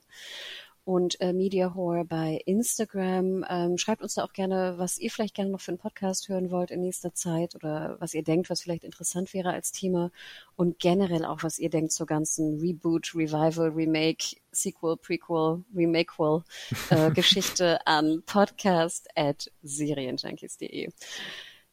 und 0.88 1.20
äh, 1.20 1.34
Media 1.34 1.74
Horror 1.74 2.06
bei 2.06 2.40
Instagram. 2.46 3.44
Ähm, 3.46 3.76
schreibt 3.76 4.00
uns 4.00 4.14
da 4.14 4.24
auch 4.24 4.32
gerne, 4.32 4.76
was 4.78 4.96
ihr 4.96 5.10
vielleicht 5.10 5.34
gerne 5.34 5.50
noch 5.50 5.60
für 5.60 5.72
einen 5.72 5.78
Podcast 5.78 6.30
hören 6.30 6.50
wollt 6.50 6.70
in 6.70 6.80
nächster 6.80 7.12
Zeit 7.12 7.54
oder 7.54 7.98
was 7.98 8.14
ihr 8.14 8.22
denkt, 8.22 8.48
was 8.48 8.62
vielleicht 8.62 8.84
interessant 8.84 9.34
wäre 9.34 9.52
als 9.52 9.70
Thema 9.70 10.10
und 10.56 10.78
generell 10.78 11.26
auch, 11.26 11.42
was 11.42 11.58
ihr 11.58 11.68
denkt 11.68 11.92
zur 11.92 12.06
ganzen 12.06 12.58
Reboot, 12.58 13.14
Revival, 13.14 13.68
Remake, 13.68 14.36
Sequel, 14.50 14.96
Prequel, 14.96 15.62
Remakequel 15.76 16.42
äh, 16.88 17.10
Geschichte 17.14 17.86
an 17.86 18.22
podcast 18.24 19.08
at 19.14 19.52
serienjunkies.de. 19.62 20.88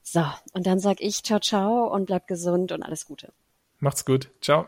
So, 0.03 0.25
und 0.51 0.67
dann 0.67 0.79
sag 0.79 0.99
ich 0.99 1.23
ciao, 1.23 1.39
ciao 1.39 1.87
und 1.87 2.07
bleibt 2.07 2.27
gesund 2.27 2.73
und 2.73 2.83
alles 2.83 3.05
Gute. 3.05 3.31
Macht's 3.79 4.03
gut. 4.03 4.29
Ciao. 4.41 4.67